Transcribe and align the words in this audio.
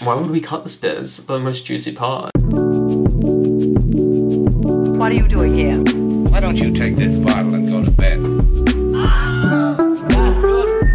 Why 0.00 0.14
would 0.14 0.30
we 0.30 0.40
cut 0.42 0.62
the 0.62 0.68
spears? 0.68 1.16
The 1.16 1.40
most 1.40 1.64
juicy 1.64 1.92
part. 1.92 2.30
What 4.98 5.10
are 5.10 5.14
you 5.14 5.26
doing 5.26 5.56
here? 5.56 5.78
Why 6.30 6.38
don't 6.40 6.56
you 6.56 6.70
take 6.76 6.96
this 6.96 7.18
bottle 7.18 7.54
and 7.54 7.66
go 7.66 7.82
to 7.82 7.90
bed? 7.90 8.18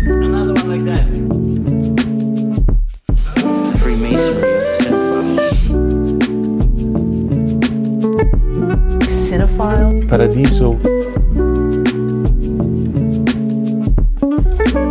Another 0.06 0.54
one 0.54 0.70
like 0.70 0.84
that. 0.86 1.08
Freemasonry 3.80 4.54
of 4.54 4.64
cinephiles. 4.78 5.50
Cinephile? 9.10 10.08
Paradiso. 10.08 10.78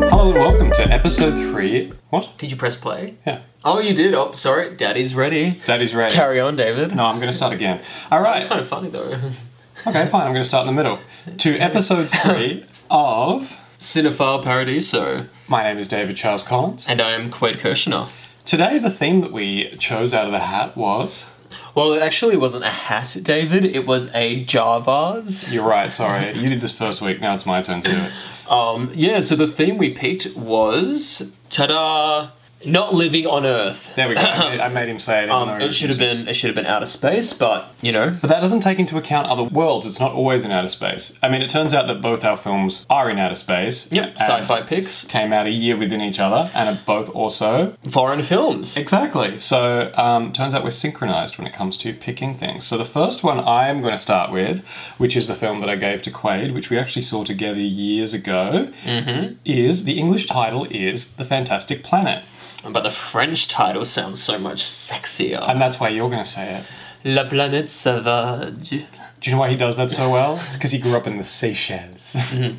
Hello 0.08 0.30
and 0.30 0.40
welcome 0.40 0.72
to 0.72 0.82
episode 0.90 1.36
three. 1.38 1.92
What? 2.08 2.36
Did 2.38 2.50
you 2.50 2.56
press 2.56 2.74
play? 2.74 3.16
Yeah. 3.24 3.42
Oh, 3.64 3.78
you 3.78 3.92
did. 3.94 4.14
Oh, 4.14 4.32
sorry. 4.32 4.74
Daddy's 4.74 5.14
ready. 5.14 5.60
Daddy's 5.66 5.94
ready. 5.94 6.14
Carry 6.14 6.40
on, 6.40 6.56
David. 6.56 6.94
No, 6.94 7.04
I'm 7.04 7.16
going 7.16 7.30
to 7.30 7.36
start 7.36 7.52
again. 7.52 7.82
All 8.10 8.20
right. 8.20 8.34
That's 8.38 8.46
kind 8.46 8.60
of 8.60 8.68
funny 8.68 8.88
though. 8.88 9.18
Okay, 9.86 10.04
fine. 10.04 10.26
I'm 10.26 10.32
going 10.34 10.42
to 10.42 10.48
start 10.48 10.68
in 10.68 10.74
the 10.74 10.82
middle. 10.82 10.98
To 11.38 11.56
episode 11.56 12.10
three 12.22 12.66
of. 12.90 13.56
Cinephile 13.78 14.44
Paradiso. 14.44 15.26
My 15.48 15.62
name 15.62 15.78
is 15.78 15.88
David 15.88 16.16
Charles 16.16 16.42
Collins. 16.42 16.84
And 16.86 17.00
I 17.00 17.12
am 17.12 17.30
Quaid 17.32 17.56
Kirshner. 17.60 18.10
Today, 18.44 18.78
the 18.78 18.90
theme 18.90 19.22
that 19.22 19.32
we 19.32 19.74
chose 19.78 20.12
out 20.12 20.26
of 20.26 20.32
the 20.32 20.40
hat 20.40 20.76
was. 20.76 21.30
Well, 21.74 21.94
it 21.94 22.02
actually 22.02 22.36
wasn't 22.36 22.64
a 22.64 22.68
hat, 22.70 23.16
David. 23.22 23.64
It 23.64 23.86
was 23.86 24.14
a 24.14 24.44
jar 24.44 24.82
vase. 24.82 25.50
You're 25.50 25.64
right, 25.66 25.90
sorry. 25.90 26.36
You 26.38 26.46
did 26.50 26.60
this 26.60 26.72
first 26.72 27.00
week. 27.00 27.22
Now 27.22 27.34
it's 27.34 27.46
my 27.46 27.62
turn 27.62 27.80
to 27.80 27.90
do 27.90 27.96
it. 27.96 28.12
Um, 28.50 28.90
yeah, 28.94 29.20
so 29.20 29.34
the 29.36 29.46
theme 29.46 29.78
we 29.78 29.90
picked 29.94 30.34
was 30.36 31.32
ta-da! 31.50 32.32
Not 32.64 32.94
living 32.94 33.26
on 33.26 33.46
Earth. 33.46 33.94
There 33.96 34.08
we 34.08 34.14
go. 34.14 34.20
I 34.22 34.68
made, 34.68 34.82
I 34.82 34.86
him 34.86 34.98
say 34.98 35.24
it. 35.24 35.30
Um, 35.30 35.60
it 35.60 35.74
should 35.74 35.88
have 35.90 35.98
been 35.98 36.28
it 36.28 36.34
should 36.34 36.48
have 36.48 36.54
been 36.56 36.66
outer 36.66 36.86
space, 36.86 37.32
but 37.32 37.70
you 37.80 37.90
know, 37.92 38.16
But 38.20 38.28
that 38.28 38.40
doesn't 38.40 38.60
take 38.60 38.78
into 38.78 38.96
account 38.98 39.28
other 39.28 39.42
worlds. 39.44 39.86
It's 39.86 39.98
not 40.00 40.12
always 40.12 40.44
in 40.44 40.50
outer 40.50 40.68
space. 40.68 41.12
I 41.22 41.28
mean, 41.28 41.40
it 41.42 41.48
turns 41.50 41.72
out 41.72 41.86
that 41.86 42.02
both 42.02 42.24
our 42.24 42.36
films 42.36 42.84
are 42.90 43.08
in 43.10 43.18
outer 43.18 43.34
space. 43.34 43.90
yep, 43.90 44.18
sci-fi 44.18 44.62
picks, 44.62 45.04
Came 45.04 45.32
out 45.32 45.46
a 45.46 45.50
year 45.50 45.76
within 45.76 46.00
each 46.00 46.18
other 46.18 46.50
and 46.54 46.68
are 46.68 46.80
both 46.84 47.08
also. 47.10 47.76
foreign 47.88 48.22
films. 48.22 48.76
Exactly. 48.76 49.38
So, 49.38 49.92
um, 49.96 50.32
turns 50.32 50.52
out 50.54 50.62
we're 50.64 50.70
synchronized 50.70 51.38
when 51.38 51.46
it 51.46 51.52
comes 51.52 51.76
to 51.78 51.94
picking 51.94 52.34
things. 52.36 52.64
So, 52.66 52.76
the 52.76 52.84
first 52.84 53.24
one 53.24 53.40
I'm 53.40 53.80
going 53.80 53.92
to 53.94 53.98
start 53.98 54.30
with, 54.30 54.64
which 54.98 55.16
is 55.16 55.26
the 55.28 55.34
film 55.34 55.60
that 55.60 55.70
I 55.70 55.76
gave 55.76 56.02
to 56.02 56.10
Quaid, 56.10 56.52
which 56.52 56.68
we 56.70 56.78
actually 56.78 57.02
saw 57.02 57.24
together 57.24 57.60
years 57.60 58.12
ago, 58.12 58.70
Mm-hmm. 58.84 59.34
is 59.44 59.84
the 59.84 59.98
English 59.98 60.26
title 60.26 60.66
is 60.70 61.08
The 61.12 61.24
Fantastic 61.24 61.82
Planet. 61.82 62.24
But 62.68 62.82
the 62.82 62.90
French 62.90 63.48
title 63.48 63.84
sounds 63.84 64.22
so 64.22 64.38
much 64.38 64.62
sexier. 64.62 65.48
And 65.48 65.60
that's 65.60 65.80
why 65.80 65.88
you're 65.88 66.10
going 66.10 66.24
to 66.24 66.30
say 66.30 66.56
it. 66.56 66.64
La 67.04 67.24
planète 67.24 67.68
sauvage. 67.68 68.70
Do 68.70 69.30
you 69.30 69.32
know 69.32 69.40
why 69.40 69.50
he 69.50 69.56
does 69.56 69.76
that 69.76 69.90
so 69.90 70.10
well? 70.10 70.40
It's 70.46 70.56
because 70.56 70.72
he 70.72 70.78
grew 70.78 70.96
up 70.96 71.06
in 71.06 71.16
the 71.16 71.24
Seychelles. 71.24 72.14
Mm-hmm. 72.14 72.58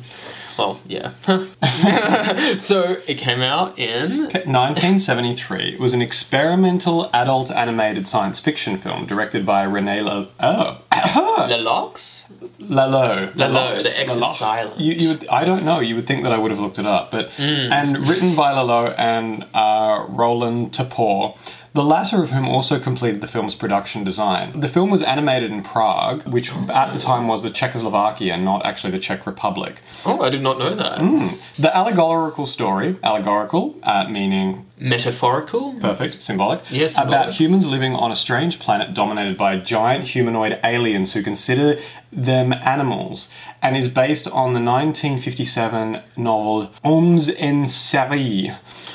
Well, 0.58 0.80
yeah. 0.86 1.12
so 2.58 2.96
it 3.06 3.16
came 3.18 3.40
out 3.40 3.78
in 3.78 4.22
1973 4.22 5.74
It 5.74 5.80
was 5.80 5.94
an 5.94 6.02
experimental 6.02 7.10
adult 7.12 7.50
animated 7.50 8.06
science 8.08 8.38
fiction 8.40 8.76
film 8.76 9.06
directed 9.06 9.46
by 9.46 9.62
Rene 9.64 10.02
Lalo. 10.02 10.28
Oh, 10.40 10.82
Le 11.48 11.56
Lox. 11.60 12.26
Lalo. 12.58 13.32
Lalo, 13.34 13.78
the 13.80 13.98
X 13.98 14.12
is 14.12 14.20
Lalo. 14.20 14.32
silent. 14.34 14.80
You, 14.80 14.92
you 14.94 15.08
would, 15.10 15.28
I 15.28 15.44
don't 15.44 15.64
know. 15.64 15.80
You 15.80 15.96
would 15.96 16.06
think 16.06 16.22
that 16.24 16.32
I 16.32 16.38
would 16.38 16.50
have 16.50 16.60
looked 16.60 16.78
it 16.78 16.86
up, 16.86 17.10
but 17.10 17.30
and 17.38 18.06
written 18.08 18.34
by 18.36 18.52
Lalo 18.52 18.90
and 18.92 19.46
uh, 19.54 20.06
Roland 20.08 20.72
Topor. 20.72 21.36
The 21.74 21.82
latter 21.82 22.22
of 22.22 22.30
whom 22.32 22.46
also 22.46 22.78
completed 22.78 23.22
the 23.22 23.26
film's 23.26 23.54
production 23.54 24.04
design. 24.04 24.60
The 24.60 24.68
film 24.68 24.90
was 24.90 25.00
animated 25.02 25.50
in 25.50 25.62
Prague, 25.62 26.22
which 26.26 26.52
at 26.68 26.92
the 26.92 27.00
time 27.00 27.26
was 27.28 27.42
the 27.42 27.48
Czechoslovakia, 27.48 28.36
not 28.36 28.66
actually 28.66 28.90
the 28.90 28.98
Czech 28.98 29.26
Republic. 29.26 29.80
Oh, 30.04 30.20
I 30.20 30.28
did 30.28 30.42
not 30.42 30.58
know 30.58 30.74
that. 30.74 31.00
The 31.58 31.74
allegorical 31.74 32.44
story, 32.46 32.96
allegorical, 33.02 33.74
uh, 33.84 34.06
meaning 34.08 34.66
Metaphorical. 34.78 35.74
perfect, 35.80 36.20
symbolic, 36.20 36.60
Yes, 36.70 36.98
about 36.98 37.34
humans 37.34 37.66
living 37.66 37.94
on 37.94 38.12
a 38.12 38.16
strange 38.16 38.58
planet 38.58 38.92
dominated 38.92 39.38
by 39.38 39.56
giant 39.56 40.08
humanoid 40.08 40.58
aliens 40.62 41.14
who 41.14 41.22
consider 41.22 41.78
them 42.12 42.52
animals, 42.52 43.30
and 43.62 43.76
is 43.76 43.88
based 43.88 44.26
on 44.28 44.52
the 44.52 44.60
1957 44.60 46.02
novel 46.16 46.70
Oms 46.84 47.34
en 47.38 47.64
série 47.64 48.54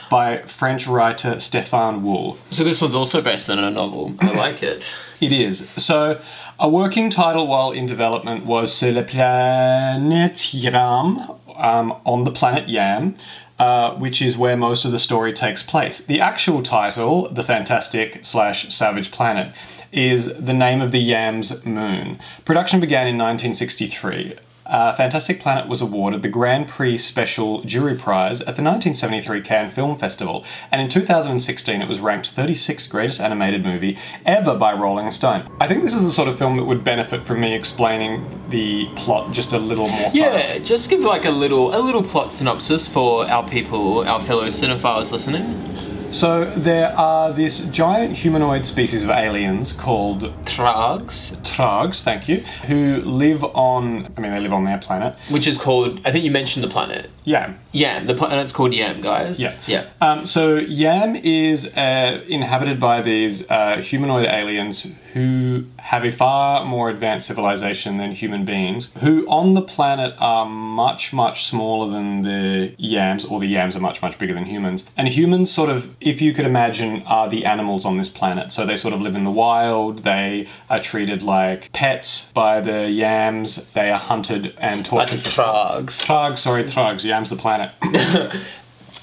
by 0.09 0.39
French 0.43 0.87
writer 0.87 1.39
Stefan 1.39 2.03
Wul. 2.03 2.37
So 2.51 2.63
this 2.63 2.81
one's 2.81 2.95
also 2.95 3.21
based 3.21 3.49
on 3.49 3.59
a 3.59 3.71
novel. 3.71 4.15
I 4.19 4.31
like 4.31 4.63
it. 4.63 4.93
It 5.19 5.33
is. 5.33 5.67
So, 5.77 6.21
a 6.59 6.69
working 6.69 7.09
title 7.09 7.47
while 7.47 7.71
in 7.71 7.87
development 7.87 8.45
was 8.45 8.71
Sur 8.71 8.91
la 8.91 9.01
planète 9.01 10.53
Yam, 10.53 11.31
um, 11.55 11.99
on 12.05 12.23
the 12.23 12.29
planet 12.29 12.69
Yam, 12.69 13.15
uh, 13.59 13.95
which 13.95 14.21
is 14.21 14.37
where 14.37 14.55
most 14.55 14.85
of 14.85 14.91
the 14.91 14.99
story 14.99 15.33
takes 15.33 15.63
place. 15.63 15.99
The 15.99 16.21
actual 16.21 16.61
title, 16.61 17.29
The 17.29 17.41
Fantastic 17.41 18.23
slash 18.23 18.71
Savage 18.73 19.11
Planet, 19.11 19.53
is 19.91 20.35
the 20.37 20.53
name 20.53 20.81
of 20.81 20.91
the 20.91 20.99
Yam's 20.99 21.65
moon. 21.65 22.19
Production 22.45 22.79
began 22.79 23.07
in 23.07 23.17
1963. 23.17 24.35
Uh, 24.67 24.93
Fantastic 24.93 25.39
Planet 25.39 25.67
was 25.67 25.81
awarded 25.81 26.21
the 26.21 26.29
Grand 26.29 26.67
Prix 26.67 26.97
Special 26.97 27.63
Jury 27.63 27.95
Prize 27.95 28.41
at 28.41 28.55
the 28.55 28.63
1973 28.63 29.41
Cannes 29.41 29.69
Film 29.69 29.97
Festival, 29.97 30.43
and 30.71 30.81
in 30.81 30.89
2016 30.89 31.81
it 31.81 31.87
was 31.87 31.99
ranked 31.99 32.35
36th 32.35 32.89
greatest 32.89 33.21
animated 33.21 33.63
movie 33.63 33.97
ever 34.25 34.55
by 34.55 34.73
Rolling 34.73 35.11
Stone. 35.11 35.49
I 35.59 35.67
think 35.67 35.83
this 35.83 35.93
is 35.93 36.03
the 36.03 36.11
sort 36.11 36.27
of 36.27 36.37
film 36.37 36.57
that 36.57 36.65
would 36.65 36.83
benefit 36.83 37.23
from 37.23 37.39
me 37.39 37.55
explaining 37.55 38.25
the 38.49 38.87
plot 38.95 39.31
just 39.31 39.53
a 39.53 39.57
little 39.57 39.87
more. 39.87 40.11
Yeah, 40.13 40.57
just 40.59 40.89
give 40.89 41.01
like 41.01 41.25
a 41.25 41.31
little 41.31 41.75
a 41.75 41.79
little 41.79 42.03
plot 42.03 42.31
synopsis 42.31 42.87
for 42.87 43.25
our 43.27 43.47
people, 43.47 44.07
our 44.07 44.19
fellow 44.19 44.47
cinephiles 44.47 45.11
listening. 45.11 45.96
So 46.11 46.45
there 46.55 46.97
are 46.97 47.31
this 47.33 47.59
giant 47.67 48.13
humanoid 48.13 48.65
species 48.65 49.03
of 49.03 49.09
aliens 49.09 49.71
called 49.71 50.21
Trags, 50.45 51.35
Trags, 51.43 52.01
thank 52.01 52.27
you, 52.27 52.37
who 52.65 53.01
live 53.01 53.43
on. 53.43 54.11
I 54.17 54.21
mean, 54.21 54.31
they 54.31 54.39
live 54.39 54.53
on 54.53 54.63
their 54.63 54.77
planet. 54.77 55.15
which 55.29 55.45
is 55.47 55.57
called 55.57 55.99
I 56.05 56.11
think 56.11 56.23
you 56.23 56.31
mentioned 56.31 56.63
the 56.63 56.69
planet. 56.69 57.09
Yam. 57.25 57.59
Yam. 57.73 58.05
The 58.05 58.15
planet's 58.15 58.53
called 58.53 58.73
Yam, 58.73 59.01
guys. 59.01 59.41
Yeah. 59.41 59.55
Yeah. 59.67 59.85
Um, 60.01 60.25
so 60.25 60.55
Yam 60.55 61.15
is 61.15 61.65
uh, 61.65 62.23
inhabited 62.27 62.79
by 62.79 63.01
these 63.01 63.47
uh, 63.49 63.77
humanoid 63.81 64.25
aliens 64.25 64.87
who 65.13 65.65
have 65.77 66.03
a 66.03 66.11
far 66.11 66.65
more 66.65 66.89
advanced 66.89 67.27
civilization 67.27 67.97
than 67.97 68.11
human 68.11 68.45
beings, 68.45 68.91
who 68.99 69.25
on 69.27 69.53
the 69.53 69.61
planet 69.61 70.13
are 70.19 70.45
much, 70.45 71.13
much 71.13 71.45
smaller 71.45 71.91
than 71.91 72.23
the 72.23 72.73
Yams, 72.77 73.25
or 73.25 73.39
the 73.39 73.47
Yams 73.47 73.75
are 73.75 73.79
much, 73.79 74.01
much 74.01 74.17
bigger 74.19 74.33
than 74.33 74.45
humans. 74.45 74.85
And 74.97 75.07
humans, 75.07 75.51
sort 75.51 75.69
of, 75.69 75.95
if 76.01 76.21
you 76.21 76.33
could 76.33 76.45
imagine, 76.45 77.03
are 77.03 77.29
the 77.29 77.45
animals 77.45 77.85
on 77.85 77.97
this 77.97 78.09
planet. 78.09 78.51
So 78.51 78.65
they 78.65 78.75
sort 78.75 78.93
of 78.93 79.01
live 79.01 79.15
in 79.15 79.23
the 79.23 79.31
wild, 79.31 80.03
they 80.03 80.47
are 80.69 80.81
treated 80.81 81.21
like 81.21 81.71
pets 81.73 82.31
by 82.33 82.59
the 82.59 82.89
Yams, 82.89 83.63
they 83.71 83.89
are 83.91 83.99
hunted 83.99 84.53
and 84.57 84.83
By 84.83 85.05
tortured. 85.05 85.19
the 85.19 85.29
Trags. 85.29 86.05
Trug, 86.05 86.37
sorry, 86.37 86.63
Trugs, 86.63 87.03
Yam's 87.03 87.29
the 87.29 87.35
planet. 87.35 87.71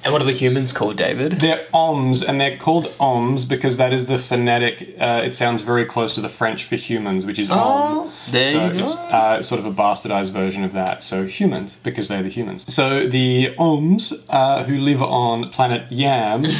And 0.05 0.13
what 0.13 0.21
are 0.21 0.27
the 0.27 0.33
humans 0.33 0.73
called, 0.75 0.99
David? 0.99 1.41
They're 1.41 1.67
oms, 1.73 2.23
and 2.27 2.39
they're 2.39 2.59
called 2.59 2.89
oms 3.01 3.49
because 3.49 3.79
that 3.79 3.95
is 3.95 4.05
the 4.05 4.19
phonetic. 4.19 4.95
Uh, 5.01 5.23
it 5.25 5.35
sounds 5.35 5.63
very 5.63 5.87
close 5.87 6.13
to 6.15 6.21
the 6.21 6.29
French 6.29 6.65
for 6.65 6.77
humans, 6.77 7.25
which 7.25 7.39
is 7.39 7.51
Oh, 7.51 7.55
om. 7.57 8.13
there 8.31 8.53
so 8.53 8.71
you 8.71 8.81
it's 8.81 8.97
uh, 8.97 9.43
sort 9.43 9.61
of 9.61 9.65
a 9.67 9.73
bastardized 9.73 10.31
version 10.31 10.63
of 10.63 10.75
that. 10.75 11.03
So 11.03 11.25
humans, 11.25 11.77
because 11.83 12.09
they're 12.09 12.23
the 12.23 12.29
humans. 12.29 12.71
So 12.73 13.09
the 13.09 13.55
oms 13.59 14.13
uh, 14.29 14.65
who 14.65 14.77
live 14.79 15.03
on 15.03 15.49
planet 15.51 15.91
Yam 15.91 16.45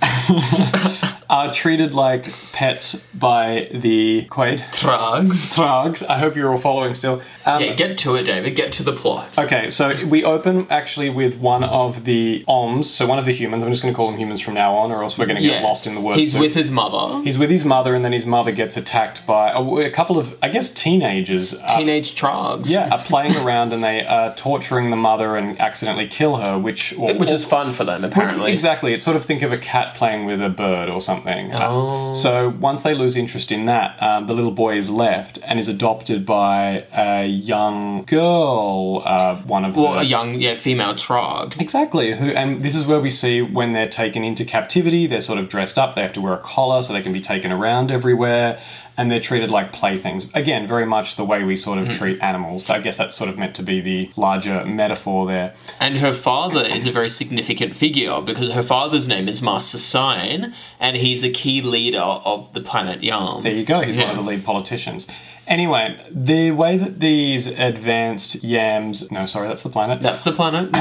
are 1.30 1.52
treated 1.52 1.94
like 1.94 2.32
pets 2.52 2.96
by 3.14 3.68
the 3.72 4.26
Quaid 4.30 4.58
Trags. 4.72 5.54
Trugs. 5.56 6.06
I 6.08 6.18
hope 6.18 6.34
you're 6.36 6.50
all 6.50 6.58
following 6.58 6.94
still. 6.94 7.22
Um, 7.46 7.62
Yeah, 7.62 7.74
get 7.74 7.96
to 7.98 8.16
it, 8.16 8.24
David. 8.24 8.54
Get 8.56 8.72
to 8.74 8.82
the 8.82 8.92
plot. 8.92 9.38
Okay, 9.38 9.70
so 9.70 9.94
we 10.06 10.24
open 10.24 10.66
actually 10.70 11.08
with 11.08 11.36
one 11.38 11.62
of 11.64 12.04
the 12.04 12.44
OMs, 12.48 12.86
so 12.86 13.06
one 13.06 13.18
of 13.18 13.24
the 13.24 13.32
humans. 13.32 13.62
I'm 13.64 13.70
just 13.70 13.80
going 13.82 13.94
to 13.94 13.96
call 13.96 14.10
them 14.10 14.18
humans 14.18 14.40
from 14.40 14.54
now 14.54 14.74
on, 14.74 14.90
or 14.90 15.02
else 15.02 15.16
we're 15.16 15.26
going 15.26 15.36
to 15.36 15.42
get 15.42 15.62
Yeah. 15.62 15.66
lost 15.68 15.86
in 15.86 15.94
the 15.94 16.00
words. 16.00 16.18
He's 16.18 16.32
So 16.32 16.40
with 16.40 16.54
his 16.54 16.70
mother. 16.70 17.22
He's 17.22 17.38
with 17.38 17.50
his 17.50 17.64
mother, 17.64 17.94
and 17.94 18.04
then 18.04 18.12
his 18.12 18.26
mother 18.26 18.50
gets 18.52 18.76
attacked 18.76 19.24
by 19.24 19.50
a, 19.52 19.62
a 19.62 19.90
couple 19.90 20.18
of, 20.18 20.36
I 20.42 20.48
guess, 20.48 20.68
teenagers. 20.68 21.54
uh, 21.54 21.78
Teenage 21.78 22.14
Trags. 22.20 22.68
yeah, 22.70 22.88
are 22.90 22.98
playing 22.98 23.36
around 23.36 23.72
and 23.72 23.82
they 23.84 24.04
are 24.04 24.34
torturing 24.34 24.90
the 24.90 24.96
mother 24.96 25.36
and 25.36 25.60
accidentally 25.60 26.08
kill 26.08 26.36
her, 26.38 26.58
which 26.58 26.92
or, 26.98 27.14
Which 27.14 27.30
is 27.30 27.44
fun 27.44 27.72
for 27.72 27.84
them, 27.84 28.02
apparently. 28.04 28.52
Exactly. 28.52 28.92
It's 28.94 29.04
sort 29.04 29.16
of 29.16 29.24
think 29.24 29.42
of 29.42 29.52
a 29.52 29.58
cat 29.58 29.94
playing 29.94 30.24
with 30.24 30.42
a 30.42 30.48
bird 30.48 30.88
or 30.88 31.00
something. 31.00 31.19
Uh, 31.26 31.58
Oh. 31.70 32.12
so 32.14 32.54
once 32.60 32.82
they 32.82 32.94
lose 32.94 33.16
interest 33.16 33.52
in 33.52 33.66
that, 33.66 34.00
um, 34.02 34.26
the 34.26 34.34
little 34.34 34.50
boy 34.50 34.76
is 34.76 34.90
left 34.90 35.38
and 35.44 35.58
is 35.58 35.68
adopted 35.68 36.24
by 36.26 36.84
a 36.96 37.26
young 37.26 38.04
girl, 38.04 39.02
uh, 39.04 39.36
one 39.36 39.64
of 39.64 39.76
Well, 39.76 39.92
the 39.94 39.98
a 40.00 40.02
young, 40.02 40.40
yeah, 40.40 40.54
female 40.54 40.94
trog. 40.94 41.60
Exactly. 41.60 42.14
Who 42.14 42.30
and 42.30 42.62
this 42.62 42.74
is 42.76 42.86
where 42.86 43.00
we 43.00 43.10
see 43.10 43.42
when 43.42 43.72
they're 43.72 43.88
taken 43.88 44.24
into 44.24 44.44
captivity, 44.44 45.06
they're 45.06 45.20
sort 45.20 45.38
of 45.38 45.48
dressed 45.48 45.78
up. 45.78 45.94
They 45.94 46.02
have 46.02 46.12
to 46.14 46.20
wear 46.20 46.32
a 46.34 46.38
collar 46.38 46.82
so 46.82 46.92
they 46.92 47.02
can 47.02 47.12
be 47.12 47.20
taken 47.20 47.52
around 47.52 47.90
everywhere, 47.90 48.58
and 49.00 49.10
they're 49.10 49.18
treated 49.18 49.50
like 49.50 49.72
playthings. 49.72 50.26
Again, 50.34 50.66
very 50.66 50.84
much 50.84 51.16
the 51.16 51.24
way 51.24 51.42
we 51.42 51.56
sort 51.56 51.78
of 51.78 51.86
hmm. 51.86 51.94
treat 51.94 52.20
animals. 52.20 52.68
I 52.68 52.80
guess 52.80 52.98
that's 52.98 53.16
sort 53.16 53.30
of 53.30 53.38
meant 53.38 53.54
to 53.54 53.62
be 53.62 53.80
the 53.80 54.10
larger 54.14 54.62
metaphor 54.66 55.26
there. 55.26 55.54
And 55.80 55.96
her 55.96 56.12
father 56.12 56.62
is 56.62 56.84
a 56.84 56.92
very 56.92 57.08
significant 57.08 57.74
figure 57.74 58.20
because 58.20 58.50
her 58.50 58.62
father's 58.62 59.08
name 59.08 59.26
is 59.26 59.40
Master 59.40 59.78
Sign, 59.78 60.54
and 60.78 60.98
he's 60.98 61.24
a 61.24 61.30
key 61.30 61.62
leader 61.62 61.98
of 61.98 62.52
the 62.52 62.60
planet 62.60 63.00
Yarm. 63.00 63.42
There 63.42 63.52
you 63.52 63.64
go. 63.64 63.80
He's 63.80 63.96
one 63.96 64.10
of 64.10 64.16
the 64.16 64.22
lead 64.22 64.44
politicians. 64.44 65.06
Anyway, 65.50 65.98
the 66.12 66.52
way 66.52 66.76
that 66.78 67.00
these 67.00 67.48
advanced 67.48 68.36
yams, 68.44 69.10
no, 69.10 69.26
sorry, 69.26 69.48
that's 69.48 69.64
the 69.64 69.68
planet. 69.68 69.98
That's 69.98 70.22
the 70.22 70.30
planet. 70.30 70.66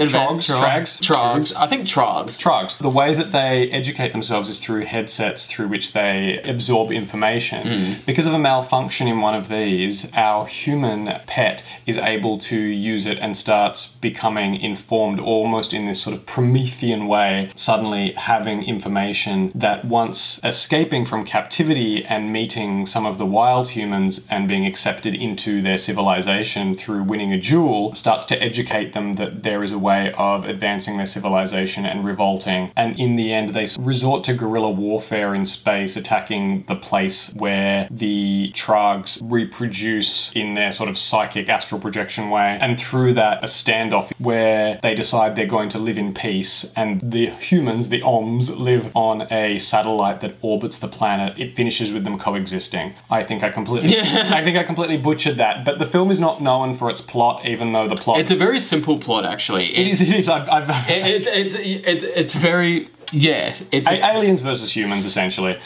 Advanced 0.00 0.48
Trogs, 0.48 0.60
trags, 0.60 1.00
Trogs. 1.00 1.56
I 1.56 1.66
think 1.66 1.88
Trogs. 1.88 2.40
Trogs. 2.40 2.78
The 2.78 2.88
way 2.88 3.14
that 3.14 3.32
they 3.32 3.68
educate 3.72 4.12
themselves 4.12 4.48
is 4.48 4.60
through 4.60 4.82
headsets 4.84 5.44
through 5.44 5.66
which 5.66 5.92
they 5.92 6.40
absorb 6.44 6.92
information. 6.92 7.66
Hmm. 7.66 7.92
Because 8.06 8.28
of 8.28 8.32
a 8.32 8.38
malfunction 8.38 9.08
in 9.08 9.20
one 9.20 9.34
of 9.34 9.48
these, 9.48 10.08
our 10.14 10.46
human 10.46 11.20
pet 11.26 11.64
is 11.84 11.98
able 11.98 12.38
to 12.38 12.56
use 12.56 13.06
it 13.06 13.18
and 13.18 13.36
starts 13.36 13.88
becoming 13.88 14.54
informed 14.54 15.18
almost 15.18 15.74
in 15.74 15.86
this 15.86 16.00
sort 16.00 16.14
of 16.14 16.24
Promethean 16.26 17.08
way, 17.08 17.50
suddenly 17.56 18.12
having 18.12 18.62
information 18.62 19.50
that 19.56 19.84
once 19.84 20.38
escaping 20.44 21.04
from 21.04 21.24
captivity 21.24 22.04
and 22.04 22.32
meeting 22.32 22.86
some 22.86 23.04
of 23.04 23.18
the 23.18 23.26
wild 23.26 23.70
humans 23.70 24.11
and 24.30 24.48
being 24.48 24.66
accepted 24.66 25.14
into 25.14 25.62
their 25.62 25.78
civilization 25.78 26.74
through 26.76 27.02
winning 27.04 27.32
a 27.32 27.40
duel 27.40 27.94
starts 27.94 28.26
to 28.26 28.42
educate 28.42 28.92
them 28.92 29.14
that 29.14 29.42
there 29.42 29.62
is 29.62 29.72
a 29.72 29.78
way 29.78 30.12
of 30.16 30.44
advancing 30.44 30.96
their 30.96 31.06
civilization 31.06 31.84
and 31.84 32.04
revolting. 32.04 32.72
And 32.76 32.98
in 32.98 33.16
the 33.16 33.32
end, 33.32 33.50
they 33.50 33.66
resort 33.78 34.24
to 34.24 34.34
guerrilla 34.34 34.70
warfare 34.70 35.34
in 35.34 35.44
space, 35.44 35.96
attacking 35.96 36.64
the 36.68 36.76
place 36.76 37.32
where 37.34 37.88
the 37.90 38.52
Trogs 38.54 39.20
reproduce 39.22 40.32
in 40.32 40.54
their 40.54 40.72
sort 40.72 40.88
of 40.88 40.98
psychic 40.98 41.48
astral 41.48 41.80
projection 41.80 42.30
way. 42.30 42.58
And 42.60 42.78
through 42.78 43.14
that, 43.14 43.42
a 43.42 43.46
standoff 43.46 44.12
where 44.18 44.78
they 44.82 44.94
decide 44.94 45.36
they're 45.36 45.46
going 45.46 45.68
to 45.70 45.78
live 45.78 45.98
in 45.98 46.14
peace, 46.14 46.72
and 46.76 47.00
the 47.00 47.26
humans, 47.26 47.88
the 47.88 48.00
Oms, 48.00 48.56
live 48.56 48.94
on 48.94 49.32
a 49.32 49.58
satellite 49.58 50.20
that 50.20 50.36
orbits 50.42 50.78
the 50.78 50.88
planet. 50.88 51.38
It 51.38 51.56
finishes 51.56 51.92
with 51.92 52.04
them 52.04 52.18
coexisting. 52.18 52.94
I 53.10 53.22
think 53.22 53.42
I 53.42 53.50
completely, 53.50 53.94
I 54.02 54.42
think 54.44 54.56
I 54.56 54.62
completely 54.64 54.96
butchered 54.96 55.36
that. 55.38 55.64
But 55.64 55.78
the 55.78 55.86
film 55.86 56.10
is 56.10 56.18
not 56.20 56.40
known 56.42 56.74
for 56.74 56.90
its 56.90 57.00
plot, 57.00 57.44
even 57.46 57.72
though 57.72 57.88
the 57.88 57.96
plot 57.96 58.18
It's 58.20 58.30
a 58.30 58.36
very 58.36 58.58
simple 58.58 58.98
plot, 58.98 59.24
actually. 59.24 59.76
it 59.76 59.86
is. 59.86 60.00
It 60.00 60.14
is. 60.14 60.28
I've, 60.28 60.48
I've, 60.48 60.68
It- 60.90 61.06
it's, 61.06 61.26
it's, 61.26 61.54
it's, 61.54 62.02
it's 62.04 62.34
very. 62.34 62.88
Yeah, 63.14 63.54
it's 63.70 63.90
A- 63.90 64.02
aliens 64.02 64.40
versus 64.40 64.74
humans, 64.74 65.04
essentially. 65.04 65.58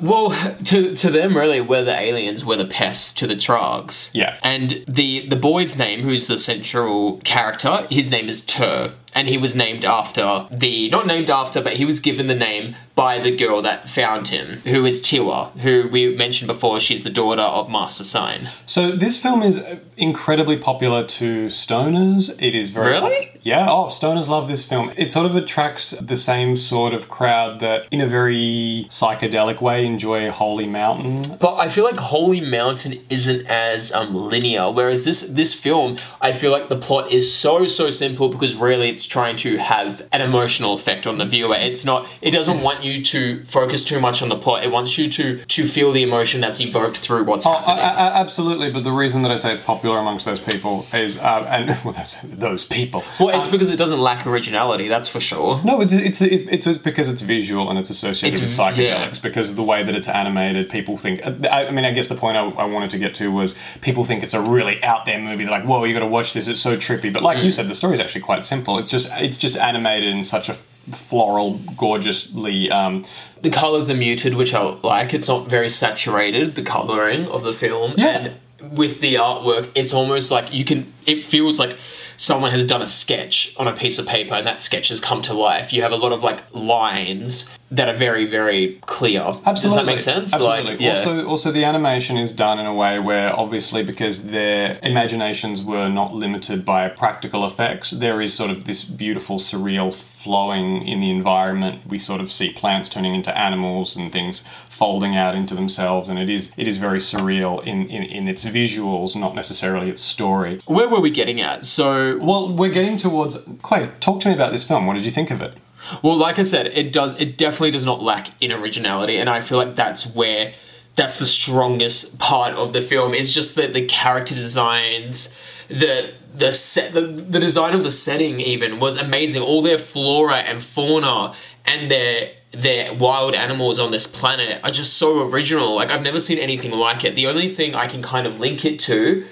well 0.00 0.30
to 0.64 0.94
to 0.94 1.10
them 1.10 1.36
really 1.36 1.60
we're 1.60 1.84
the 1.84 1.94
aliens, 1.98 2.46
we're 2.46 2.56
the 2.56 2.64
pests 2.64 3.12
to 3.14 3.26
the 3.26 3.34
Trogs. 3.36 4.08
Yeah. 4.14 4.38
and 4.42 4.82
the 4.88 5.28
the 5.28 5.36
boy's 5.36 5.76
name, 5.76 6.00
who's 6.00 6.28
the 6.28 6.38
central 6.38 7.18
character, 7.18 7.86
his 7.90 8.10
name 8.10 8.26
is 8.30 8.40
Tur, 8.40 8.94
and 9.14 9.28
he 9.28 9.38
was 9.38 9.54
named 9.54 9.84
after 9.84 10.46
the 10.50 10.88
not 10.90 11.06
named 11.06 11.30
after, 11.30 11.60
but 11.60 11.74
he 11.74 11.84
was 11.84 12.00
given 12.00 12.26
the 12.26 12.34
name 12.34 12.74
by 12.94 13.18
the 13.18 13.34
girl 13.36 13.60
that 13.62 13.88
found 13.88 14.28
him, 14.28 14.58
who 14.64 14.84
is 14.86 15.00
Tiwa, 15.00 15.50
who 15.60 15.88
we 15.90 16.14
mentioned 16.14 16.46
before. 16.46 16.78
She's 16.78 17.02
the 17.02 17.10
daughter 17.10 17.42
of 17.42 17.68
Master 17.68 18.04
Sign. 18.04 18.48
So 18.66 18.92
this 18.92 19.18
film 19.18 19.42
is 19.42 19.64
incredibly 19.96 20.56
popular 20.56 21.04
to 21.04 21.46
stoners. 21.46 22.30
It 22.40 22.54
is 22.54 22.68
very 22.70 22.90
Really? 22.92 23.30
yeah. 23.42 23.68
Oh, 23.68 23.86
stoners 23.86 24.28
love 24.28 24.46
this 24.46 24.64
film. 24.64 24.92
It 24.96 25.10
sort 25.10 25.26
of 25.26 25.34
attracts 25.34 25.90
the 25.90 26.14
same 26.16 26.56
sort 26.56 26.94
of 26.94 27.08
crowd 27.08 27.58
that, 27.60 27.86
in 27.90 28.00
a 28.00 28.06
very 28.06 28.86
psychedelic 28.90 29.60
way, 29.60 29.84
enjoy 29.84 30.30
Holy 30.30 30.66
Mountain. 30.66 31.36
But 31.40 31.56
I 31.56 31.68
feel 31.68 31.84
like 31.84 31.96
Holy 31.96 32.40
Mountain 32.40 33.04
isn't 33.10 33.46
as 33.46 33.90
um, 33.92 34.14
linear, 34.14 34.70
whereas 34.70 35.04
this 35.04 35.22
this 35.22 35.52
film, 35.52 35.96
I 36.20 36.30
feel 36.32 36.52
like 36.52 36.68
the 36.68 36.76
plot 36.76 37.10
is 37.10 37.32
so 37.34 37.66
so 37.66 37.90
simple 37.90 38.28
because 38.28 38.54
really 38.54 38.88
it's 38.88 39.03
trying 39.06 39.36
to 39.36 39.56
have 39.58 40.06
an 40.12 40.20
emotional 40.20 40.74
effect 40.74 41.06
on 41.06 41.18
the 41.18 41.24
viewer. 41.26 41.54
It's 41.54 41.84
not. 41.84 42.06
It 42.20 42.30
doesn't 42.30 42.60
want 42.62 42.82
you 42.84 43.02
to 43.02 43.44
focus 43.44 43.84
too 43.84 44.00
much 44.00 44.22
on 44.22 44.28
the 44.28 44.36
plot. 44.36 44.64
It 44.64 44.70
wants 44.70 44.96
you 44.98 45.08
to 45.10 45.44
to 45.44 45.66
feel 45.66 45.92
the 45.92 46.02
emotion 46.02 46.40
that's 46.40 46.60
evoked 46.60 46.98
through 46.98 47.24
what's 47.24 47.46
Oh, 47.46 47.52
happening. 47.52 47.78
a- 47.78 47.88
a- 47.88 48.16
absolutely. 48.20 48.70
But 48.70 48.84
the 48.84 48.92
reason 48.92 49.22
that 49.22 49.30
I 49.32 49.36
say 49.36 49.52
it's 49.52 49.60
popular 49.60 49.98
amongst 49.98 50.24
those 50.26 50.40
people 50.40 50.86
is, 50.92 51.18
uh, 51.18 51.46
and 51.48 51.68
well, 51.84 51.92
those, 51.92 52.16
those 52.24 52.64
people. 52.64 53.02
well, 53.20 53.30
it's 53.30 53.46
um, 53.46 53.50
because 53.52 53.70
it 53.70 53.76
doesn't 53.76 54.00
lack 54.00 54.26
originality. 54.26 54.88
That's 54.88 55.08
for 55.08 55.20
sure. 55.20 55.60
No, 55.64 55.80
it's 55.80 55.92
it's 55.92 56.20
it's 56.20 56.66
because 56.78 57.08
it's 57.08 57.22
visual 57.22 57.70
and 57.70 57.78
it's 57.78 57.90
associated 57.90 58.38
It's- 58.42 58.58
with 58.58 58.76
psychedelics. 58.76 59.14
yeah. 59.14 59.14
Because 59.22 59.50
of 59.50 59.56
the 59.56 59.62
way 59.62 59.82
that 59.82 59.94
it's 59.94 60.08
animated, 60.08 60.68
people 60.68 60.98
think. 60.98 61.24
Uh, 61.24 61.32
I, 61.50 61.66
I 61.68 61.70
mean, 61.70 61.84
I 61.84 61.92
guess 61.92 62.08
the 62.08 62.14
point 62.14 62.36
I, 62.36 62.48
I 62.50 62.64
wanted 62.64 62.90
to 62.90 62.98
get 62.98 63.14
to 63.16 63.30
was 63.30 63.54
people 63.80 64.04
think 64.04 64.22
it's 64.22 64.34
a 64.34 64.40
really 64.40 64.82
out 64.82 65.04
there 65.06 65.18
movie. 65.18 65.44
They're 65.44 65.50
like, 65.52 65.64
"Whoa, 65.64 65.84
you 65.84 65.94
got 65.94 66.00
to 66.00 66.06
watch 66.06 66.32
this! 66.32 66.48
It's 66.48 66.60
so 66.60 66.76
trippy." 66.76 67.12
But 67.12 67.22
like 67.22 67.38
you 67.38 67.50
mm. 67.50 67.52
said, 67.52 67.68
the 67.68 67.74
story 67.74 67.94
is 67.94 68.00
actually 68.00 68.20
quite 68.22 68.44
simple. 68.44 68.78
It's 68.78 68.90
just 68.94 69.08
it's 69.26 69.38
just 69.38 69.56
animated 69.56 70.08
in 70.14 70.24
such 70.24 70.48
a 70.48 70.56
floral, 70.92 71.58
gorgeously. 71.76 72.70
Um, 72.70 73.04
The 73.42 73.50
colors 73.50 73.90
are 73.90 73.94
muted, 74.08 74.34
which 74.34 74.54
I 74.54 74.60
like. 74.82 75.12
It's 75.12 75.28
not 75.28 75.48
very 75.48 75.68
saturated. 75.68 76.54
The 76.54 76.62
coloring 76.62 77.26
of 77.28 77.42
the 77.42 77.52
film, 77.52 77.92
Yeah. 77.96 78.06
and 78.16 78.76
with 78.80 79.00
the 79.00 79.14
artwork, 79.16 79.68
it's 79.74 79.92
almost 79.92 80.30
like 80.30 80.46
you 80.52 80.64
can. 80.64 80.92
It 81.06 81.22
feels 81.22 81.58
like 81.58 81.76
someone 82.16 82.52
has 82.52 82.64
done 82.64 82.80
a 82.82 82.86
sketch 82.86 83.36
on 83.56 83.66
a 83.68 83.72
piece 83.72 83.98
of 83.98 84.06
paper, 84.06 84.34
and 84.34 84.46
that 84.46 84.60
sketch 84.60 84.88
has 84.88 85.00
come 85.00 85.20
to 85.22 85.34
life. 85.34 85.72
You 85.74 85.82
have 85.82 85.92
a 85.92 85.96
lot 86.04 86.12
of 86.12 86.22
like 86.22 86.40
lines 86.54 87.46
that 87.76 87.88
are 87.88 87.94
very, 87.96 88.24
very 88.24 88.78
clear. 88.86 89.22
Absolutely. 89.44 89.52
Does 89.52 89.74
that 89.74 89.84
make 89.84 89.98
sense? 89.98 90.32
Absolutely. 90.32 90.72
Like, 90.72 90.80
yeah. 90.80 90.90
Also, 90.90 91.26
also 91.26 91.50
the 91.50 91.64
animation 91.64 92.16
is 92.16 92.30
done 92.30 92.58
in 92.58 92.66
a 92.66 92.74
way 92.74 92.98
where, 92.98 93.36
obviously, 93.36 93.82
because 93.82 94.26
their 94.26 94.78
imaginations 94.82 95.62
were 95.62 95.88
not 95.88 96.14
limited 96.14 96.64
by 96.64 96.88
practical 96.88 97.44
effects, 97.44 97.90
there 97.90 98.22
is 98.22 98.32
sort 98.32 98.50
of 98.50 98.64
this 98.64 98.84
beautiful, 98.84 99.38
surreal 99.38 99.92
flowing 99.92 100.86
in 100.86 101.00
the 101.00 101.10
environment. 101.10 101.86
We 101.86 101.98
sort 101.98 102.20
of 102.20 102.30
see 102.30 102.52
plants 102.52 102.88
turning 102.88 103.14
into 103.14 103.36
animals 103.36 103.96
and 103.96 104.12
things 104.12 104.42
folding 104.68 105.16
out 105.16 105.34
into 105.34 105.54
themselves, 105.54 106.08
and 106.08 106.18
it 106.18 106.30
is 106.30 106.50
it 106.56 106.68
is 106.68 106.76
very 106.76 106.98
surreal 106.98 107.62
in, 107.64 107.88
in, 107.88 108.02
in 108.04 108.28
its 108.28 108.44
visuals, 108.44 109.16
not 109.16 109.34
necessarily 109.34 109.90
its 109.90 110.02
story. 110.02 110.60
Where 110.66 110.88
were 110.88 111.00
we 111.00 111.10
getting 111.10 111.40
at? 111.40 111.64
So, 111.64 112.18
Well, 112.18 112.52
we're 112.52 112.70
getting 112.72 112.96
towards. 112.96 113.36
Quite. 113.62 114.00
Talk 114.00 114.20
to 114.20 114.28
me 114.28 114.34
about 114.34 114.52
this 114.52 114.64
film. 114.64 114.86
What 114.86 114.94
did 114.94 115.04
you 115.04 115.10
think 115.10 115.30
of 115.30 115.42
it? 115.42 115.54
Well, 116.02 116.16
like 116.16 116.38
I 116.38 116.42
said, 116.42 116.66
it 116.68 116.92
does. 116.92 117.14
It 117.18 117.36
definitely 117.38 117.70
does 117.70 117.84
not 117.84 118.02
lack 118.02 118.30
in 118.42 118.52
originality, 118.52 119.16
and 119.16 119.28
I 119.28 119.40
feel 119.40 119.58
like 119.58 119.76
that's 119.76 120.06
where 120.06 120.54
that's 120.96 121.18
the 121.18 121.26
strongest 121.26 122.18
part 122.18 122.54
of 122.54 122.72
the 122.72 122.80
film. 122.80 123.14
Is 123.14 123.34
just 123.34 123.56
that 123.56 123.72
the 123.72 123.84
character 123.86 124.34
designs, 124.34 125.34
the 125.68 126.12
the 126.34 126.52
set, 126.52 126.92
the, 126.92 127.02
the 127.02 127.38
design 127.38 127.74
of 127.74 127.84
the 127.84 127.90
setting 127.90 128.40
even 128.40 128.80
was 128.80 128.96
amazing. 128.96 129.42
All 129.42 129.62
their 129.62 129.78
flora 129.78 130.36
and 130.36 130.62
fauna 130.62 131.34
and 131.64 131.90
their 131.90 132.32
their 132.52 132.94
wild 132.94 133.34
animals 133.34 133.78
on 133.78 133.90
this 133.90 134.06
planet 134.06 134.60
are 134.64 134.70
just 134.70 134.94
so 134.94 135.28
original. 135.28 135.74
Like 135.74 135.90
I've 135.90 136.02
never 136.02 136.20
seen 136.20 136.38
anything 136.38 136.70
like 136.72 137.04
it. 137.04 137.14
The 137.14 137.26
only 137.26 137.48
thing 137.48 137.74
I 137.74 137.86
can 137.86 138.02
kind 138.02 138.26
of 138.26 138.40
link 138.40 138.64
it 138.64 138.78
to 138.80 139.26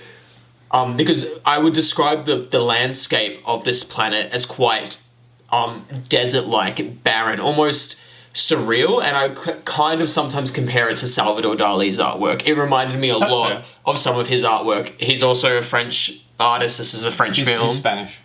um, 0.73 0.97
because 0.97 1.27
I 1.45 1.59
would 1.59 1.75
describe 1.75 2.25
the, 2.25 2.37
the 2.37 2.61
landscape 2.61 3.41
of 3.45 3.65
this 3.65 3.85
planet 3.85 4.33
as 4.33 4.47
quite 4.47 4.99
um, 5.53 5.87
desert 6.09 6.47
like, 6.47 7.03
barren, 7.05 7.39
almost 7.41 7.97
surreal, 8.35 9.03
and 9.05 9.15
I 9.17 9.35
c- 9.35 9.53
kind 9.67 10.01
of 10.01 10.09
sometimes 10.09 10.51
compare 10.51 10.89
it 10.89 10.97
to 10.99 11.07
Salvador 11.07 11.55
Dali's 11.55 11.99
artwork. 11.99 12.47
It 12.47 12.55
reminded 12.55 12.99
me 12.99 13.11
a 13.11 13.19
That's 13.19 13.31
lot 13.33 13.49
fair. 13.49 13.65
of 13.85 13.99
some 13.99 14.19
of 14.19 14.29
his 14.29 14.43
artwork. 14.45 14.99
He's 15.01 15.23
also 15.23 15.57
a 15.59 15.63
French 15.63 16.13
artist. 16.41 16.79
This 16.79 16.95
is 16.95 17.05
a 17.05 17.13
French 17.13 17.37
He's, 17.37 17.47
film. 17.47 17.69
he's 17.69 17.77
Spanish. 17.77 18.19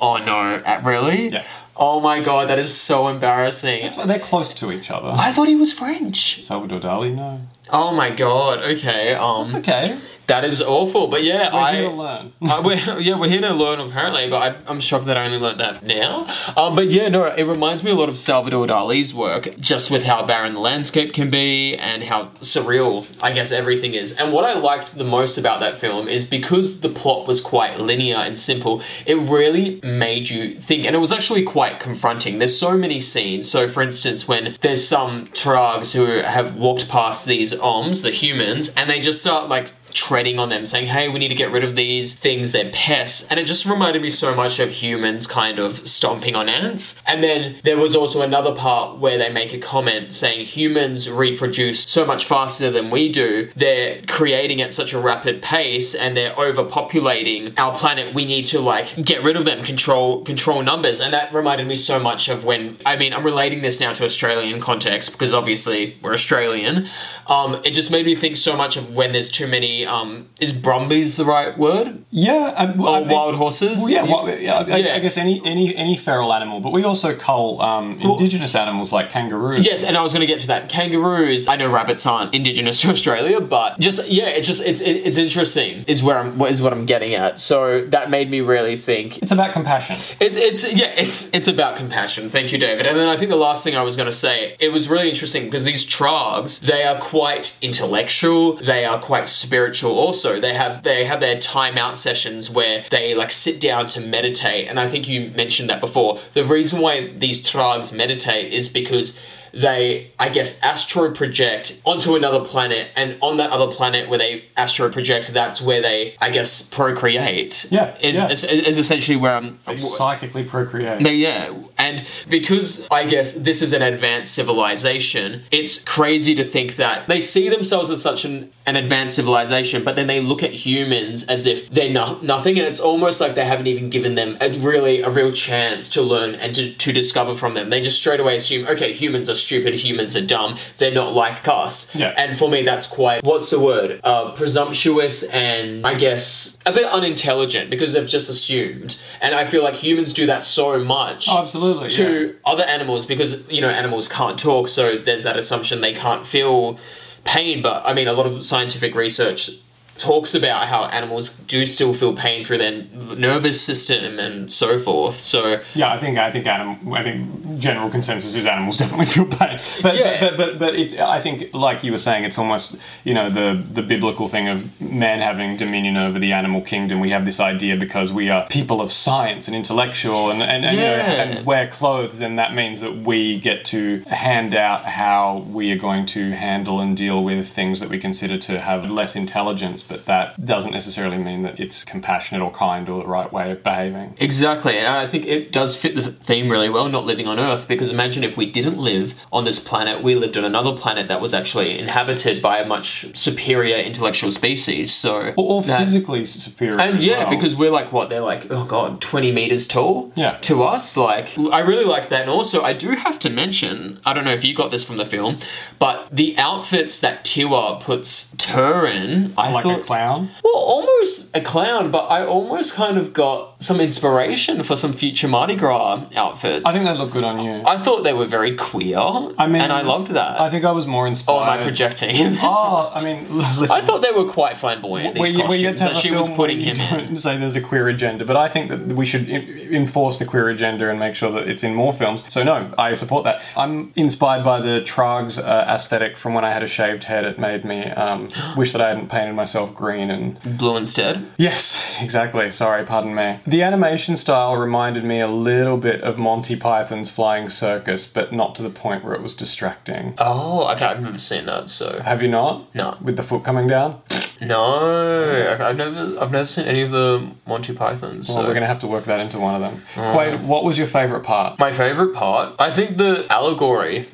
oh 0.00 0.18
no, 0.18 0.36
uh, 0.56 0.80
really? 0.84 1.28
Yeah. 1.30 1.44
Oh 1.80 2.00
my 2.00 2.20
god, 2.20 2.48
that 2.48 2.58
is 2.58 2.74
so 2.76 3.06
embarrassing. 3.08 3.90
They're 4.04 4.18
close 4.18 4.52
to 4.54 4.72
each 4.72 4.90
other. 4.90 5.12
I 5.16 5.32
thought 5.32 5.46
he 5.48 5.54
was 5.54 5.72
French. 5.72 6.42
Salvador 6.44 6.80
Dali, 6.80 7.14
no. 7.14 7.40
Oh 7.70 7.92
my 7.92 8.10
god. 8.10 8.58
Okay. 8.58 9.14
Um, 9.14 9.44
It's 9.44 9.54
okay. 9.54 9.98
That 10.28 10.44
is 10.44 10.62
awful. 10.62 11.08
But 11.08 11.24
yeah, 11.24 11.52
We're 11.52 11.60
I. 11.60 11.74
here 11.74 11.88
to 11.88 11.94
learn. 11.94 12.32
Uh, 12.48 12.62
we're, 12.64 12.98
yeah, 13.00 13.18
we're 13.18 13.28
here 13.28 13.42
to 13.42 13.52
learn 13.52 13.78
apparently, 13.78 14.28
but 14.28 14.36
I, 14.42 14.56
I'm 14.70 14.80
shocked 14.80 15.04
that 15.06 15.18
I 15.18 15.26
only 15.26 15.38
learned 15.38 15.60
that 15.60 15.82
now. 15.82 16.26
Um, 16.56 16.74
but 16.74 16.90
yeah, 16.90 17.08
no, 17.08 17.24
it 17.24 17.44
reminds 17.44 17.82
me 17.82 17.90
a 17.90 17.94
lot 17.94 18.08
of 18.08 18.16
Salvador 18.16 18.66
Dali's 18.66 19.12
work, 19.12 19.58
just 19.60 19.90
with 19.90 20.04
how 20.04 20.24
barren 20.24 20.54
the 20.54 20.60
landscape 20.60 21.12
can 21.12 21.28
be 21.28 21.76
and 21.76 22.04
how 22.04 22.26
surreal, 22.40 23.06
I 23.22 23.32
guess, 23.32 23.52
everything 23.52 23.92
is. 23.92 24.12
And 24.14 24.32
what 24.32 24.44
I 24.46 24.54
liked 24.54 24.96
the 24.96 25.04
most 25.04 25.36
about 25.36 25.60
that 25.60 25.76
film 25.76 26.08
is 26.08 26.24
because 26.24 26.80
the 26.80 26.88
plot 26.88 27.26
was 27.26 27.40
quite 27.42 27.78
linear 27.78 28.16
and 28.16 28.38
simple, 28.38 28.82
it 29.04 29.16
really 29.16 29.78
made 29.82 30.30
you 30.30 30.54
think, 30.54 30.86
and 30.86 30.96
it 30.96 31.00
was 31.00 31.12
actually 31.12 31.42
quite 31.42 31.80
confronting. 31.80 32.38
There's 32.38 32.58
so 32.58 32.76
many 32.78 32.98
scenes. 33.00 33.50
So, 33.50 33.68
for 33.68 33.82
instance, 33.82 34.26
when 34.26 34.56
there's 34.62 34.86
some 34.86 35.26
Trags 35.28 35.92
who 35.92 36.22
have 36.22 36.56
walked 36.56 36.88
past 36.88 37.26
these 37.26 37.52
Oms, 37.52 38.02
the 38.02 38.10
humans, 38.10 38.70
and 38.70 38.88
they 38.88 39.00
just 39.00 39.20
start 39.20 39.48
like 39.48 39.70
treading 39.92 40.38
on 40.38 40.48
them, 40.48 40.66
saying, 40.66 40.86
hey, 40.86 41.08
we 41.08 41.18
need 41.18 41.28
to 41.28 41.34
get 41.34 41.50
rid 41.50 41.64
of 41.64 41.76
these 41.76 42.14
things, 42.14 42.52
they're 42.52 42.70
pests. 42.70 43.26
And 43.30 43.38
it 43.38 43.44
just 43.44 43.66
reminded 43.66 44.02
me 44.02 44.10
so 44.10 44.34
much 44.34 44.58
of 44.58 44.70
humans 44.70 45.26
kind 45.26 45.58
of 45.58 45.86
stomping 45.88 46.36
on 46.36 46.48
ants. 46.48 47.00
And 47.06 47.22
then 47.22 47.56
there 47.64 47.76
was 47.76 47.94
also 47.94 48.22
another 48.22 48.54
part 48.54 48.98
where 48.98 49.18
they 49.18 49.30
make 49.30 49.52
a 49.52 49.58
comment 49.58 50.12
saying 50.12 50.46
humans 50.46 51.10
reproduce 51.10 51.84
so 51.84 52.04
much 52.04 52.24
faster 52.24 52.70
than 52.70 52.90
we 52.90 53.08
do. 53.08 53.50
They're 53.56 54.02
creating 54.06 54.60
at 54.60 54.72
such 54.72 54.92
a 54.92 54.98
rapid 54.98 55.42
pace 55.42 55.94
and 55.94 56.16
they're 56.16 56.32
overpopulating 56.32 57.58
our 57.58 57.74
planet. 57.74 58.14
We 58.14 58.24
need 58.24 58.44
to 58.46 58.60
like 58.60 58.94
get 59.04 59.22
rid 59.22 59.36
of 59.36 59.44
them, 59.44 59.64
control 59.64 60.24
control 60.24 60.62
numbers. 60.62 61.00
And 61.00 61.12
that 61.14 61.32
reminded 61.32 61.66
me 61.66 61.76
so 61.76 61.98
much 61.98 62.28
of 62.28 62.44
when 62.44 62.76
I 62.86 62.96
mean 62.96 63.12
I'm 63.12 63.24
relating 63.24 63.62
this 63.62 63.80
now 63.80 63.92
to 63.92 64.04
Australian 64.04 64.60
context 64.60 65.12
because 65.12 65.34
obviously 65.34 65.96
we're 66.02 66.14
Australian. 66.14 66.88
Um, 67.26 67.60
it 67.64 67.72
just 67.72 67.90
made 67.90 68.06
me 68.06 68.14
think 68.14 68.36
so 68.36 68.56
much 68.56 68.76
of 68.76 68.94
when 68.94 69.12
there's 69.12 69.28
too 69.28 69.46
many 69.46 69.86
um, 69.88 70.28
is 70.40 70.52
brumbies 70.52 71.16
the 71.16 71.24
right 71.24 71.56
word? 71.58 72.04
Yeah, 72.10 72.54
um, 72.56 72.76
well, 72.78 72.94
I 72.94 72.98
Or 72.98 73.00
mean- 73.00 73.10
wild 73.10 73.34
horses? 73.36 73.80
Well, 73.80 73.90
yeah, 73.90 74.02
well, 74.02 74.28
yeah, 74.28 74.58
I, 74.58 74.76
Yeah. 74.76 74.94
I 74.94 74.98
guess 75.00 75.16
any 75.16 75.40
any 75.44 75.74
any 75.76 75.96
feral 75.96 76.32
animal, 76.32 76.60
but 76.60 76.72
we 76.72 76.84
also 76.84 77.14
cull 77.14 77.60
um, 77.62 77.98
indigenous 78.00 78.54
animals 78.54 78.92
like 78.92 79.10
kangaroos. 79.10 79.64
Yes, 79.66 79.82
and 79.82 79.96
I 79.96 80.02
was 80.02 80.12
going 80.12 80.20
to 80.20 80.26
get 80.26 80.40
to 80.40 80.46
that. 80.48 80.68
Kangaroos. 80.68 81.48
I 81.48 81.56
know 81.56 81.68
rabbits 81.68 82.06
aren't 82.06 82.34
indigenous 82.34 82.80
to 82.82 82.90
Australia, 82.90 83.40
but 83.40 83.78
just 83.80 84.08
yeah, 84.08 84.26
it's 84.28 84.46
just 84.46 84.62
it's 84.62 84.80
it, 84.80 84.92
it's 85.06 85.16
interesting. 85.16 85.84
Is 85.86 86.02
where 86.02 86.18
I'm 86.18 86.38
what 86.38 86.50
is 86.50 86.60
what 86.62 86.72
I'm 86.72 86.86
getting 86.86 87.14
at. 87.14 87.38
So 87.38 87.84
that 87.86 88.10
made 88.10 88.30
me 88.30 88.40
really 88.40 88.76
think. 88.76 89.18
It's 89.18 89.32
about 89.32 89.52
compassion. 89.52 90.00
It, 90.20 90.36
it's 90.36 90.64
yeah, 90.64 90.92
it's 90.96 91.28
it's 91.32 91.48
about 91.48 91.76
compassion. 91.76 92.30
Thank 92.30 92.52
you, 92.52 92.58
David. 92.58 92.86
And 92.86 92.96
then 92.98 93.08
I 93.08 93.16
think 93.16 93.30
the 93.30 93.36
last 93.36 93.64
thing 93.64 93.76
I 93.76 93.82
was 93.82 93.96
going 93.96 94.06
to 94.06 94.12
say, 94.12 94.56
it 94.58 94.68
was 94.70 94.88
really 94.88 95.08
interesting 95.08 95.44
because 95.44 95.64
these 95.64 95.84
trogs, 95.84 96.60
they 96.60 96.84
are 96.84 96.98
quite 97.00 97.54
intellectual. 97.62 98.54
They 98.56 98.84
are 98.84 98.98
quite 99.00 99.28
spiritual. 99.28 99.67
Also, 99.98 100.40
they 100.40 100.54
have 100.54 100.82
they 100.82 101.04
have 101.04 101.20
their 101.20 101.36
timeout 101.36 101.96
sessions 101.96 102.50
where 102.50 102.84
they 102.90 103.14
like 103.14 103.30
sit 103.30 103.60
down 103.60 103.86
to 103.88 104.00
meditate. 104.00 104.68
And 104.68 104.78
I 104.78 104.88
think 104.88 105.08
you 105.08 105.30
mentioned 105.30 105.70
that 105.70 105.80
before. 105.80 106.20
The 106.34 106.44
reason 106.44 106.80
why 106.80 107.08
these 107.08 107.42
trogs 107.42 107.92
meditate 107.92 108.52
is 108.52 108.68
because 108.68 109.18
they, 109.60 110.12
I 110.18 110.28
guess, 110.28 110.60
astro 110.62 111.10
project 111.10 111.80
onto 111.84 112.14
another 112.14 112.40
planet, 112.40 112.88
and 112.96 113.18
on 113.20 113.38
that 113.38 113.50
other 113.50 113.66
planet 113.66 114.08
where 114.08 114.18
they 114.18 114.44
astro 114.56 114.90
project, 114.90 115.32
that's 115.32 115.60
where 115.60 115.82
they, 115.82 116.16
I 116.20 116.30
guess, 116.30 116.62
procreate. 116.62 117.66
Yeah, 117.70 117.96
is 118.00 118.16
yeah. 118.16 118.30
is, 118.30 118.44
is 118.44 118.78
essentially 118.78 119.16
where 119.16 119.34
I'm. 119.34 119.58
They 119.66 119.76
psychically 119.76 120.44
procreate. 120.44 121.00
No, 121.00 121.10
yeah, 121.10 121.52
and 121.76 122.04
because 122.28 122.86
I 122.90 123.04
guess 123.04 123.32
this 123.32 123.62
is 123.62 123.72
an 123.72 123.82
advanced 123.82 124.32
civilization, 124.34 125.42
it's 125.50 125.78
crazy 125.82 126.34
to 126.36 126.44
think 126.44 126.76
that 126.76 127.08
they 127.08 127.20
see 127.20 127.48
themselves 127.48 127.90
as 127.90 128.00
such 128.00 128.24
an, 128.24 128.52
an 128.66 128.76
advanced 128.76 129.14
civilization, 129.14 129.84
but 129.84 129.96
then 129.96 130.06
they 130.06 130.20
look 130.20 130.42
at 130.42 130.52
humans 130.52 131.24
as 131.24 131.46
if 131.46 131.68
they're 131.70 131.90
no, 131.90 132.18
nothing, 132.20 132.58
and 132.58 132.66
it's 132.66 132.80
almost 132.80 133.20
like 133.20 133.34
they 133.34 133.44
haven't 133.44 133.66
even 133.66 133.90
given 133.90 134.14
them 134.14 134.36
a 134.40 134.50
really 134.58 135.00
a 135.02 135.10
real 135.10 135.32
chance 135.32 135.88
to 135.88 136.02
learn 136.02 136.34
and 136.36 136.54
to, 136.54 136.72
to 136.74 136.92
discover 136.92 137.34
from 137.34 137.54
them. 137.54 137.70
They 137.70 137.80
just 137.80 137.98
straight 137.98 138.20
away 138.20 138.36
assume, 138.36 138.66
okay, 138.68 138.92
humans 138.92 139.28
are 139.28 139.34
stupid, 139.48 139.72
humans 139.74 140.14
are 140.14 140.20
dumb, 140.36 140.58
they're 140.76 140.92
not 140.92 141.14
like 141.14 141.48
us. 141.48 141.92
Yeah. 141.94 142.12
And 142.18 142.36
for 142.36 142.50
me, 142.50 142.62
that's 142.62 142.86
quite 142.86 143.24
what's 143.24 143.48
the 143.50 143.58
word? 143.58 144.00
Uh, 144.04 144.32
presumptuous 144.32 145.22
and 145.22 145.86
I 145.86 145.94
guess 145.94 146.58
a 146.66 146.72
bit 146.72 146.84
unintelligent 146.84 147.70
because 147.70 147.94
they've 147.94 148.08
just 148.08 148.28
assumed. 148.28 148.98
And 149.22 149.34
I 149.34 149.44
feel 149.44 149.64
like 149.64 149.74
humans 149.76 150.12
do 150.12 150.26
that 150.26 150.42
so 150.42 150.78
much 150.84 151.26
Oh, 151.30 151.42
absolutely. 151.42 151.88
to 151.90 152.36
other 152.44 152.64
animals 152.64 153.06
because 153.06 153.30
you 153.48 153.60
know 153.62 153.70
animals 153.70 154.06
can't 154.08 154.38
talk, 154.38 154.68
so 154.68 154.96
there's 154.96 155.22
that 155.24 155.36
assumption 155.38 155.80
they 155.80 155.94
can't 155.94 156.26
feel 156.26 156.78
pain. 157.24 157.62
But 157.62 157.82
I 157.86 157.94
mean, 157.94 158.06
a 158.08 158.12
lot 158.12 158.26
of 158.26 158.44
scientific 158.44 158.94
research 158.94 159.50
talks 159.98 160.34
about 160.34 160.68
how 160.68 160.84
animals 160.86 161.30
do 161.30 161.66
still 161.66 161.92
feel 161.94 162.14
pain 162.14 162.44
through 162.44 162.58
their 162.58 162.82
nervous 163.16 163.60
system 163.60 164.18
and 164.18 164.50
so 164.50 164.78
forth. 164.78 165.20
So 165.20 165.60
Yeah, 165.74 165.92
I 165.92 165.98
think 165.98 166.18
I 166.18 166.30
think 166.30 166.46
anim- 166.46 166.92
I 166.92 167.02
think 167.02 167.58
general 167.58 167.90
consensus 167.90 168.34
is 168.34 168.46
animals 168.46 168.76
definitely 168.76 169.06
feel 169.06 169.26
pain. 169.26 169.60
But, 169.82 169.96
Yeah. 169.96 170.20
but 170.20 170.36
but 170.36 170.58
but 170.58 170.74
it's 170.74 170.96
I 170.98 171.20
think 171.20 171.52
like 171.52 171.82
you 171.84 171.92
were 171.92 171.98
saying, 171.98 172.24
it's 172.24 172.38
almost 172.38 172.76
you 173.04 173.14
know 173.14 173.28
the 173.30 173.62
the 173.72 173.82
biblical 173.82 174.28
thing 174.28 174.48
of 174.48 174.80
man 174.80 175.20
having 175.20 175.56
dominion 175.56 175.96
over 175.96 176.18
the 176.18 176.32
animal 176.32 176.60
kingdom. 176.62 177.00
We 177.00 177.10
have 177.10 177.24
this 177.24 177.40
idea 177.40 177.76
because 177.76 178.12
we 178.12 178.30
are 178.30 178.46
people 178.48 178.80
of 178.80 178.92
science 178.92 179.46
and 179.48 179.56
intellectual 179.56 180.30
and 180.30 180.42
and, 180.42 180.64
and, 180.64 180.76
you 180.76 180.82
know, 180.82 180.94
and 181.22 181.46
wear 181.46 181.66
clothes, 181.68 182.18
then 182.18 182.36
that 182.36 182.54
means 182.54 182.80
that 182.80 182.94
we 182.98 183.38
get 183.40 183.64
to 183.66 184.02
hand 184.08 184.54
out 184.54 184.84
how 184.84 185.44
we 185.50 185.72
are 185.72 185.76
going 185.78 186.06
to 186.06 186.30
handle 186.30 186.80
and 186.80 186.96
deal 186.96 187.22
with 187.24 187.48
things 187.48 187.80
that 187.80 187.88
we 187.88 187.98
consider 187.98 188.38
to 188.38 188.60
have 188.60 188.88
less 188.90 189.16
intelligence. 189.16 189.82
But 189.88 190.04
that 190.06 190.44
doesn't 190.44 190.72
necessarily 190.72 191.18
mean 191.18 191.42
that 191.42 191.58
it's 191.58 191.84
compassionate 191.84 192.42
or 192.42 192.50
kind 192.50 192.88
or 192.88 193.02
the 193.02 193.08
right 193.08 193.32
way 193.32 193.50
of 193.50 193.62
behaving. 193.62 194.14
Exactly, 194.18 194.76
and 194.78 194.86
I 194.86 195.06
think 195.06 195.26
it 195.26 195.50
does 195.52 195.74
fit 195.76 195.94
the 195.94 196.12
theme 196.12 196.50
really 196.50 196.68
well, 196.68 196.88
not 196.88 197.06
living 197.06 197.26
on 197.26 197.38
Earth, 197.40 197.66
because 197.66 197.90
imagine 197.90 198.22
if 198.24 198.36
we 198.36 198.46
didn't 198.46 198.78
live 198.78 199.14
on 199.32 199.44
this 199.44 199.58
planet, 199.58 200.02
we 200.02 200.14
lived 200.14 200.36
on 200.36 200.44
another 200.44 200.72
planet 200.76 201.08
that 201.08 201.20
was 201.20 201.32
actually 201.34 201.78
inhabited 201.78 202.42
by 202.42 202.58
a 202.58 202.66
much 202.66 203.16
superior 203.16 203.76
intellectual 203.76 204.30
species. 204.30 204.92
So, 204.94 205.32
Or, 205.36 205.56
or 205.56 205.62
that- 205.62 205.78
physically 205.78 206.24
superior. 206.24 206.80
and 206.80 207.02
yeah, 207.02 207.20
well. 207.20 207.30
because 207.30 207.56
we're 207.56 207.70
like 207.70 207.92
what 207.92 208.08
they're 208.08 208.20
like, 208.20 208.50
oh 208.50 208.64
god, 208.64 209.00
twenty 209.00 209.32
meters 209.32 209.66
tall. 209.66 210.12
Yeah. 210.16 210.38
To 210.42 210.62
us, 210.64 210.96
like 210.96 211.36
I 211.38 211.60
really 211.60 211.84
like 211.84 212.08
that, 212.10 212.22
and 212.22 212.30
also 212.30 212.62
I 212.62 212.72
do 212.72 212.90
have 212.90 213.18
to 213.20 213.30
mention, 213.30 214.00
I 214.04 214.12
don't 214.12 214.24
know 214.24 214.32
if 214.32 214.44
you 214.44 214.54
got 214.54 214.70
this 214.70 214.84
from 214.84 214.96
the 214.98 215.06
film, 215.06 215.38
but 215.78 216.08
the 216.10 216.36
outfits 216.38 217.00
that 217.00 217.24
Tiwa 217.24 217.80
puts 217.80 218.34
Tur 218.36 218.86
in, 218.86 219.32
I 219.36 219.52
like 219.52 219.62
thought, 219.62 219.77
a 219.80 219.82
clown. 219.82 220.30
well, 220.42 220.54
almost 220.54 221.34
a 221.34 221.40
clown, 221.40 221.90
but 221.90 222.04
I 222.06 222.24
almost 222.24 222.74
kind 222.74 222.98
of 222.98 223.12
got 223.12 223.60
some 223.62 223.80
inspiration 223.80 224.62
for 224.62 224.76
some 224.76 224.92
future 224.92 225.28
Mardi 225.28 225.56
Gras 225.56 226.06
outfits. 226.14 226.64
I 226.64 226.72
think 226.72 226.84
they 226.84 226.94
look 226.94 227.12
good 227.12 227.24
on 227.24 227.40
you. 227.40 227.62
I 227.66 227.78
thought 227.78 228.04
they 228.04 228.12
were 228.12 228.26
very 228.26 228.56
queer. 228.56 228.98
I 228.98 229.46
mean, 229.46 229.62
and 229.62 229.72
I 229.72 229.82
loved 229.82 230.08
that. 230.12 230.40
I 230.40 230.50
think 230.50 230.64
I 230.64 230.72
was 230.72 230.86
more 230.86 231.04
oh, 231.04 231.08
inspired. 231.08 231.52
am 231.52 231.60
I 231.60 231.62
projecting? 231.62 232.38
Oh, 232.50 232.90
I 232.94 233.04
mean, 233.04 233.38
listen. 233.58 233.76
I 233.76 233.82
thought 233.82 234.00
they 234.00 234.10
were 234.10 234.30
quite 234.30 234.56
flamboyant. 234.56 235.14
These 235.14 235.34
we, 235.34 235.42
costumes 235.42 235.80
that 235.80 235.96
she 235.96 236.10
was 236.10 236.28
putting 236.28 236.60
him 236.60 236.76
in. 236.80 237.06
don't 237.06 237.18
say 237.18 237.36
there's 237.36 237.56
a 237.56 237.60
queer 237.60 237.88
agenda, 237.88 238.24
but 238.24 238.36
I 238.36 238.48
think 238.48 238.68
that 238.68 238.92
we 238.92 239.04
should 239.04 239.28
en- 239.28 239.48
enforce 239.72 240.18
the 240.18 240.24
queer 240.24 240.48
agenda 240.48 240.88
and 240.88 240.98
make 240.98 241.14
sure 241.14 241.30
that 241.32 241.48
it's 241.48 241.62
in 241.62 241.74
more 241.74 241.92
films. 241.92 242.22
So 242.28 242.42
no, 242.42 242.72
I 242.78 242.94
support 242.94 243.24
that. 243.24 243.42
I'm 243.56 243.92
inspired 243.96 244.44
by 244.44 244.60
the 244.60 244.80
Trogs 244.80 245.38
uh, 245.38 245.64
aesthetic 245.68 246.16
from 246.16 246.34
when 246.34 246.44
I 246.44 246.50
had 246.50 246.62
a 246.62 246.66
shaved 246.66 247.04
head. 247.04 247.24
It 247.24 247.38
made 247.38 247.64
me 247.64 247.84
um, 247.84 248.28
wish 248.56 248.72
that 248.72 248.80
I 248.80 248.88
hadn't 248.88 249.08
painted 249.08 249.34
myself 249.34 249.67
green 249.74 250.10
and 250.10 250.58
Blue 250.58 250.76
instead. 250.76 251.26
Yes, 251.36 251.84
exactly. 252.00 252.50
Sorry, 252.50 252.84
pardon 252.84 253.14
me. 253.14 253.40
The 253.46 253.62
animation 253.62 254.16
style 254.16 254.56
reminded 254.56 255.04
me 255.04 255.20
a 255.20 255.28
little 255.28 255.76
bit 255.76 256.00
of 256.02 256.18
Monty 256.18 256.56
Python's 256.56 257.10
Flying 257.10 257.48
Circus, 257.48 258.06
but 258.06 258.32
not 258.32 258.54
to 258.56 258.62
the 258.62 258.70
point 258.70 259.04
where 259.04 259.14
it 259.14 259.22
was 259.22 259.34
distracting. 259.34 260.14
Oh, 260.18 260.66
okay. 260.68 260.86
I've 260.86 261.02
never 261.02 261.20
seen 261.20 261.46
that. 261.46 261.70
So 261.70 262.00
Have 262.02 262.22
you 262.22 262.28
not? 262.28 262.74
No. 262.74 262.96
With 263.00 263.16
the 263.16 263.22
foot 263.22 263.44
coming 263.44 263.66
down? 263.66 264.02
no, 264.40 265.58
I've 265.60 265.76
never, 265.76 266.20
I've 266.20 266.30
never 266.30 266.46
seen 266.46 266.66
any 266.66 266.82
of 266.82 266.90
the 266.90 267.30
Monty 267.46 267.74
Pythons. 267.74 268.28
Well, 268.28 268.38
so. 268.38 268.42
we're 268.42 268.54
going 268.54 268.62
to 268.62 268.68
have 268.68 268.80
to 268.80 268.86
work 268.86 269.04
that 269.04 269.20
into 269.20 269.38
one 269.38 269.54
of 269.54 269.60
them. 269.60 269.82
Quaid, 269.94 270.42
what 270.44 270.64
was 270.64 270.78
your 270.78 270.86
favourite 270.86 271.24
part? 271.24 271.58
My 271.58 271.72
favorite 271.72 272.14
part, 272.14 272.54
I 272.58 272.70
think 272.70 272.96
the 272.96 273.26
allegory 273.30 274.06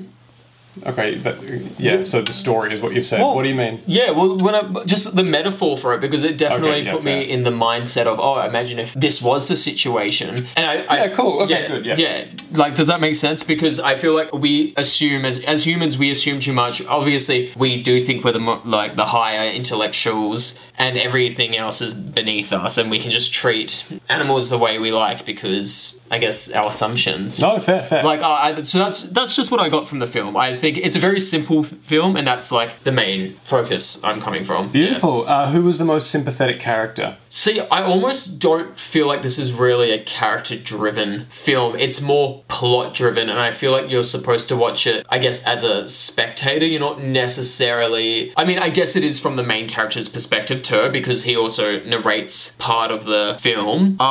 Okay, 0.87 1.17
but 1.17 1.39
yeah, 1.79 2.05
so 2.05 2.21
the 2.21 2.33
story 2.33 2.73
is 2.73 2.81
what 2.81 2.95
you've 2.95 3.07
said. 3.07 3.21
Well, 3.21 3.35
what 3.35 3.43
do 3.43 3.49
you 3.49 3.55
mean? 3.55 3.83
Yeah, 3.87 4.11
well, 4.11 4.37
when 4.39 4.55
I 4.55 4.85
just 4.85 5.15
the 5.15 5.23
metaphor 5.25 5.77
for 5.77 5.95
it 5.95 6.01
because 6.01 6.25
it 6.25 6.37
definitely 6.37 6.71
Okay, 6.71 6.85
yeah, 6.85 6.93
put 6.93 7.03
fair. 7.03 7.21
me 7.21 7.31
in 7.31 7.43
the 7.45 7.51
mindset 7.51 8.07
of 8.07 8.19
oh, 8.19 8.41
imagine 8.41 8.79
if 8.79 8.93
this 8.95 9.23
was 9.23 9.49
the 9.49 9.57
situation. 9.57 10.47
And 10.57 10.67
I, 10.67 10.85
I 10.85 10.97
Yeah, 11.05 11.09
cool. 11.15 11.43
Okay, 11.43 11.67
good, 11.69 11.87
yeah. 11.87 11.95
yeah. 11.99 12.27
Like, 12.53 12.75
does 12.75 12.89
that 12.89 13.01
make 13.01 13.17
sense? 13.17 13.43
Because 13.43 13.79
I 13.79 13.95
feel 13.95 14.15
like 14.15 14.33
we 14.33 14.75
assume 14.77 15.25
as 15.25 15.39
as 15.45 15.67
humans 15.67 15.97
we 15.97 16.11
assume 16.11 16.41
too 16.41 16.53
much. 16.53 16.85
Obviously, 16.87 17.53
we 17.57 17.83
do 17.83 18.01
think 18.01 18.25
we're 18.25 18.33
the 18.33 18.41
like 18.65 18.97
the 18.97 19.07
higher 19.07 19.51
intellectuals, 19.51 20.59
and 20.77 20.99
everything 20.99 21.57
else 21.57 21.81
is 21.81 21.95
beneath 21.95 22.53
us, 22.53 22.79
and 22.79 22.91
we 22.91 22.99
can 22.99 23.11
just 23.11 23.33
treat 23.33 23.85
animals 24.09 24.51
the 24.51 24.59
way 24.59 24.79
we 24.79 24.93
like 24.93 25.25
because 25.25 26.01
I 26.11 26.19
guess 26.19 26.51
our 26.51 26.69
assumptions. 26.69 27.41
No, 27.41 27.59
fair, 27.59 27.83
fair. 27.83 28.03
Like, 28.05 28.23
I, 28.23 28.53
I, 28.53 28.63
so 28.63 28.79
that's 28.79 29.03
that's 29.03 29.35
just 29.35 29.51
what 29.51 29.61
I 29.61 29.69
got 29.69 29.89
from 29.89 29.99
the 30.01 30.07
film. 30.07 30.37
I 30.37 30.57
think 30.57 30.77
it's 30.77 30.97
a 30.97 31.01
very 31.01 31.21
simple 31.21 31.61
f- 31.61 31.73
film, 31.87 32.17
and 32.17 32.27
that's 32.27 32.53
like 32.53 32.83
the 32.85 32.93
main 32.93 33.35
focus 33.43 34.03
I'm 34.05 34.21
coming 34.21 34.45
from. 34.45 34.71
Beautiful. 34.71 35.27
Uh, 35.27 35.51
who 35.51 35.63
was 35.63 35.79
the 35.79 35.85
most 35.85 36.11
sympathetic 36.11 36.61
character? 36.61 37.17
See, 37.31 37.61
I 37.61 37.83
almost 37.83 38.39
don't 38.39 38.79
feel 38.79 39.09
like 39.09 39.23
this 39.23 39.39
is 39.39 39.53
really 39.53 39.91
a 39.91 40.03
character 40.03 40.57
driven 40.57 41.27
film. 41.27 41.75
It's 41.77 42.01
more 42.01 42.45
plot 42.49 42.95
driven, 42.95 43.29
and 43.29 43.39
I 43.41 43.51
feel 43.51 43.73
like 43.73 43.91
you're 43.91 44.03
supposed 44.03 44.49
to 44.51 44.57
watch 44.57 44.87
it, 44.87 45.07
I 45.09 45.19
guess, 45.19 45.43
as 45.45 45.65
a 45.65 45.89
spectator. 45.89 46.67
You're 46.67 46.81
not 46.81 47.03
necessarily. 47.03 48.33
I 48.37 48.45
mean, 48.45 48.59
I 48.59 48.69
guess 48.69 48.95
it 48.95 49.05
is 49.05 49.19
from 49.19 49.37
the 49.37 49.43
main 49.43 49.69
character's 49.69 50.09
perspective, 50.09 50.63
because 50.73 51.23
he 51.25 51.37
also 51.37 51.81
narrates 51.85 52.55
part 52.59 52.91
of 52.91 53.05
the 53.05 53.37
film. 53.41 53.97
Uh, 54.01 54.05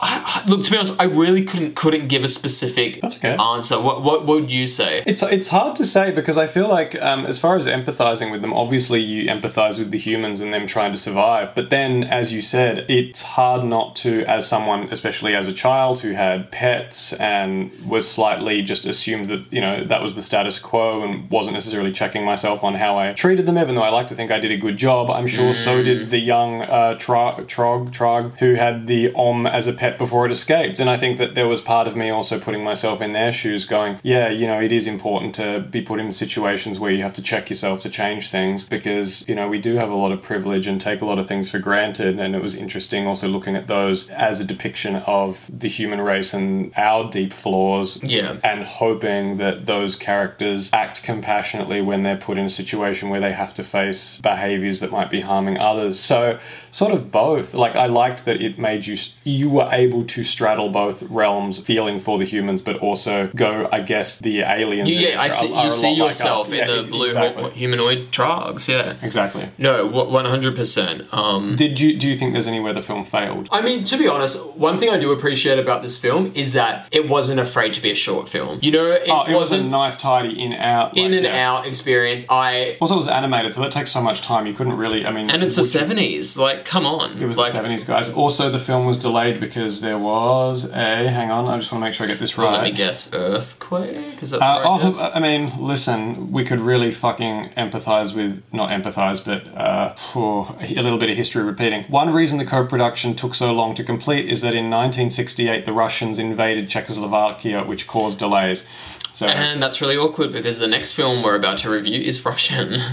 I, 0.00 0.42
I- 0.44 0.48
look, 0.48 0.64
to 0.64 0.70
be 0.70 0.76
honest, 0.76 0.94
I 0.98 1.04
really 1.04 1.44
couldn't 1.44 1.74
couldn't 1.76 2.08
give 2.08 2.24
a 2.24 2.28
specific 2.28 3.00
That's 3.00 3.16
okay. 3.16 3.34
answer. 3.36 3.80
What, 3.80 4.02
what 4.02 4.26
would 4.26 4.50
you 4.50 4.66
say? 4.66 5.02
It's 5.06 5.22
it's 5.22 5.48
hard 5.48 5.76
to 5.76 5.84
say 5.84 6.10
because 6.10 6.36
I 6.36 6.46
feel 6.46 6.68
like 6.68 7.00
um, 7.00 7.26
as 7.26 7.38
far 7.38 7.56
as 7.56 7.66
empathizing 7.66 8.30
with 8.30 8.42
them, 8.42 8.52
obviously 8.52 9.00
you 9.00 9.28
empathize 9.30 9.78
with 9.78 9.90
the 9.90 9.98
humans 9.98 10.40
and 10.40 10.52
them 10.52 10.66
trying 10.66 10.92
to 10.92 10.98
survive. 10.98 11.54
But 11.54 11.70
then, 11.70 12.04
as 12.04 12.32
you 12.32 12.42
said, 12.42 12.86
it's 12.88 13.22
hard 13.22 13.64
not 13.64 13.96
to, 13.96 14.24
as 14.24 14.46
someone, 14.48 14.88
especially 14.90 15.34
as 15.34 15.46
a 15.46 15.52
child 15.52 16.00
who 16.00 16.12
had 16.12 16.50
pets 16.50 17.12
and 17.14 17.70
was 17.86 18.10
slightly 18.10 18.62
just 18.62 18.86
assumed 18.86 19.28
that 19.30 19.44
you 19.50 19.60
know 19.60 19.84
that 19.84 20.02
was 20.02 20.14
the 20.14 20.22
status 20.22 20.58
quo 20.58 21.02
and 21.02 21.30
wasn't 21.30 21.54
necessarily 21.54 21.92
checking 21.92 22.24
myself 22.24 22.64
on 22.64 22.74
how 22.74 22.98
I 22.98 23.12
treated 23.12 23.46
them, 23.46 23.58
even 23.58 23.74
though 23.74 23.82
I 23.82 23.90
like 23.90 24.06
to 24.08 24.14
think 24.14 24.30
I 24.30 24.38
did 24.40 24.50
a 24.50 24.56
good 24.56 24.76
job. 24.76 25.10
I'm 25.10 25.26
sure 25.26 25.52
so 25.54 25.82
did 25.82 25.99
the 26.04 26.18
young 26.18 26.62
uh, 26.62 26.96
Trog, 26.98 27.46
Trog, 27.46 27.92
Trog, 27.92 28.36
who 28.38 28.54
had 28.54 28.86
the 28.86 29.12
Om 29.14 29.46
as 29.46 29.66
a 29.66 29.72
pet 29.72 29.98
before 29.98 30.26
it 30.26 30.32
escaped. 30.32 30.80
And 30.80 30.88
I 30.90 30.96
think 30.96 31.18
that 31.18 31.34
there 31.34 31.48
was 31.48 31.60
part 31.60 31.86
of 31.86 31.96
me 31.96 32.10
also 32.10 32.38
putting 32.40 32.64
myself 32.64 33.00
in 33.00 33.12
their 33.12 33.32
shoes, 33.32 33.64
going, 33.64 33.98
yeah, 34.02 34.28
you 34.28 34.46
know, 34.46 34.60
it 34.60 34.72
is 34.72 34.86
important 34.86 35.34
to 35.36 35.60
be 35.60 35.82
put 35.82 36.00
in 36.00 36.12
situations 36.12 36.78
where 36.78 36.90
you 36.90 37.02
have 37.02 37.14
to 37.14 37.22
check 37.22 37.50
yourself 37.50 37.82
to 37.82 37.88
change 37.90 38.30
things 38.30 38.64
because, 38.64 39.26
you 39.28 39.34
know, 39.34 39.48
we 39.48 39.58
do 39.60 39.76
have 39.76 39.90
a 39.90 39.94
lot 39.94 40.12
of 40.12 40.22
privilege 40.22 40.66
and 40.66 40.80
take 40.80 41.00
a 41.00 41.06
lot 41.06 41.18
of 41.18 41.26
things 41.26 41.48
for 41.50 41.58
granted. 41.58 42.18
And 42.18 42.34
it 42.34 42.42
was 42.42 42.54
interesting 42.54 43.06
also 43.06 43.28
looking 43.28 43.56
at 43.56 43.66
those 43.66 44.08
as 44.10 44.40
a 44.40 44.44
depiction 44.44 44.96
of 45.06 45.50
the 45.52 45.68
human 45.68 46.00
race 46.00 46.32
and 46.34 46.72
our 46.76 47.10
deep 47.10 47.32
flaws 47.32 48.00
Yeah. 48.02 48.36
and 48.42 48.62
hoping 48.64 49.36
that 49.38 49.66
those 49.66 49.96
characters 49.96 50.70
act 50.72 51.02
compassionately 51.02 51.80
when 51.80 52.02
they're 52.02 52.16
put 52.16 52.38
in 52.38 52.44
a 52.46 52.50
situation 52.50 53.08
where 53.10 53.20
they 53.20 53.32
have 53.32 53.52
to 53.54 53.62
face 53.64 54.18
behaviors 54.20 54.80
that 54.80 54.90
might 54.90 55.10
be 55.10 55.20
harming 55.20 55.58
others. 55.58 55.89
So, 55.98 56.38
sort 56.70 56.92
of 56.92 57.10
both. 57.10 57.54
Like 57.54 57.74
I 57.76 57.86
liked 57.86 58.24
that 58.26 58.40
it 58.40 58.58
made 58.58 58.86
you 58.86 58.96
you 59.24 59.48
were 59.50 59.68
able 59.72 60.04
to 60.04 60.22
straddle 60.22 60.68
both 60.68 61.02
realms, 61.04 61.58
feeling 61.58 61.98
for 62.00 62.18
the 62.18 62.24
humans, 62.24 62.62
but 62.62 62.76
also 62.78 63.28
go. 63.34 63.68
I 63.72 63.80
guess 63.80 64.18
the 64.20 64.40
aliens. 64.40 64.88
You, 64.96 65.08
yeah, 65.08 65.20
I 65.20 65.28
see. 65.28 65.52
are 65.52 65.62
a 65.62 65.64
You 65.66 65.70
see 65.72 65.92
yourself 65.94 66.42
us. 66.42 66.48
in 66.48 66.54
Yeah, 66.54 66.66
the 66.66 66.82
blue 66.84 67.06
exactly. 67.06 67.50
humanoid 67.52 68.12
trogs. 68.12 68.68
Yeah. 68.68 68.94
Exactly. 69.02 69.48
No, 69.58 69.86
one 69.86 70.24
hundred 70.26 70.54
percent. 70.56 71.02
Um, 71.12 71.56
Did 71.56 71.80
you 71.80 71.96
do 71.98 72.08
you 72.08 72.16
think 72.16 72.32
there's 72.32 72.46
anywhere 72.46 72.72
the 72.72 72.82
film 72.82 73.04
failed? 73.04 73.48
I 73.50 73.60
mean, 73.62 73.84
to 73.84 73.96
be 73.96 74.06
honest, 74.08 74.36
one 74.56 74.78
thing 74.78 74.90
I 74.90 74.98
do 74.98 75.10
appreciate 75.12 75.58
about 75.58 75.82
this 75.82 75.96
film 75.96 76.32
is 76.34 76.52
that 76.52 76.88
it 76.92 77.08
wasn't 77.08 77.40
afraid 77.40 77.72
to 77.74 77.80
be 77.82 77.90
a 77.90 77.94
short 77.94 78.28
film. 78.28 78.58
You 78.62 78.70
know, 78.72 78.86
it, 78.92 79.02
Oh, 79.08 79.22
it 79.24 79.34
was 79.34 79.50
a 79.52 79.56
wasn't 79.56 79.70
nice, 79.70 79.96
tidy 79.96 80.40
in 80.40 80.52
out. 80.54 80.96
in 80.96 81.04
like, 81.12 81.12
and 81.16 81.24
yeah. 81.24 81.48
out 81.50 81.66
experience. 81.66 82.24
I 82.28 82.76
Also, 82.80 82.94
it 82.94 82.98
was 82.98 83.08
animated, 83.08 83.52
so 83.52 83.60
that 83.62 83.72
takes 83.72 83.90
so 83.90 84.00
much 84.00 84.20
time. 84.22 84.46
You 84.46 84.52
couldn't 84.54 84.76
really. 84.76 85.06
I 85.06 85.12
mean, 85.12 85.30
and 85.30 85.42
it's 85.42 85.56
you- 85.56 85.62
seventies. 85.80 86.36
Like, 86.38 86.64
come 86.64 86.86
on. 86.86 87.20
It 87.20 87.26
was 87.26 87.36
like, 87.36 87.52
the 87.52 87.58
70s, 87.58 87.86
guys. 87.86 88.10
Also, 88.10 88.50
the 88.50 88.58
film 88.58 88.86
was 88.86 88.96
delayed 88.96 89.40
because 89.40 89.80
there 89.80 89.98
was 89.98 90.64
a. 90.64 91.08
Hang 91.10 91.30
on, 91.30 91.46
I 91.46 91.56
just 91.58 91.72
want 91.72 91.82
to 91.82 91.86
make 91.86 91.94
sure 91.94 92.06
I 92.06 92.08
get 92.08 92.18
this 92.18 92.36
right. 92.38 92.52
Let 92.52 92.64
me 92.64 92.72
guess. 92.72 93.12
Earthquake. 93.12 94.22
Is 94.22 94.30
that 94.30 94.42
Uh, 94.42 94.62
oh, 94.64 94.78
guess? 94.78 95.00
I 95.00 95.20
mean, 95.20 95.52
listen, 95.58 96.30
we 96.32 96.44
could 96.44 96.60
really 96.60 96.92
fucking 96.92 97.50
empathize 97.56 98.14
with, 98.14 98.42
not 98.52 98.70
empathize, 98.70 99.24
but 99.24 99.46
uh, 99.56 99.94
phew, 99.94 100.46
a 100.60 100.82
little 100.82 100.98
bit 100.98 101.10
of 101.10 101.16
history 101.16 101.42
repeating. 101.42 101.84
One 101.84 102.12
reason 102.12 102.38
the 102.38 102.44
co 102.44 102.66
production 102.66 103.14
took 103.14 103.34
so 103.34 103.52
long 103.52 103.74
to 103.74 103.84
complete 103.84 104.28
is 104.28 104.40
that 104.42 104.54
in 104.54 104.70
1968 104.70 105.66
the 105.66 105.72
Russians 105.72 106.18
invaded 106.18 106.68
Czechoslovakia, 106.68 107.64
which 107.64 107.86
caused 107.86 108.18
delays. 108.18 108.64
So, 109.12 109.26
and 109.26 109.60
that's 109.62 109.80
really 109.80 109.96
awkward 109.96 110.32
because 110.32 110.58
the 110.60 110.68
next 110.68 110.92
film 110.92 111.22
we're 111.22 111.34
about 111.34 111.58
to 111.58 111.70
review 111.70 112.00
is 112.00 112.24
Russian. 112.24 112.80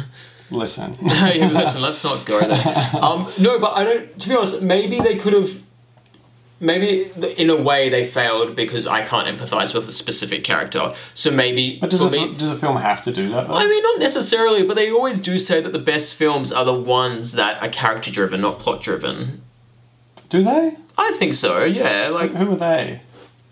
listen. 0.52 0.94
hey, 0.96 1.48
listen, 1.48 1.82
let's 1.82 2.04
not 2.04 2.26
go 2.26 2.40
there. 2.40 2.92
Um, 3.02 3.30
no, 3.40 3.60
but 3.60 3.74
I 3.74 3.84
don't. 3.84 4.20
To 4.20 4.30
be 4.30 4.36
honest, 4.36 4.62
maybe 4.62 5.00
they 5.00 5.16
could 5.16 5.34
have. 5.34 5.64
Maybe 6.60 7.12
in 7.38 7.52
a 7.52 7.56
way 7.56 7.88
they 7.90 8.04
failed 8.04 8.56
because 8.56 8.88
I 8.88 9.04
can't 9.04 9.28
empathize 9.28 9.76
with 9.76 9.88
a 9.88 9.92
specific 9.94 10.44
character. 10.44 10.92
So 11.14 11.30
maybe 11.30 11.78
But 11.80 11.92
does 11.92 12.02
a, 12.02 12.10
me, 12.10 12.34
does 12.34 12.50
a 12.50 12.56
film 12.56 12.78
have 12.78 13.04
to 13.04 13.12
do 13.14 13.30
that? 13.30 13.48
Though? 13.48 13.54
I 13.54 13.68
mean, 13.68 13.84
not 13.84 14.00
necessarily, 14.00 14.64
but 14.64 14.74
they 14.76 14.90
always 14.90 15.20
do 15.20 15.38
say 15.38 15.62
that 15.62 15.72
the 15.72 15.78
best 15.78 16.16
films 16.16 16.52
are 16.52 16.66
the 16.66 16.74
ones 16.74 17.34
that 17.34 17.62
are 17.62 17.70
character 17.70 18.10
driven, 18.10 18.42
not 18.42 18.58
plot 18.58 18.82
driven. 18.82 19.44
do 20.30 20.44
they? 20.44 20.76
I 20.98 21.12
think 21.12 21.36
so. 21.36 21.64
Yeah, 21.64 22.10
like 22.12 22.32
Who 22.34 22.54
are 22.54 22.56
they? 22.56 23.02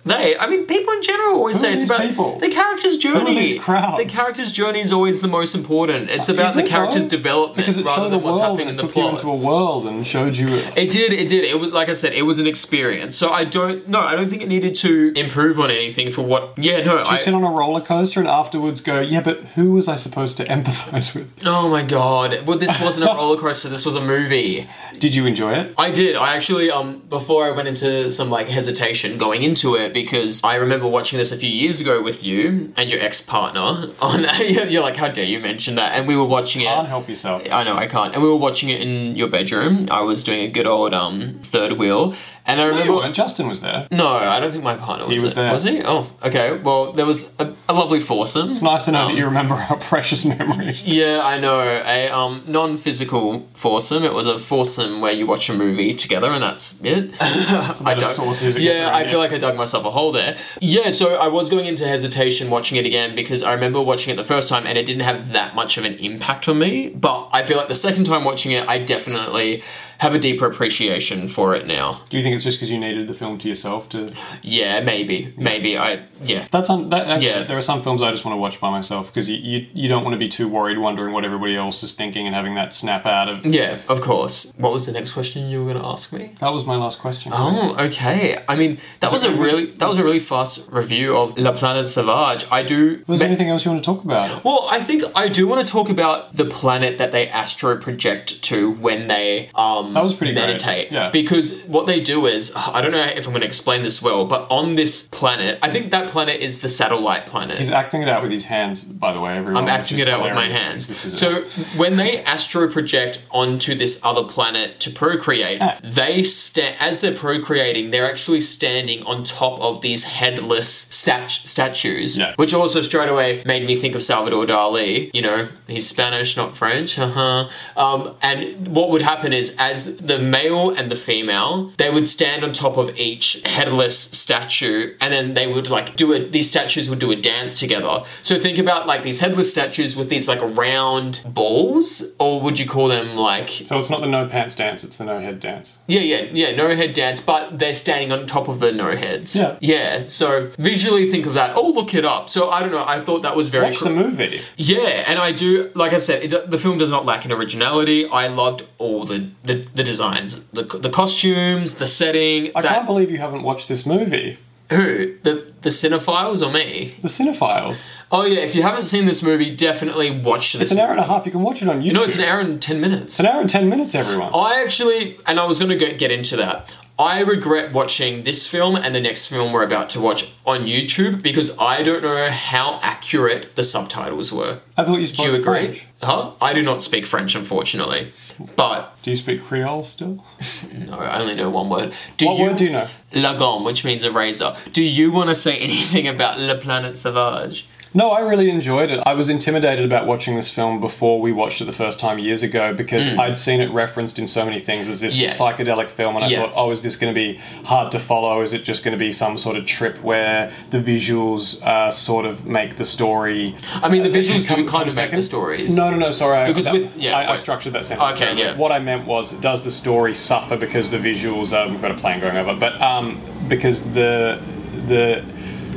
They. 0.05 0.37
I 0.37 0.47
mean, 0.47 0.65
people 0.65 0.93
in 0.93 1.01
general 1.01 1.35
always 1.35 1.57
Who 1.57 1.61
say 1.61 1.73
it's 1.73 1.83
about 1.83 2.01
people? 2.01 2.39
the 2.39 2.49
character's 2.49 2.97
journey. 2.97 3.33
these 3.39 3.61
crowds? 3.61 3.97
The 3.97 4.05
character's 4.05 4.51
journey 4.51 4.81
is 4.81 4.91
always 4.91 5.21
the 5.21 5.27
most 5.27 5.55
important. 5.55 6.09
It's 6.09 6.29
about 6.29 6.49
Is 6.49 6.55
the 6.55 6.63
it, 6.63 6.67
character's 6.69 7.03
though? 7.03 7.09
development 7.17 7.67
it 7.67 7.83
rather 7.85 8.09
than 8.09 8.21
what's 8.21 8.39
happening 8.39 8.69
in 8.69 8.75
it 8.75 8.77
the 8.77 8.83
took 8.83 8.95
you 8.95 9.09
into 9.09 9.29
a 9.29 9.35
world 9.35 9.85
and 9.87 10.05
showed 10.05 10.37
you. 10.37 10.47
It 10.75 10.89
did, 10.89 11.11
it 11.13 11.27
did. 11.27 11.43
It 11.43 11.59
was 11.59 11.73
like 11.73 11.89
I 11.89 11.93
said, 11.93 12.13
it 12.13 12.21
was 12.23 12.39
an 12.39 12.47
experience. 12.47 13.17
So 13.17 13.31
I 13.31 13.43
don't 13.45 13.87
no, 13.87 13.99
I 13.99 14.15
don't 14.15 14.29
think 14.29 14.41
it 14.41 14.47
needed 14.47 14.75
to 14.75 15.11
improve 15.15 15.59
on 15.59 15.71
anything 15.71 16.11
for 16.11 16.21
what 16.21 16.53
yeah, 16.57 16.83
no, 16.83 16.97
You 16.99 17.03
I 17.05 17.17
sit 17.17 17.33
on 17.33 17.43
a 17.43 17.49
roller 17.49 17.81
coaster 17.81 18.19
and 18.19 18.29
afterwards 18.29 18.81
go, 18.81 18.99
yeah, 18.99 19.21
but 19.21 19.39
who 19.55 19.71
was 19.71 19.87
I 19.87 19.95
supposed 19.95 20.37
to 20.37 20.45
empathize 20.45 21.13
with? 21.15 21.29
Oh 21.45 21.67
my 21.69 21.81
god. 21.83 22.45
Well 22.47 22.57
this 22.57 22.79
wasn't 22.79 23.09
a 23.09 23.13
roller 23.13 23.39
coaster, 23.39 23.69
this 23.69 23.85
was 23.85 23.95
a 23.95 24.01
movie. 24.01 24.67
Did 24.99 25.15
you 25.15 25.25
enjoy 25.25 25.53
it? 25.53 25.73
I 25.77 25.91
did. 25.91 26.15
I 26.15 26.35
actually 26.35 26.69
um 26.69 26.99
before 27.09 27.45
I 27.45 27.51
went 27.51 27.67
into 27.67 28.09
some 28.11 28.29
like 28.29 28.47
hesitation 28.49 29.17
going 29.17 29.41
into 29.41 29.75
it 29.75 29.93
because 29.95 30.43
I 30.43 30.55
remember 30.55 30.87
watching 30.87 31.17
this 31.17 31.31
a 31.31 31.37
few 31.37 31.49
years 31.49 31.79
ago 31.79 32.03
with 32.03 32.21
you 32.21 32.73
and 32.75 32.91
your 32.91 32.99
ex 32.99 33.21
partner 33.21 33.93
on 33.99 34.25
you're 34.39 34.83
like, 34.83 34.97
How 34.97 35.07
dare 35.07 35.23
you 35.25 35.39
mention 35.39 35.75
that? 35.75 35.93
And 35.93 36.05
we 36.05 36.17
were 36.17 36.25
watching 36.25 36.61
it 36.61 36.67
I 36.67 36.75
Can't 36.75 36.87
help 36.89 37.09
yourself. 37.09 37.41
I 37.49 37.63
know 37.63 37.77
I 37.77 37.87
can't. 37.87 38.13
And 38.13 38.21
we 38.21 38.29
were 38.29 38.35
watching 38.35 38.69
it 38.69 38.81
in 38.81 39.15
your 39.15 39.29
bedroom. 39.29 39.85
I 39.89 40.01
was 40.01 40.23
doing 40.23 40.41
a 40.41 40.49
good 40.49 40.67
old 40.67 40.93
um 40.93 41.39
third 41.43 41.73
wheel. 41.73 42.13
And 42.47 42.61
I 42.61 42.63
No, 42.65 42.69
remember 42.69 42.91
you 42.91 42.97
weren't. 42.97 43.15
Justin 43.15 43.47
was 43.47 43.61
there. 43.61 43.87
No, 43.91 44.07
I 44.15 44.39
don't 44.39 44.51
think 44.51 44.63
my 44.63 44.75
partner 44.75 45.07
was, 45.07 45.21
was 45.21 45.33
there. 45.33 45.45
there. 45.45 45.53
Was 45.53 45.63
he? 45.63 45.81
Oh, 45.83 46.11
okay. 46.23 46.57
Well, 46.57 46.91
there 46.91 47.05
was 47.05 47.31
a, 47.39 47.51
a 47.67 47.73
lovely 47.73 47.99
foursome. 47.99 48.51
It's 48.51 48.61
nice 48.61 48.83
to 48.83 48.91
know 48.91 49.01
Um, 49.01 49.11
that 49.11 49.17
you 49.17 49.25
remember 49.25 49.55
our 49.55 49.77
precious 49.79 50.25
memories. 50.25 50.87
Yeah, 50.87 51.21
I 51.23 51.39
know. 51.39 51.59
A 51.61 52.09
um, 52.09 52.43
non-physical 52.47 53.47
foursome. 53.55 54.03
It 54.03 54.13
was 54.13 54.27
a 54.27 54.37
foursome 54.37 55.01
where 55.01 55.11
you 55.11 55.25
watch 55.25 55.49
a 55.49 55.53
movie 55.53 55.93
together, 55.93 56.31
and 56.31 56.43
that's 56.43 56.79
it. 56.83 57.15
I 57.19 57.95
dug- 57.97 58.03
it 58.03 58.57
yeah, 58.59 58.91
I 58.93 59.05
feel 59.05 59.19
like 59.19 59.33
I 59.33 59.37
dug 59.37 59.55
myself 59.55 59.85
a 59.85 59.91
hole 59.91 60.11
there. 60.11 60.37
Yeah, 60.61 60.91
so 60.91 61.15
I 61.15 61.27
was 61.27 61.49
going 61.49 61.65
into 61.65 61.87
hesitation 61.87 62.49
watching 62.49 62.77
it 62.77 62.85
again 62.85 63.15
because 63.15 63.41
I 63.41 63.53
remember 63.53 63.81
watching 63.81 64.13
it 64.13 64.17
the 64.17 64.23
first 64.23 64.49
time, 64.49 64.67
and 64.67 64.77
it 64.77 64.85
didn't 64.85 65.01
have 65.03 65.31
that 65.31 65.55
much 65.55 65.77
of 65.77 65.85
an 65.85 65.95
impact 65.95 66.47
on 66.47 66.59
me. 66.59 66.89
But 66.89 67.29
I 67.33 67.41
feel 67.43 67.57
like 67.57 67.69
the 67.69 67.75
second 67.75 68.03
time 68.05 68.23
watching 68.23 68.51
it, 68.51 68.67
I 68.67 68.77
definitely 68.77 69.63
have 70.05 70.13
a 70.15 70.19
deeper 70.19 70.45
appreciation 70.45 71.27
for 71.27 71.55
it 71.55 71.65
now. 71.67 72.01
Do 72.09 72.17
you 72.17 72.23
think 72.23 72.35
it's 72.35 72.43
just 72.43 72.57
because 72.57 72.71
you 72.71 72.79
needed 72.79 73.07
the 73.07 73.13
film 73.13 73.37
to 73.39 73.47
yourself 73.49 73.89
to? 73.89 73.99
Yeah, 74.43 74.81
maybe, 74.81 75.33
maybe 75.37 75.77
I 75.77 75.89
yeah. 76.23 76.47
That's 76.51 76.69
un- 76.69 76.89
that, 76.91 77.07
that- 77.07 77.21
Yeah. 77.21 77.43
There 77.43 77.57
are 77.57 77.61
some 77.71 77.81
films 77.81 78.01
I 78.01 78.11
just 78.11 78.23
want 78.25 78.33
to 78.37 78.39
watch 78.39 78.59
by 78.59 78.69
myself 78.69 79.03
because 79.11 79.27
you, 79.29 79.37
you 79.51 79.67
you 79.81 79.87
don't 79.89 80.03
want 80.05 80.13
to 80.13 80.17
be 80.27 80.29
too 80.29 80.47
worried, 80.47 80.77
wondering 80.77 81.11
what 81.13 81.23
everybody 81.25 81.55
else 81.55 81.83
is 81.83 81.93
thinking, 81.93 82.25
and 82.27 82.35
having 82.35 82.55
that 82.55 82.73
snap 82.73 83.05
out 83.05 83.27
of. 83.29 83.45
Yeah, 83.45 83.79
of 83.89 83.99
course. 84.01 84.51
What 84.57 84.71
was 84.71 84.85
the 84.85 84.91
next 84.91 85.11
question 85.17 85.49
you 85.49 85.57
were 85.63 85.71
going 85.71 85.81
to 85.83 85.89
ask 85.95 86.11
me? 86.13 86.23
That 86.39 86.51
was 86.57 86.63
my 86.65 86.75
last 86.75 86.99
question. 86.99 87.31
Oh, 87.35 87.75
okay. 87.87 88.43
I 88.47 88.55
mean, 88.55 88.77
that 89.01 89.11
was 89.11 89.23
a 89.23 89.31
really 89.45 89.65
that 89.79 89.89
was 89.89 89.99
a 89.99 90.03
really 90.03 90.19
fast 90.19 90.53
review 90.69 91.15
of 91.17 91.37
La 91.37 91.51
Planète 91.51 91.87
Sauvage. 91.87 92.45
I 92.51 92.63
do. 92.63 93.03
Was 93.07 93.19
there 93.19 93.27
ma- 93.27 93.31
anything 93.33 93.49
else 93.49 93.65
you 93.65 93.71
want 93.71 93.83
to 93.83 93.89
talk 93.91 94.03
about? 94.03 94.43
well, 94.45 94.67
I 94.71 94.79
think 94.87 95.03
I 95.15 95.27
do 95.29 95.47
want 95.47 95.65
to 95.65 95.71
talk 95.77 95.89
about 95.89 96.35
the 96.35 96.45
planet 96.45 96.97
that 96.99 97.11
they 97.11 97.27
astro 97.29 97.77
project 97.77 98.41
to 98.43 98.71
when 98.85 99.07
they 99.07 99.49
um 99.55 99.94
That 99.95 100.03
was 100.03 100.13
pretty 100.13 100.33
great. 100.33 100.45
meditate. 100.45 100.91
Yeah. 100.91 101.09
Because 101.09 101.63
what 101.65 101.87
they 101.87 101.99
do 101.99 102.27
is 102.27 102.53
I 102.55 102.81
don't 102.81 102.91
know 102.91 103.01
if 103.03 103.25
I'm 103.25 103.31
going 103.33 103.41
to 103.41 103.47
explain 103.47 103.81
this 103.81 104.01
well, 104.01 104.25
but 104.25 104.45
on 104.51 104.75
this 104.75 105.07
planet, 105.09 105.57
I 105.63 105.69
think 105.69 105.91
that 105.91 106.09
planet 106.11 106.39
is 106.41 106.59
the 106.59 106.69
satellite 106.69 107.25
planet. 107.25 107.57
He's 107.57 107.71
acting 107.71 108.01
it 108.03 108.09
out 108.09 108.21
with 108.21 108.31
his 108.31 108.45
hands, 108.45 108.83
by 108.83 109.11
the 109.13 109.19
way. 109.19 109.35
Everyone. 109.37 109.63
I'm 109.63 109.69
acting 109.69 109.97
it 109.99 110.07
out 110.07 110.21
with 110.21 110.33
my 110.33 110.45
hands. 110.45 110.55
hands. 110.55 110.87
'cause 110.87 111.03
This 111.03 111.05
is 111.13 111.17
so 111.19 111.41
when 111.77 111.97
they 111.97 112.19
astro 112.23 112.69
project 112.69 113.19
onto 113.31 113.73
this 113.75 113.99
other 114.03 114.23
planet 114.23 114.79
to 114.81 114.89
procreate, 114.91 115.59
Ah. 115.61 115.77
they 115.83 116.23
stand 116.23 116.75
as 116.79 117.01
they're 117.01 117.13
procreating. 117.13 117.91
They're 117.91 118.09
actually 118.09 118.41
standing 118.41 119.03
on 119.03 119.23
top 119.23 119.59
of 119.61 119.81
these 119.81 120.03
headless 120.03 120.87
stat- 120.89 121.39
statues, 121.43 122.17
Yeah. 122.17 122.33
which 122.35 122.53
also 122.53 122.81
straight 122.81 123.09
away 123.09 123.41
made 123.45 123.65
me 123.65 123.75
think 123.75 123.95
of 123.95 124.03
Salvador 124.03 124.45
Dali. 124.45 125.09
You 125.13 125.21
know, 125.21 125.47
he's 125.67 125.87
Spanish, 125.87 126.35
not 126.37 126.55
French. 126.57 126.97
Uh-huh. 127.05 127.47
Um, 127.77 128.11
and 128.21 128.67
what 128.69 128.89
would 128.89 129.01
happen 129.01 129.31
is 129.31 129.53
as 129.59 129.74
as 129.75 129.97
the 129.97 130.17
male 130.19 130.69
and 130.71 130.89
the 130.89 130.95
female, 130.95 131.71
they 131.77 131.89
would 131.89 132.07
stand 132.07 132.43
on 132.43 132.53
top 132.53 132.77
of 132.77 132.87
each 132.97 133.41
headless 133.45 133.97
statue, 133.99 134.95
and 135.01 135.13
then 135.13 135.33
they 135.33 135.47
would 135.47 135.69
like 135.69 135.95
do 135.95 136.13
it. 136.13 136.31
These 136.31 136.47
statues 136.49 136.89
would 136.89 136.99
do 136.99 137.11
a 137.11 137.15
dance 137.15 137.59
together. 137.59 138.03
So 138.21 138.39
think 138.39 138.57
about 138.57 138.87
like 138.87 139.03
these 139.03 139.19
headless 139.19 139.49
statues 139.51 139.95
with 139.95 140.09
these 140.09 140.27
like 140.27 140.41
round 140.57 141.21
balls, 141.25 141.87
or 142.19 142.41
would 142.41 142.57
you 142.59 142.67
call 142.67 142.87
them 142.87 143.15
like 143.15 143.49
So 143.49 143.77
it's 143.79 143.89
not 143.89 144.01
the 144.01 144.07
no 144.07 144.27
pants 144.27 144.55
dance; 144.55 144.83
it's 144.83 144.97
the 144.97 145.05
no 145.05 145.19
head 145.19 145.39
dance. 145.39 145.77
yeah, 145.87 145.99
yeah, 146.01 146.21
yeah, 146.31 146.55
no 146.55 146.75
head 146.75 146.93
dance, 146.93 147.19
but 147.19 147.59
they're 147.59 147.73
standing 147.73 148.11
on 148.11 148.25
top 148.27 148.47
of 148.47 148.59
the 148.59 148.71
no 148.71 148.95
heads. 148.95 149.35
Yeah. 149.35 149.57
Yeah, 149.61 150.05
so 150.07 150.49
visually 150.57 151.09
think 151.09 151.25
of 151.25 151.33
that. 151.33 151.55
Oh, 151.55 151.69
look 151.69 151.93
it 151.93 152.05
up. 152.05 152.29
So 152.29 152.49
I 152.49 152.61
don't 152.61 152.71
know, 152.71 152.85
I 152.85 152.99
thought 152.99 153.21
that 153.23 153.35
was 153.35 153.49
very 153.49 153.65
Watch 153.65 153.77
cr- 153.79 153.85
the 153.85 153.89
movie. 153.91 154.41
Yeah, 154.57 155.03
and 155.09 155.19
I 155.19 155.31
do, 155.31 155.71
like 155.75 155.93
I 155.93 155.97
said, 155.97 156.23
it, 156.23 156.49
the 156.51 156.57
film 156.57 156.77
does 156.77 156.91
not 156.91 157.05
lack 157.05 157.25
in 157.25 157.31
originality. 157.31 158.07
I 158.07 158.27
loved 158.27 158.63
all 158.77 159.05
the, 159.05 159.29
the, 159.43 159.64
the 159.73 159.83
designs, 159.83 160.39
the, 160.53 160.63
the 160.63 160.89
costumes, 160.89 161.75
the 161.75 161.87
setting. 161.87 162.51
I 162.55 162.61
that, 162.61 162.73
can't 162.73 162.85
believe 162.85 163.11
you 163.11 163.17
haven't 163.17 163.43
watched 163.43 163.67
this 163.67 163.85
movie. 163.85 164.39
Who? 164.71 165.17
The, 165.21 165.53
the 165.61 165.69
cinephiles 165.69 166.45
or 166.45 166.51
me? 166.51 166.95
The 167.01 167.07
Cinephiles. 167.07 167.79
Oh, 168.11 168.25
yeah, 168.25 168.39
if 168.39 168.55
you 168.55 168.63
haven't 168.63 168.85
seen 168.85 169.05
this 169.05 169.21
movie, 169.21 169.55
definitely 169.55 170.19
watch 170.19 170.53
this. 170.53 170.63
It's 170.63 170.71
an 170.71 170.79
hour 170.79 170.91
and 170.91 170.99
a 170.99 171.03
half. 171.03 171.25
You 171.25 171.31
can 171.31 171.43
watch 171.43 171.61
it 171.61 171.69
on 171.69 171.83
YouTube. 171.83 171.93
No, 171.93 172.03
it's 172.03 172.15
an 172.15 172.23
hour 172.23 172.39
and 172.39 172.59
10 172.59 172.81
minutes. 172.81 173.13
It's 173.13 173.19
an 173.19 173.27
hour 173.27 173.41
and 173.41 173.49
ten 173.49 173.69
minutes, 173.69 173.93
everyone. 173.93 174.31
I 174.33 174.61
actually, 174.63 175.19
and 175.27 175.39
I 175.39 175.45
was 175.45 175.59
going 175.59 175.69
to 175.69 175.77
get, 175.77 175.99
get 175.99 176.11
into 176.11 176.35
that. 176.37 176.71
I 176.97 177.19
regret 177.19 177.73
watching 177.73 178.23
this 178.23 178.47
film 178.47 178.77
and 178.77 178.95
the 178.95 179.01
next 179.01 179.27
film 179.27 179.51
we're 179.51 179.63
about 179.63 179.89
to 179.91 179.99
watch 179.99 180.31
on 180.45 180.65
YouTube 180.65 181.21
because 181.21 181.57
I 181.57 181.83
don't 181.83 182.01
know 182.01 182.29
how 182.29 182.79
accurate 182.81 183.55
the 183.55 183.63
subtitles 183.63 184.31
were. 184.31 184.61
I 184.77 184.85
thought 184.85 184.99
you 184.99 185.07
Do 185.07 185.13
spoke 185.13 185.25
you 185.25 185.33
agree? 185.33 185.43
French. 185.43 185.87
Huh? 186.01 186.31
I 186.39 186.53
do 186.53 186.61
not 186.63 186.81
speak 186.81 187.05
French, 187.05 187.35
unfortunately. 187.35 188.13
But 188.55 188.95
Do 189.03 189.11
you 189.11 189.17
speak 189.17 189.43
Creole 189.43 189.83
still? 189.83 190.23
no, 190.71 190.97
I 190.97 191.19
only 191.19 191.35
know 191.35 191.49
one 191.49 191.69
word. 191.69 191.93
Do 192.15 192.27
What 192.27 192.37
you, 192.37 192.43
word 192.45 192.55
do 192.55 192.63
you 192.65 192.71
know? 192.71 192.87
La 193.13 193.37
gomme, 193.37 193.65
which 193.65 193.83
means 193.83 194.03
a 194.05 194.11
razor. 194.11 194.55
Do 194.71 194.81
you 194.81 195.11
want 195.11 195.29
to 195.29 195.35
say 195.35 195.57
anything 195.57 196.07
about 196.07 196.39
Le 196.39 196.57
Planète 196.57 196.95
Sauvage? 196.95 197.67
No, 197.95 198.11
I 198.11 198.19
really 198.19 198.49
enjoyed 198.49 198.91
it. 198.91 199.01
I 199.05 199.13
was 199.13 199.29
intimidated 199.29 199.85
about 199.85 200.05
watching 200.05 200.35
this 200.35 200.49
film 200.49 200.81
before 200.81 201.21
we 201.21 201.31
watched 201.31 201.61
it 201.61 201.65
the 201.65 201.71
first 201.71 201.97
time 201.97 202.19
years 202.19 202.43
ago 202.43 202.73
because 202.73 203.07
I'd 203.07 203.37
seen 203.37 203.61
it 203.61 203.71
referenced 203.71 204.19
in 204.19 204.27
so 204.27 204.43
many 204.43 204.59
things 204.59 204.89
as 204.89 204.99
this. 204.99 205.17
Yeah. 205.17 205.29
psychedelic 205.31 205.89
film, 205.89 206.17
and 206.17 206.25
I 206.25 206.27
Yeah. 206.27 206.41
thought, 206.41 206.51
oh, 206.57 206.71
is 206.71 206.81
this 206.83 206.97
going 206.97 207.13
to 207.13 207.17
be 207.17 207.39
hard 207.63 207.93
to 207.93 207.99
follow? 207.99 208.41
Is 208.41 208.51
it 208.51 208.65
just 208.65 208.83
going 208.83 208.91
to 208.91 208.97
be 208.97 209.13
some 209.13 209.37
sort 209.37 209.55
of 209.55 209.65
trip 209.65 210.03
where 210.03 210.51
the 210.71 210.77
visuals 210.77 211.63
uh, 211.63 211.89
sort 211.89 212.25
of 212.25 212.45
make 212.45 212.75
the 212.75 212.83
story? 212.83 213.55
I 213.81 213.87
mean, 213.87 214.03
the 214.03 214.09
uh, 214.09 214.13
visuals 214.13 214.45
do 214.53 214.67
kind 214.67 214.89
of 214.89 214.95
make 214.97 215.11
the 215.11 215.21
stories. 215.21 215.73
No, 215.73 215.89
no, 215.89 215.95
no. 215.95 216.09
Sorry, 216.11 216.37
I- 216.37 216.47
Because 216.47 216.65
that- 216.65 216.73
with- 216.73 216.97
yeah, 216.97 217.17
I, 217.17 217.31
I 217.31 217.35
structured 217.37 217.71
that 217.73 217.85
sentence. 217.85 218.15
Okay, 218.17 218.35
yeah. 218.35 218.57
What 218.57 218.73
I 218.73 218.79
meant 218.79 219.07
was, 219.07 219.31
does 219.31 219.63
the 219.63 219.71
story 219.71 220.15
suffer 220.15 220.57
because 220.57 220.91
the 220.91 220.97
visuals? 220.97 221.53
Uh, 221.53 221.69
we've 221.71 221.81
got 221.81 221.91
a 221.91 221.95
plane 221.95 222.19
going 222.19 222.35
over, 222.35 222.55
but 222.55 222.81
um, 222.81 223.21
because 223.47 223.83
the 223.93 224.41
the 224.87 225.23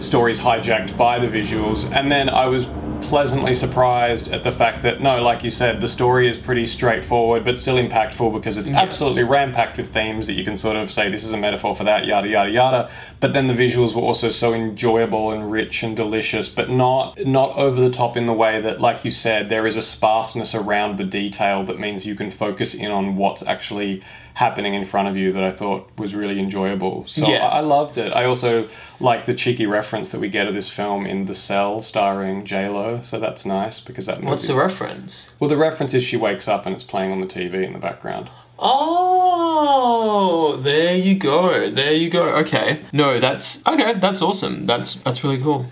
story's 0.00 0.40
hijacked 0.40 0.96
by 0.96 1.18
the 1.18 1.26
visuals, 1.26 1.90
and 1.92 2.10
then 2.10 2.28
I 2.28 2.46
was 2.46 2.66
pleasantly 3.00 3.54
surprised 3.54 4.28
at 4.32 4.42
the 4.42 4.52
fact 4.52 4.82
that 4.82 5.00
no, 5.00 5.22
like 5.22 5.44
you 5.44 5.50
said, 5.50 5.80
the 5.80 5.88
story 5.88 6.28
is 6.28 6.36
pretty 6.36 6.66
straightforward 6.66 7.44
but 7.44 7.58
still 7.58 7.76
impactful 7.76 8.32
because 8.32 8.56
it's 8.56 8.70
absolutely 8.72 9.22
ram-packed 9.22 9.76
with 9.76 9.88
themes 9.88 10.26
that 10.26 10.32
you 10.32 10.44
can 10.44 10.56
sort 10.56 10.76
of 10.76 10.92
say 10.92 11.08
this 11.08 11.24
is 11.24 11.32
a 11.32 11.36
metaphor 11.36 11.74
for 11.74 11.84
that, 11.84 12.06
yada 12.06 12.28
yada 12.28 12.50
yada. 12.50 12.90
But 13.20 13.32
then 13.32 13.46
the 13.46 13.54
visuals 13.54 13.94
were 13.94 14.02
also 14.02 14.30
so 14.30 14.52
enjoyable 14.52 15.30
and 15.30 15.50
rich 15.50 15.82
and 15.82 15.96
delicious, 15.96 16.48
but 16.48 16.70
not 16.70 17.24
not 17.24 17.56
over 17.56 17.80
the 17.80 17.90
top 17.90 18.16
in 18.16 18.26
the 18.26 18.32
way 18.32 18.60
that, 18.60 18.80
like 18.80 19.04
you 19.04 19.10
said, 19.10 19.48
there 19.48 19.66
is 19.66 19.76
a 19.76 19.82
sparseness 19.82 20.54
around 20.54 20.98
the 20.98 21.04
detail 21.04 21.64
that 21.64 21.78
means 21.78 22.06
you 22.06 22.14
can 22.14 22.30
focus 22.30 22.74
in 22.74 22.90
on 22.90 23.16
what's 23.16 23.42
actually 23.44 24.02
happening 24.38 24.72
in 24.74 24.84
front 24.84 25.08
of 25.08 25.16
you 25.16 25.32
that 25.32 25.42
I 25.42 25.50
thought 25.50 25.90
was 25.98 26.14
really 26.14 26.38
enjoyable. 26.38 27.04
So 27.08 27.28
Yeah. 27.28 27.44
I 27.46 27.58
I 27.58 27.60
loved 27.60 27.98
it. 27.98 28.10
I 28.20 28.24
also 28.24 28.68
like 29.00 29.26
the 29.26 29.34
cheeky 29.34 29.66
reference 29.66 30.08
that 30.10 30.20
we 30.20 30.28
get 30.28 30.46
of 30.46 30.54
this 30.54 30.68
film 30.68 31.06
in 31.06 31.24
The 31.26 31.34
Cell, 31.34 31.82
starring 31.82 32.44
J 32.44 32.68
Lo. 32.68 33.00
So 33.02 33.18
that's 33.18 33.44
nice 33.44 33.80
because 33.80 34.06
that. 34.06 34.22
What's 34.22 34.46
the 34.46 34.54
reference? 34.54 35.30
well, 35.40 35.50
the 35.50 35.56
reference 35.68 35.92
is 35.98 36.02
she 36.04 36.16
wakes 36.16 36.46
up 36.46 36.66
and 36.66 36.74
it's 36.76 36.84
playing 36.84 37.10
on 37.12 37.20
the 37.20 37.26
TV 37.26 37.54
in 37.68 37.72
the 37.72 37.78
background. 37.88 38.30
Oh, 38.60 40.56
there 40.56 40.96
you 40.96 41.14
go. 41.16 41.70
There 41.70 41.92
you 41.92 42.08
go. 42.10 42.22
Okay. 42.42 42.80
No, 42.92 43.18
that's 43.18 43.64
okay. 43.66 43.94
That's 43.94 44.22
awesome. 44.22 44.66
That's 44.66 44.94
that's 45.06 45.22
really 45.24 45.40
cool. 45.42 45.66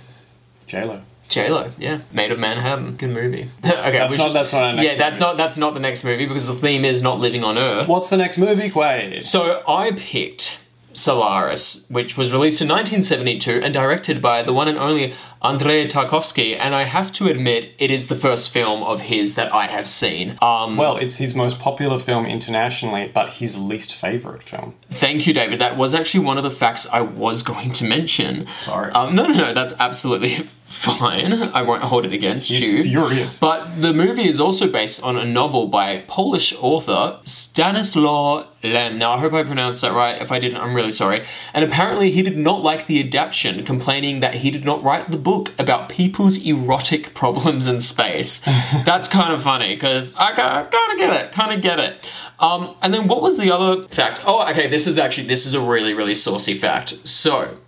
J 0.66 0.84
Lo. 0.84 1.00
J 1.28 1.48
Lo, 1.50 1.70
yeah, 1.78 2.00
Made 2.12 2.30
of 2.32 2.38
Manhattan, 2.38 2.96
good 2.96 3.10
movie. 3.10 3.48
okay, 3.64 3.92
That's 3.98 4.10
we 4.12 4.16
not- 4.18 4.32
that's 4.32 4.52
not 4.52 4.62
our 4.64 4.72
next 4.74 4.84
Yeah, 4.86 4.94
that's 4.96 5.18
movie. 5.20 5.30
not 5.30 5.36
that's 5.36 5.58
not 5.58 5.74
the 5.74 5.80
next 5.80 6.04
movie 6.04 6.26
because 6.26 6.46
the 6.46 6.54
theme 6.54 6.84
is 6.84 7.02
not 7.02 7.18
living 7.18 7.42
on 7.44 7.58
Earth. 7.58 7.88
What's 7.88 8.08
the 8.10 8.16
next 8.16 8.38
movie, 8.38 8.70
Quaid? 8.70 9.24
So 9.24 9.62
I 9.68 9.92
picked 9.92 10.58
Solaris, 10.92 11.84
which 11.90 12.16
was 12.16 12.32
released 12.32 12.60
in 12.62 12.68
1972 12.68 13.60
and 13.62 13.74
directed 13.74 14.22
by 14.22 14.42
the 14.42 14.52
one 14.52 14.66
and 14.66 14.78
only 14.78 15.14
Andrei 15.42 15.86
Tarkovsky, 15.86 16.56
and 16.58 16.74
I 16.74 16.84
have 16.84 17.12
to 17.12 17.28
admit 17.28 17.72
it 17.78 17.90
is 17.90 18.08
the 18.08 18.16
first 18.16 18.50
film 18.50 18.82
of 18.82 19.02
his 19.02 19.34
that 19.34 19.52
I 19.52 19.66
have 19.66 19.86
seen. 19.88 20.38
Um, 20.40 20.76
Well, 20.78 20.96
it's 20.96 21.16
his 21.16 21.34
most 21.34 21.58
popular 21.58 21.98
film 21.98 22.24
internationally, 22.24 23.10
but 23.12 23.34
his 23.34 23.58
least 23.58 23.94
favorite 23.94 24.42
film. 24.42 24.74
Thank 24.90 25.26
you, 25.26 25.34
David. 25.34 25.60
That 25.60 25.76
was 25.76 25.94
actually 25.94 26.24
one 26.24 26.38
of 26.38 26.44
the 26.44 26.50
facts 26.50 26.86
I 26.90 27.02
was 27.02 27.42
going 27.42 27.72
to 27.74 27.84
mention. 27.84 28.46
Sorry. 28.64 28.90
Um, 28.92 29.14
no, 29.14 29.26
no, 29.26 29.34
no. 29.34 29.52
That's 29.52 29.74
absolutely 29.78 30.48
fine. 30.68 31.32
I 31.54 31.62
won't 31.62 31.82
hold 31.82 32.04
it 32.06 32.12
against 32.12 32.48
He's 32.48 32.66
you. 32.66 32.82
furious. 32.82 33.38
But 33.38 33.80
the 33.80 33.92
movie 33.92 34.28
is 34.28 34.40
also 34.40 34.68
based 34.68 35.02
on 35.02 35.16
a 35.16 35.24
novel 35.24 35.68
by 35.68 36.04
Polish 36.08 36.54
author 36.60 37.18
Stanislaw 37.24 38.46
Lem. 38.62 38.98
Now, 38.98 39.12
I 39.12 39.18
hope 39.20 39.32
I 39.32 39.42
pronounced 39.42 39.80
that 39.82 39.92
right. 39.92 40.20
If 40.20 40.32
I 40.32 40.38
didn't, 40.38 40.58
I'm 40.58 40.74
really 40.74 40.92
sorry. 40.92 41.24
And 41.54 41.64
apparently, 41.64 42.10
he 42.10 42.22
did 42.22 42.36
not 42.36 42.62
like 42.62 42.86
the 42.86 43.00
adaptation, 43.00 43.64
complaining 43.64 44.20
that 44.20 44.34
he 44.34 44.50
did 44.50 44.64
not 44.64 44.82
write 44.82 45.10
the 45.10 45.16
book 45.16 45.52
about 45.58 45.88
people's 45.88 46.38
erotic 46.44 47.14
problems 47.14 47.66
in 47.66 47.80
space. 47.80 48.38
That's 48.84 49.08
kind 49.08 49.32
of 49.32 49.42
funny 49.42 49.74
because 49.74 50.14
I 50.16 50.32
kind 50.32 50.66
of 50.66 50.98
get 50.98 51.24
it, 51.24 51.32
kind 51.32 51.52
of 51.52 51.62
get 51.62 51.78
it. 51.80 52.08
Um, 52.38 52.76
and 52.82 52.92
then 52.92 53.08
what 53.08 53.22
was 53.22 53.38
the 53.38 53.50
other 53.50 53.86
fact? 53.88 54.20
Oh, 54.26 54.46
okay. 54.50 54.66
This 54.66 54.86
is 54.86 54.98
actually 54.98 55.26
this 55.26 55.46
is 55.46 55.54
a 55.54 55.60
really 55.60 55.94
really 55.94 56.14
saucy 56.14 56.54
fact. 56.54 57.06
So. 57.06 57.58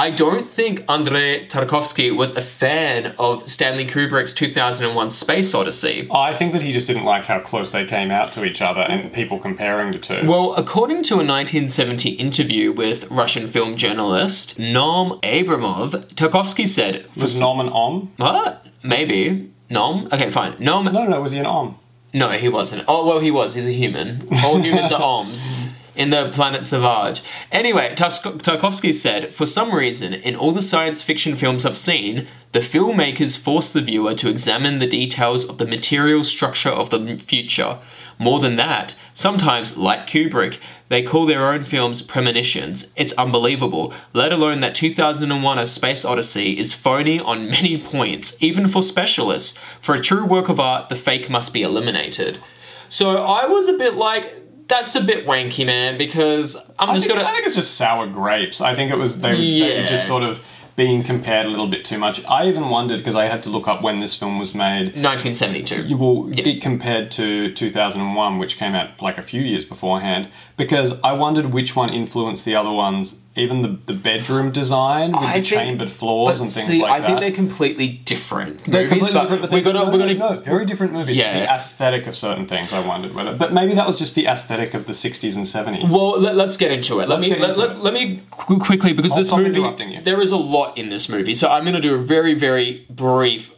I 0.00 0.08
don't 0.10 0.46
think 0.46 0.82
Andrei 0.88 1.46
Tarkovsky 1.46 2.10
was 2.16 2.34
a 2.34 2.40
fan 2.40 3.14
of 3.18 3.46
Stanley 3.50 3.84
Kubrick's 3.84 4.32
2001 4.32 5.10
Space 5.10 5.52
Odyssey. 5.52 6.08
I 6.10 6.32
think 6.32 6.54
that 6.54 6.62
he 6.62 6.72
just 6.72 6.86
didn't 6.86 7.04
like 7.04 7.24
how 7.24 7.38
close 7.40 7.68
they 7.68 7.84
came 7.84 8.10
out 8.10 8.32
to 8.32 8.44
each 8.44 8.62
other 8.62 8.80
and 8.80 9.12
people 9.12 9.38
comparing 9.38 9.92
the 9.92 9.98
two. 9.98 10.22
Well, 10.26 10.54
according 10.54 11.02
to 11.04 11.14
a 11.14 11.16
1970 11.18 12.10
interview 12.12 12.72
with 12.72 13.10
Russian 13.10 13.46
film 13.46 13.76
journalist 13.76 14.58
Nom 14.58 15.20
Abramov, 15.20 15.90
Tarkovsky 16.14 16.66
said, 16.66 17.04
was 17.14 17.36
s- 17.36 17.40
Nom 17.42 17.60
an 17.60 17.68
Om? 17.68 18.10
What? 18.16 18.66
Maybe. 18.82 19.50
Nom? 19.68 20.08
Okay, 20.10 20.30
fine. 20.30 20.56
Nom. 20.58 20.86
No, 20.86 21.06
no, 21.06 21.20
was 21.20 21.32
he 21.32 21.38
an 21.38 21.46
Om? 21.46 21.76
No, 22.14 22.30
he 22.30 22.48
wasn't. 22.48 22.84
Oh, 22.88 23.06
well, 23.06 23.20
he 23.20 23.30
was. 23.30 23.54
He's 23.54 23.66
a 23.66 23.72
human. 23.72 24.26
All 24.44 24.58
humans 24.60 24.90
are 24.92 25.00
Oms 25.24 25.50
in 26.00 26.08
the 26.08 26.30
planet 26.30 26.64
Savage. 26.64 27.22
Anyway, 27.52 27.94
Tarkovsky 27.94 28.94
said, 28.94 29.34
For 29.34 29.44
some 29.44 29.74
reason, 29.74 30.14
in 30.14 30.34
all 30.34 30.52
the 30.52 30.62
science 30.62 31.02
fiction 31.02 31.36
films 31.36 31.66
I've 31.66 31.76
seen, 31.76 32.26
the 32.52 32.60
filmmakers 32.60 33.38
force 33.38 33.74
the 33.74 33.82
viewer 33.82 34.14
to 34.14 34.30
examine 34.30 34.78
the 34.78 34.86
details 34.86 35.44
of 35.44 35.58
the 35.58 35.66
material 35.66 36.24
structure 36.24 36.70
of 36.70 36.88
the 36.88 37.18
future. 37.18 37.78
More 38.18 38.40
than 38.40 38.56
that, 38.56 38.94
sometimes, 39.12 39.76
like 39.76 40.06
Kubrick, 40.06 40.58
they 40.88 41.02
call 41.02 41.26
their 41.26 41.52
own 41.52 41.64
films 41.64 42.00
premonitions. 42.00 42.90
It's 42.96 43.12
unbelievable, 43.12 43.92
let 44.14 44.32
alone 44.32 44.60
that 44.60 44.74
2001 44.74 45.58
A 45.58 45.66
Space 45.66 46.06
Odyssey 46.06 46.58
is 46.58 46.72
phony 46.72 47.20
on 47.20 47.50
many 47.50 47.76
points, 47.76 48.38
even 48.40 48.68
for 48.68 48.82
specialists. 48.82 49.58
For 49.82 49.94
a 49.94 50.00
true 50.00 50.24
work 50.24 50.48
of 50.48 50.58
art, 50.58 50.88
the 50.88 50.96
fake 50.96 51.28
must 51.28 51.52
be 51.52 51.62
eliminated. 51.62 52.40
So 52.88 53.18
I 53.18 53.44
was 53.44 53.68
a 53.68 53.74
bit 53.74 53.96
like, 53.96 54.49
that's 54.70 54.94
a 54.94 55.02
bit 55.02 55.26
wanky, 55.26 55.66
man, 55.66 55.98
because 55.98 56.56
I'm 56.78 56.88
I 56.90 56.94
just 56.94 57.06
think, 57.06 57.18
gonna. 57.18 57.28
I 57.28 57.34
think 57.34 57.46
it's 57.46 57.56
just 57.56 57.74
sour 57.74 58.06
grapes. 58.06 58.62
I 58.62 58.74
think 58.74 58.90
it 58.90 58.96
was 58.96 59.20
they, 59.20 59.36
they 59.36 59.82
were 59.82 59.86
just 59.88 60.06
sort 60.06 60.22
of 60.22 60.42
being 60.76 61.02
compared 61.02 61.44
a 61.44 61.48
little 61.50 61.66
bit 61.66 61.84
too 61.84 61.98
much. 61.98 62.24
I 62.24 62.46
even 62.48 62.70
wondered 62.70 62.98
because 62.98 63.14
I 63.16 63.26
had 63.26 63.42
to 63.42 63.50
look 63.50 63.68
up 63.68 63.82
when 63.82 64.00
this 64.00 64.14
film 64.14 64.38
was 64.38 64.54
made. 64.54 64.94
1972. 64.96 65.82
You 65.82 65.96
will 65.98 66.30
Yeah. 66.32 66.48
it 66.48 66.62
compared 66.62 67.10
to 67.12 67.52
2001, 67.52 68.38
which 68.38 68.56
came 68.56 68.74
out 68.74 69.02
like 69.02 69.18
a 69.18 69.22
few 69.22 69.42
years 69.42 69.66
beforehand, 69.66 70.28
because 70.60 70.92
I 71.02 71.12
wondered 71.12 71.46
which 71.52 71.74
one 71.74 71.88
influenced 71.90 72.44
the 72.44 72.54
other 72.54 72.70
ones. 72.70 73.22
Even 73.36 73.62
the, 73.62 73.68
the 73.86 73.92
bedroom 73.94 74.50
design 74.50 75.12
with 75.12 75.20
I 75.22 75.26
the 75.26 75.32
think- 75.32 75.46
chambered 75.46 75.90
floors 75.90 76.40
and 76.40 76.50
things 76.50 76.66
see, 76.66 76.82
like 76.82 76.90
I 76.90 76.98
that. 76.98 77.04
I 77.04 77.06
think 77.06 77.20
they're 77.20 77.30
completely 77.44 77.88
different 77.88 78.64
They're 78.64 78.82
movies, 78.82 78.90
completely 78.90 79.12
but 79.14 79.20
different, 79.22 79.42
but 79.42 79.50
we're 79.52 79.60
there's- 79.62 79.64
gonna, 79.78 79.84
we're 79.90 79.98
no, 80.14 80.14
gonna, 80.14 80.34
no, 80.36 80.40
very 80.40 80.66
different 80.66 80.92
movies. 80.92 81.16
Yeah. 81.16 81.38
The 81.40 81.50
aesthetic 81.54 82.06
of 82.06 82.16
certain 82.16 82.46
things, 82.46 82.72
I 82.72 82.80
wondered 82.86 83.14
whether, 83.14 83.34
but 83.34 83.52
maybe 83.52 83.74
that 83.74 83.86
was 83.86 83.96
just 83.96 84.14
the 84.16 84.26
aesthetic 84.26 84.74
of 84.74 84.86
the 84.86 84.92
60s 84.92 85.36
and 85.36 85.46
70s. 85.46 85.88
Well, 85.90 86.20
let, 86.20 86.36
us 86.36 86.56
get 86.56 86.70
into 86.72 87.00
it. 87.00 87.08
Let's 87.08 87.22
me 87.22 87.28
get 87.30 87.40
let, 87.40 87.50
into 87.50 87.60
let, 87.60 87.70
it. 87.76 87.78
let 87.82 87.94
me 87.94 88.22
quickly 88.30 88.92
because 88.92 89.12
I'll 89.12 89.18
this 89.18 89.28
stop 89.28 89.38
movie 89.38 89.58
interrupting 89.58 89.92
you. 89.92 90.02
there 90.02 90.20
is 90.20 90.32
a 90.32 90.36
lot 90.36 90.76
in 90.76 90.88
this 90.90 91.08
movie, 91.08 91.34
so 91.34 91.48
I'm 91.48 91.62
going 91.64 91.74
to 91.74 91.80
do 91.80 91.94
a 91.94 91.98
very 91.98 92.34
very 92.34 92.84
brief 92.90 93.50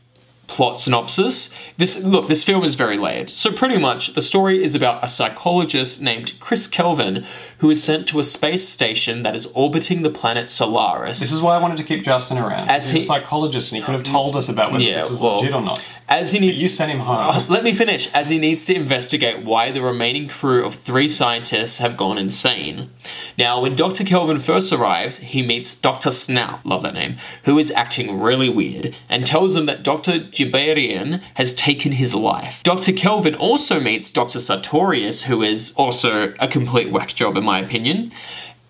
plot 0.53 0.79
synopsis. 0.79 1.49
This 1.79 2.05
look, 2.05 2.29
this 2.29 2.45
film 2.45 2.63
is 2.63 2.75
very 2.75 2.99
layered. 2.99 3.31
So 3.31 3.51
pretty 3.51 3.79
much 3.79 4.13
the 4.13 4.21
story 4.21 4.63
is 4.63 4.75
about 4.75 5.03
a 5.03 5.09
psychologist 5.09 6.03
named 6.03 6.39
Chris 6.41 6.67
Kelvin 6.67 7.25
who 7.63 7.71
is 7.71 7.81
sent 7.83 8.09
to 8.09 8.19
a 8.19 8.25
space 8.25 8.69
station 8.69 9.23
that 9.23 9.37
is 9.37 9.47
orbiting 9.55 10.03
the 10.03 10.11
planet 10.11 10.49
Solaris. 10.49 11.21
This 11.21 11.31
is 11.31 11.41
why 11.41 11.55
I 11.55 11.59
wanted 11.59 11.77
to 11.77 11.85
keep 11.85 12.03
Justin 12.03 12.37
around. 12.37 12.69
As 12.69 12.87
He's 12.89 12.93
he- 12.95 12.99
a 12.99 13.03
psychologist 13.05 13.71
and 13.71 13.79
he 13.79 13.85
could 13.85 13.95
have 13.95 14.03
told 14.03 14.35
us 14.35 14.49
about 14.49 14.73
whether 14.73 14.83
Yeah, 14.83 14.97
this 14.97 15.09
was 15.09 15.21
well, 15.21 15.37
legit 15.37 15.55
or 15.55 15.63
not. 15.63 15.81
as 16.09 16.33
he 16.33 16.39
But 16.41 16.47
needs 16.47 16.61
you 16.63 16.67
sent 16.67 16.91
him 16.91 16.99
home. 16.99 17.47
Let 17.49 17.63
me 17.63 17.73
finish. 17.73 18.09
As 18.13 18.31
he 18.31 18.39
needs 18.41 18.65
to 18.67 18.75
investigate 18.75 19.45
why 19.45 19.71
the 19.71 19.81
remaining 19.81 20.27
crew 20.29 20.67
of 20.67 20.75
three 20.75 21.09
scientists 21.09 21.79
have 21.79 21.97
gone 21.97 22.19
insane. 22.19 22.91
Now, 23.39 23.61
when 23.61 23.77
Dr. 23.77 24.03
Kelvin 24.03 24.41
first 24.41 24.73
arrives, 24.73 25.19
he 25.19 25.41
meets 25.41 25.73
Dr. 25.73 26.11
Snout, 26.11 26.67
love 26.67 26.83
that 26.83 26.95
name, 26.95 27.17
who 27.45 27.61
is 27.61 27.71
acting 27.71 28.21
really 28.21 28.49
weird, 28.49 28.97
and 29.09 29.25
tells 29.25 29.55
him 29.55 29.67
that 29.67 29.85
Dr. 29.85 30.19
Gibarian 30.19 31.21
has 31.35 31.55
taken 31.55 31.93
his 31.93 32.13
life. 32.13 32.61
Dr. 32.65 32.93
Kelvin 32.93 33.37
also 33.37 33.79
meets 33.79 34.11
Dr. 34.11 34.41
Sartorius, 34.41 35.23
who 35.23 35.43
is 35.43 35.73
also 35.77 36.35
a 36.41 36.49
complete 36.49 36.91
whack 36.91 37.15
job, 37.15 37.37
in 37.37 37.45
my 37.45 37.52
opinion. 37.61 38.13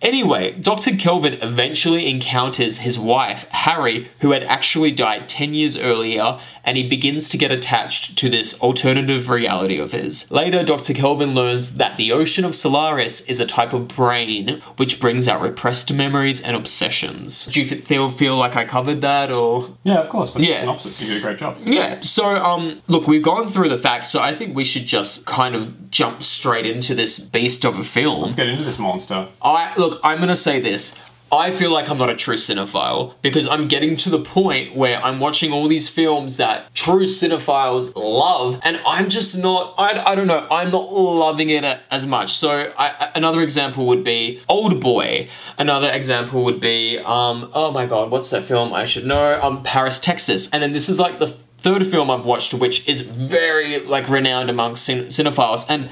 Anyway, 0.03 0.51
Dr. 0.53 0.97
Kelvin 0.97 1.35
eventually 1.35 2.09
encounters 2.09 2.79
his 2.79 2.99
wife, 2.99 3.45
Harry, 3.51 4.11
who 4.19 4.33
had 4.33 4.43
actually 4.43 4.91
died 4.91 5.29
10 5.29 5.55
years 5.55 5.77
earlier, 5.77 6.41
and 6.65 6.77
he 6.77 6.88
begins 6.88 7.29
to 7.29 7.38
get 7.38 7.53
attached 7.53 8.17
to 8.19 8.29
this 8.29 8.61
alternative 8.61 9.29
reality 9.29 9.79
of 9.79 9.93
his. 9.93 10.29
Later, 10.31 10.65
Dr. 10.65 10.93
Kelvin 10.93 11.35
learns 11.35 11.77
that 11.77 11.97
the 11.97 12.11
ocean 12.12 12.45
of 12.45 12.57
Solaris 12.57 13.21
is 13.23 13.38
a 13.41 13.47
type 13.47 13.73
of 13.73 13.88
brain 13.88 14.61
which 14.77 15.01
brings 15.01 15.29
out 15.29 15.41
repressed 15.41 15.93
memories 15.93 16.41
and 16.41 16.57
obsessions. 16.57 17.47
Do 17.47 17.61
you 17.61 17.67
feel, 17.67 18.11
feel 18.11 18.37
like 18.37 18.57
I 18.57 18.65
covered 18.65 19.01
that, 19.03 19.31
or 19.31 19.71
Yeah, 19.85 19.99
of 20.01 20.09
course. 20.09 20.33
That's 20.33 20.45
Yeah. 20.45 20.61
synopsis. 20.61 21.01
You 21.01 21.09
did 21.09 21.17
a 21.19 21.21
great 21.21 21.38
job. 21.38 21.57
yeah, 21.65 22.01
so 22.01 22.25
um 22.45 22.81
look, 22.88 23.07
we've 23.07 23.23
gone 23.23 23.49
through 23.49 23.69
the 23.69 23.79
facts, 23.79 24.11
so 24.11 24.21
I 24.21 24.35
think 24.35 24.57
we 24.57 24.65
should 24.65 24.87
just 24.87 25.27
kind 25.27 25.55
of 25.55 25.91
jump 25.91 26.23
straight 26.23 26.67
into 26.67 26.95
this 26.95 27.19
beast 27.21 27.65
of 27.65 27.79
a 27.79 27.85
film. 27.85 28.23
Let's 28.23 28.35
get 28.35 28.49
into 28.49 28.65
this 28.65 28.79
monster. 28.79 29.29
I 29.43 29.73
look, 29.77 29.91
I'm 30.02 30.20
gonna 30.20 30.37
say 30.37 30.61
this. 30.61 30.94
I 31.33 31.50
feel 31.50 31.72
like 31.72 31.88
I'm 31.88 31.96
not 31.96 32.11
a 32.11 32.14
true 32.14 32.37
cinephile 32.37 33.14
because 33.22 33.46
I'm 33.46 33.66
getting 33.66 33.96
to 33.96 34.11
the 34.11 34.18
point 34.18 34.76
where 34.76 35.02
I'm 35.02 35.18
watching 35.18 35.50
all 35.50 35.66
these 35.66 35.88
films 35.88 36.37
that 36.37 36.74
true 36.74 37.05
cinephiles 37.07 37.90
love, 37.96 38.61
and 38.62 38.78
I'm 38.85 39.09
just 39.09 39.38
not. 39.38 39.74
I, 39.78 40.12
I 40.12 40.14
don't 40.14 40.26
know. 40.26 40.46
I'm 40.50 40.70
not 40.70 40.92
loving 40.92 41.48
it 41.48 41.64
as 41.90 42.07
much. 42.07 42.35
So 42.35 42.74
I, 42.76 43.11
another 43.14 43.40
example 43.40 43.87
would 43.87 44.05
be 44.05 44.42
Old 44.46 44.83
Boy. 44.83 45.31
Another 45.57 45.90
example 45.90 46.44
would 46.44 46.61
be 46.61 46.98
um 46.98 47.50
oh 47.55 47.70
my 47.70 47.87
god, 47.87 48.11
what's 48.11 48.28
that 48.28 48.44
film? 48.44 48.74
I 48.74 48.85
should 48.85 49.07
know. 49.07 49.40
Um 49.40 49.62
Paris, 49.62 49.98
Texas. 49.98 50.50
And 50.50 50.62
then 50.62 50.72
this 50.72 50.90
is 50.90 51.00
like 51.00 51.18
the 51.18 51.28
third 51.62 51.87
film 51.87 52.11
I've 52.11 52.26
watched, 52.26 52.52
which 52.52 52.87
is 52.87 53.00
very 53.00 53.81
like 53.81 54.07
renowned 54.11 54.50
among 54.50 54.76
cin- 54.76 55.07
cinephiles, 55.07 55.64
and 55.66 55.88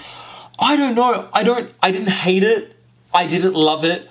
I 0.59 0.77
don't 0.77 0.95
know. 0.95 1.31
I 1.33 1.43
don't. 1.45 1.73
I 1.83 1.91
didn't 1.93 2.11
hate 2.11 2.45
it. 2.45 2.77
I 3.13 3.27
didn't 3.27 3.55
love 3.55 3.85
it. 3.85 4.09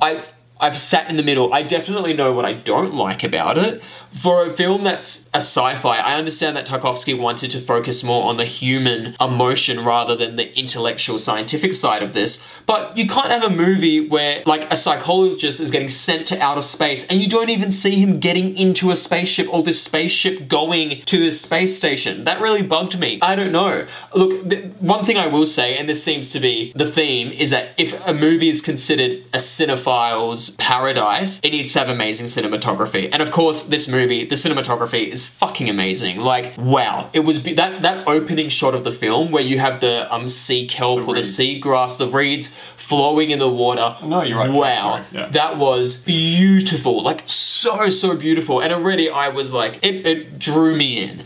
I've 0.00 0.32
I've 0.58 0.78
sat 0.78 1.10
in 1.10 1.16
the 1.16 1.22
middle. 1.22 1.52
I 1.52 1.62
definitely 1.62 2.14
know 2.14 2.32
what 2.32 2.46
I 2.46 2.52
don't 2.52 2.94
like 2.94 3.22
about 3.22 3.58
it. 3.58 3.82
For 4.12 4.46
a 4.46 4.50
film 4.50 4.84
that's 4.84 5.26
a 5.34 5.36
sci-fi, 5.36 5.98
I 5.98 6.14
understand 6.14 6.56
that 6.56 6.66
Tarkovsky 6.66 7.18
wanted 7.18 7.50
to 7.50 7.60
focus 7.60 8.02
more 8.02 8.30
on 8.30 8.38
the 8.38 8.46
human 8.46 9.14
emotion 9.20 9.84
rather 9.84 10.16
than 10.16 10.36
the 10.36 10.58
intellectual 10.58 11.18
scientific 11.18 11.74
side 11.74 12.02
of 12.02 12.14
this. 12.14 12.42
But 12.64 12.96
you 12.96 13.06
can't 13.06 13.30
have 13.30 13.42
a 13.42 13.50
movie 13.50 14.08
where 14.08 14.42
like 14.46 14.70
a 14.72 14.76
psychologist 14.76 15.60
is 15.60 15.70
getting 15.70 15.90
sent 15.90 16.26
to 16.28 16.40
outer 16.40 16.62
space 16.62 17.06
and 17.08 17.20
you 17.20 17.28
don't 17.28 17.50
even 17.50 17.70
see 17.70 17.96
him 17.96 18.18
getting 18.18 18.56
into 18.56 18.90
a 18.90 18.96
spaceship 18.96 19.52
or 19.52 19.62
this 19.62 19.82
spaceship 19.82 20.48
going 20.48 21.02
to 21.02 21.18
this 21.18 21.40
space 21.42 21.76
station. 21.76 22.24
That 22.24 22.40
really 22.40 22.62
bugged 22.62 22.98
me. 22.98 23.18
I 23.20 23.36
don't 23.36 23.52
know. 23.52 23.86
Look, 24.14 24.48
th- 24.48 24.72
one 24.78 25.04
thing 25.04 25.18
I 25.18 25.26
will 25.26 25.46
say, 25.46 25.76
and 25.76 25.86
this 25.86 26.02
seems 26.02 26.32
to 26.32 26.40
be 26.40 26.72
the 26.74 26.86
theme, 26.86 27.30
is 27.32 27.50
that 27.50 27.72
if 27.76 28.06
a 28.06 28.14
movie 28.14 28.48
is 28.48 28.62
considered 28.62 29.22
a 29.34 29.38
cinephile's 29.38 30.45
paradise, 30.50 31.40
it 31.42 31.50
needs 31.50 31.72
to 31.72 31.78
have 31.80 31.88
amazing 31.88 32.26
cinematography. 32.26 33.08
And 33.12 33.22
of 33.22 33.30
course, 33.30 33.62
this 33.62 33.88
movie, 33.88 34.24
the 34.24 34.34
cinematography 34.34 35.08
is 35.08 35.24
fucking 35.24 35.68
amazing. 35.68 36.18
Like, 36.18 36.56
wow, 36.56 37.10
it 37.12 37.20
was 37.20 37.38
be- 37.38 37.54
that 37.54 37.82
that 37.82 38.06
opening 38.08 38.48
shot 38.48 38.74
of 38.74 38.84
the 38.84 38.92
film 38.92 39.30
where 39.30 39.42
you 39.42 39.58
have 39.58 39.80
the 39.80 40.12
um 40.14 40.28
sea 40.28 40.66
kelp 40.66 41.06
or 41.08 41.14
the 41.14 41.22
sea 41.22 41.58
grass, 41.58 41.96
the 41.96 42.08
reeds 42.08 42.50
flowing 42.76 43.30
in 43.30 43.38
the 43.38 43.48
water. 43.48 43.96
No, 44.04 44.22
you're 44.22 44.38
right. 44.38 44.50
Wow, 44.50 45.04
yeah. 45.12 45.28
that 45.30 45.58
was 45.58 45.96
beautiful, 45.96 47.02
like 47.02 47.22
so 47.26 47.88
so 47.90 48.16
beautiful. 48.16 48.60
And 48.60 48.72
already 48.72 49.10
I 49.10 49.28
was 49.28 49.52
like, 49.52 49.78
it, 49.82 50.06
it 50.06 50.38
drew 50.38 50.76
me 50.76 51.02
in. 51.02 51.24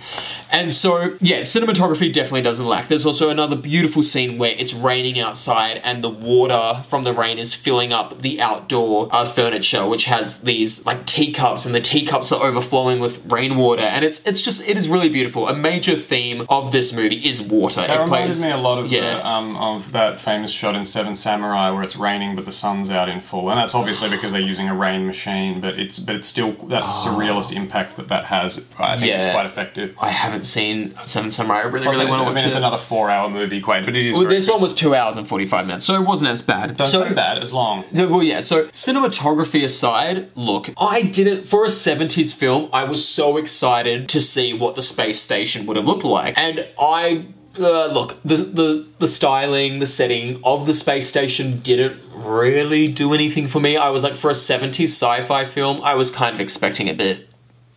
And 0.52 0.72
so, 0.72 1.16
yeah, 1.20 1.40
cinematography 1.40 2.12
definitely 2.12 2.42
doesn't 2.42 2.66
lack. 2.66 2.88
There's 2.88 3.06
also 3.06 3.30
another 3.30 3.56
beautiful 3.56 4.02
scene 4.02 4.38
where 4.38 4.54
it's 4.56 4.74
raining 4.74 5.20
outside 5.20 5.80
and 5.84 6.02
the 6.02 6.08
water 6.08 6.84
from 6.88 7.04
the 7.04 7.12
rain 7.12 7.38
is 7.38 7.54
filling 7.54 7.92
up 7.92 8.22
the 8.22 8.40
outdoor 8.40 9.08
uh, 9.12 9.24
furniture, 9.24 9.86
which 9.86 10.06
has 10.06 10.40
these 10.40 10.84
like 10.84 11.06
teacups, 11.06 11.66
and 11.66 11.74
the 11.74 11.80
teacups 11.80 12.32
are 12.32 12.42
overflowing 12.42 13.00
with 13.00 13.20
rainwater. 13.30 13.82
And 13.82 14.04
it's 14.04 14.20
it's 14.26 14.40
just 14.42 14.66
it 14.68 14.76
is 14.76 14.88
really 14.88 15.08
beautiful. 15.08 15.48
A 15.48 15.54
major 15.54 15.96
theme 15.96 16.46
of 16.48 16.72
this 16.72 16.92
movie 16.92 17.26
is 17.26 17.40
water. 17.40 17.82
That 17.82 17.90
it 17.90 18.02
reminded 18.02 18.26
plays 18.26 18.44
me 18.44 18.50
a 18.50 18.56
lot 18.56 18.78
of 18.78 18.90
yeah. 18.90 19.16
the, 19.16 19.26
um, 19.26 19.56
of 19.56 19.92
that 19.92 20.18
famous 20.20 20.50
shot 20.52 20.74
in 20.74 20.84
Seven 20.84 21.14
Samurai 21.14 21.70
where 21.70 21.82
it's 21.82 21.96
raining 21.96 22.36
but 22.36 22.44
the 22.44 22.52
sun's 22.52 22.90
out 22.90 23.08
in 23.08 23.20
full, 23.20 23.50
and 23.50 23.58
that's 23.58 23.74
obviously 23.74 24.08
because 24.16 24.32
they're 24.32 24.40
using 24.40 24.68
a 24.68 24.74
rain 24.74 25.06
machine. 25.06 25.60
But 25.60 25.78
it's 25.78 25.98
but 25.98 26.16
it's 26.16 26.28
still 26.28 26.52
that 26.68 26.84
surrealist 26.84 27.54
impact 27.54 27.96
that 27.96 28.08
that 28.08 28.26
has. 28.26 28.60
I 28.78 28.96
think 28.96 29.12
is 29.12 29.22
Ah. 29.22 29.26
Yeah. 29.26 29.32
quite 29.32 29.46
effective. 29.46 29.94
I 30.00 30.10
haven't 30.10 30.39
seen 30.46 30.94
Seven 31.04 31.30
Samurai. 31.30 31.60
I 31.60 31.62
really, 31.62 31.86
really 31.86 32.06
want 32.06 32.22
to 32.22 32.28
I 32.28 32.32
watch 32.32 32.40
it. 32.40 32.48
it's 32.48 32.56
another 32.56 32.78
four-hour 32.78 33.30
movie, 33.30 33.60
quite, 33.60 33.84
but 33.84 33.96
it 33.96 34.06
is. 34.06 34.16
Well, 34.16 34.26
this 34.26 34.48
one 34.48 34.60
was 34.60 34.74
two 34.74 34.94
hours 34.94 35.16
and 35.16 35.28
45 35.28 35.66
minutes, 35.66 35.86
so 35.86 35.94
it 35.94 36.06
wasn't 36.06 36.30
as 36.30 36.42
bad. 36.42 36.76
Don't 36.76 36.88
so, 36.88 37.06
say 37.06 37.14
bad 37.14 37.38
as 37.38 37.52
long. 37.52 37.84
Well, 37.92 38.22
yeah, 38.22 38.40
so 38.40 38.66
cinematography 38.68 39.64
aside, 39.64 40.30
look, 40.36 40.70
I 40.78 41.02
didn't, 41.02 41.44
for 41.44 41.64
a 41.64 41.68
70s 41.68 42.34
film, 42.34 42.68
I 42.72 42.84
was 42.84 43.06
so 43.06 43.36
excited 43.36 44.08
to 44.10 44.20
see 44.20 44.52
what 44.52 44.74
the 44.74 44.82
space 44.82 45.20
station 45.20 45.66
would 45.66 45.76
have 45.76 45.86
looked 45.86 46.04
like. 46.04 46.38
And 46.38 46.66
I, 46.78 47.26
uh, 47.58 47.86
look, 47.86 48.16
the, 48.24 48.36
the, 48.36 48.86
the 48.98 49.08
styling, 49.08 49.78
the 49.78 49.86
setting 49.86 50.40
of 50.44 50.66
the 50.66 50.74
space 50.74 51.08
station 51.08 51.58
didn't 51.60 52.00
really 52.14 52.88
do 52.88 53.14
anything 53.14 53.48
for 53.48 53.60
me. 53.60 53.76
I 53.76 53.88
was 53.88 54.02
like, 54.02 54.14
for 54.14 54.30
a 54.30 54.34
70s 54.34 54.84
sci 54.84 55.22
fi 55.22 55.44
film, 55.44 55.80
I 55.82 55.94
was 55.94 56.10
kind 56.10 56.34
of 56.34 56.40
expecting 56.40 56.88
a 56.88 56.94
bit, 56.94 57.28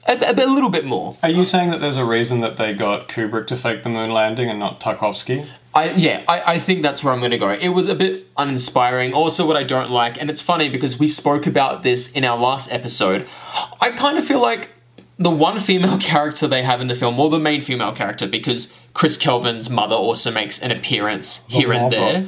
a, 0.08 0.14
a, 0.14 0.46
a 0.46 0.48
little 0.48 0.70
bit 0.70 0.86
more. 0.86 1.18
Are 1.24 1.30
you 1.30 1.46
saying 1.46 1.72
that 1.72 1.80
there's 1.80 1.98
a 1.98 2.06
reason 2.06 2.40
that 2.42 2.58
they 2.58 2.74
got 2.74 3.08
Kubrick 3.08 3.48
to 3.48 3.58
fake 3.58 3.84
the 3.84 3.90
moon 3.90 4.12
landing 4.12 4.50
and 4.50 4.60
not 4.60 4.80
Tarkovsky? 4.80 5.48
I 5.76 5.92
yeah, 5.92 6.24
I, 6.28 6.54
I 6.54 6.60
think 6.60 6.84
that's 6.84 7.04
where 7.04 7.14
I'm 7.14 7.22
gonna 7.22 7.38
go. 7.38 7.50
It 7.50 7.70
was 7.70 7.88
a 7.88 7.96
bit 7.96 8.28
uninspiring. 8.38 9.14
Also 9.14 9.46
what 9.46 9.58
I 9.58 9.64
don't 9.64 9.90
like, 9.90 10.20
and 10.22 10.30
it's 10.30 10.42
funny 10.42 10.70
because 10.70 11.00
we 11.00 11.08
spoke 11.08 11.48
about 11.48 11.84
this 11.84 12.12
in 12.12 12.24
our 12.24 12.38
last 12.38 12.72
episode, 12.72 13.28
I 13.82 13.92
kind 13.92 14.18
of 14.18 14.26
feel 14.26 14.42
like 14.42 14.70
the 15.18 15.32
one 15.32 15.58
female 15.60 15.98
character 16.00 16.48
they 16.48 16.64
have 16.64 16.80
in 16.82 16.88
the 16.88 16.96
film, 16.96 17.20
or 17.20 17.30
the 17.30 17.40
main 17.40 17.62
female 17.62 17.94
character, 17.94 18.28
because 18.28 18.74
Chris 18.94 19.18
Kelvin's 19.18 19.70
mother 19.70 19.96
also 19.96 20.32
makes 20.32 20.60
an 20.60 20.72
appearance 20.72 21.44
here 21.48 21.74
and 21.74 21.92
there. 21.92 22.28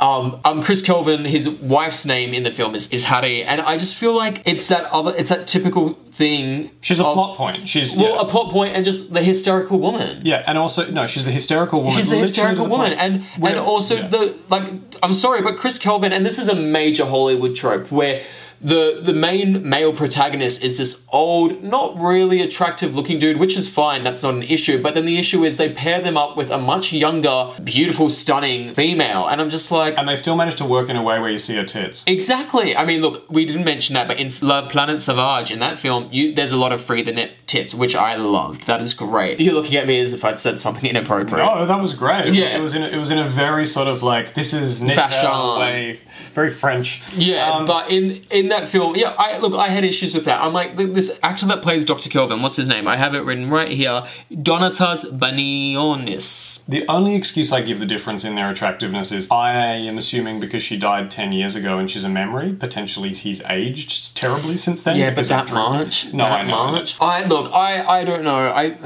Um, 0.00 0.40
um, 0.46 0.62
Chris 0.62 0.80
Kelvin, 0.80 1.24
his 1.26 1.48
wife's 1.48 2.06
name 2.06 2.32
in 2.32 2.42
the 2.42 2.50
film 2.50 2.74
is, 2.74 2.88
is 2.90 3.04
Harry, 3.04 3.42
and 3.44 3.60
I 3.60 3.76
just 3.76 3.94
feel 3.94 4.16
like 4.16 4.42
it's 4.46 4.68
that 4.68 4.84
other, 4.86 5.14
it's 5.14 5.28
that 5.28 5.46
typical 5.46 5.92
thing. 6.10 6.70
She's 6.80 7.00
a 7.00 7.04
of- 7.04 7.12
plot 7.14 7.36
point. 7.36 7.68
She's 7.68 7.94
Well, 7.94 8.14
yeah. 8.14 8.20
a 8.22 8.24
plot 8.24 8.50
point 8.50 8.74
and 8.74 8.82
just 8.84 9.12
the 9.12 9.22
hysterical 9.22 9.78
woman. 9.78 10.22
yeah, 10.24 10.42
and 10.46 10.56
also 10.56 10.90
no, 10.90 11.06
she's 11.06 11.26
the 11.26 11.30
hysterical 11.30 11.80
woman. 11.80 11.94
She's 11.96 12.06
a 12.08 12.10
literally 12.16 12.20
hysterical 12.28 12.64
the 12.64 12.70
woman, 12.70 12.88
point 12.96 13.00
and 13.00 13.24
where- 13.42 13.52
and 13.52 13.60
also 13.60 13.96
yeah. 13.96 14.08
the 14.08 14.34
like. 14.48 14.70
I'm 15.02 15.12
sorry, 15.12 15.42
but 15.42 15.58
Chris 15.58 15.78
Kelvin, 15.78 16.12
and 16.12 16.24
this 16.24 16.38
is 16.38 16.48
a 16.48 16.54
major 16.56 17.04
Hollywood 17.04 17.54
trope 17.54 17.92
where 17.92 18.22
the 18.60 19.00
the 19.02 19.12
main 19.14 19.66
male 19.68 19.92
protagonist 19.92 20.62
is 20.62 20.76
this 20.78 21.06
old, 21.12 21.62
not 21.62 21.98
really 22.00 22.42
attractive 22.42 22.94
looking 22.94 23.18
dude, 23.18 23.38
which 23.38 23.56
is 23.56 23.68
fine. 23.68 24.04
That's 24.04 24.22
not 24.22 24.34
an 24.34 24.42
issue. 24.42 24.82
But 24.82 24.94
then 24.94 25.06
the 25.06 25.18
issue 25.18 25.44
is 25.44 25.56
they 25.56 25.72
pair 25.72 26.00
them 26.02 26.16
up 26.16 26.36
with 26.36 26.50
a 26.50 26.58
much 26.58 26.92
younger, 26.92 27.50
beautiful, 27.64 28.10
stunning 28.10 28.74
female, 28.74 29.26
and 29.28 29.40
I'm 29.40 29.48
just 29.50 29.70
like. 29.72 29.96
and 29.96 30.06
they 30.08 30.16
still 30.16 30.36
manage 30.36 30.56
to 30.56 30.64
work 30.66 30.88
in 30.90 30.96
a 30.96 31.02
way 31.02 31.18
where 31.18 31.30
you 31.30 31.38
see 31.38 31.56
her 31.56 31.64
tits. 31.64 32.02
Exactly. 32.06 32.76
I 32.76 32.84
mean, 32.84 33.00
look, 33.00 33.24
we 33.30 33.44
didn't 33.46 33.64
mention 33.64 33.94
that, 33.94 34.06
but 34.08 34.18
in 34.18 34.32
La 34.42 34.68
Planète 34.68 34.98
Sauvage, 34.98 35.50
in 35.50 35.60
that 35.60 35.78
film, 35.78 36.08
you, 36.12 36.34
there's 36.34 36.52
a 36.52 36.56
lot 36.56 36.72
of 36.72 36.82
free 36.82 37.02
the 37.02 37.12
net 37.12 37.30
tits, 37.46 37.74
which 37.74 37.96
I 37.96 38.14
loved. 38.16 38.66
That 38.66 38.80
is 38.82 38.92
great. 38.94 39.40
You're 39.40 39.54
looking 39.54 39.76
at 39.76 39.86
me 39.86 40.00
as 40.00 40.12
if 40.12 40.24
I've 40.24 40.40
said 40.40 40.58
something 40.60 40.88
inappropriate. 40.88 41.46
Oh, 41.50 41.64
that 41.66 41.80
was 41.80 41.94
great. 41.94 42.20
It 42.20 42.26
was- 42.26 42.36
Yeah. 42.36 42.56
it 42.58 42.60
was 42.60 42.74
in 42.74 42.82
a, 42.82 42.88
it 42.88 42.98
was 42.98 43.10
in 43.10 43.18
a 43.18 43.28
very 43.28 43.64
sort 43.66 43.88
of 43.88 44.02
like 44.02 44.34
this 44.34 44.52
is 44.52 44.82
Nick 44.82 44.96
Fashion. 44.96 45.30
way, 45.58 46.00
very 46.34 46.50
French. 46.50 47.02
Yeah, 47.16 47.50
Um, 47.50 47.64
but 47.64 47.90
in 47.90 48.20
in 48.30 48.49
that 48.50 48.68
film, 48.68 48.94
yeah, 48.96 49.14
I 49.18 49.38
look, 49.38 49.54
I 49.54 49.68
had 49.68 49.84
issues 49.84 50.14
with 50.14 50.24
that. 50.26 50.40
I'm 50.40 50.52
like, 50.52 50.76
this 50.76 51.18
actor 51.22 51.46
that 51.46 51.62
plays 51.62 51.84
Dr. 51.84 52.08
Kelvin, 52.10 52.42
what's 52.42 52.56
his 52.56 52.68
name? 52.68 52.86
I 52.86 52.96
have 52.96 53.14
it 53.14 53.20
written 53.20 53.50
right 53.50 53.70
here. 53.72 54.04
Donatas 54.30 55.04
Banionis. 55.18 56.64
The 56.68 56.86
only 56.88 57.14
excuse 57.14 57.52
I 57.52 57.62
give 57.62 57.78
the 57.80 57.86
difference 57.86 58.24
in 58.24 58.34
their 58.34 58.50
attractiveness 58.50 59.12
is 59.12 59.28
I 59.30 59.52
am 59.54 59.98
assuming 59.98 60.40
because 60.40 60.62
she 60.62 60.76
died 60.78 61.10
10 61.10 61.32
years 61.32 61.56
ago 61.56 61.78
and 61.78 61.90
she's 61.90 62.04
a 62.04 62.08
memory, 62.08 62.52
potentially 62.52 63.12
he's 63.14 63.42
aged 63.42 64.16
terribly 64.16 64.56
since 64.56 64.82
then. 64.82 64.96
Yeah, 64.96 65.10
but 65.10 65.26
that 65.28 65.52
much, 65.52 66.12
No, 66.12 66.24
that 66.24 66.32
I 66.40 66.42
know. 66.46 66.70
much. 66.72 66.96
I 67.00 67.24
look, 67.24 67.52
I, 67.52 67.82
I 68.00 68.04
don't 68.04 68.24
know. 68.24 68.36
I, 68.36 68.76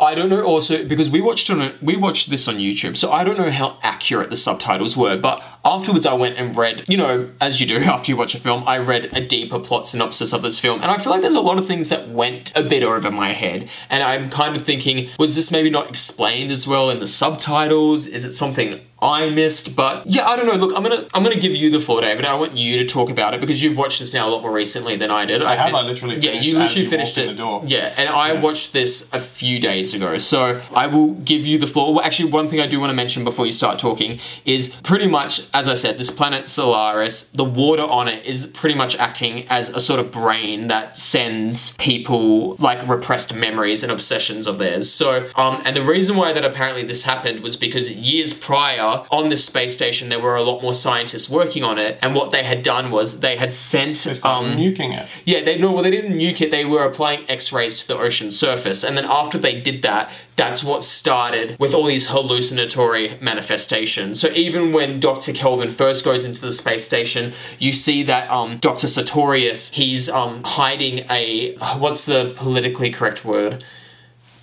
I 0.00 0.14
don't 0.14 0.28
know. 0.28 0.42
Also, 0.44 0.84
because 0.84 1.10
we 1.10 1.20
watched 1.20 1.50
on 1.50 1.60
a, 1.60 1.74
we 1.82 1.96
watched 1.96 2.30
this 2.30 2.48
on 2.48 2.56
YouTube, 2.56 2.96
so 2.96 3.12
I 3.12 3.24
don't 3.24 3.38
know 3.38 3.50
how 3.50 3.78
accurate 3.82 4.30
the 4.30 4.36
subtitles 4.36 4.96
were. 4.96 5.16
But 5.16 5.42
afterwards, 5.64 6.06
I 6.06 6.14
went 6.14 6.36
and 6.38 6.56
read. 6.56 6.84
You 6.88 6.96
know, 6.96 7.30
as 7.40 7.60
you 7.60 7.66
do 7.66 7.76
after 7.80 8.10
you 8.10 8.16
watch 8.16 8.34
a 8.34 8.38
film, 8.38 8.64
I 8.66 8.78
read 8.78 9.16
a 9.16 9.20
deeper 9.20 9.58
plot 9.58 9.88
synopsis 9.88 10.32
of 10.32 10.42
this 10.42 10.58
film, 10.58 10.82
and 10.82 10.90
I 10.90 10.98
feel 10.98 11.12
like 11.12 11.22
there's 11.22 11.34
a 11.34 11.40
lot 11.40 11.58
of 11.58 11.66
things 11.66 11.88
that 11.88 12.08
went 12.08 12.52
a 12.56 12.62
bit 12.62 12.82
over 12.82 13.10
my 13.10 13.32
head. 13.32 13.68
And 13.88 14.02
I'm 14.02 14.30
kind 14.30 14.56
of 14.56 14.64
thinking, 14.64 15.10
was 15.18 15.34
this 15.34 15.50
maybe 15.50 15.70
not 15.70 15.88
explained 15.88 16.50
as 16.50 16.66
well 16.66 16.90
in 16.90 17.00
the 17.00 17.06
subtitles? 17.06 18.06
Is 18.06 18.24
it 18.24 18.34
something 18.34 18.80
I 19.02 19.30
missed, 19.30 19.74
but 19.74 20.06
yeah, 20.06 20.28
I 20.28 20.36
don't 20.36 20.46
know. 20.46 20.54
Look, 20.56 20.72
I'm 20.76 20.82
gonna 20.82 21.06
I'm 21.14 21.22
gonna 21.22 21.36
give 21.40 21.54
you 21.56 21.70
the 21.70 21.80
floor, 21.80 22.00
David. 22.02 22.24
I 22.26 22.34
want 22.34 22.56
you 22.56 22.78
to 22.78 22.84
talk 22.84 23.08
about 23.10 23.32
it 23.34 23.40
because 23.40 23.62
you've 23.62 23.76
watched 23.76 23.98
this 23.98 24.12
now 24.12 24.28
a 24.28 24.30
lot 24.30 24.42
more 24.42 24.52
recently 24.52 24.96
than 24.96 25.10
I 25.10 25.24
did. 25.24 25.42
I, 25.42 25.56
have, 25.56 25.66
fin- 25.66 25.74
I 25.74 25.80
literally 25.82 26.16
yeah, 26.18 26.32
you 26.32 26.58
literally 26.58 26.82
you 26.84 26.90
finished 26.90 27.16
it. 27.16 27.22
in 27.22 27.28
the 27.28 27.34
door. 27.42 27.62
Yeah, 27.66 27.94
and 27.96 28.08
I 28.10 28.32
Yeah. 28.34 28.40
watched 28.40 28.72
this 28.72 29.08
a 29.12 29.18
few 29.18 29.58
days 29.58 29.94
ago, 29.94 30.18
so 30.18 30.60
I 30.74 30.86
will 30.86 31.12
give 31.14 31.46
you 31.46 31.58
the 31.58 31.66
floor. 31.66 31.94
Well, 31.94 32.04
actually, 32.04 32.30
one 32.30 32.48
thing 32.48 32.60
I 32.60 32.66
do 32.66 32.78
want 32.78 32.90
to 32.90 32.94
mention 32.94 33.24
before 33.24 33.46
you 33.46 33.52
start 33.52 33.78
talking 33.78 34.20
is 34.44 34.68
pretty 34.82 35.06
much, 35.06 35.42
as 35.54 35.66
I 35.68 35.74
said, 35.74 35.96
this 35.96 36.10
planet 36.10 36.48
Solaris, 36.48 37.30
the 37.30 37.44
water 37.44 37.82
on 37.84 38.06
it 38.08 38.24
is 38.26 38.46
pretty 38.46 38.74
much 38.74 38.96
acting 38.96 39.46
as 39.48 39.70
a 39.70 39.80
sort 39.80 40.00
of 40.00 40.10
brain 40.12 40.66
that 40.68 40.98
sends 40.98 41.74
people 41.78 42.54
like 42.56 42.86
repressed 42.88 43.34
memories 43.34 43.82
and 43.82 43.90
obsessions 43.90 44.46
of 44.46 44.58
theirs. 44.58 44.90
So, 44.90 45.28
um, 45.36 45.62
and 45.64 45.74
the 45.76 45.82
reason 45.82 46.16
why 46.16 46.32
that 46.32 46.44
apparently 46.44 46.82
this 46.84 47.04
happened 47.04 47.40
was 47.40 47.56
because 47.56 47.90
years 47.90 48.32
prior 48.32 48.89
on 49.10 49.28
this 49.28 49.44
space 49.44 49.74
station 49.74 50.08
there 50.08 50.20
were 50.20 50.36
a 50.36 50.42
lot 50.42 50.62
more 50.62 50.74
scientists 50.74 51.28
working 51.28 51.64
on 51.64 51.78
it, 51.78 51.98
and 52.02 52.14
what 52.14 52.30
they 52.30 52.44
had 52.44 52.62
done 52.62 52.90
was 52.90 53.20
they 53.20 53.36
had 53.36 53.52
sent 53.52 53.96
They 54.04 54.20
um, 54.28 54.56
nuking 54.56 54.96
it. 54.96 55.08
yeah, 55.24 55.42
they 55.42 55.58
no, 55.58 55.72
well, 55.72 55.82
they 55.82 55.90
didn't 55.90 56.14
nuke 56.14 56.40
it. 56.40 56.50
They 56.50 56.64
were 56.64 56.84
applying 56.84 57.28
X-rays 57.28 57.78
to 57.78 57.88
the 57.88 57.96
ocean 57.96 58.30
surface, 58.30 58.84
and 58.84 58.96
then 58.96 59.04
after 59.04 59.38
they 59.38 59.60
did 59.60 59.82
that, 59.82 60.10
that's 60.36 60.62
what 60.64 60.82
started 60.82 61.56
with 61.58 61.74
all 61.74 61.86
these 61.86 62.06
hallucinatory 62.06 63.18
manifestations. 63.20 64.20
So 64.20 64.28
even 64.28 64.72
when 64.72 65.00
Doctor 65.00 65.32
Kelvin 65.32 65.70
first 65.70 66.04
goes 66.04 66.24
into 66.24 66.40
the 66.40 66.52
space 66.52 66.84
station, 66.84 67.32
you 67.58 67.72
see 67.72 68.02
that 68.04 68.30
um, 68.30 68.58
Doctor 68.58 68.88
Sartorius 68.88 69.70
he's 69.70 70.08
um, 70.08 70.42
hiding 70.44 71.00
a 71.10 71.56
what's 71.78 72.04
the 72.06 72.32
politically 72.36 72.90
correct 72.90 73.24
word? 73.24 73.64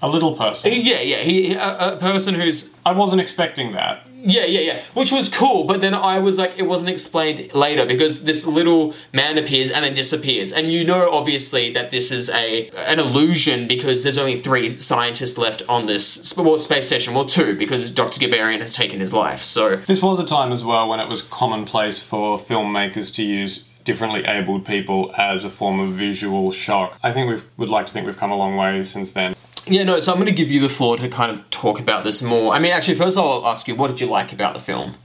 A 0.01 0.07
little 0.09 0.35
person. 0.37 0.71
Yeah, 0.71 1.01
yeah, 1.01 1.21
he 1.23 1.53
a, 1.55 1.93
a 1.93 1.97
person 1.97 2.35
who's 2.35 2.69
I 2.85 2.91
wasn't 2.91 3.21
expecting 3.21 3.71
that. 3.71 4.06
Yeah, 4.23 4.45
yeah, 4.45 4.59
yeah. 4.61 4.81
Which 4.93 5.11
was 5.11 5.29
cool, 5.29 5.65
but 5.65 5.81
then 5.81 5.93
I 5.93 6.19
was 6.19 6.37
like, 6.37 6.53
it 6.57 6.63
wasn't 6.63 6.89
explained 6.89 7.53
later 7.53 7.85
because 7.85 8.23
this 8.23 8.45
little 8.45 8.93
man 9.13 9.37
appears 9.37 9.69
and 9.69 9.85
then 9.85 9.93
disappears. 9.93 10.51
And 10.51 10.71
you 10.71 10.83
know, 10.85 11.11
obviously, 11.11 11.71
that 11.73 11.91
this 11.91 12.11
is 12.11 12.29
a 12.29 12.69
an 12.87 12.99
illusion 12.99 13.67
because 13.67 14.03
there's 14.03 14.17
only 14.17 14.35
three 14.35 14.77
scientists 14.77 15.37
left 15.37 15.61
on 15.69 15.85
this 15.85 16.35
well, 16.35 16.57
space 16.57 16.87
station. 16.87 17.13
Well, 17.13 17.25
two 17.25 17.55
because 17.55 17.89
Dr. 17.89 18.19
Gibarian 18.19 18.61
has 18.61 18.73
taken 18.73 18.99
his 18.99 19.13
life. 19.13 19.43
So 19.43 19.75
This 19.75 20.01
was 20.01 20.19
a 20.19 20.25
time 20.25 20.51
as 20.51 20.63
well 20.63 20.89
when 20.89 20.99
it 20.99 21.07
was 21.07 21.21
commonplace 21.21 21.99
for 21.99 22.37
filmmakers 22.37 23.13
to 23.15 23.23
use 23.23 23.67
differently 23.87 24.25
abled 24.25 24.65
people 24.65 25.13
as 25.17 25.45
a 25.45 25.49
form 25.49 25.79
of 25.79 25.93
visual 25.93 26.51
shock. 26.51 26.99
I 27.03 27.13
think 27.13 27.29
we 27.29 27.41
would 27.55 27.69
like 27.69 27.87
to 27.87 27.93
think 27.93 28.05
we've 28.05 28.17
come 28.17 28.31
a 28.31 28.35
long 28.35 28.57
way 28.57 28.83
since 28.83 29.13
then. 29.13 29.33
Yeah, 29.69 29.83
no. 29.83 29.99
So 29.99 30.11
I'm 30.11 30.17
going 30.17 30.27
to 30.27 30.33
give 30.33 30.51
you 30.51 30.59
the 30.59 30.69
floor 30.69 30.97
to 30.97 31.07
kind 31.09 31.31
of 31.31 31.47
talk 31.49 31.79
about 31.79 32.03
this 32.03 32.21
more. 32.21 32.53
I 32.53 32.59
mean, 32.59 32.71
actually, 32.71 32.95
first 32.95 33.17
I'll 33.17 33.45
ask 33.47 33.67
you, 33.67 33.75
what 33.75 33.89
did 33.89 34.01
you 34.01 34.07
like 34.07 34.33
about 34.33 34.53
the 34.53 34.59
film? 34.59 34.95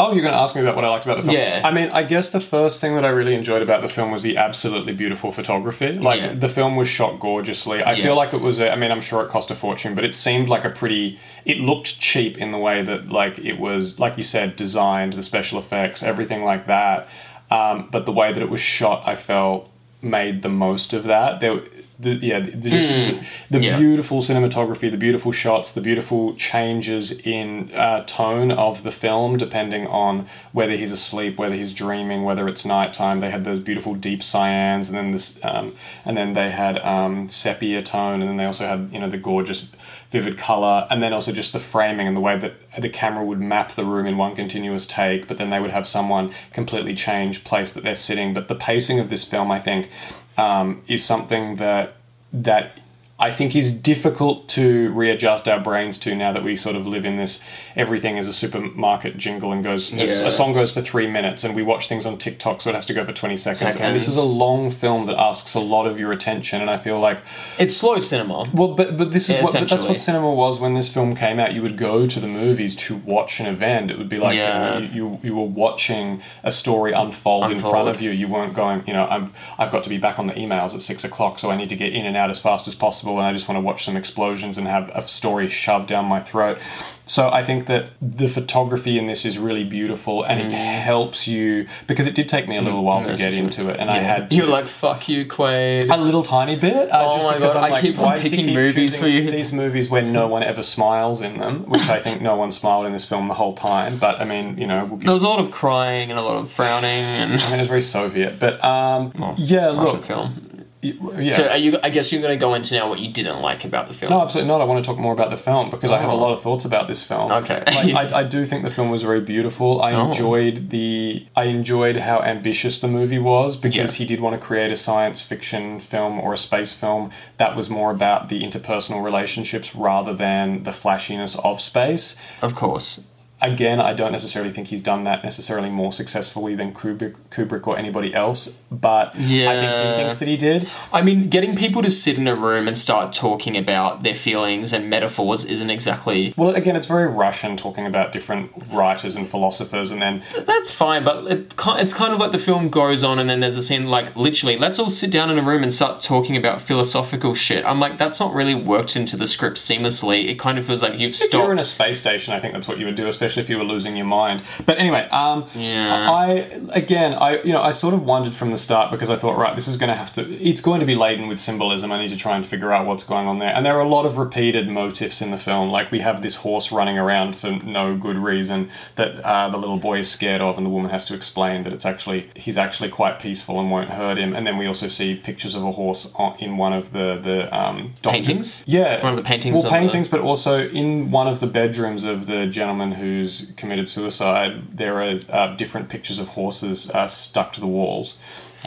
Oh, 0.00 0.12
you're 0.12 0.22
going 0.22 0.32
to 0.32 0.38
ask 0.38 0.54
me 0.54 0.60
about 0.62 0.76
what 0.76 0.84
I 0.84 0.88
liked 0.90 1.06
about 1.06 1.16
the 1.16 1.24
film? 1.24 1.34
Yeah. 1.36 1.60
I 1.64 1.72
mean, 1.72 1.88
I 1.90 2.04
guess 2.04 2.30
the 2.30 2.38
first 2.38 2.80
thing 2.80 2.94
that 2.94 3.04
I 3.04 3.08
really 3.08 3.34
enjoyed 3.34 3.62
about 3.62 3.82
the 3.82 3.88
film 3.88 4.12
was 4.12 4.22
the 4.22 4.36
absolutely 4.36 4.92
beautiful 4.92 5.32
photography. 5.32 5.92
Like, 5.94 6.20
Yeah. 6.20 6.34
the 6.34 6.48
film 6.48 6.76
was 6.76 6.86
shot 6.86 7.18
gorgeously. 7.18 7.82
I 7.82 7.94
Yeah. 7.94 8.04
feel 8.04 8.14
like 8.14 8.32
it 8.32 8.40
was, 8.40 8.60
a, 8.60 8.70
I 8.72 8.76
mean, 8.76 8.92
I'm 8.92 9.00
sure 9.00 9.24
it 9.24 9.28
cost 9.28 9.50
a 9.50 9.56
fortune, 9.56 9.96
but 9.96 10.04
it 10.04 10.14
seemed 10.14 10.48
like 10.48 10.64
a 10.64 10.70
pretty, 10.70 11.18
it 11.44 11.56
looked 11.58 11.98
cheap 11.98 12.38
in 12.38 12.52
the 12.52 12.58
way 12.58 12.80
that, 12.82 13.08
like, 13.08 13.40
it 13.40 13.58
was, 13.58 13.98
like 13.98 14.16
you 14.16 14.22
said, 14.22 14.54
designed, 14.54 15.14
the 15.14 15.22
special 15.22 15.58
effects, 15.58 16.00
everything 16.04 16.44
like 16.44 16.68
that. 16.68 17.08
Um, 17.50 17.88
but 17.90 18.06
the 18.06 18.12
way 18.12 18.32
that 18.32 18.40
it 18.40 18.50
was 18.50 18.60
shot, 18.60 19.02
I 19.04 19.16
felt 19.16 19.68
made 20.00 20.42
the 20.42 20.48
most 20.48 20.92
of 20.92 21.02
that. 21.04 21.40
There, 21.40 21.60
the, 22.00 22.14
yeah, 22.14 22.38
the, 22.38 22.52
the, 22.52 22.70
just 22.70 22.88
the, 22.88 23.20
the. 23.50 23.64
Yeah. 23.64 23.78
beautiful 23.78 24.20
cinematography, 24.20 24.88
the 24.88 24.96
beautiful 24.96 25.32
shots, 25.32 25.72
the 25.72 25.80
beautiful 25.80 26.34
changes 26.36 27.10
in 27.10 27.72
uh, 27.74 28.04
tone 28.04 28.52
of 28.52 28.84
the 28.84 28.92
film, 28.92 29.36
depending 29.36 29.86
on 29.88 30.28
whether 30.52 30.76
he's 30.76 30.92
asleep, 30.92 31.38
whether 31.38 31.56
he's 31.56 31.72
dreaming, 31.72 32.22
whether 32.22 32.46
it's 32.46 32.64
nighttime. 32.64 33.18
They 33.18 33.30
had 33.30 33.44
those 33.44 33.58
beautiful 33.58 33.94
deep 33.94 34.20
cyans, 34.20 34.86
and 34.86 34.96
then 34.96 35.10
this, 35.10 35.40
um, 35.42 35.74
and 36.04 36.16
then 36.16 36.34
they 36.34 36.50
had 36.50 36.78
um, 36.80 37.28
sepia 37.28 37.82
tone, 37.82 38.20
and 38.20 38.30
then 38.30 38.36
they 38.36 38.44
also 38.44 38.66
had 38.66 38.92
you 38.92 39.00
know 39.00 39.10
the 39.10 39.18
gorgeous, 39.18 39.68
vivid 40.12 40.38
color, 40.38 40.86
and 40.90 41.02
then 41.02 41.12
also 41.12 41.32
just 41.32 41.52
the 41.52 41.58
framing 41.58 42.06
and 42.06 42.16
the 42.16 42.20
way 42.20 42.38
that 42.38 42.54
the 42.80 42.88
camera 42.88 43.24
would 43.24 43.40
map 43.40 43.72
the 43.72 43.84
room 43.84 44.06
in 44.06 44.16
one 44.16 44.36
continuous 44.36 44.86
take. 44.86 45.26
But 45.26 45.38
then 45.38 45.50
they 45.50 45.58
would 45.58 45.72
have 45.72 45.88
someone 45.88 46.32
completely 46.52 46.94
change 46.94 47.42
place 47.42 47.72
that 47.72 47.82
they're 47.82 47.96
sitting. 47.96 48.34
But 48.34 48.46
the 48.46 48.54
pacing 48.54 49.00
of 49.00 49.10
this 49.10 49.24
film, 49.24 49.50
I 49.50 49.58
think, 49.58 49.90
um, 50.38 50.82
is 50.86 51.04
something 51.04 51.56
that 51.56 51.96
that 52.32 52.80
I 53.20 53.32
think 53.32 53.56
is 53.56 53.72
difficult 53.72 54.46
to 54.50 54.90
readjust 54.92 55.48
our 55.48 55.58
brains 55.58 55.98
to 55.98 56.14
now 56.14 56.32
that 56.32 56.44
we 56.44 56.54
sort 56.56 56.76
of 56.76 56.86
live 56.86 57.04
in 57.04 57.16
this 57.16 57.40
everything 57.74 58.16
is 58.16 58.28
a 58.28 58.32
supermarket 58.32 59.16
jingle 59.16 59.50
and 59.52 59.62
goes 59.64 59.92
a- 59.92 59.96
Yeah. 59.96 60.04
a, 60.28 60.30
song 60.30 60.52
goes 60.52 60.70
for 60.70 60.80
three 60.82 61.08
minutes 61.08 61.42
and 61.42 61.56
we 61.56 61.62
watch 61.62 61.88
things 61.88 62.06
on 62.06 62.16
TikTok 62.18 62.60
so 62.60 62.70
it 62.70 62.74
has 62.76 62.86
to 62.86 62.94
go 62.94 63.04
for 63.04 63.12
20 63.12 63.36
seconds. 63.36 63.74
And 63.76 63.94
this 63.94 64.06
is 64.06 64.16
a 64.18 64.24
long 64.24 64.70
film 64.70 65.06
that 65.06 65.18
asks 65.18 65.54
a 65.54 65.60
lot 65.60 65.86
of 65.86 65.98
your 65.98 66.12
attention 66.12 66.60
and 66.60 66.70
I 66.70 66.76
feel 66.76 67.00
like 67.00 67.20
It's 67.58 67.76
slow 67.76 67.98
cinema. 67.98 68.44
well, 68.54 68.68
but 68.74 68.96
but 68.96 69.10
this 69.10 69.24
is 69.28 69.36
Yeah, 69.36 69.42
what 69.42 69.52
but 69.52 69.68
that's 69.68 69.84
what 69.84 69.98
cinema 69.98 70.32
was 70.32 70.60
when 70.60 70.74
this 70.74 70.88
film 70.88 71.16
came 71.16 71.40
out. 71.40 71.52
You 71.54 71.62
would 71.62 71.76
go 71.76 72.06
to 72.06 72.20
the 72.20 72.28
movies 72.28 72.76
to 72.76 72.96
watch 72.98 73.40
an 73.40 73.46
event. 73.46 73.90
It 73.90 73.98
would 73.98 74.08
be 74.08 74.18
like 74.18 74.36
Yeah. 74.36 74.78
you, 74.78 74.88
you 74.94 75.18
you 75.24 75.34
were 75.36 75.42
watching 75.64 76.22
a 76.44 76.52
story 76.52 76.92
unfold, 76.92 77.50
in 77.50 77.58
front 77.58 77.88
of 77.88 78.00
you. 78.00 78.10
You 78.10 78.28
weren't 78.28 78.54
going, 78.54 78.84
you 78.86 78.92
know, 78.92 79.06
I'm 79.06 79.32
I've 79.58 79.72
got 79.72 79.82
to 79.82 79.88
be 79.88 79.98
back 79.98 80.18
on 80.20 80.28
the 80.28 80.34
emails 80.34 80.72
at 80.74 80.82
six 80.82 81.02
o'clock, 81.02 81.38
so 81.40 81.50
I 81.50 81.56
need 81.56 81.68
to 81.70 81.76
get 81.76 81.92
in 81.92 82.06
and 82.06 82.16
out 82.16 82.30
as 82.30 82.38
fast 82.38 82.68
as 82.68 82.74
possible, 82.74 83.07
and 83.16 83.26
I 83.26 83.32
just 83.32 83.48
want 83.48 83.56
to 83.56 83.62
watch 83.62 83.84
some 83.84 83.96
explosions 83.96 84.58
and 84.58 84.66
have 84.66 84.90
a 84.94 85.00
story 85.08 85.48
shoved 85.48 85.86
down 85.88 86.04
my 86.04 86.20
throat. 86.20 86.58
So 87.06 87.30
I 87.30 87.42
think 87.42 87.66
that 87.66 87.86
the 88.02 88.28
photography 88.28 88.98
in 88.98 89.06
this 89.06 89.24
is 89.24 89.38
really 89.38 89.64
beautiful, 89.64 90.22
and 90.24 90.40
it 90.40 90.52
helps 90.52 91.26
you 91.26 91.66
because 91.86 92.06
it 92.06 92.14
did 92.14 92.28
take 92.28 92.46
me 92.48 92.56
a 92.58 92.60
little 92.62 92.84
while 92.84 93.02
to 93.04 93.12
Mm. 93.12 93.16
Get 93.16 93.30
true. 93.30 93.38
into 93.38 93.68
it, 93.70 93.80
and 93.80 93.90
I 93.90 93.98
had 94.00 94.30
to, 94.30 94.36
You're 94.36 94.46
like, 94.46 94.68
fuck 94.68 95.08
you, 95.08 95.24
Quaid. 95.24 95.88
a 95.88 95.96
little 95.96 96.22
tiny 96.22 96.56
bit. 96.56 96.90
Uh, 96.92 96.98
Oh 97.08 97.14
just 97.14 97.26
my 97.26 97.38
God, 97.38 97.56
I'm 97.56 97.64
I 97.64 97.68
like, 97.70 97.80
keep 97.82 97.98
on 97.98 98.04
why 98.04 98.14
does 98.16 98.24
he 98.24 98.30
picking 98.30 98.44
keep 98.46 98.54
movies 98.54 98.96
for 98.96 99.08
you? 99.08 99.30
These 99.30 99.52
movies 99.54 99.88
where 99.88 100.02
no 100.02 100.26
one 100.28 100.42
ever 100.42 100.62
smiles 100.62 101.22
in 101.22 101.38
them, 101.38 101.64
which 101.66 101.88
I 101.88 101.98
think 101.98 102.20
no 102.20 102.36
one 102.36 102.50
smiled 102.50 102.84
in 102.86 102.92
this 102.92 103.04
film 103.06 103.28
the 103.28 103.34
whole 103.34 103.54
time. 103.54 103.98
But 103.98 104.20
I 104.20 104.24
mean, 104.24 104.58
you 104.58 104.66
know, 104.66 104.84
we'll 104.84 104.98
There 104.98 105.14
was 105.14 105.22
a 105.22 105.28
lot 105.28 105.40
of 105.40 105.50
crying 105.50 106.10
and 106.10 106.18
a 106.18 106.22
lot 106.22 106.36
of 106.36 106.50
frowning 106.50 106.84
and 106.84 107.40
I 107.40 107.50
mean, 107.50 107.60
it's 107.60 107.68
very 107.68 107.80
Soviet. 107.82 108.38
But 108.38 108.62
um, 108.62 109.12
yeah, 109.38 109.68
look, 109.68 110.04
film. 110.04 110.47
Yeah. 110.80 111.36
So 111.36 111.48
are 111.48 111.56
you? 111.56 111.78
I 111.82 111.90
guess 111.90 112.12
you're 112.12 112.22
going 112.22 112.36
to 112.38 112.40
go 112.40 112.54
into 112.54 112.74
now 112.74 112.88
what 112.88 112.98
you 113.00 113.12
didn't 113.12 113.40
like 113.42 113.64
about 113.64 113.88
the 113.88 113.94
film. 113.94 114.12
No, 114.12 114.20
absolutely 114.22 114.48
not. 114.48 114.60
I 114.60 114.64
want 114.64 114.84
to 114.84 114.88
talk 114.88 114.98
more 114.98 115.12
about 115.12 115.30
the 115.30 115.36
film 115.36 115.70
because 115.70 115.90
I 115.90 115.98
have 115.98 116.08
a 116.08 116.12
Oh. 116.12 116.16
lot 116.16 116.32
of 116.32 116.40
thoughts 116.40 116.64
about 116.64 116.86
this 116.88 117.02
film. 117.02 117.32
Okay. 117.32 117.62
like, 117.66 118.12
I, 118.12 118.20
I 118.20 118.22
do 118.22 118.44
think 118.44 118.62
the 118.62 118.70
film 118.70 118.88
was 118.90 119.02
very 119.02 119.20
beautiful. 119.20 119.82
I 119.82 119.92
Oh. 119.92 120.08
enjoyed 120.08 120.70
the. 120.70 121.26
I 121.34 121.44
enjoyed 121.44 121.96
how 121.96 122.20
ambitious 122.22 122.78
the 122.78 122.88
movie 122.88 123.18
was 123.18 123.56
because 123.56 123.94
Yeah. 123.94 123.98
he 123.98 124.04
did 124.06 124.20
want 124.20 124.34
to 124.34 124.38
create 124.40 124.70
a 124.70 124.76
science 124.76 125.20
fiction 125.20 125.80
film 125.80 126.20
or 126.20 126.32
a 126.32 126.36
space 126.38 126.72
film 126.72 127.10
that 127.38 127.56
was 127.56 127.68
more 127.68 127.90
about 127.90 128.28
the 128.28 128.42
interpersonal 128.42 129.02
relationships 129.02 129.74
rather 129.74 130.12
than 130.12 130.62
the 130.62 130.72
flashiness 130.72 131.36
of 131.42 131.60
space. 131.60 132.14
Of 132.42 132.54
course. 132.54 133.04
Again, 133.40 133.80
I 133.80 133.92
don't 133.92 134.10
necessarily 134.10 134.50
think 134.50 134.68
he's 134.68 134.80
done 134.80 135.04
that 135.04 135.22
necessarily 135.22 135.70
more 135.70 135.92
successfully 135.92 136.56
than 136.56 136.74
Kubrick, 136.74 137.14
Kubrick 137.30 137.66
or 137.68 137.78
anybody 137.78 138.12
else, 138.12 138.48
but 138.70 139.14
I 139.14 139.14
think 139.14 139.28
he 139.28 140.02
thinks 140.02 140.16
that 140.16 140.26
he 140.26 140.36
did. 140.36 140.68
I 140.92 141.02
mean, 141.02 141.28
getting 141.28 141.54
people 141.56 141.82
to 141.82 141.90
sit 141.90 142.18
in 142.18 142.26
a 142.26 142.34
room 142.34 142.66
and 142.66 142.76
start 142.76 143.12
talking 143.12 143.56
about 143.56 144.02
their 144.02 144.14
feelings 144.14 144.72
and 144.72 144.90
metaphors 144.90 145.44
isn't 145.44 145.70
exactly. 145.70 146.34
Well, 146.36 146.50
again, 146.54 146.74
it's 146.74 146.86
very 146.86 147.06
Russian 147.06 147.56
talking 147.56 147.86
about 147.86 148.10
different 148.12 148.50
writers 148.72 149.14
and 149.14 149.28
philosophers, 149.28 149.92
and 149.92 150.02
then 150.02 150.22
That's 150.44 150.72
fine, 150.72 151.04
but 151.04 151.30
it, 151.30 151.54
it's 151.56 151.94
kind 151.94 152.12
of 152.12 152.18
like 152.18 152.32
the 152.32 152.38
film 152.38 152.68
goes 152.70 153.04
on 153.04 153.20
and 153.20 153.30
then 153.30 153.38
there's 153.38 153.56
a 153.56 153.62
scene 153.62 153.86
like 153.86 154.16
literally, 154.16 154.58
let's 154.58 154.80
all 154.80 154.90
sit 154.90 155.12
down 155.12 155.30
in 155.30 155.38
a 155.38 155.42
room 155.42 155.62
and 155.62 155.72
start 155.72 156.02
talking 156.02 156.36
about 156.36 156.60
philosophical 156.60 157.34
shit. 157.34 157.64
I'm 157.64 157.78
like, 157.78 157.98
that's 157.98 158.18
not 158.18 158.34
really 158.34 158.56
worked 158.56 158.96
into 158.96 159.16
the 159.16 159.28
script 159.28 159.58
seamlessly. 159.58 160.28
It 160.28 160.40
kind 160.40 160.58
of 160.58 160.66
feels 160.66 160.82
like 160.82 160.98
you've 160.98 161.14
if 161.20 161.32
you're 161.32 161.52
in 161.52 161.60
a 161.60 161.64
space 161.64 162.00
station, 162.00 162.34
I 162.34 162.40
think 162.40 162.54
that's 162.54 162.66
what 162.66 162.78
you 162.78 162.86
would 162.86 162.96
do, 162.96 163.06
especially 163.06 163.27
especially 163.28 163.42
if 163.42 163.50
you 163.50 163.58
were 163.58 163.64
losing 163.64 163.96
your 163.96 164.06
mind. 164.06 164.42
But 164.66 164.78
anyway, 164.78 165.08
um, 165.10 165.44
Yeah. 165.54 166.10
I 166.10 166.26
again, 166.72 167.14
I 167.14 167.40
you 167.42 167.52
know, 167.52 167.62
I 167.62 167.70
sort 167.70 167.94
of 167.94 168.04
wondered 168.04 168.34
from 168.34 168.50
the 168.50 168.56
start 168.56 168.90
because 168.90 169.10
I 169.10 169.16
thought, 169.16 169.36
right, 169.36 169.54
this 169.54 169.68
is 169.68 169.76
going 169.76 169.90
to 169.90 169.94
have 169.96 170.12
to, 170.14 170.22
it's 170.42 170.60
going 170.60 170.80
to 170.80 170.86
be 170.86 170.94
laden 170.94 171.28
with 171.28 171.38
symbolism. 171.38 171.92
I 171.92 171.98
need 172.02 172.08
to 172.10 172.16
try 172.16 172.36
and 172.36 172.44
figure 172.46 172.72
out 172.72 172.86
what's 172.86 173.04
going 173.04 173.26
on 173.28 173.38
there. 173.38 173.54
And 173.54 173.64
there 173.64 173.76
are 173.76 173.80
a 173.80 173.88
lot 173.88 174.06
of 174.06 174.16
repeated 174.18 174.68
motifs 174.68 175.20
in 175.22 175.30
the 175.30 175.36
film, 175.36 175.70
like 175.70 175.90
we 175.90 176.00
have 176.00 176.22
this 176.22 176.36
horse 176.36 176.72
running 176.72 176.98
around 176.98 177.36
for 177.36 177.50
no 177.50 177.96
good 177.96 178.16
reason 178.16 178.70
that 178.96 179.20
uh, 179.24 179.48
the 179.48 179.58
little 179.58 179.78
boy 179.78 179.98
is 180.00 180.10
scared 180.10 180.40
of, 180.40 180.56
and 180.56 180.64
the 180.66 180.70
woman 180.70 180.90
has 180.90 181.04
to 181.06 181.14
explain 181.14 181.62
that 181.64 181.72
it's 181.72 181.86
actually 181.86 182.30
he's 182.34 182.58
actually 182.58 182.88
quite 182.88 183.18
peaceful 183.20 183.60
and 183.60 183.70
won't 183.70 183.90
hurt 183.90 184.16
him. 184.18 184.34
And 184.34 184.46
then 184.46 184.56
we 184.56 184.66
also 184.66 184.88
see 184.88 185.14
pictures 185.14 185.54
of 185.54 185.62
a 185.64 185.70
horse 185.72 186.10
on- 186.16 186.36
in 186.38 186.56
one 186.56 186.72
of 186.72 186.92
the 186.92 187.18
the 187.22 187.38
um, 187.56 187.92
Paintings? 188.02 188.62
Yeah, 188.66 189.02
One 189.02 189.12
of 189.14 189.16
the 189.16 189.28
paintings 189.28 189.54
Well, 189.54 189.64
of 189.66 189.70
the- 189.72 189.78
paintings, 189.78 190.08
but 190.08 190.20
also 190.20 190.66
in 190.68 191.10
one 191.10 191.26
of 191.26 191.40
the 191.40 191.46
bedrooms 191.46 192.04
of 192.04 192.26
the 192.26 192.46
gentleman 192.46 192.92
who's 193.18 193.52
committed 193.56 193.88
suicide, 193.88 194.76
there 194.76 195.02
are 195.02 195.16
uh, 195.30 195.54
different 195.56 195.88
pictures 195.88 196.18
of 196.18 196.28
horses 196.28 196.88
uh, 196.90 197.06
stuck 197.08 197.52
to 197.54 197.60
the 197.60 197.66
walls. 197.66 198.14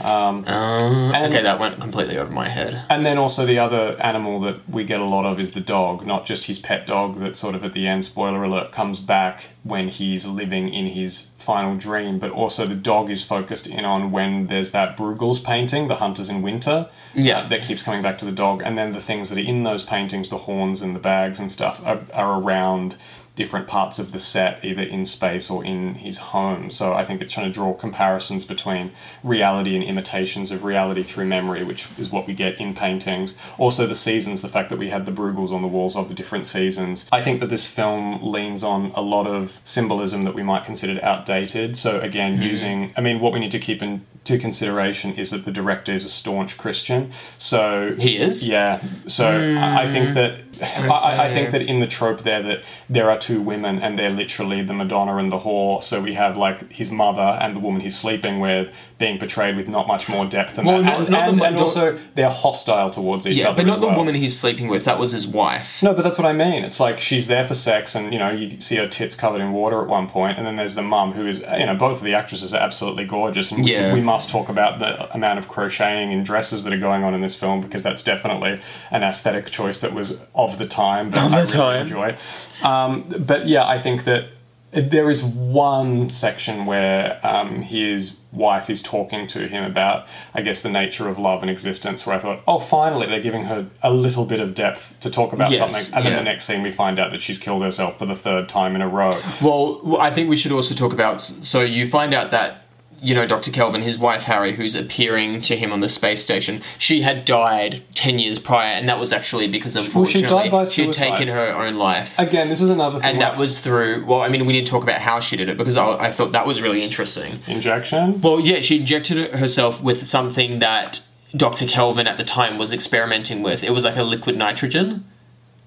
Um, 0.01 0.45
Um, 0.47 1.13
And- 1.13 1.33
okay, 1.33 1.43
that 1.43 1.59
went 1.59 1.79
completely 1.81 2.17
over 2.17 2.31
my 2.31 2.47
head. 2.49 2.83
and 2.89 3.05
then 3.05 3.17
also 3.17 3.45
the 3.45 3.59
other 3.59 3.97
animal 3.99 4.39
that 4.41 4.57
we 4.69 4.83
get 4.85 4.99
a 5.01 5.05
lot 5.05 5.25
of 5.25 5.39
is 5.39 5.51
the 5.51 5.59
dog, 5.59 6.05
not 6.05 6.25
just 6.25 6.45
his 6.45 6.59
pet 6.59 6.87
dog 6.87 7.19
that 7.19 7.35
sort 7.35 7.55
of 7.55 7.63
at 7.63 7.73
the 7.73 7.87
end, 7.87 8.05
spoiler 8.05 8.43
alert, 8.43 8.71
comes 8.71 8.99
back 8.99 9.49
when 9.63 9.87
he's 9.89 10.25
living 10.25 10.73
in 10.73 10.85
his 10.87 11.27
final 11.41 11.75
dream, 11.75 12.19
but 12.19 12.31
also 12.31 12.65
the 12.65 12.75
dog 12.75 13.09
is 13.09 13.23
focused 13.23 13.67
in 13.67 13.83
on 13.85 14.11
when 14.11 14.47
there's 14.47 14.71
that 14.71 14.95
Bruegels 14.97 15.43
painting, 15.43 15.87
The 15.87 15.95
Hunters 15.95 16.29
in 16.29 16.41
Winter, 16.41 16.87
Yeah. 17.13 17.39
uh, 17.39 17.47
that 17.49 17.63
keeps 17.63 17.83
coming 17.83 18.01
back 18.01 18.17
to 18.19 18.25
the 18.25 18.31
dog. 18.31 18.61
And 18.63 18.77
then 18.77 18.93
the 18.93 19.01
things 19.01 19.29
that 19.29 19.37
are 19.37 19.41
in 19.41 19.63
those 19.63 19.83
paintings, 19.83 20.29
the 20.29 20.37
horns 20.37 20.81
and 20.81 20.95
the 20.95 20.99
bags 20.99 21.39
and 21.39 21.51
stuff, 21.51 21.81
are, 21.85 22.01
are 22.13 22.39
around 22.39 22.95
different 23.33 23.65
parts 23.65 23.97
of 23.97 24.11
the 24.11 24.19
set, 24.19 24.63
either 24.63 24.81
in 24.81 25.05
space 25.05 25.49
or 25.49 25.63
in 25.63 25.95
his 25.95 26.17
home. 26.17 26.69
So 26.69 26.93
I 26.93 27.05
think 27.05 27.21
it's 27.21 27.31
trying 27.31 27.45
to 27.45 27.51
draw 27.51 27.73
comparisons 27.73 28.43
between 28.43 28.91
reality 29.23 29.73
and 29.73 29.83
imitations 29.85 30.51
of 30.51 30.65
reality 30.65 31.01
through 31.01 31.27
memory, 31.27 31.63
which 31.63 31.87
is 31.97 32.09
what 32.11 32.27
we 32.27 32.33
get 32.33 32.59
in 32.59 32.75
paintings. 32.75 33.33
Also, 33.57 33.87
the 33.87 33.95
seasons, 33.95 34.41
the 34.41 34.49
fact 34.49 34.69
that 34.69 34.77
we 34.77 34.89
had 34.89 35.05
the 35.05 35.13
Bruegels 35.13 35.51
on 35.53 35.61
the 35.61 35.67
walls 35.69 35.95
of 35.95 36.09
the 36.09 36.13
different 36.13 36.45
seasons. 36.45 37.05
I 37.09 37.21
think 37.21 37.39
that 37.39 37.47
this 37.47 37.65
film 37.65 38.19
leans 38.21 38.63
on 38.63 38.91
a 38.95 39.01
lot 39.01 39.27
of 39.27 39.59
symbolism 39.63 40.23
that 40.23 40.35
we 40.35 40.43
might 40.43 40.65
consider 40.65 40.99
outdated. 41.01 41.30
So 41.77 41.99
again, 41.99 42.37
hmm. 42.37 42.43
using, 42.43 42.93
I 42.97 43.01
mean, 43.01 43.19
what 43.19 43.33
we 43.33 43.39
need 43.39 43.51
to 43.51 43.59
keep 43.59 43.81
into 43.81 44.37
consideration 44.37 45.13
is 45.13 45.31
that 45.31 45.45
the 45.45 45.51
director 45.51 45.91
is 45.91 46.05
a 46.05 46.09
staunch 46.09 46.57
Christian. 46.57 47.11
So 47.37 47.95
He 47.97 48.17
is? 48.17 48.47
yeah. 48.47 48.81
So 49.07 49.27
I 49.27 49.83
I 49.83 49.91
think 49.91 50.09
hmm. 50.09 50.13
that 50.15 50.50
I, 50.61 51.25
I 51.27 51.33
think 51.33 51.51
that 51.51 51.61
in 51.61 51.79
the 51.79 51.87
trope 51.87 52.21
there 52.23 52.41
that 52.43 52.63
there 52.89 53.09
are 53.09 53.17
two 53.17 53.41
women 53.41 53.79
and 53.79 53.97
they're 53.97 54.09
literally 54.09 54.61
the 54.63 54.73
Madonna 54.73 55.17
and 55.17 55.31
the 55.31 55.39
whore. 55.39 55.83
So 55.83 56.01
we 56.01 56.13
have 56.15 56.37
like 56.37 56.71
his 56.71 56.91
mother 56.91 57.21
and 57.41 57.55
the 57.55 57.59
woman 57.59 57.81
he's 57.81 57.97
sleeping 57.97 58.39
with 58.39 58.69
being 58.97 59.17
portrayed 59.17 59.55
with 59.55 59.67
not 59.67 59.87
much 59.87 60.07
more 60.07 60.25
depth 60.27 60.55
than 60.57 60.65
Well, 60.65 60.77
that. 60.77 60.83
not- 60.85 60.99
and, 60.99 61.09
not 61.09 61.29
and, 61.29 61.37
mo- 61.39 61.45
and 61.45 61.55
not- 61.55 61.61
also 61.61 61.99
they're 62.15 62.29
hostile 62.29 62.89
towards 62.89 63.25
each 63.25 63.37
Yeah, 63.37 63.49
other. 63.49 63.57
but 63.57 63.65
not 63.65 63.81
the 63.81 63.87
well. 63.87 63.97
woman 63.97 64.13
he's 64.15 64.39
sleeping 64.39 64.67
with. 64.67 64.85
That 64.85 64.99
was 64.99 65.11
his 65.11 65.27
wife. 65.27 65.81
No, 65.81 65.93
but 65.93 66.03
that's 66.03 66.17
what 66.19 66.27
I 66.27 66.33
mean. 66.33 66.63
It's 66.63 66.79
like 66.79 66.99
she's 66.99 67.27
there 67.27 67.43
for 67.43 67.53
sex, 67.55 67.95
and 67.95 68.13
you 68.13 68.19
know 68.19 68.29
you 68.29 68.59
see 68.59 68.75
her 68.75 68.87
tits 68.87 69.15
covered 69.15 69.41
in 69.41 69.53
water 69.53 69.81
at 69.81 69.87
one 69.87 70.07
point, 70.07 70.37
and 70.37 70.45
then 70.45 70.55
there's 70.55 70.75
the 70.75 70.83
mum 70.83 71.13
who 71.13 71.25
is, 71.25 71.39
you 71.57 71.65
know, 71.65 71.75
both 71.75 71.97
of 71.97 72.03
the 72.03 72.13
actresses 72.13 72.53
are 72.53 72.61
absolutely 72.61 73.05
gorgeous, 73.05 73.51
and 73.51 73.63
we- 73.63 73.71
Yeah. 73.73 73.93
we, 73.93 74.01
must 74.01 74.29
talk 74.29 74.49
about 74.49 74.79
the 74.79 75.11
amount 75.15 75.39
of 75.39 75.47
crocheting 75.47 76.11
and 76.13 76.25
dresses 76.25 76.63
that 76.63 76.73
are 76.73 76.77
going 76.77 77.03
on 77.03 77.13
in 77.13 77.21
this 77.21 77.33
film 77.35 77.61
because 77.61 77.81
that's 77.83 78.03
definitely 78.03 78.59
an 78.91 79.03
aesthetic 79.03 79.49
choice 79.49 79.79
that 79.79 79.93
was 79.93 80.19
of 80.45 80.57
the 80.57 80.65
time, 80.67 81.09
but 81.09 81.19
Of 81.23 81.33
I 81.33 81.39
really 81.41 81.51
time. 81.51 81.81
enjoy. 81.81 82.17
Um, 82.63 83.03
but 83.19 83.47
yeah, 83.47 83.65
I 83.67 83.79
think 83.79 84.03
that 84.05 84.29
there 84.71 85.09
is 85.09 85.21
one 85.23 86.09
section 86.09 86.65
where 86.65 87.19
um, 87.27 87.61
his 87.61 88.13
wife 88.31 88.69
is 88.69 88.81
talking 88.81 89.27
to 89.27 89.45
him 89.45 89.65
about, 89.65 90.07
I 90.33 90.41
guess, 90.41 90.61
the 90.61 90.69
nature 90.69 91.09
of 91.09 91.19
love 91.19 91.41
and 91.41 91.51
existence. 91.51 92.05
Where 92.05 92.15
I 92.15 92.19
thought, 92.19 92.41
oh, 92.47 92.59
finally, 92.59 93.05
they're 93.07 93.19
giving 93.19 93.43
her 93.43 93.67
a 93.83 93.91
little 93.91 94.23
bit 94.25 94.39
of 94.39 94.53
depth 94.53 94.97
to 95.01 95.09
talk 95.09 95.33
about 95.33 95.51
Yes, 95.51 95.59
something. 95.59 95.93
And 95.93 96.05
then 96.05 96.15
the 96.15 96.23
next 96.23 96.45
scene, 96.45 96.61
we 96.63 96.71
find 96.71 96.99
out 96.99 97.11
that 97.11 97.21
she's 97.21 97.37
killed 97.37 97.63
herself 97.63 97.99
for 97.99 98.05
the 98.05 98.15
third 98.15 98.47
time 98.47 98.73
in 98.75 98.81
a 98.81 98.87
row. 98.87 99.19
Well, 99.41 99.97
I 99.99 100.09
think 100.09 100.29
we 100.29 100.37
should 100.37 100.53
also 100.53 100.73
talk 100.73 100.93
about. 100.93 101.19
So 101.19 101.59
you 101.61 101.85
find 101.85 102.13
out 102.13 102.31
that 102.31 102.63
you 103.01 103.15
know 103.15 103.25
Dr. 103.25 103.51
Kelvin, 103.51 103.81
his 103.81 103.97
wife 103.97 104.23
Harry, 104.23 104.53
who's 104.55 104.75
appearing 104.75 105.41
to 105.41 105.57
him 105.57 105.73
on 105.73 105.79
the 105.79 105.89
space 105.89 106.21
station, 106.21 106.61
she 106.77 107.01
had 107.01 107.25
died 107.25 107.83
ten 107.95 108.19
years 108.19 108.37
prior, 108.39 108.67
and 108.67 108.87
that 108.87 108.99
was 108.99 109.11
actually 109.11 109.47
because 109.47 109.75
Well, 109.75 109.83
she 109.83 109.87
unfortunately 109.89 110.29
died 110.29 110.51
by 110.51 110.65
she 110.65 110.85
had 110.85 110.93
taken 110.93 111.27
her 111.27 111.51
own 111.53 111.77
life. 111.77 112.17
Again, 112.19 112.49
this 112.49 112.61
is 112.61 112.69
another 112.69 112.99
thing. 112.99 113.09
and 113.13 113.21
that 113.21 113.37
was 113.37 113.59
through. 113.59 114.05
Well, 114.05 114.21
I 114.21 114.29
mean, 114.29 114.45
we 114.45 114.53
need 114.53 114.65
to 114.65 114.71
talk 114.71 114.83
about 114.83 115.01
how 115.01 115.19
she 115.19 115.35
did 115.35 115.49
it 115.49 115.57
because 115.57 115.77
I, 115.77 115.89
I 116.07 116.11
thought 116.11 116.31
that 116.33 116.45
was 116.45 116.61
really 116.61 116.83
interesting. 116.83 117.39
injection. 117.47 118.21
Well, 118.21 118.39
yeah, 118.39 118.61
she 118.61 118.79
injected 118.79 119.33
herself 119.35 119.81
with 119.81 120.05
something 120.05 120.59
that 120.59 121.01
Dr. 121.35 121.65
Kelvin 121.65 122.07
at 122.07 122.17
the 122.17 122.23
time 122.23 122.57
was 122.57 122.71
experimenting 122.71 123.41
with. 123.41 123.63
It 123.63 123.71
was 123.71 123.83
like 123.83 123.95
a 123.95 124.03
liquid 124.03 124.37
nitrogen. 124.37 125.05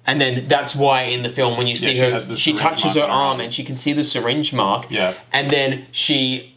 And 0.07 0.21
then 0.21 0.47
that's 0.47 0.75
why 0.75 1.03
in 1.03 1.23
the 1.23 1.29
film, 1.29 1.57
when 1.57 1.65
you 1.65 1.75
see 1.75 1.95
she 1.95 1.99
her, 1.99 2.19
she 2.35 2.53
touches 2.53 2.93
her 2.93 3.01
her 3.01 3.07
arm 3.07 3.11
arm. 3.11 3.41
and 3.41 3.53
she 3.53 3.63
can 3.63 3.75
see 3.75 3.91
the 3.91 4.03
syringe 4.03 4.53
mark. 4.53 4.85
Yeah. 4.91 5.15
And 5.33 5.49
then 5.49 5.87
she 5.91 6.54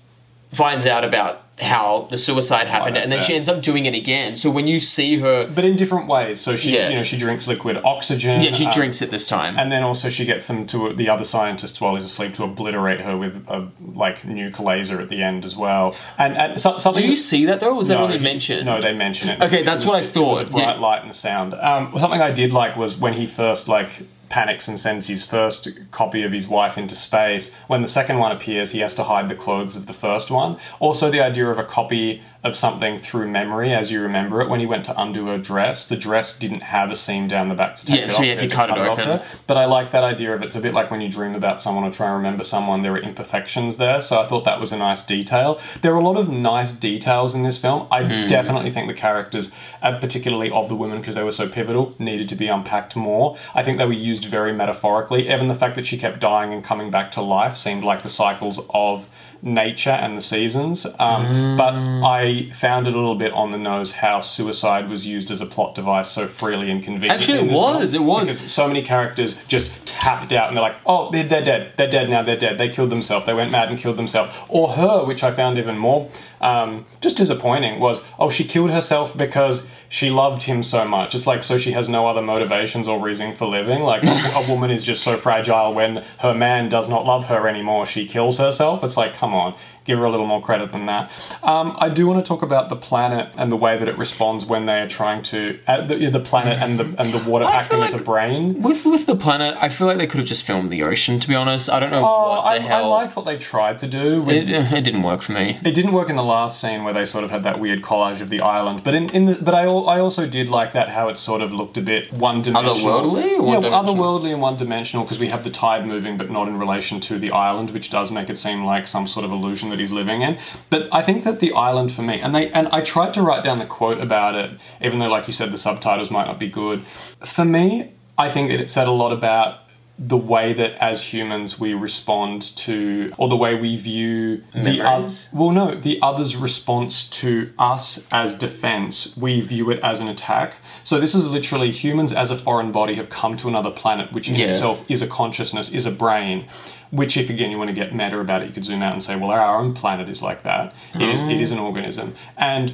finds 0.50 0.86
out 0.86 1.04
about 1.04 1.42
how 1.60 2.06
the 2.08 2.16
suicide 2.16 2.68
happened, 2.68 2.94
that's 2.94 3.02
and 3.04 3.12
then 3.12 3.20
she 3.20 3.34
ends 3.34 3.48
up 3.48 3.60
doing 3.60 3.84
it 3.84 3.92
again. 3.92 4.36
So 4.36 4.48
when 4.48 4.68
you 4.68 4.78
see 4.78 5.18
her, 5.18 5.44
But 5.44 5.64
in 5.64 5.74
different 5.74 6.06
ways. 6.06 6.40
So 6.40 6.54
she, 6.54 6.72
Yeah. 6.76 6.88
you 6.88 6.94
know, 6.94 7.02
she 7.02 7.16
drinks 7.18 7.48
liquid 7.48 7.80
oxygen. 7.84 8.40
yeah, 8.42 8.52
she 8.52 8.66
um, 8.66 8.70
drinks 8.72 9.02
it 9.02 9.10
this 9.10 9.26
time. 9.26 9.58
And 9.58 9.72
then 9.72 9.82
also 9.82 10.08
she 10.08 10.24
gets 10.24 10.46
them 10.46 10.68
to 10.68 10.92
the 10.92 11.08
other 11.08 11.24
scientists 11.24 11.80
while 11.80 11.96
he's 11.96 12.04
asleep 12.04 12.34
to 12.34 12.44
obliterate 12.44 13.00
her 13.00 13.16
with 13.16 13.44
a 13.48 13.66
like 13.94 14.22
nuke 14.22 14.60
laser 14.60 15.00
at 15.00 15.08
the 15.08 15.20
end 15.20 15.44
as 15.44 15.56
well. 15.56 15.96
And, 16.16 16.36
and 16.38 16.60
so, 16.60 16.78
something. 16.78 17.02
Do 17.02 17.08
you 17.10 17.16
see 17.16 17.44
that 17.46 17.58
though? 17.58 17.70
Or 17.70 17.74
was 17.74 17.88
that 17.88 17.94
No, 17.98 18.04
only 18.04 18.20
mentioned? 18.20 18.64
No, 18.64 18.80
they 18.80 18.92
mention 18.94 19.28
it. 19.28 19.42
Okay, 19.42 19.60
It 19.60 19.66
that's 19.66 19.84
was- 19.84 19.94
what 19.94 20.02
I 20.04 20.06
It 20.06 20.10
thought. 20.12 20.50
bright 20.52 20.76
Yeah. 20.76 20.80
light 20.80 21.02
and 21.02 21.10
a 21.10 21.14
sound. 21.14 21.54
Um, 21.54 21.92
something 21.98 22.22
I 22.22 22.30
did 22.30 22.52
like 22.52 22.76
was 22.76 22.96
when 22.96 23.14
he 23.14 23.26
first 23.26 23.66
like 23.66 23.90
panics 24.28 24.68
and 24.68 24.78
sends 24.78 25.06
his 25.06 25.24
first 25.24 25.68
copy 25.90 26.22
of 26.22 26.32
his 26.32 26.46
wife 26.46 26.76
into 26.76 26.94
space. 26.94 27.50
When 27.66 27.82
the 27.82 27.88
second 27.88 28.18
one 28.18 28.32
appears, 28.32 28.70
he 28.70 28.80
has 28.80 28.94
to 28.94 29.04
hide 29.04 29.28
the 29.28 29.34
clothes 29.34 29.76
of 29.76 29.86
the 29.86 29.92
first 29.92 30.30
one. 30.30 30.58
Also, 30.80 31.10
the 31.10 31.20
idea 31.20 31.48
of 31.48 31.58
a 31.58 31.64
copy 31.64 32.22
of 32.44 32.56
something 32.56 32.96
through 32.96 33.26
memory 33.28 33.72
as 33.72 33.90
you 33.90 34.00
remember 34.00 34.40
it. 34.40 34.48
When 34.48 34.60
he 34.60 34.66
went 34.66 34.84
to 34.84 35.00
undo 35.00 35.26
her 35.26 35.38
dress, 35.38 35.84
the 35.84 35.96
dress 35.96 36.32
didn't 36.38 36.62
have 36.62 36.88
a 36.88 36.94
seam 36.94 37.26
down 37.26 37.48
the 37.48 37.54
back 37.56 37.74
to 37.74 37.84
take 37.84 37.98
Yeah, 37.98 38.04
it 38.06 38.10
so 38.10 38.18
off. 38.18 38.22
he 38.22 38.28
had 38.28 38.38
to 38.38 38.46
cut 38.48 38.70
it 38.70 38.78
off 38.78 39.00
open. 39.00 39.06
her. 39.18 39.24
But 39.48 39.56
I 39.56 39.64
like 39.64 39.90
that 39.90 40.04
idea 40.04 40.32
of 40.32 40.42
it's 40.42 40.54
a 40.54 40.60
bit 40.60 40.72
like 40.72 40.88
when 40.88 41.00
you 41.00 41.08
dream 41.10 41.34
about 41.34 41.60
someone 41.60 41.82
or 41.82 41.90
try 41.90 42.06
and 42.06 42.16
remember 42.16 42.44
someone, 42.44 42.82
there 42.82 42.92
are 42.92 42.98
imperfections 42.98 43.76
there. 43.76 44.00
So 44.00 44.20
I 44.20 44.28
thought 44.28 44.44
that 44.44 44.60
was 44.60 44.70
a 44.70 44.76
nice 44.78 45.02
detail. 45.02 45.60
There 45.82 45.92
are 45.92 45.96
a 45.98 46.04
lot 46.04 46.16
of 46.16 46.28
nice 46.28 46.70
details 46.70 47.34
in 47.34 47.42
this 47.42 47.58
film. 47.58 47.88
I 47.90 48.04
Hmm. 48.04 48.26
definitely 48.28 48.70
think 48.70 48.86
the 48.86 48.94
characters, 48.94 49.50
uh, 49.82 49.98
particularly 49.98 50.48
of 50.50 50.68
the 50.68 50.76
women, 50.76 50.98
because 51.00 51.16
they 51.16 51.24
were 51.24 51.32
so 51.32 51.48
pivotal, 51.48 51.94
needed 51.98 52.28
to 52.28 52.36
be 52.36 52.46
unpacked 52.46 52.94
more. 52.94 53.36
I 53.52 53.64
think 53.64 53.78
they 53.78 53.84
were 53.84 53.92
used 53.92 54.24
very 54.26 54.52
metaphorically. 54.52 55.28
Even 55.28 55.48
the 55.48 55.54
fact 55.54 55.74
that 55.74 55.86
she 55.86 55.98
kept 55.98 56.20
dying 56.20 56.52
and 56.54 56.62
coming 56.62 56.90
back 56.92 57.10
to 57.12 57.20
life 57.20 57.56
seemed 57.56 57.82
like 57.82 58.02
the 58.02 58.08
cycles 58.08 58.60
of 58.70 59.08
nature 59.42 59.90
and 59.90 60.16
the 60.16 60.20
seasons. 60.20 60.86
Um, 60.98 61.56
But 61.56 61.74
I 61.74 62.50
found 62.52 62.86
it 62.86 62.94
a 62.94 62.96
little 62.96 63.14
bit 63.14 63.32
on 63.32 63.50
the 63.50 63.58
nose 63.58 63.92
how 63.92 64.20
suicide 64.20 64.88
was 64.88 65.06
used 65.06 65.30
as 65.30 65.40
a 65.40 65.46
plot 65.46 65.74
device 65.74 66.08
so 66.10 66.26
freely 66.26 66.70
and 66.70 66.82
conveniently. 66.82 67.10
Actually, 67.10 67.50
it 67.50 67.52
was, 67.52 67.94
it 67.94 68.02
was. 68.02 68.28
Because 68.28 68.52
so 68.52 68.66
many 68.66 68.82
characters 68.82 69.38
just 69.48 69.70
tapped 69.86 70.32
out 70.32 70.48
and 70.48 70.56
they're 70.56 70.62
like, 70.62 70.76
oh, 70.86 71.10
they're, 71.10 71.26
they're 71.26 71.44
dead. 71.44 71.72
They're 71.76 71.90
dead 71.90 72.10
now. 72.10 72.22
They're 72.22 72.36
dead. 72.36 72.58
They 72.58 72.68
killed 72.68 72.90
themselves. 72.90 73.26
They 73.26 73.34
went 73.34 73.50
mad 73.50 73.68
and 73.68 73.78
killed 73.78 73.96
themselves. 73.96 74.34
Or 74.48 74.70
her, 74.72 75.04
which 75.04 75.22
I 75.22 75.30
found 75.30 75.58
even 75.58 75.78
more 75.78 76.10
um, 76.40 76.86
just 77.00 77.16
disappointing, 77.16 77.80
was, 77.80 78.04
oh, 78.18 78.30
she 78.30 78.44
killed 78.44 78.70
herself 78.70 79.16
because 79.16 79.66
she 79.88 80.10
loved 80.10 80.42
him 80.42 80.62
so 80.62 80.86
much. 80.86 81.14
It's 81.14 81.26
like, 81.26 81.42
so 81.42 81.58
she 81.58 81.72
has 81.72 81.88
no 81.88 82.06
other 82.06 82.22
motivations 82.22 82.88
or 82.88 83.00
reason 83.00 83.32
for 83.34 83.46
living. 83.46 83.82
Like, 83.82 84.04
a, 84.04 84.08
a 84.36 84.48
woman 84.48 84.70
is 84.70 84.82
just 84.82 85.02
so 85.02 85.16
fragile 85.16 85.74
when 85.74 86.04
her 86.20 86.34
man 86.34 86.68
does 86.68 86.88
not 86.88 87.04
love 87.04 87.26
her 87.26 87.48
anymore. 87.48 87.86
She 87.86 88.06
kills 88.06 88.38
herself. 88.38 88.84
It's 88.84 88.96
like, 88.96 89.14
come 89.14 89.34
on. 89.34 89.54
Give 89.88 89.98
her 89.98 90.04
a 90.04 90.10
little 90.10 90.26
more 90.26 90.42
credit 90.42 90.70
than 90.70 90.84
that. 90.86 91.10
Um, 91.42 91.74
I 91.80 91.88
do 91.88 92.06
want 92.06 92.22
to 92.22 92.28
talk 92.28 92.42
about 92.42 92.68
the 92.68 92.76
planet 92.76 93.30
and 93.38 93.50
the 93.50 93.56
way 93.56 93.78
that 93.78 93.88
it 93.88 93.96
responds 93.96 94.44
when 94.44 94.66
they 94.66 94.78
are 94.80 94.86
trying 94.88 95.22
to 95.32 95.58
uh, 95.66 95.80
the, 95.86 96.10
the 96.10 96.20
planet 96.20 96.58
and 96.62 96.78
the 96.78 96.84
and 97.00 97.12
the 97.14 97.18
water 97.30 97.46
I 97.48 97.56
acting 97.62 97.78
feel 97.78 97.84
as 97.84 97.94
a 97.94 97.96
like- 97.96 98.04
brain. 98.04 98.62
With 98.62 98.84
with 98.84 99.06
the 99.06 99.16
planet, 99.16 99.56
I 99.58 99.68
feel 99.70 99.86
like 99.86 99.96
they 99.98 100.06
could 100.06 100.18
have 100.18 100.28
just 100.28 100.44
filmed 100.44 100.70
the 100.70 100.82
ocean. 100.82 101.18
To 101.20 101.26
be 101.28 101.34
honest, 101.34 101.70
I 101.70 101.80
don't 101.80 101.90
know 101.90 102.04
Oh, 102.06 102.28
what 102.28 102.44
I, 102.44 102.58
the 102.58 102.64
I 102.64 102.68
hell. 102.68 102.90
liked 102.90 103.16
what 103.16 103.24
they 103.24 103.38
tried 103.38 103.78
to 103.78 103.86
do. 103.86 104.20
With, 104.22 104.36
it, 104.36 104.48
it 104.50 104.84
didn't 104.84 105.02
work 105.02 105.22
for 105.22 105.32
me. 105.32 105.58
it 105.64 105.72
didn't 105.74 105.92
work 105.92 106.10
in 106.10 106.16
the 106.16 106.22
last 106.22 106.60
scene 106.60 106.84
where 106.84 106.92
they 106.92 107.06
sort 107.06 107.24
of 107.24 107.30
had 107.30 107.42
that 107.44 107.58
weird 107.58 107.80
collage 107.82 108.20
of 108.20 108.28
the 108.28 108.40
island, 108.42 108.84
but 108.84 108.94
in, 108.94 109.08
in 109.10 109.24
the 109.24 109.34
but 109.40 109.54
I 109.54 109.64
I 109.64 110.00
also 110.00 110.26
did 110.26 110.50
like 110.50 110.74
that 110.74 110.90
how 110.90 111.08
it 111.08 111.16
sort 111.16 111.40
of 111.40 111.50
looked 111.52 111.78
a 111.78 111.82
bit 111.82 112.12
one 112.12 112.42
dimensional. 112.42 112.74
Otherworldly 112.74 113.40
or 113.40 113.54
yeah, 113.62 113.70
otherworldly 113.80 114.32
and 114.34 114.42
one 114.42 114.56
dimensional 114.58 115.04
because 115.04 115.18
we 115.18 115.28
have 115.28 115.44
the 115.44 115.50
tide 115.50 115.86
moving, 115.86 116.18
but 116.18 116.30
not 116.30 116.46
in 116.48 116.58
relation 116.58 117.00
to 117.08 117.18
the 117.18 117.30
island, 117.30 117.70
which 117.70 117.88
does 117.88 118.10
make 118.12 118.28
it 118.28 118.36
seem 118.36 118.64
like 118.66 118.86
some 118.86 119.06
sort 119.06 119.24
of 119.24 119.32
illusion 119.32 119.70
that 119.70 119.77
he's 119.78 119.90
living 119.90 120.22
in. 120.22 120.38
But 120.70 120.88
I 120.92 121.02
think 121.02 121.24
that 121.24 121.40
the 121.40 121.52
island 121.52 121.92
for 121.92 122.02
me, 122.02 122.20
and 122.20 122.34
they 122.34 122.50
and 122.52 122.68
I 122.68 122.80
tried 122.80 123.14
to 123.14 123.22
write 123.22 123.44
down 123.44 123.58
the 123.58 123.66
quote 123.66 124.00
about 124.00 124.34
it, 124.34 124.58
even 124.80 124.98
though, 124.98 125.08
like 125.08 125.26
you 125.26 125.32
said, 125.32 125.52
the 125.52 125.58
subtitles 125.58 126.10
might 126.10 126.26
not 126.26 126.38
be 126.38 126.48
good. 126.48 126.84
For 127.24 127.44
me, 127.44 127.92
I 128.16 128.30
think 128.30 128.48
that 128.50 128.60
it 128.60 128.70
said 128.70 128.86
a 128.86 128.92
lot 128.92 129.12
about 129.12 129.60
the 130.00 130.16
way 130.16 130.52
that 130.52 130.72
as 130.74 131.02
humans 131.12 131.58
we 131.58 131.74
respond 131.74 132.54
to, 132.56 133.12
or 133.18 133.28
the 133.28 133.36
way 133.36 133.56
we 133.56 133.76
view 133.76 134.44
the 134.52 134.80
other. 134.80 134.82
Memories? 134.82 135.28
Well, 135.32 135.50
no, 135.50 135.74
the 135.74 135.98
other's 136.00 136.36
response 136.36 137.02
to 137.10 137.52
us 137.58 138.06
as 138.12 138.34
defense, 138.34 139.16
we 139.16 139.40
view 139.40 139.70
it 139.70 139.80
as 139.80 140.00
an 140.00 140.06
attack. 140.06 140.56
So 140.84 141.00
this 141.00 141.16
is 141.16 141.26
literally 141.26 141.72
humans 141.72 142.12
as 142.12 142.30
a 142.30 142.36
foreign 142.36 142.70
body 142.70 142.94
have 142.94 143.10
come 143.10 143.36
to 143.38 143.48
another 143.48 143.72
planet, 143.72 144.12
which 144.12 144.28
in 144.28 144.36
Yeah. 144.36 144.46
itself 144.46 144.84
is 144.88 145.02
a 145.02 145.08
consciousness, 145.08 145.68
is 145.68 145.84
a 145.84 145.90
brain. 145.90 146.46
Which, 146.90 147.16
if 147.18 147.28
again 147.28 147.50
you 147.50 147.58
want 147.58 147.68
to 147.68 147.74
get 147.74 147.94
meta 147.94 148.18
about 148.18 148.42
it, 148.42 148.46
you 148.46 148.54
could 148.54 148.64
zoom 148.64 148.82
out 148.82 148.92
and 148.92 149.02
say, 149.02 149.14
well, 149.16 149.30
our 149.30 149.58
own 149.58 149.74
planet 149.74 150.08
is 150.08 150.22
like 150.22 150.42
that. 150.44 150.72
It 150.94 151.02
is. 151.02 151.22
It 151.24 151.38
is 151.40 151.52
an 151.52 151.58
organism, 151.58 152.14
and 152.38 152.72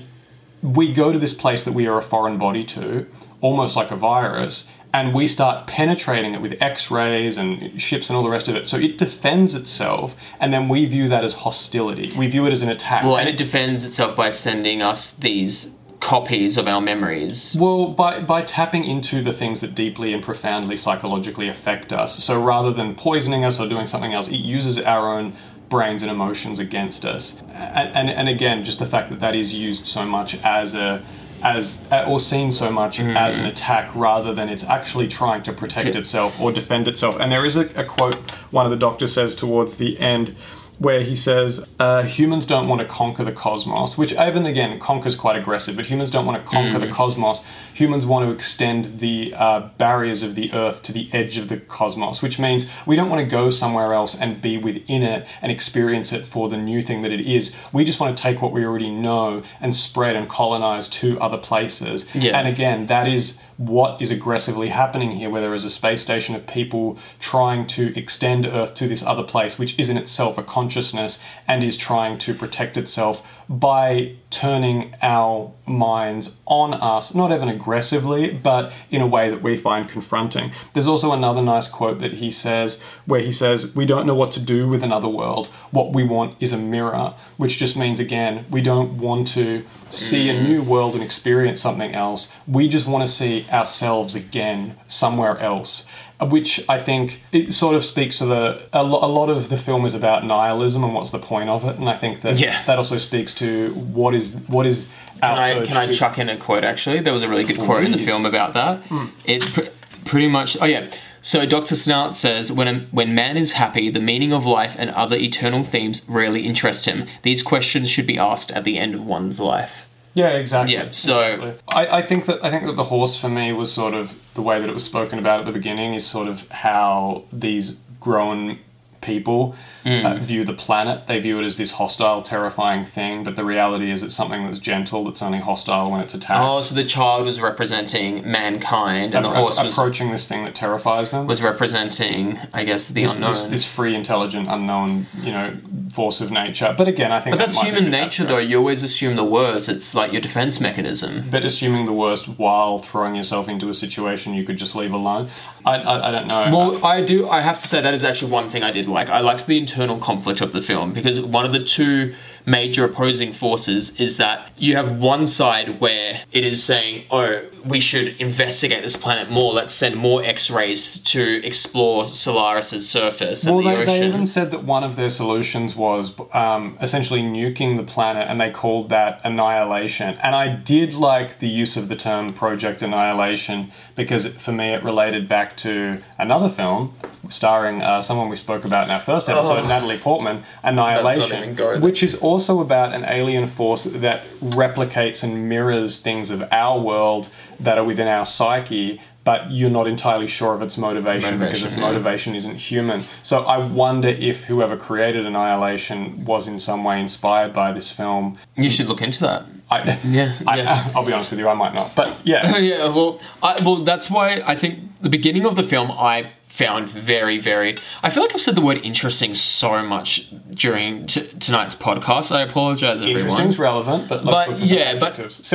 we 0.63 0.93
go 0.93 1.11
to 1.13 1.19
this 1.19 1.35
place 1.35 1.65
that 1.65 1.73
we 1.73 1.87
are 1.89 1.99
a 1.99 2.03
foreign 2.03 2.39
body 2.39 2.63
to, 2.65 3.07
almost 3.41 3.75
like 3.77 3.91
a 3.91 3.97
virus, 3.97 4.69
and 4.95 5.13
we 5.13 5.27
start 5.27 5.67
penetrating 5.67 6.35
it 6.35 6.41
with 6.41 6.55
X 6.61 6.89
rays 6.89 7.37
and 7.37 7.83
ships 7.83 8.09
and 8.09 8.17
all 8.17 8.23
the 8.23 8.31
rest 8.31 8.47
of 8.47 8.55
it. 8.55 8.69
So 8.69 8.79
it 8.79 8.97
defends 8.97 9.55
itself, 9.57 10.15
and 10.39 10.53
then 10.53 10.69
we 10.69 10.87
view 10.87 11.09
that 11.09 11.25
as 11.25 11.35
hostility. 11.35 12.13
We 12.17 12.29
view 12.29 12.47
it 12.47 12.53
as 12.53 12.63
an 12.63 12.69
attack. 12.69 13.03
Well, 13.03 13.19
and 13.19 13.29
it 13.29 13.37
defends 13.37 13.85
itself 13.85 14.15
by 14.15 14.31
sending 14.31 14.83
us 14.83 15.11
these 15.11 15.75
copies 15.99 16.57
of 16.57 16.69
our 16.69 16.81
memories. 16.81 17.57
Well, 17.59 17.89
by, 17.89 18.21
by 18.21 18.43
tapping 18.43 18.85
into 18.85 19.21
the 19.21 19.33
things 19.33 19.59
that 19.61 19.75
deeply 19.75 20.13
and 20.13 20.23
profoundly 20.23 20.77
psychologically 20.77 21.49
affect 21.49 21.93
us. 21.93 22.23
So 22.23 22.41
rather 22.41 22.73
than 22.73 22.95
poisoning 22.95 23.45
us 23.45 23.59
or 23.59 23.69
doing 23.69 23.89
something 23.89 24.15
else, 24.15 24.29
it 24.29 24.37
uses 24.37 24.79
our 24.79 25.19
own 25.19 25.35
brains 25.71 26.03
and 26.03 26.11
emotions 26.11 26.61
against 26.61 27.05
us. 27.05 27.41
And, 27.53 27.89
and, 27.97 28.11
and 28.11 28.29
again, 28.29 28.65
just 28.65 28.79
the 28.79 28.87
fact 28.87 29.11
that 29.11 29.19
that 29.21 29.35
is 29.35 29.55
used 29.55 29.87
so 29.87 30.05
much 30.05 30.37
as 30.45 30.75
a 30.75 31.03
as 31.45 31.81
uh, 31.93 32.07
or 32.09 32.19
seen 32.19 32.51
so 32.51 32.73
much 32.73 32.99
mm. 32.99 33.15
as 33.15 33.39
an 33.39 33.45
attack 33.45 33.95
rather 33.95 34.35
than 34.35 34.49
it's 34.49 34.65
actually 34.65 35.07
trying 35.07 35.43
to 35.43 35.53
protect 35.53 35.95
itself 35.95 36.41
or 36.41 36.51
defend 36.51 36.89
itself. 36.89 37.17
And 37.21 37.31
there 37.31 37.45
is 37.45 37.57
a, 37.57 37.67
a 37.79 37.85
quote 37.85 38.17
one 38.51 38.65
of 38.65 38.71
the 38.71 38.79
doctors 38.79 39.13
says 39.13 39.35
towards 39.35 39.77
the 39.77 39.99
end 40.01 40.35
where 40.79 41.03
he 41.03 41.15
says 41.15 41.69
uh, 41.79 42.03
humans 42.03 42.47
don't 42.47 42.69
want 42.69 42.81
to 42.81 42.87
conquer 42.87 43.25
the 43.25 43.33
cosmos, 43.33 43.97
which 43.97 44.13
even 44.13 44.45
again 44.45 44.79
conquers 44.81 45.15
quite 45.17 45.37
aggressive, 45.37 45.77
but 45.77 45.87
humans 45.87 46.11
don't 46.11 46.27
want 46.27 46.43
to 46.43 46.49
conquer 46.51 46.79
the 46.79 46.91
cosmos. 46.91 47.43
Humans 47.75 48.07
want 48.07 48.27
to 48.27 48.33
extend 48.33 49.01
the 49.01 49.33
uh, 49.37 49.69
barriers 49.79 50.23
of 50.23 50.35
the 50.35 50.53
Earth 50.53 50.83
to 50.85 50.93
the 50.93 51.09
edge 51.13 51.39
of 51.39 51.49
the 51.49 51.59
cosmos, 51.59 52.23
which 52.23 52.39
means 52.39 52.69
we 52.87 52.97
don't 52.97 53.09
want 53.09 53.21
to 53.21 53.27
go 53.27 53.51
somewhere 53.51 53.93
else 53.93 54.15
and 54.15 54.43
be 54.43 54.59
within 54.59 55.03
it 55.03 55.27
and 55.41 55.53
experience 55.53 56.13
it 56.13 56.27
for 56.27 56.49
the 56.49 56.57
new 56.57 56.83
thing 56.83 57.03
that 57.03 57.13
it 57.13 57.21
is. 57.21 57.55
We 57.73 57.85
just 57.85 58.01
want 58.01 58.17
to 58.17 58.23
take 58.23 58.43
what 58.43 58.53
we 58.53 58.65
already 58.65 58.91
know 58.91 59.43
and 59.61 59.75
spread 59.75 60.17
and 60.17 60.29
colonize 60.29 60.89
to 60.89 61.21
other 61.21 61.39
places. 61.39 62.07
Yeah. 62.15 62.39
And 62.39 62.49
again, 62.49 62.87
that 62.87 63.07
is 63.07 63.39
what 63.57 64.01
is 64.03 64.11
aggressively 64.11 64.69
happening 64.69 65.13
here, 65.13 65.31
where 65.31 65.41
there 65.41 65.55
is 65.55 65.65
a 65.65 65.71
space 65.71 66.03
station 66.03 66.35
of 66.35 66.47
people 66.47 66.99
trying 67.21 67.67
to 67.69 67.97
extend 67.99 68.47
Earth 68.47 68.75
to 68.75 68.89
this 68.89 69.03
other 69.03 69.23
place, 69.23 69.59
which 69.59 69.79
is 69.79 69.89
in 69.89 69.97
itself 69.97 70.39
a 70.39 70.43
consciousness 70.43 71.19
and 71.47 71.63
is 71.63 71.77
trying 71.77 72.19
to 72.19 72.35
protect 72.35 72.77
itself 72.77 73.27
by 73.49 74.15
turning 74.45 74.95
our 75.01 75.51
minds 75.65 76.37
on 76.45 76.75
us, 76.75 77.15
not 77.15 77.33
even 77.33 77.49
aggressively, 77.49 78.31
but 78.31 78.71
in 78.91 79.01
a 79.01 79.07
way 79.07 79.31
that 79.31 79.43
we 79.43 79.57
find 79.57 79.89
confronting. 79.89 80.53
There's 80.75 80.87
also 80.87 81.13
another 81.13 81.41
nice 81.41 81.67
quote 81.67 81.99
that 82.01 82.13
he 82.13 82.31
says, 82.31 82.79
where 83.07 83.23
he 83.23 83.33
says, 83.33 83.75
We 83.75 83.87
don't 83.87 84.07
know 84.07 84.15
what 84.15 84.33
to 84.33 84.41
do 84.41 84.69
with 84.69 84.83
another 84.83 85.09
world. 85.09 85.47
What 85.71 85.95
we 85.95 86.05
want 86.05 86.37
is 86.41 86.53
a 86.53 86.59
mirror, 86.59 87.15
which 87.39 87.57
just 87.57 87.75
means, 87.75 87.99
again, 87.99 88.45
we 88.51 88.61
don't 88.61 88.99
want 88.99 89.29
to 89.29 89.65
see 89.89 90.29
a 90.29 90.39
new 90.39 90.63
world 90.63 90.93
and 90.93 91.03
experience 91.03 91.63
something 91.63 91.95
else. 91.95 92.31
We 92.47 92.69
just 92.69 92.87
want 92.87 93.01
to 93.07 93.13
see 93.13 93.47
ourselves 93.51 94.15
again 94.15 94.77
somewhere 94.89 95.39
else 95.39 95.87
Uh, 96.25 96.29
which 96.29 96.65
I 96.69 96.79
think 96.79 97.21
it 97.33 97.53
sort 97.53 97.75
of 97.77 97.85
speaks 97.85 98.19
to 98.19 98.27
the 98.27 98.63
a, 98.73 98.83
lo- 98.83 99.01
a 99.03 99.09
lot 99.09 99.29
of 99.31 99.49
the 99.49 99.57
film 99.57 99.85
is 99.87 99.95
about 99.95 100.25
nihilism 100.25 100.83
and 100.85 100.95
what's 100.95 101.11
the 101.11 101.19
point 101.19 101.49
of 101.51 101.65
it, 101.65 101.77
and 101.79 101.89
I 101.89 101.97
think 101.97 102.21
that 102.23 102.39
Yeah. 102.39 102.63
that 102.67 102.79
also 102.79 102.97
speaks 102.97 103.35
to 103.35 103.73
what 103.75 104.15
is 104.15 104.33
what 104.47 104.67
is 104.67 104.89
Can 105.21 105.39
I 105.39 105.65
can 105.67 105.77
I 105.77 105.87
to- 105.87 105.93
chuck 105.93 106.19
in 106.19 106.29
a 106.29 106.37
quote? 106.37 106.65
Actually, 106.65 107.01
there 107.01 107.13
was 107.13 107.23
a 107.23 107.29
really 107.29 107.45
good 107.45 107.59
quote 107.59 107.85
in 107.85 107.93
the 107.93 107.99
film 107.99 108.27
about 108.27 108.55
that. 108.55 108.83
Hmm. 108.87 109.07
It 109.25 109.43
pr- 109.43 109.71
pretty 110.05 110.29
much. 110.29 110.57
Oh 110.61 110.67
yeah. 110.67 110.91
So 111.23 111.47
Dr. 111.47 111.75
Snaut 111.75 112.15
says, 112.17 112.53
when, 112.53 112.69
a, 112.69 112.81
when 112.91 113.15
man 113.15 113.39
is 113.39 113.53
happy, 113.53 113.89
the 113.89 113.99
meaning 113.99 114.31
of 114.35 114.45
life 114.45 114.77
and 114.79 114.91
other 114.91 115.17
eternal 115.17 115.65
themes 115.65 116.05
rarely 116.07 116.45
interest 116.45 116.85
him. 116.85 117.07
These 117.23 117.43
questions 117.43 117.89
should 117.89 118.07
be 118.07 118.19
asked 118.19 118.51
at 118.51 118.65
the 118.65 118.77
end 118.79 118.95
of 118.95 119.07
one's 119.07 119.41
life. 119.41 119.87
Yeah, 120.15 120.29
exactly. 120.31 120.75
Yeah, 120.75 120.91
so- 120.93 121.21
exactly. 121.23 121.55
I, 121.69 121.99
I 121.99 122.03
think 122.03 122.27
that 122.27 122.43
I 122.45 122.51
think 122.51 122.67
that 122.67 122.77
the 122.77 122.85
horse 122.85 123.17
for 123.17 123.29
me 123.29 123.53
was 123.53 123.73
sort 123.73 123.95
of 123.95 124.15
the 124.35 124.43
way 124.43 124.61
that 124.61 124.69
it 124.69 124.75
was 124.75 124.85
spoken 124.85 125.19
about 125.19 125.41
at 125.41 125.47
the 125.47 125.53
beginning 125.53 125.95
is 125.95 126.07
sort 126.07 126.29
of 126.29 126.49
how 126.51 127.25
these 127.33 127.77
grown 128.01 128.59
people 129.05 129.55
Mm. 129.85 130.05
uh, 130.07 130.15
view 130.19 130.45
the 130.47 130.55
planet. 130.55 131.07
They 131.09 131.19
view 131.21 131.39
it 131.41 131.45
as 131.45 131.59
this 131.59 131.73
hostile, 131.73 132.23
terrifying 132.23 132.87
thing, 132.87 133.23
but 133.23 133.37
the 133.37 133.45
reality 133.45 133.91
is 133.91 134.03
it's 134.03 134.15
something 134.15 134.43
that's 134.47 134.59
gentle. 134.59 135.05
That's 135.05 135.21
only 135.21 135.41
hostile 135.41 135.91
when 135.91 136.01
it's 136.01 136.15
attacked. 136.15 136.41
Oh, 136.43 136.63
so 136.63 136.75
the 136.75 136.85
child 136.85 137.27
was 137.27 137.39
representing 137.39 138.27
mankind, 138.27 139.15
and 139.15 139.23
the 139.27 139.29
Appro- 139.29 139.35
horse 139.45 139.61
was 139.63 139.75
approaching 139.77 140.11
this 140.11 140.27
thing 140.27 140.43
that 140.47 140.55
terrifies 140.55 141.11
them. 141.11 141.27
was 141.27 141.43
representing, 141.43 142.39
I 142.55 142.65
guess, 142.65 142.89
the 142.89 143.03
this, 143.03 143.15
unknown. 143.15 143.33
this, 143.33 143.43
this 143.43 143.65
free, 143.67 143.95
intelligent, 143.95 144.49
unknown, 144.49 145.07
you 145.23 145.33
know, 145.33 145.53
force 145.93 146.23
of 146.23 146.31
nature. 146.31 146.75
But 146.79 146.89
again, 146.89 147.13
I 147.13 147.21
think 147.21 147.35
but 147.35 147.39
that 147.41 147.51
that's 147.53 147.61
human 147.61 147.87
a 147.87 147.91
nature, 147.91 148.25
though. 148.25 148.39
You 148.39 148.57
always 148.59 148.83
assume 148.83 149.17
the 149.17 149.25
worst. 149.25 149.69
It's 149.69 149.95
like 149.95 150.13
your 150.13 150.23
defense 150.23 150.61
mechanism. 150.61 151.25
But 151.31 151.45
assuming 151.45 151.85
the 151.85 151.93
worst 151.93 152.27
while 152.39 152.79
throwing 152.79 153.15
yourself 153.17 153.51
into 153.51 153.69
a 153.69 153.75
situation 153.75 154.33
you 154.33 154.45
could 154.45 154.57
just 154.57 154.75
leave 154.75 154.93
alone, 154.95 155.29
I, 155.67 155.77
I, 155.77 156.09
I 156.09 156.11
don't 156.11 156.27
know. 156.27 156.49
Well, 156.57 156.85
I 156.87 157.03
do. 157.03 157.29
I 157.29 157.41
have 157.43 157.59
to 157.59 157.69
say 157.69 157.83
that 157.83 157.93
is 157.95 158.03
actually 158.05 158.31
one 158.33 158.49
thing 158.49 158.63
I 158.63 158.71
did 158.71 158.87
like. 158.95 159.11
I 159.11 159.21
liked 159.21 159.47
the 159.47 159.59
internal 159.59 159.99
conflict 159.99 160.41
of 160.41 160.53
the 160.53 160.63
film 160.63 160.93
because 160.93 161.21
one 161.21 161.45
of 161.45 161.53
the 161.53 161.63
two 161.63 162.15
major 162.47 162.85
opposing 162.85 163.33
forces 163.33 163.99
is 163.99 164.19
that 164.19 164.53
you 164.57 164.77
have 164.77 164.99
one 164.99 165.27
side 165.27 165.81
where 165.81 166.21
it 166.33 166.45
is 166.45 166.63
saying, 166.63 167.05
"Oh, 167.11 167.43
we 167.65 167.81
should 167.81 168.09
investigate 168.21 168.83
this 168.83 168.97
planet 168.97 169.31
more. 169.31 169.53
Let's 169.53 169.73
send 169.73 169.97
more 169.97 170.23
X-rays 170.25 170.99
to 170.99 171.45
explore 171.45 172.07
Solaris's 172.07 172.89
surface 172.89 173.47
and 173.47 173.57
well, 173.57 173.65
the 173.65 173.71
they, 173.71 173.85
they 173.85 173.93
ocean." 173.97 174.09
even 174.09 174.27
said 174.27 174.51
that 174.51 174.65
one 174.65 174.85
of 174.85 174.97
their 174.97 175.11
solutions 175.11 175.75
was 175.75 176.13
um, 176.33 176.77
essentially 176.81 177.23
nuking 177.23 177.77
the 177.77 177.83
planet, 177.83 178.29
and 178.29 178.41
they 178.41 178.51
called 178.51 178.89
that 178.91 179.21
annihilation. 179.25 180.19
And 180.23 180.35
I 180.35 180.55
did 180.55 180.95
like 180.95 181.39
the 181.39 181.49
use 181.49 181.77
of 181.77 181.89
the 181.89 181.97
term 181.97 182.29
Project 182.29 182.83
Annihilation 182.83 183.71
because 183.95 184.27
for 184.27 184.53
me 184.53 184.69
it 184.69 184.83
related 184.83 185.29
back 185.29 185.57
to 185.59 186.03
another 186.19 186.49
film 186.49 186.95
starring 187.31 187.83
uh, 187.83 188.01
someone 188.01 188.29
we 188.29 188.37
spoke 188.37 188.65
about 188.65 188.85
in 188.85 188.91
our 188.91 189.01
first 189.01 189.29
episode, 189.29 189.67
Natalie 189.67 189.99
Portman, 189.99 190.43
Annihilation, 190.63 191.39
even 191.43 191.55
go 191.55 191.73
there. 191.73 191.81
which 191.81 192.03
is 192.03 192.15
also 192.35 192.59
about 192.59 192.93
an 192.93 193.05
alien 193.05 193.47
force 193.47 193.85
that 193.85 194.25
replicates 194.41 195.23
and 195.23 195.49
mirrors 195.49 195.99
things 195.99 196.33
of 196.33 196.43
our 196.51 196.81
world 196.81 197.29
that 197.61 197.79
are 197.79 197.85
within 197.85 198.09
our 198.09 198.27
psyche. 198.27 199.01
But 199.23 199.53
you're 199.53 199.71
not 199.71 199.87
entirely 199.87 200.27
sure 200.27 200.53
of 200.53 200.61
its 200.61 200.77
motivation, 200.77 201.39
because 201.39 201.63
its 201.63 201.77
yeah. 201.77 201.89
motivation 201.89 202.35
isn't 202.35 202.57
human. 202.57 203.07
So 203.23 203.45
I 203.45 203.57
wonder 203.57 204.09
if 204.09 204.45
whoever 204.45 204.77
created 204.77 205.25
Annihilation 205.25 206.27
was 206.27 206.47
in 206.47 206.59
some 206.59 206.85
way 206.85 207.01
inspired 207.01 207.55
by 207.55 207.73
this 207.73 207.91
film. 207.91 208.37
you 208.57 208.71
should 208.71 208.87
look 208.87 209.01
into 209.01 209.21
that. 209.21 209.47
I, 209.71 209.99
Yeah, 210.05 210.37
I, 210.47 210.57
yeah. 210.59 210.93
I'll 210.95 211.07
be 211.07 211.15
honest 211.15 211.31
with 211.31 211.41
you, 211.41 211.49
I 211.49 211.55
might 211.55 211.73
not. 211.73 211.95
But 211.95 212.15
yeah, 212.25 212.59
yeah, 212.71 212.89
well, 212.89 213.19
I, 213.43 213.63
well, 213.65 213.77
that's 213.77 214.11
why 214.11 214.43
I 214.45 214.57
think 214.57 214.81
the 215.01 215.09
beginning 215.09 215.47
of 215.47 215.57
the 215.57 215.63
film 215.63 215.91
I 215.91 216.33
found 216.55 216.89
very, 216.89 217.37
very. 217.37 217.77
I 218.05 218.11
feel 218.11 218.23
like 218.23 218.33
I've 218.33 218.41
said 218.41 218.55
the 218.55 218.61
word 218.61 218.79
interesting 218.85 219.35
so 219.35 219.83
much 219.83 220.29
during 220.53 221.07
t- 221.07 221.27
tonight's 221.41 221.75
podcast. 221.75 222.31
I 222.31 222.43
apologize, 222.43 222.99
everyone. 223.03 223.23
interesting's 223.23 223.59
relevant, 223.59 224.09
but 224.09 224.25
But 224.25 224.61
yeah, 224.61 224.95
but 224.97 225.19
adjectives. 225.19 225.53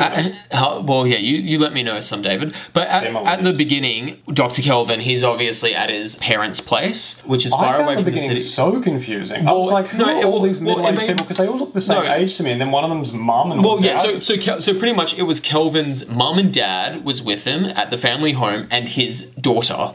Uh, 0.52 0.84
well, 0.86 1.08
yeah, 1.08 1.18
you, 1.18 1.38
you 1.38 1.58
let 1.58 1.72
me 1.72 1.84
know 1.84 2.02
some, 2.02 2.22
David. 2.22 2.54
But 2.74 2.90
at, 2.90 3.06
at 3.06 3.44
the 3.44 3.54
beginning, 3.54 4.22
Doctor 4.34 4.62
Kelvin, 4.62 5.00
he's 5.00 5.24
obviously 5.24 5.74
at 5.74 5.90
his 5.90 6.18
parents' 6.18 6.60
place, 6.60 7.22
which 7.22 7.46
is 7.46 7.54
far 7.54 7.82
away 7.82 7.96
the 7.96 8.04
from 8.04 8.12
the 8.12 8.20
city. 8.20 8.36
so 8.36 8.82
confusing. 8.82 9.48
I 9.48 9.54
was 9.54 9.72
like, 9.72 9.88
who 9.88 10.00
no, 10.00 10.20
are 10.20 10.26
all 10.26 10.42
these 10.42 10.60
well, 10.60 10.80
it 10.80 10.82
middle-aged 10.82 10.98
made- 11.00 11.08
people? 11.08 11.24
Because 11.24 11.38
they 11.38 11.48
all 11.48 11.58
look 11.58 11.72
the 11.72 11.80
same 11.80 12.04
No. 12.04 12.12
age 12.14 12.36
to 12.36 12.44
me, 12.44 12.52
and 12.52 12.60
then 12.60 12.72
one 12.72 12.84
of 12.84 12.90
them's 12.90 13.14
mum 13.14 13.54
and 13.54 13.64
Well, 13.64 13.78
dad. 13.78 13.86
yeah. 13.96 14.02
So, 14.02 14.20
so, 14.20 14.38
Kel- 14.38 14.60
so 14.62 14.74
pretty 14.78 14.94
much, 14.94 15.18
it 15.18 15.24
was 15.24 15.40
Kelvin's 15.40 16.08
mum 16.10 16.38
and 16.40 16.54
dad 16.54 17.06
was 17.06 17.22
with 17.24 17.46
him 17.46 17.64
at 17.64 17.90
the 17.90 17.98
family 17.98 18.34
home, 18.34 18.68
and 18.70 18.90
his 18.90 19.28
daughter. 19.40 19.94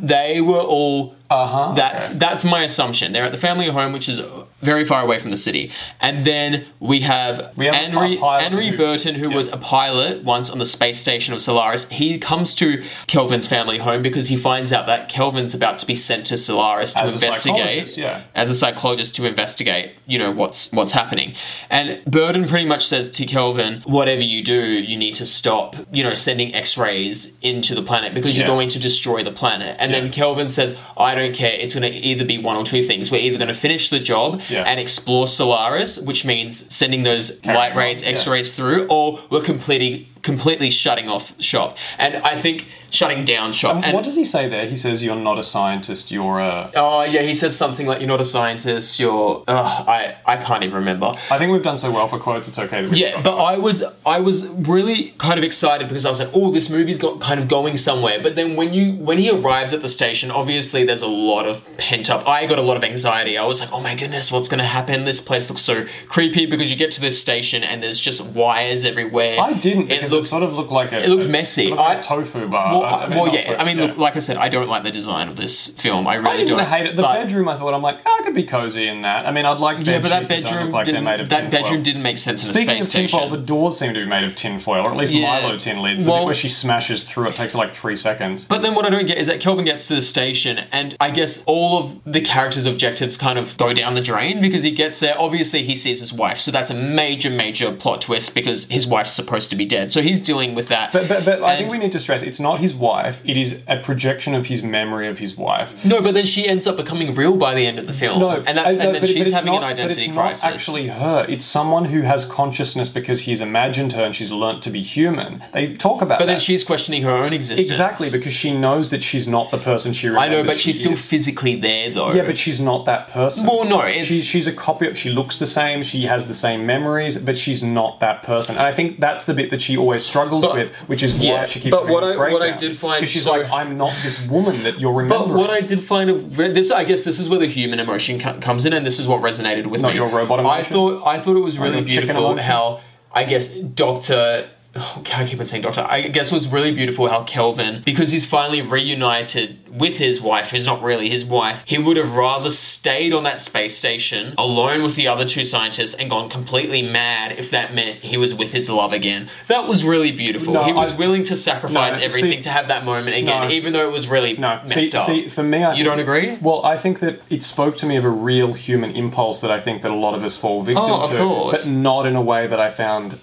They 0.00 0.40
were 0.40 0.60
all 0.60 1.14
Uh 1.30 1.46
huh. 1.46 1.72
That's 1.74 2.08
that's 2.10 2.44
my 2.44 2.62
assumption. 2.64 3.12
They're 3.12 3.24
at 3.24 3.32
the 3.32 3.38
family 3.38 3.68
home, 3.68 3.92
which 3.92 4.08
is 4.08 4.20
very 4.62 4.84
far 4.84 5.02
away 5.02 5.18
from 5.18 5.30
the 5.30 5.36
city. 5.36 5.70
And 6.00 6.24
then 6.24 6.66
we 6.80 7.00
have, 7.00 7.52
We 7.56 7.66
have 7.66 7.74
Henry, 7.74 8.16
Henry 8.16 8.68
who- 8.70 8.76
Berton, 8.76 9.14
who 9.14 9.30
yeah. 9.30 9.36
was 9.36 9.48
a 9.48 9.56
pilot 9.56 10.22
once 10.24 10.50
on 10.50 10.58
the 10.58 10.64
space 10.66 11.00
station 11.00 11.32
of 11.34 11.40
Solaris. 11.42 11.88
He 11.88 12.18
comes 12.18 12.54
to 12.56 12.84
Kelvin's 13.06 13.46
family 13.46 13.78
home 13.78 14.02
because 14.02 14.28
he 14.28 14.36
finds 14.36 14.72
out 14.72 14.86
that 14.86 15.08
Kelvin's 15.08 15.54
about 15.54 15.78
to 15.80 15.86
be 15.86 15.94
sent 15.94 16.26
to 16.28 16.36
Solaris 16.36 16.92
to 16.94 17.00
As 17.02 17.10
a 17.10 17.12
investigate 17.14 17.42
psychologist, 17.88 17.96
yeah. 17.96 18.22
as 18.34 18.50
a 18.50 18.54
psychologist 18.54 19.16
to 19.16 19.26
investigate, 19.26 19.92
you 20.06 20.18
know, 20.18 20.30
what's 20.30 20.70
what's 20.72 20.92
happening. 20.92 21.34
And 21.70 22.04
Berton 22.04 22.46
pretty 22.48 22.66
much 22.66 22.86
says 22.86 23.10
to 23.12 23.26
Kelvin, 23.26 23.82
whatever 23.84 24.22
you 24.22 24.42
do, 24.42 24.60
you 24.62 24.96
need 24.96 25.14
to 25.14 25.26
stop, 25.26 25.76
you 25.92 26.02
know, 26.02 26.14
sending 26.14 26.54
X-rays 26.54 27.32
into 27.42 27.74
the 27.74 27.82
planet 27.82 28.14
because 28.14 28.36
you're 28.36 28.46
Yeah. 28.46 28.52
going 28.54 28.68
to 28.70 28.78
destroy 28.78 29.22
the 29.22 29.32
planet. 29.32 29.76
And 29.78 29.92
then 29.94 30.10
Kelvin 30.10 30.48
says, 30.48 30.76
I 30.96 31.14
don't 31.14 31.34
care. 31.34 31.52
It's 31.52 31.74
going 31.74 31.90
to 31.90 31.98
either 31.98 32.24
be 32.24 32.38
one 32.38 32.56
or 32.56 32.64
two 32.64 32.82
things. 32.82 33.10
We're 33.10 33.18
either 33.22 33.38
going 33.38 33.48
to 33.48 33.54
finish 33.54 33.88
the 33.90 34.00
job 34.00 34.40
Yeah. 34.50 34.64
and 34.64 34.80
explore 34.80 35.26
Solaris, 35.28 35.98
which 35.98 36.24
means 36.24 36.72
sending 36.74 37.02
those 37.02 37.44
light 37.44 37.74
rays. 37.76 38.02
X-rays 38.02 38.52
through, 38.52 38.86
or 38.88 39.20
we're 39.30 39.42
completely 39.42 40.08
completely 40.22 40.70
shutting 40.70 41.08
off 41.08 41.32
shop. 41.40 41.76
And 41.98 42.16
I 42.16 42.36
think 42.36 42.66
shutting 42.90 43.24
down 43.24 43.52
shop. 43.52 43.76
And 43.76 43.84
and 43.86 43.94
what 43.94 44.04
does 44.04 44.16
he 44.16 44.24
say 44.24 44.48
there? 44.48 44.66
He 44.66 44.76
says, 44.76 45.02
"You're 45.02 45.16
not 45.16 45.38
a 45.38 45.42
scientist. 45.42 46.10
You're 46.10 46.40
a." 46.40 46.70
Oh 46.74 47.02
yeah, 47.02 47.22
he 47.22 47.34
said 47.34 47.52
something 47.52 47.86
like, 47.86 48.00
"You're 48.00 48.08
not 48.08 48.20
a 48.20 48.24
scientist. 48.24 48.98
You're." 48.98 49.44
Ugh, 49.48 49.88
I 49.88 50.16
I 50.26 50.36
can't 50.36 50.62
even 50.62 50.76
remember. 50.76 51.12
I 51.30 51.38
think 51.38 51.52
we've 51.52 51.62
done 51.62 51.78
so 51.78 51.90
well 51.90 52.08
for 52.08 52.18
quotes. 52.18 52.48
It's 52.48 52.58
okay. 52.58 52.86
We 52.86 52.96
Yeah, 52.96 53.20
but 53.22 53.36
I 53.36 53.58
was 53.58 53.82
I 54.04 54.20
was 54.20 54.46
really 54.46 55.14
kind 55.18 55.38
of 55.38 55.44
excited 55.44 55.88
because 55.88 56.06
I 56.06 56.08
was 56.08 56.20
like, 56.20 56.30
"Oh, 56.34 56.50
this 56.50 56.68
movie's 56.70 56.98
got 56.98 57.20
kind 57.20 57.40
of 57.40 57.48
going 57.48 57.76
somewhere." 57.76 58.20
But 58.22 58.34
then 58.34 58.56
when 58.56 58.74
you 58.74 58.94
when 58.94 59.18
he 59.18 59.30
arrives 59.30 59.72
at 59.72 59.82
the 59.82 59.88
station, 59.88 60.30
obviously 60.30 60.84
there's 60.84 61.02
a 61.02 61.06
lot 61.06 61.46
of 61.46 61.62
pent 61.76 62.10
up. 62.10 62.26
I 62.28 62.46
got 62.46 62.58
a 62.58 62.62
lot 62.62 62.76
of 62.76 62.84
anxiety. 62.84 63.38
I 63.38 63.44
was 63.44 63.60
like, 63.60 63.72
"Oh 63.72 63.80
my 63.80 63.94
goodness, 63.94 64.30
what's 64.30 64.48
going 64.48 64.58
to 64.58 64.64
happen? 64.64 65.04
This 65.04 65.20
place 65.20 65.48
looks 65.50 65.62
so 65.62 65.86
creepy." 66.08 66.46
Because 66.46 66.70
you 66.70 66.76
get 66.76 66.90
to 66.92 67.00
this 67.00 67.20
station 67.20 67.62
and 67.62 67.82
there's 67.82 68.00
just 68.00 68.24
wires 68.24 68.84
everywhere. 68.84 69.40
I 69.40 69.52
didn't 69.52 69.88
because 69.88 70.09
it, 70.12 70.16
looks 70.16 70.30
sort 70.30 70.42
of 70.42 70.52
looked 70.54 70.70
like 70.70 70.92
a. 70.92 71.02
it 71.04 71.08
looked 71.08 71.28
messy. 71.28 71.66
It 71.66 71.70
looked 71.70 71.80
like 71.80 71.98
I- 71.98 72.00
tofu 72.00 72.48
bar. 72.48 72.78
well, 72.80 72.84
I- 72.84 73.08
mean, 73.08 73.18
well 73.18 73.32
yeah. 73.34 73.42
tofu- 73.42 73.56
I 73.56 73.64
mean, 73.64 73.78
yeah. 73.78 73.84
look, 73.86 73.96
like 73.98 74.16
I 74.16 74.20
said, 74.20 74.36
I 74.36 74.48
don't 74.48 74.68
like 74.68 74.82
the 74.82 74.90
design 74.90 75.28
of 75.28 75.36
this 75.36 75.68
film. 75.68 76.06
I 76.06 76.14
really 76.16 76.42
I 76.42 76.44
don't. 76.44 76.58
hate 76.66 76.86
it. 76.86 76.96
The 76.96 77.02
bedroom, 77.02 77.48
I 77.48 77.56
thought, 77.56 77.74
I'm 77.74 77.82
like, 77.82 77.98
oh, 78.06 78.18
I 78.20 78.24
could 78.24 78.34
be 78.34 78.44
cozy 78.44 78.86
in 78.88 79.02
that. 79.02 79.26
I 79.26 79.30
mean, 79.32 79.44
I'd 79.46 79.58
like 79.58 79.84
Yeah, 79.86 79.98
but 80.00 80.08
that 80.08 80.28
bedroom 80.28 80.70
like 80.70 80.84
didn't. 80.86 81.04
made 81.04 81.20
of 81.20 81.28
that 81.30 81.42
tinfoil. 81.50 81.62
bedroom 81.62 81.82
didn't 81.82 82.02
make 82.02 82.18
sense 82.18 82.44
in 82.44 82.50
a 82.50 82.54
Speaking 82.54 82.74
space 82.82 82.86
of 82.86 82.92
tinfoil, 82.92 83.20
station. 83.28 83.40
the 83.40 83.46
doors 83.46 83.78
seem 83.78 83.94
to 83.94 84.00
be 84.00 84.06
made 84.06 84.24
of 84.24 84.34
tinfoil, 84.34 84.86
or 84.86 84.90
at 84.90 84.96
least 84.96 85.12
Yeah. 85.12 85.40
Milo 85.40 85.56
tin 85.58 85.80
lids. 85.82 86.04
The 86.04 86.10
Well- 86.10 86.20
bit 86.20 86.26
where 86.26 86.34
she 86.34 86.48
smashes 86.48 87.02
through 87.02 87.28
it 87.28 87.36
takes 87.36 87.54
like 87.54 87.74
three 87.74 87.96
seconds. 87.96 88.44
But 88.44 88.62
then 88.62 88.74
what 88.74 88.84
I 88.86 88.90
don't 88.90 89.06
get 89.06 89.18
is 89.18 89.26
that 89.28 89.40
Kelvin 89.40 89.64
gets 89.64 89.88
to 89.88 89.94
the 89.94 90.02
station, 90.02 90.60
and 90.72 90.96
I 91.00 91.10
guess 91.10 91.42
all 91.46 91.78
of 91.78 91.98
the 92.04 92.20
characters' 92.20 92.66
objectives 92.66 93.16
kind 93.16 93.38
of 93.38 93.56
go 93.56 93.72
down 93.72 93.94
the 93.94 94.00
drain 94.00 94.40
because 94.40 94.62
he 94.62 94.70
gets 94.70 95.00
there. 95.00 95.14
Obviously, 95.20 95.62
he 95.62 95.74
sees 95.74 96.00
his 96.00 96.12
wife, 96.12 96.38
so 96.40 96.50
that's 96.50 96.70
a 96.70 96.74
major, 96.74 97.30
major 97.30 97.72
plot 97.72 98.00
twist 98.02 98.34
because 98.34 98.68
his 98.68 98.86
wife's 98.86 99.12
supposed 99.12 99.50
to 99.50 99.56
be 99.56 99.64
dead. 99.64 99.92
So 99.92 99.99
he's 100.04 100.20
dealing 100.20 100.54
with 100.54 100.68
that. 100.68 100.92
But, 100.92 101.08
but, 101.08 101.24
but 101.24 101.42
I 101.42 101.56
think 101.56 101.70
we 101.70 101.78
need 101.78 101.92
to 101.92 102.00
stress 102.00 102.22
it's 102.22 102.40
not 102.40 102.60
his 102.60 102.74
wife, 102.74 103.20
it 103.24 103.36
is 103.36 103.62
a 103.68 103.76
projection 103.78 104.34
of 104.34 104.46
his 104.46 104.62
memory 104.62 105.08
of 105.08 105.18
his 105.18 105.36
wife. 105.36 105.84
no, 105.84 106.00
but 106.00 106.14
then 106.14 106.26
she 106.26 106.46
ends 106.48 106.66
up 106.66 106.76
becoming 106.76 107.14
real 107.14 107.36
by 107.36 107.54
the 107.54 107.66
end 107.66 107.78
of 107.78 107.86
the 107.86 107.92
film. 107.92 108.20
No, 108.20 108.30
and 108.30 108.56
that's 108.58 108.68
I- 108.68 108.70
and 108.72 108.94
then 108.94 109.00
but- 109.00 109.08
she's 109.08 109.30
but 109.30 109.34
having 109.34 109.52
not- 109.52 109.62
an 109.62 109.68
identity 109.70 110.00
but 110.06 110.08
it's 110.08 110.14
crisis. 110.16 110.44
Not 110.44 110.52
actually 110.52 110.86
her. 110.88 111.26
It's 111.28 111.44
someone 111.44 111.86
who 111.86 112.02
has 112.02 112.24
consciousness 112.24 112.88
because 112.88 113.22
he's 113.22 113.40
imagined 113.40 113.92
her 113.92 114.04
and 114.04 114.14
she's 114.14 114.32
learnt 114.32 114.62
to 114.64 114.70
be 114.70 114.82
human. 114.82 115.42
They 115.52 115.74
talk 115.74 116.02
about 116.02 116.18
but 116.18 116.26
then 116.26 116.38
she's 116.40 116.64
questioning 116.64 117.02
her 117.02 117.10
own 117.10 117.32
existence. 117.32 117.66
exactly 117.66 118.08
because 118.10 118.32
she 118.32 118.50
knows 118.56 118.90
that 118.90 119.02
she's 119.02 119.26
not 119.26 119.50
the 119.50 119.58
person 119.58 119.92
she 119.92 120.08
I 120.08 120.28
know, 120.28 120.44
but 120.44 120.58
she 120.58 120.70
she's 120.72 120.80
still 120.80 120.92
is. 120.92 121.08
physically 121.08 121.56
there 121.56 121.90
though. 121.90 122.12
Yeah, 122.12 122.24
but 122.24 122.36
she's 122.38 122.60
not 122.60 122.84
that 122.86 123.08
person. 123.08 123.46
Well, 123.46 123.64
no, 123.64 123.86
she's 124.02 124.24
she's 124.24 124.46
a 124.46 124.52
copy 124.52 124.86
of. 124.88 124.96
She 124.96 125.10
looks 125.10 125.38
the 125.38 125.46
same. 125.46 125.82
She 125.82 126.06
has 126.06 126.26
the 126.26 126.34
same 126.34 126.66
memories, 126.66 127.16
but 127.18 127.36
she's 127.38 127.62
not 127.62 128.00
that 128.00 128.22
person. 128.22 128.56
And 128.56 128.66
I 128.66 128.72
think 128.72 129.00
that's 129.00 129.24
the 129.24 129.34
bit 129.34 129.50
that 129.50 129.60
she 129.60 129.76
always 129.76 129.89
struggles 129.98 130.44
But- 130.46 130.54
with, 130.54 130.74
which 130.86 131.02
is 131.02 131.14
yeah, 131.16 131.40
why 131.40 131.44
she 131.46 131.60
keeps. 131.60 131.70
but 131.76 131.88
what 131.88 132.04
I- 132.04 132.16
what 132.16 132.42
I 132.42 132.52
did 132.56 132.76
find 132.76 133.06
she's 133.08 133.24
so- 133.24 133.32
like, 133.32 133.50
I'm 133.50 133.76
not 133.76 133.92
this 134.02 134.24
woman 134.26 134.62
that 134.62 134.80
you're 134.80 134.92
remembering. 134.92 135.28
But 135.28 135.36
what 135.36 135.50
I 135.50 135.60
did 135.60 135.80
find 135.82 136.30
this, 136.32 136.70
I 136.70 136.84
guess, 136.84 137.04
this 137.04 137.18
is 137.18 137.28
where 137.28 137.38
the 137.40 137.46
human 137.46 137.80
emotion 137.80 138.18
comes 138.18 138.64
in, 138.66 138.72
and 138.72 138.86
this 138.86 138.98
is 138.98 139.08
what 139.08 139.20
resonated 139.22 139.66
with 139.66 139.80
Not 139.80 139.92
me. 139.92 139.98
your 139.98 140.08
robot 140.08 140.38
emotion. 140.40 140.60
I 140.60 140.62
thought 140.62 141.02
I 141.06 141.18
thought 141.18 141.36
it 141.36 141.40
was 141.42 141.58
really 141.58 141.80
beautiful 141.82 142.36
how 142.36 142.80
I 143.12 143.24
guess 143.24 143.48
Doctor. 143.48 144.44
Oh, 144.76 145.02
I 145.16 145.26
keep 145.26 145.40
on 145.40 145.44
saying 145.46 145.62
Doctor. 145.62 145.84
I 145.88 146.02
guess 146.02 146.30
it 146.30 146.34
was 146.34 146.46
really 146.46 146.70
beautiful 146.72 147.08
how 147.08 147.24
Kelvin, 147.24 147.82
because 147.84 148.12
he's 148.12 148.24
finally 148.24 148.62
reunited 148.62 149.58
with 149.76 149.98
his 149.98 150.20
wife, 150.20 150.50
who's 150.52 150.64
not 150.64 150.80
really 150.80 151.10
his 151.10 151.24
wife, 151.24 151.64
he 151.66 151.76
would 151.76 151.96
have 151.96 152.14
rather 152.14 152.50
stayed 152.52 153.12
on 153.12 153.24
that 153.24 153.40
space 153.40 153.76
station 153.76 154.32
alone 154.38 154.84
with 154.84 154.94
the 154.94 155.08
other 155.08 155.24
two 155.24 155.44
scientists 155.44 155.94
and 155.94 156.08
gone 156.08 156.28
completely 156.28 156.82
mad 156.82 157.32
if 157.32 157.50
that 157.50 157.74
meant 157.74 157.98
he 157.98 158.16
was 158.16 158.32
with 158.32 158.52
his 158.52 158.70
love 158.70 158.92
again. 158.92 159.28
That 159.48 159.66
was 159.66 159.84
really 159.84 160.12
beautiful. 160.12 160.54
No, 160.54 160.62
he 160.62 160.72
was 160.72 160.92
I- 160.92 160.96
willing 160.96 161.24
to 161.24 161.34
sacrifice 161.36 161.96
No, 161.96 162.04
everything 162.04 162.32
see- 162.38 162.42
to 162.42 162.50
have 162.50 162.68
that 162.68 162.84
moment 162.84 163.16
again, 163.16 163.48
No. 163.48 163.50
even 163.50 163.72
though 163.72 163.88
it 163.88 163.92
was 163.92 164.06
really 164.06 164.36
messed 164.36 164.72
see, 164.72 164.92
up. 164.92 165.02
see, 165.04 165.26
for 165.26 165.42
me, 165.42 165.64
I 165.64 165.74
You 165.74 165.82
don't 165.82 165.98
agree? 165.98 166.38
Well, 166.40 166.64
I 166.64 166.76
think 166.76 167.00
that 167.00 167.20
it 167.28 167.42
spoke 167.42 167.76
to 167.78 167.86
me 167.86 167.96
of 167.96 168.04
a 168.04 168.08
real 168.08 168.52
human 168.52 168.92
impulse 168.94 169.40
that 169.40 169.50
I 169.50 169.58
think 169.60 169.82
that 169.82 169.90
a 169.90 169.96
lot 169.96 170.14
of 170.14 170.22
us 170.22 170.36
fall 170.36 170.62
victim 170.62 170.84
Oh, 170.86 171.00
of 171.00 171.10
to, 171.10 171.16
course. 171.16 171.64
but 171.66 171.72
not 171.72 172.06
in 172.06 172.14
a 172.14 172.22
way 172.22 172.46
that 172.46 172.60
I 172.60 172.70
found 172.70 173.18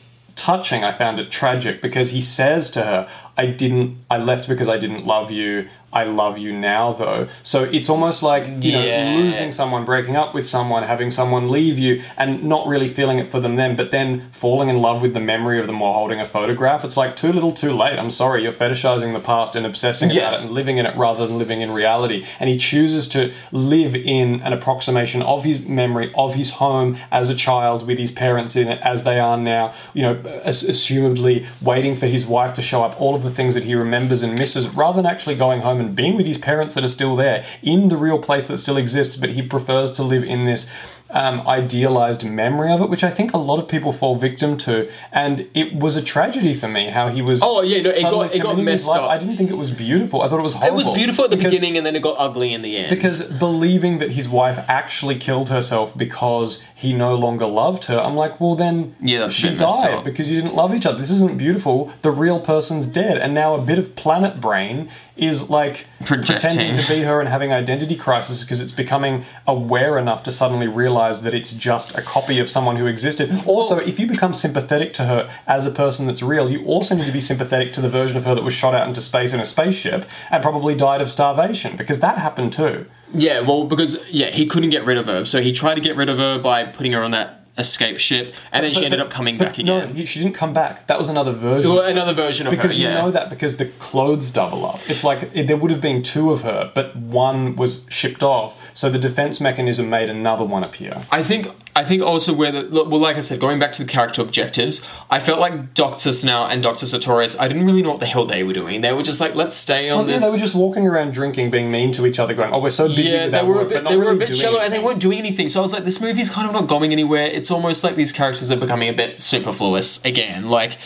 touching. 0.48 0.82
I 0.82 0.94
found 0.94 1.20
it 1.20 1.30
tragic 1.30 1.82
because 1.82 2.12
he 2.12 2.22
says 2.22 2.70
to 2.70 2.84
her, 2.84 3.10
"I 3.38 3.48
didn't. 3.48 3.98
I 4.10 4.18
left 4.18 4.48
because 4.48 4.70
I 4.70 4.78
didn't 4.78 5.06
love 5.06 5.30
you. 5.30 5.68
I 5.94 6.04
love 6.04 6.38
you 6.38 6.52
now, 6.54 6.94
though." 6.94 7.28
So 7.44 7.64
it's 7.64 7.90
almost 7.90 8.22
like 8.24 8.46
you 8.62 8.72
Yeah. 8.78 9.12
know 9.14 9.20
losing 9.22 9.52
someone, 9.52 9.86
breaking 9.86 10.16
up 10.16 10.34
with 10.34 10.46
someone, 10.48 10.84
having 10.84 11.12
someone 11.12 11.50
leave 11.50 11.80
you, 11.80 12.02
and 12.18 12.44
not 12.44 12.68
really 12.68 12.88
feeling 12.88 13.20
it 13.20 13.28
for 13.28 13.40
them 13.40 13.56
then, 13.56 13.76
but 13.76 13.92
then 13.92 14.24
falling 14.32 14.70
in 14.70 14.82
love 14.82 15.02
with 15.02 15.14
the 15.14 15.20
memory 15.20 15.60
of 15.60 15.68
them 15.68 15.80
while 15.80 15.94
holding 15.94 16.20
a 16.20 16.26
photograph. 16.26 16.84
It's 16.86 16.98
like 16.98 17.16
too 17.16 17.32
little, 17.32 17.52
too 17.52 17.72
late. 17.72 17.98
I'm 17.98 18.10
sorry, 18.12 18.44
you're 18.44 18.52
fetishizing 18.52 19.14
the 19.14 19.20
past 19.20 19.56
and 19.56 19.66
obsessing 19.66 20.12
about 20.12 20.34
it 20.34 20.44
and 20.46 20.52
living 20.54 20.78
in 20.78 20.86
it 20.86 20.96
rather 20.98 21.26
than 21.26 21.38
living 21.38 21.62
in 21.62 21.72
reality. 21.72 22.26
And 22.40 22.50
he 22.50 22.58
chooses 22.58 23.08
to 23.10 23.32
live 23.52 23.96
in 23.96 24.42
an 24.42 24.54
approximation 24.54 25.22
of 25.22 25.44
his 25.44 25.60
memory 25.60 26.12
of 26.16 26.34
his 26.36 26.52
home 26.52 26.98
as 27.12 27.30
a 27.30 27.36
child 27.36 27.88
with 27.88 27.98
his 27.98 28.12
parents 28.12 28.56
in 28.56 28.68
it 28.68 28.80
as 28.84 29.04
they 29.04 29.20
are 29.20 29.38
now, 29.38 29.72
you 29.94 30.02
know, 30.02 30.18
as- 30.44 30.64
assumedly 30.64 31.46
waiting 31.62 31.96
for 31.96 32.08
his 32.08 32.26
wife 32.26 32.54
to 32.54 32.62
show 32.62 32.84
up, 32.84 33.00
all 33.00 33.16
of 33.16 33.24
the 33.24 33.30
things 33.30 33.54
that 33.54 33.64
he 33.64 33.76
remembers 33.76 34.22
and 34.24 34.38
misses, 34.38 34.68
rather 34.70 34.98
than 35.02 35.06
actually 35.06 35.36
going 35.36 35.62
home 35.62 35.77
and 35.80 35.96
being 35.96 36.16
with 36.16 36.26
his 36.26 36.38
parents 36.38 36.74
that 36.76 36.84
are 36.84 36.88
still 36.90 37.16
there 37.16 37.46
in 37.62 37.88
the 37.90 37.98
real 37.98 38.20
place 38.20 38.48
that 38.48 38.58
still 38.58 38.78
exists, 38.78 39.16
but 39.16 39.32
he 39.32 39.42
prefers 39.42 39.92
to 39.94 40.04
live 40.04 40.24
in 40.24 40.46
this 40.46 40.68
um, 41.10 41.48
idealized 41.48 42.26
memory 42.26 42.70
of 42.70 42.82
it, 42.82 42.90
which 42.90 43.02
I 43.04 43.10
think 43.10 43.34
a 43.34 43.38
lot 43.38 43.60
of 43.60 43.70
people 43.70 43.94
fall 43.94 44.16
victim 44.16 44.58
to. 44.58 44.92
And 45.14 45.48
it 45.54 45.74
was 45.74 45.96
a 45.96 46.02
tragedy 46.02 46.54
for 46.54 46.68
me 46.68 46.90
how 46.90 47.08
he 47.08 47.22
was. 47.22 47.42
Oh, 47.42 47.62
yeah, 47.62 47.82
no, 47.82 47.92
it 47.92 48.02
got- 48.02 48.36
it 48.36 48.40
got 48.42 48.60
messed 48.60 48.90
up. 48.90 49.10
I 49.10 49.18
didn't 49.18 49.38
think 49.38 49.50
it 49.50 49.56
was 49.58 49.72
beautiful. 49.72 50.22
I 50.22 50.28
thought 50.28 50.40
it 50.40 50.44
was 50.44 50.56
horrible. 50.56 50.80
It 50.82 50.86
was 50.86 50.96
beautiful 50.98 51.24
at 51.24 51.30
the 51.30 51.38
Because- 51.38 51.54
beginning 51.54 51.78
and 51.78 51.86
then 51.86 51.96
it 51.96 52.02
got 52.02 52.16
ugly 52.20 52.54
in 52.54 52.62
the 52.62 52.76
end. 52.76 52.90
Because 52.90 53.22
believing 53.24 54.00
that 54.00 54.12
his 54.12 54.28
wife 54.28 54.60
actually 54.68 55.16
killed 55.16 55.48
herself 55.48 55.98
because 55.98 56.62
he 56.76 56.92
no 56.94 57.16
longer 57.16 57.48
loved 57.48 57.86
her, 57.86 57.98
I'm 57.98 58.16
like, 58.18 58.42
well, 58.42 58.56
then 58.56 58.94
Yeah, 59.00 59.30
she 59.30 59.56
died 59.56 60.04
because 60.04 60.30
you 60.30 60.36
didn't 60.36 60.56
love 60.56 60.76
each 60.76 60.86
other. 60.86 60.98
This 60.98 61.12
isn't 61.12 61.38
beautiful. 61.38 61.94
The 62.02 62.12
real 62.12 62.42
person's 62.42 62.86
dead. 62.86 63.18
And 63.18 63.34
now 63.34 63.56
a 63.56 63.62
bit 63.62 63.80
of 63.80 63.96
planet 63.96 64.42
brain 64.42 64.90
is 65.18 65.50
like 65.50 65.88
Projecting. 66.06 66.36
pretending 66.36 66.74
to 66.74 66.88
be 66.88 67.02
her 67.02 67.20
and 67.20 67.28
having 67.28 67.52
identity 67.52 67.96
crisis 67.96 68.44
because 68.44 68.62
it's 68.62 68.72
becoming 68.72 69.26
aware 69.48 69.98
enough 69.98 70.24
to 70.24 70.32
suddenly 70.32 70.68
realize 70.68 71.24
that 71.24 71.34
it's 71.34 71.52
just 71.54 71.96
a 71.98 72.02
copy 72.02 72.40
of 72.40 72.50
someone 72.50 72.76
who 72.76 72.86
existed. 72.86 73.44
Also, 73.46 73.78
if 73.78 74.00
you 74.00 74.08
become 74.08 74.34
sympathetic 74.34 74.94
to 74.94 75.06
her 75.06 75.30
as 75.48 75.66
a 75.66 75.72
person 75.72 76.06
that's 76.08 76.22
real, 76.22 76.50
you 76.50 76.64
also 76.66 76.96
need 76.96 77.06
to 77.06 77.12
be 77.12 77.20
sympathetic 77.20 77.74
to 77.74 77.82
the 77.82 77.90
version 77.90 78.16
of 78.18 78.26
her 78.26 78.36
that 78.36 78.44
was 78.44 78.54
shot 78.54 78.74
out 78.76 78.88
into 78.88 79.02
space 79.02 79.34
in 79.34 79.40
a 79.40 79.46
spaceship 79.46 80.06
and 80.32 80.42
probably 80.44 80.76
died 80.76 81.02
of 81.02 81.10
starvation 81.10 81.76
because 81.78 82.00
that 82.00 82.18
happened 82.18 82.54
too. 82.54 82.86
yeah, 83.14 83.40
well, 83.40 83.64
because 83.66 83.98
yeah, 84.10 84.30
he 84.30 84.46
couldn't 84.46 84.70
get 84.70 84.86
rid 84.86 84.98
of 84.98 85.08
her, 85.08 85.26
so 85.26 85.42
he 85.42 85.52
tried 85.52 85.76
to 85.76 85.82
get 85.82 85.96
rid 85.96 86.10
of 86.10 86.18
her 86.18 86.38
by 86.40 86.64
putting 86.66 86.92
her 86.92 87.04
on 87.04 87.12
that 87.12 87.37
escape 87.58 87.98
ship, 88.00 88.34
and 88.52 88.64
then 88.66 88.74
she 88.74 88.86
ended 88.86 89.00
but- 89.00 89.08
up 89.08 89.12
coming 89.12 89.38
back 89.38 89.58
again. 89.58 89.96
he- 89.96 90.06
she 90.06 90.20
didn't 90.20 90.36
come 90.36 90.54
back. 90.54 90.88
That 90.88 91.00
was 91.00 91.10
another 91.10 91.32
version. 91.32 91.72
Well, 91.74 91.82
another 91.84 92.14
version 92.14 92.48
of 92.48 92.54
her. 92.54 92.58
because 92.58 92.74
her. 92.78 92.82
you 92.84 92.88
Yeah. 92.90 93.02
know 93.02 93.12
that 93.12 93.30
because 93.30 93.58
the 93.58 93.66
clothes 93.66 94.30
double 94.32 94.66
up. 94.66 94.80
It's 94.88 95.04
like 95.04 95.30
it, 95.34 95.48
there 95.48 95.58
would 95.58 95.72
have 95.72 95.82
been 95.82 96.04
two 96.04 96.32
of 96.32 96.42
her, 96.42 96.72
but 96.74 96.96
one 96.96 97.56
was 97.56 97.82
shipped 97.90 98.24
off. 98.24 98.58
So 98.74 98.90
the 98.90 99.00
defense 99.00 99.40
mechanism 99.42 99.90
made 99.90 100.10
another 100.10 100.44
one 100.46 100.64
appear. 100.64 100.94
I 101.12 101.24
think 101.24 101.50
I 101.76 101.84
think 101.86 102.02
also 102.02 102.34
where 102.34 102.52
the 102.52 102.84
well, 102.86 103.00
like 103.00 103.18
I 103.18 103.22
said, 103.22 103.40
going 103.40 103.60
back 103.60 103.72
to 103.74 103.84
the 103.84 103.90
character 103.90 104.22
objectives, 104.24 104.84
I 105.12 105.20
felt 105.20 105.40
like 105.40 105.74
Doctor 105.76 106.12
Snell 106.12 106.46
and 106.46 106.64
Doctor 106.64 106.86
Sartorius. 106.88 107.38
I 107.40 107.48
didn't 107.48 107.66
really 107.66 107.84
know 107.84 107.92
what 107.92 108.00
the 108.00 108.08
hell 108.08 108.26
they 108.26 108.44
were 108.44 108.54
doing. 108.54 108.82
They 108.82 108.94
were 108.94 109.04
just 109.04 109.22
like, 109.22 109.36
let's 109.36 109.54
stay 109.56 109.90
on 109.90 110.00
Well, 110.00 110.08
yeah, 110.08 110.14
this. 110.16 110.24
they 110.24 110.30
were 110.32 110.38
just 110.38 110.56
walking 110.56 110.88
around 110.88 111.14
drinking, 111.14 111.52
being 111.52 111.70
mean 111.70 111.92
to 111.94 112.08
each 112.08 112.18
other, 112.18 112.34
going, 112.34 112.52
"Oh, 112.52 112.60
we're 112.60 112.72
so 112.72 112.88
busy 112.88 113.04
yeah, 113.14 113.24
with 113.26 113.32
they 113.32 113.44
were 113.44 113.54
a 113.54 113.58
work," 113.58 113.70
bit. 113.70 113.76
but 113.76 113.84
not 113.84 113.90
They 113.92 113.98
were 113.98 114.12
a 114.12 114.16
bit 114.16 114.36
shallow, 114.36 114.60
and 114.60 114.74
they 114.74 114.80
weren't 114.80 115.00
doing 115.00 115.20
anything. 115.20 115.50
So 115.50 115.60
I 115.60 115.64
was 115.64 115.72
like, 115.74 115.84
this 115.86 116.02
movie's 116.02 116.30
kind 116.32 116.48
of 116.48 116.54
not 116.54 116.66
going 116.68 116.92
anywhere. 116.92 117.26
It's 117.28 117.47
almost 117.52 117.84
like 117.84 117.96
these 117.96 118.12
characters 118.12 118.52
are 118.52 118.58
becoming 118.58 118.90
a 118.90 118.94
bit 118.94 119.20
superfluous 119.20 120.04
again. 120.06 120.50
Like, 120.50 120.78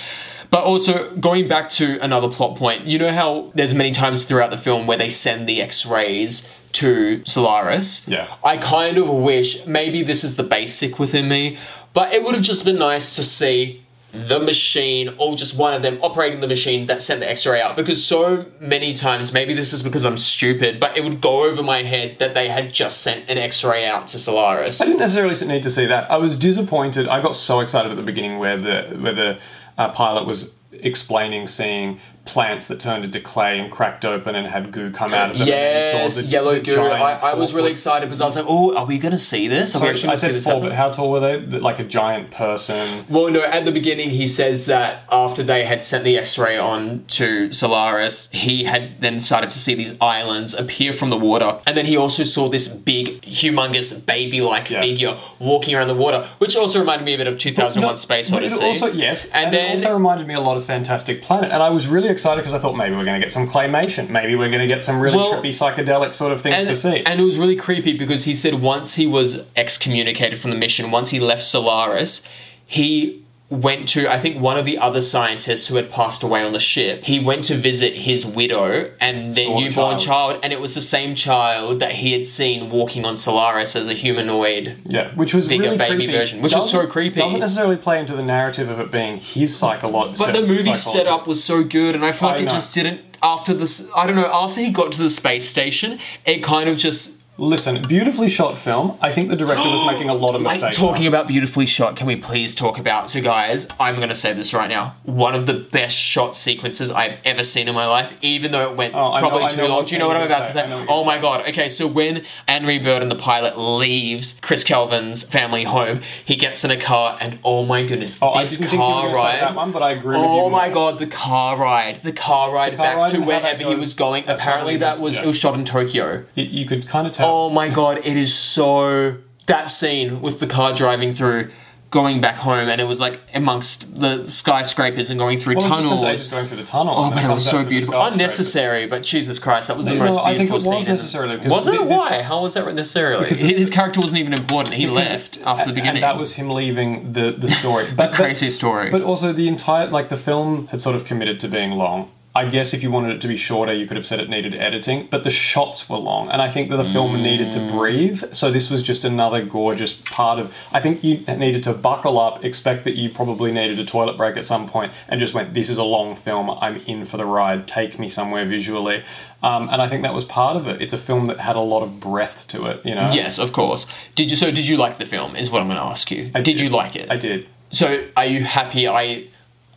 but 0.49 0.63
also 0.63 1.15
going 1.15 1.47
back 1.47 1.69
to 1.71 1.97
another 1.99 2.29
plot 2.29 2.57
point. 2.57 2.85
You 2.85 2.99
know 2.99 3.13
how 3.13 3.51
there's 3.55 3.73
many 3.73 3.91
times 3.91 4.25
throughout 4.25 4.51
the 4.51 4.57
film 4.57 4.85
where 4.85 4.97
they 4.97 5.09
send 5.09 5.47
the 5.47 5.61
X-rays 5.61 6.47
to 6.73 7.23
Solaris. 7.25 8.07
Yeah. 8.07 8.27
I 8.43 8.57
kind 8.57 8.97
of 8.97 9.09
wish 9.09 9.65
maybe 9.65 10.03
this 10.03 10.23
is 10.23 10.35
the 10.35 10.43
basic 10.43 10.99
within 10.99 11.27
me, 11.27 11.57
but 11.93 12.13
it 12.13 12.23
would 12.23 12.35
have 12.35 12.43
just 12.43 12.65
been 12.65 12.77
nice 12.77 13.15
to 13.15 13.23
see 13.23 13.80
the 14.13 14.39
machine 14.39 15.13
or 15.17 15.35
just 15.35 15.55
one 15.57 15.73
of 15.73 15.81
them 15.81 15.97
operating 16.01 16.41
the 16.41 16.47
machine 16.47 16.87
that 16.87 17.01
sent 17.01 17.21
the 17.21 17.29
x-ray 17.29 17.61
out 17.61 17.75
because 17.75 18.05
so 18.05 18.45
many 18.59 18.93
times 18.93 19.31
maybe 19.31 19.53
this 19.53 19.71
is 19.71 19.81
because 19.81 20.05
I'm 20.05 20.17
stupid 20.17 20.79
but 20.79 20.97
it 20.97 21.03
would 21.03 21.21
go 21.21 21.45
over 21.45 21.63
my 21.63 21.83
head 21.83 22.19
that 22.19 22.33
they 22.33 22.49
had 22.49 22.73
just 22.73 23.01
sent 23.01 23.29
an 23.29 23.37
x-ray 23.37 23.85
out 23.85 24.07
to 24.07 24.19
Solaris 24.19 24.81
I 24.81 24.85
didn't 24.85 24.99
necessarily 24.99 25.35
need 25.45 25.63
to 25.63 25.69
see 25.69 25.85
that. 25.85 26.09
I 26.11 26.17
was 26.17 26.37
disappointed. 26.37 27.07
I 27.07 27.21
got 27.21 27.35
so 27.35 27.59
excited 27.59 27.91
at 27.91 27.95
the 27.95 28.03
beginning 28.03 28.39
where 28.39 28.57
the 28.57 28.97
where 28.99 29.13
the 29.13 29.39
uh, 29.77 29.91
pilot 29.91 30.25
was 30.25 30.53
explaining 30.71 31.47
seeing 31.47 31.99
plants 32.25 32.67
that 32.67 32.79
turned 32.79 33.03
into 33.03 33.19
clay 33.19 33.57
and 33.59 33.71
cracked 33.71 34.05
open 34.05 34.35
and 34.35 34.47
had 34.47 34.71
goo 34.71 34.91
come 34.91 35.11
out 35.13 35.31
of 35.31 35.33
them. 35.33 35.41
and 35.41 35.49
yes 35.49 36.15
the- 36.15 36.23
yellow 36.23 36.53
the 36.53 36.59
goo 36.59 36.79
I, 36.79 37.13
I 37.13 37.33
was 37.33 37.51
really 37.53 37.71
excited 37.71 38.05
because 38.05 38.21
I 38.21 38.25
was 38.25 38.35
like 38.35 38.45
oh 38.47 38.75
are 38.77 38.85
we 38.85 38.99
gonna 38.99 39.17
see 39.17 39.47
this 39.47 39.73
Sorry, 39.73 39.89
I 40.03 40.15
said 40.15 40.41
four, 40.43 40.61
but 40.61 40.73
how 40.73 40.89
tall 40.91 41.09
were 41.11 41.19
they? 41.19 41.39
Like 41.39 41.79
a 41.79 41.83
giant 41.83 42.29
person. 42.31 43.05
Well, 43.09 43.29
no, 43.31 43.41
at 43.41 43.65
the 43.65 43.71
beginning, 43.71 44.11
he 44.11 44.27
says 44.27 44.65
that 44.67 45.03
after 45.11 45.41
they 45.43 45.65
had 45.65 45.83
sent 45.83 46.03
the 46.03 46.17
x 46.17 46.37
ray 46.37 46.57
on 46.57 47.05
to 47.09 47.51
Solaris, 47.51 48.29
he 48.31 48.65
had 48.65 49.01
then 49.01 49.19
started 49.19 49.49
to 49.51 49.59
see 49.59 49.73
these 49.73 49.93
islands 49.99 50.53
appear 50.53 50.93
from 50.93 51.09
the 51.09 51.17
water. 51.17 51.59
And 51.65 51.75
then 51.75 51.85
he 51.85 51.97
also 51.97 52.23
saw 52.23 52.49
this 52.49 52.67
big, 52.67 53.21
humongous, 53.23 54.05
baby 54.05 54.41
like 54.41 54.69
Yeah. 54.69 54.81
figure 54.81 55.17
walking 55.39 55.75
around 55.75 55.87
the 55.87 55.95
water, 55.95 56.27
which 56.37 56.55
also 56.55 56.79
reminded 56.79 57.05
me 57.05 57.13
a 57.13 57.17
bit 57.17 57.27
of 57.27 57.39
2001 57.39 57.91
No, 57.93 57.95
Space 57.95 58.31
Odyssey. 58.31 58.63
Also, 58.63 58.91
yes, 58.91 59.25
And 59.25 59.47
and, 59.47 59.55
it 59.55 59.57
then- 59.57 59.71
also 59.71 59.93
reminded 59.93 60.27
me 60.27 60.33
a 60.35 60.39
lot 60.41 60.57
of 60.57 60.65
Fantastic 60.65 61.21
Planet, 61.23 61.51
and 61.51 61.63
I 61.63 61.69
was 61.69 61.87
really 61.87 62.09
excited 62.11 62.41
because 62.41 62.53
I 62.53 62.59
thought 62.59 62.75
maybe 62.75 62.95
we're 62.95 63.05
going 63.05 63.19
to 63.19 63.25
get 63.25 63.31
some 63.31 63.47
claymation, 63.47 64.09
maybe 64.09 64.35
we're 64.35 64.49
going 64.49 64.61
to 64.61 64.67
get 64.67 64.83
some 64.83 64.99
really 64.99 65.17
Well, 65.17 65.33
trippy 65.33 65.49
psychedelic 65.49 66.13
sort 66.13 66.31
of 66.31 66.41
things 66.41 66.55
and, 66.55 66.67
to 66.67 66.75
see. 66.75 67.03
and 67.05 67.19
it 67.19 67.23
was 67.23 67.37
really 67.37 67.55
creepy 67.55 67.93
because 67.97 68.25
he 68.25 68.35
said 68.35 68.55
once 68.55 68.95
he 68.95 69.07
was 69.07 69.43
excommunicated 69.55 70.39
from 70.39 70.51
the 70.51 70.57
mission, 70.57 70.91
once 70.91 71.09
he 71.09 71.19
left 71.19 71.43
Solaris, 71.43 72.21
he 72.65 73.23
went 73.51 73.89
to 73.89 74.09
I 74.09 74.17
think 74.17 74.41
one 74.41 74.57
of 74.57 74.63
the 74.65 74.77
other 74.79 75.01
scientists 75.01 75.67
who 75.67 75.75
had 75.75 75.91
passed 75.91 76.23
away 76.23 76.41
on 76.43 76.53
the 76.53 76.59
ship. 76.59 77.03
He 77.03 77.19
went 77.19 77.43
to 77.45 77.55
visit 77.55 77.93
his 77.93 78.25
widow 78.25 78.89
and 79.01 79.35
their 79.35 79.45
Saw 79.45 79.55
the 79.59 79.61
newborn 79.67 79.97
child. 79.97 80.01
child. 80.01 80.39
and 80.43 80.53
it 80.53 80.61
was 80.61 80.73
the 80.73 80.79
same 80.81 81.15
child 81.15 81.79
that 81.81 81.91
he 81.91 82.13
had 82.13 82.25
seen 82.25 82.69
walking 82.71 83.05
on 83.05 83.17
Solaris 83.17 83.75
as 83.75 83.89
a 83.89 83.93
humanoid. 83.93 84.77
yeah, 84.85 85.13
which 85.15 85.33
was 85.33 85.47
bigger 85.49 85.63
really 85.65 85.77
baby 85.77 85.95
creepy. 85.97 86.11
version, 86.13 86.41
which 86.41 86.55
was 86.55 86.69
so 86.71 86.77
Doesn't- 86.77 86.91
creepy. 86.91 87.19
Doesn't 87.19 87.41
necessarily 87.41 87.75
play 87.75 87.99
into 87.99 88.15
the 88.15 88.23
narrative 88.23 88.69
of 88.69 88.79
it 88.79 88.89
being 88.89 89.17
his 89.17 89.53
psychological. 89.55 90.25
But 90.25 90.31
the 90.33 90.47
movie 90.47 90.73
setup 90.73 91.27
was 91.27 91.43
so 91.43 91.63
good, 91.63 91.93
and 91.93 92.05
I 92.05 92.13
feel 92.13 92.29
like 92.29 92.39
I 92.39 92.43
it 92.43 92.49
just 92.49 92.73
didn't. 92.73 93.01
After 93.21 93.53
this, 93.53 93.87
I 93.95 94.07
don't 94.07 94.15
know. 94.15 94.29
After 94.33 94.61
he 94.61 94.69
got 94.71 94.93
to 94.93 94.97
the 95.03 95.09
space 95.09 95.47
station, 95.47 95.99
it 96.25 96.41
kind 96.41 96.67
of 96.69 96.77
just 96.77 97.20
Listen, 97.45 97.81
beautifully 97.81 98.29
shot 98.29 98.55
film. 98.55 98.99
I 99.01 99.11
think 99.11 99.29
the 99.29 99.35
director 99.35 99.63
was 99.63 99.87
making 99.91 100.09
a 100.09 100.13
lot 100.13 100.35
of 100.35 100.43
mistakes. 100.43 100.77
talking 100.77 101.07
about 101.07 101.27
beautifully 101.27 101.65
shot, 101.65 101.95
can 101.95 102.05
we 102.05 102.15
please 102.15 102.53
talk 102.53 102.77
about? 102.77 103.09
So, 103.09 103.19
guys, 103.19 103.67
I'm 103.79 103.95
going 103.95 104.09
to 104.09 104.15
say 104.15 104.31
this 104.33 104.53
right 104.53 104.69
now. 104.69 104.95
One 105.05 105.33
of 105.33 105.47
the 105.47 105.55
best 105.55 105.95
shot 105.97 106.35
sequences 106.35 106.91
I've 106.91 107.17
ever 107.25 107.43
seen 107.43 107.67
in 107.67 107.73
my 107.73 107.87
life, 107.87 108.13
even 108.21 108.51
though 108.51 108.69
it 108.69 108.77
went 108.77 108.93
Oh, 108.93 109.11
I 109.11 109.21
know- 109.21 109.27
probably 109.29 109.45
I 109.45 109.47
too 109.47 109.57
know 109.57 109.67
long. 109.69 109.77
what 109.77 109.87
Do 109.87 109.93
you 109.95 109.97
know 109.99 110.07
what 110.07 110.17
I'm 110.17 110.21
you're 110.21 110.27
about 110.37 110.45
to 110.45 110.51
say. 110.51 110.59
say? 110.59 110.63
I 110.65 110.69
know 110.69 110.77
what 110.81 110.87
Oh 110.89 111.03
my 111.03 111.13
saying. 111.13 111.21
god. 111.23 111.49
Okay, 111.49 111.69
so 111.69 111.87
when 111.87 112.25
Henry 112.47 112.77
Bird 112.77 113.01
and 113.01 113.09
the 113.09 113.15
pilot 113.15 113.57
leaves 113.57 114.37
Chris 114.43 114.63
Kelvin's 114.63 115.23
family 115.23 115.63
home, 115.63 116.01
he 116.23 116.35
gets 116.35 116.63
in 116.63 116.69
a 116.69 116.77
car, 116.77 117.17
and 117.19 117.39
oh 117.43 117.65
my 117.65 117.81
goodness, 117.81 118.19
Oh, 118.21 118.29
I 118.29 118.41
this 118.41 118.51
didn't 118.57 118.69
think 118.69 118.73
you 118.83 118.87
were 118.87 118.93
car 118.93 119.15
say 119.15 119.19
ride. 119.19 119.41
that 119.41 119.55
one, 119.55 119.71
but 119.71 119.81
I 119.81 119.93
agree 119.93 120.15
with 120.15 120.27
Oh 120.27 120.45
you. 120.45 120.51
my 120.51 120.69
god, 120.69 120.99
the 120.99 121.07
car 121.07 121.57
ride. 121.57 122.01
The 122.03 122.13
car 122.13 122.53
ride 122.53 122.75
car 122.77 122.85
back 122.85 122.97
ride 122.97 123.09
to 123.09 123.15
and 123.15 123.23
how 123.25 123.31
that 123.31 123.41
wherever 123.41 123.57
he 123.57 123.63
goes 123.63 123.77
was 123.77 123.93
going. 123.95 124.25
Apparently, 124.29 124.73
something 124.75 124.79
that 124.81 124.99
was 124.99 125.15
yeah. 125.15 125.23
it 125.23 125.25
was 125.25 125.37
shot 125.37 125.55
in 125.55 125.65
Tokyo. 125.65 126.23
You 126.35 126.67
could 126.67 126.87
kind 126.87 127.07
of 127.07 127.13
tell. 127.13 127.30
Oh 127.31 127.49
my 127.49 127.69
god, 127.69 127.99
it 128.03 128.17
is 128.17 128.33
so 128.33 129.17
that 129.45 129.69
scene 129.69 130.21
with 130.21 130.39
the 130.39 130.47
car 130.47 130.73
driving 130.73 131.13
through, 131.13 131.49
going 131.89 132.21
back 132.21 132.35
home, 132.37 132.69
and 132.69 132.79
it 132.79 132.85
was 132.85 132.99
like 133.01 133.19
amongst 133.33 133.99
the 133.99 134.25
skyscrapers 134.27 135.09
and 135.09 135.19
going 135.19 135.37
through 135.37 135.55
well, 135.55 135.69
just 135.69 135.83
tunnels. 135.85 136.03
ages 136.05 136.27
going 136.27 136.45
through 136.45 136.57
the 136.57 136.63
tunnel. 136.63 136.93
Oh 136.95 137.09
man, 137.09 137.29
it 137.29 137.33
was 137.33 137.45
so 137.49 137.65
beautiful. 137.65 138.01
Unnecessary, 138.01 138.87
but 138.87 139.03
Jesus 139.03 139.39
Christ, 139.39 139.67
that 139.67 139.75
was 139.77 139.87
the 139.87 139.95
No, 139.95 140.05
most 140.05 140.17
I 140.17 140.37
think 140.37 140.49
beautiful 140.49 140.71
it 140.71 140.75
was 140.75 140.85
scene. 140.85 140.93
necessarily, 140.93 141.37
was 141.37 141.67
it? 141.67 141.85
Why? 141.85 142.21
How 142.21 142.41
was 142.43 142.53
that 142.53 142.73
necessarily? 142.73 143.23
Because 143.23 143.39
the- 143.39 143.53
his 143.53 143.69
character 143.69 143.99
wasn't 143.99 144.19
even 144.19 144.33
important. 144.33 144.75
He 144.75 144.87
left 144.87 145.39
after 145.45 145.65
the 145.67 145.73
beginning. 145.73 146.03
And 146.03 146.03
that 146.03 146.17
was 146.17 146.33
him 146.33 146.49
leaving 146.49 147.13
the, 147.13 147.31
the 147.31 147.49
story. 147.49 147.87
But, 147.95 148.13
crazy 148.13 148.49
story. 148.49 148.89
But 148.89 149.01
also 149.03 149.33
the 149.33 149.47
entire 149.47 149.87
like 149.89 150.09
the 150.09 150.17
film 150.17 150.67
had 150.67 150.81
sort 150.81 150.95
of 150.95 151.03
committed 151.05 151.39
to 151.41 151.47
being 151.47 151.71
long. 151.71 152.11
I 152.33 152.45
guess 152.45 152.73
if 152.73 152.81
you 152.81 152.89
wanted 152.91 153.11
it 153.13 153.19
to 153.21 153.27
be 153.27 153.35
shorter, 153.35 153.73
you 153.73 153.85
could 153.85 153.97
have 153.97 154.05
said 154.05 154.21
it 154.21 154.29
needed 154.29 154.55
editing, 154.55 155.09
but 155.11 155.25
the 155.25 155.29
shots 155.29 155.89
were 155.89 155.97
long, 155.97 156.29
and 156.29 156.41
I 156.41 156.47
think 156.47 156.69
that 156.69 156.77
the 156.77 156.85
film 156.85 157.21
needed 157.21 157.51
to 157.51 157.59
Mm. 157.59 157.71
breathe. 157.71 158.23
So 158.31 158.49
this 158.49 158.69
was 158.69 158.81
just 158.81 159.03
another 159.03 159.41
gorgeous 159.43 159.91
part 159.91 160.39
of. 160.39 160.53
I 160.71 160.79
think 160.79 161.03
you 161.03 161.25
needed 161.37 161.61
to 161.63 161.73
buckle 161.73 162.17
up, 162.17 162.45
expect 162.45 162.85
that 162.85 162.95
you 162.95 163.09
probably 163.09 163.51
needed 163.51 163.79
a 163.79 163.83
toilet 163.85 164.15
break 164.15 164.37
at 164.37 164.45
some 164.45 164.65
point, 164.65 164.93
and 165.09 165.19
just 165.19 165.33
went, 165.33 165.53
"This 165.53 165.69
is 165.69 165.77
a 165.77 165.83
long 165.83 166.15
film. 166.15 166.49
I'm 166.61 166.77
in 166.85 167.03
for 167.03 167.17
the 167.17 167.25
ride. 167.25 167.67
Take 167.67 167.99
me 167.99 168.07
somewhere 168.07 168.45
visually." 168.45 169.01
Um, 169.43 169.67
and 169.69 169.81
I 169.81 169.89
think 169.89 170.03
that 170.03 170.13
was 170.13 170.23
part 170.23 170.55
of 170.55 170.67
it. 170.67 170.81
It's 170.81 170.93
a 170.93 170.97
film 170.97 171.27
that 171.27 171.39
had 171.39 171.57
a 171.57 171.59
lot 171.73 171.83
of 171.83 171.99
breath 171.99 172.45
to 172.49 172.67
it. 172.67 172.79
You 172.85 172.95
know. 172.95 173.09
yes, 173.11 173.39
of 173.39 173.51
course. 173.51 173.85
Did 174.15 174.31
you? 174.31 174.37
So, 174.37 174.51
did 174.51 174.67
you 174.69 174.77
like 174.77 174.99
the 174.99 175.05
film? 175.05 175.35
Is 175.35 175.51
what 175.51 175.61
I'm 175.61 175.67
going 175.67 175.79
to 175.79 175.85
ask 175.85 176.09
you. 176.11 176.31
I 176.33 176.39
did 176.39 176.61
you 176.61 176.69
like 176.69 176.95
it? 176.95 177.11
I 177.11 177.17
did. 177.17 177.47
So, 177.71 178.03
are 178.15 178.25
you 178.25 178.43
happy? 178.45 178.87
I 178.87 179.23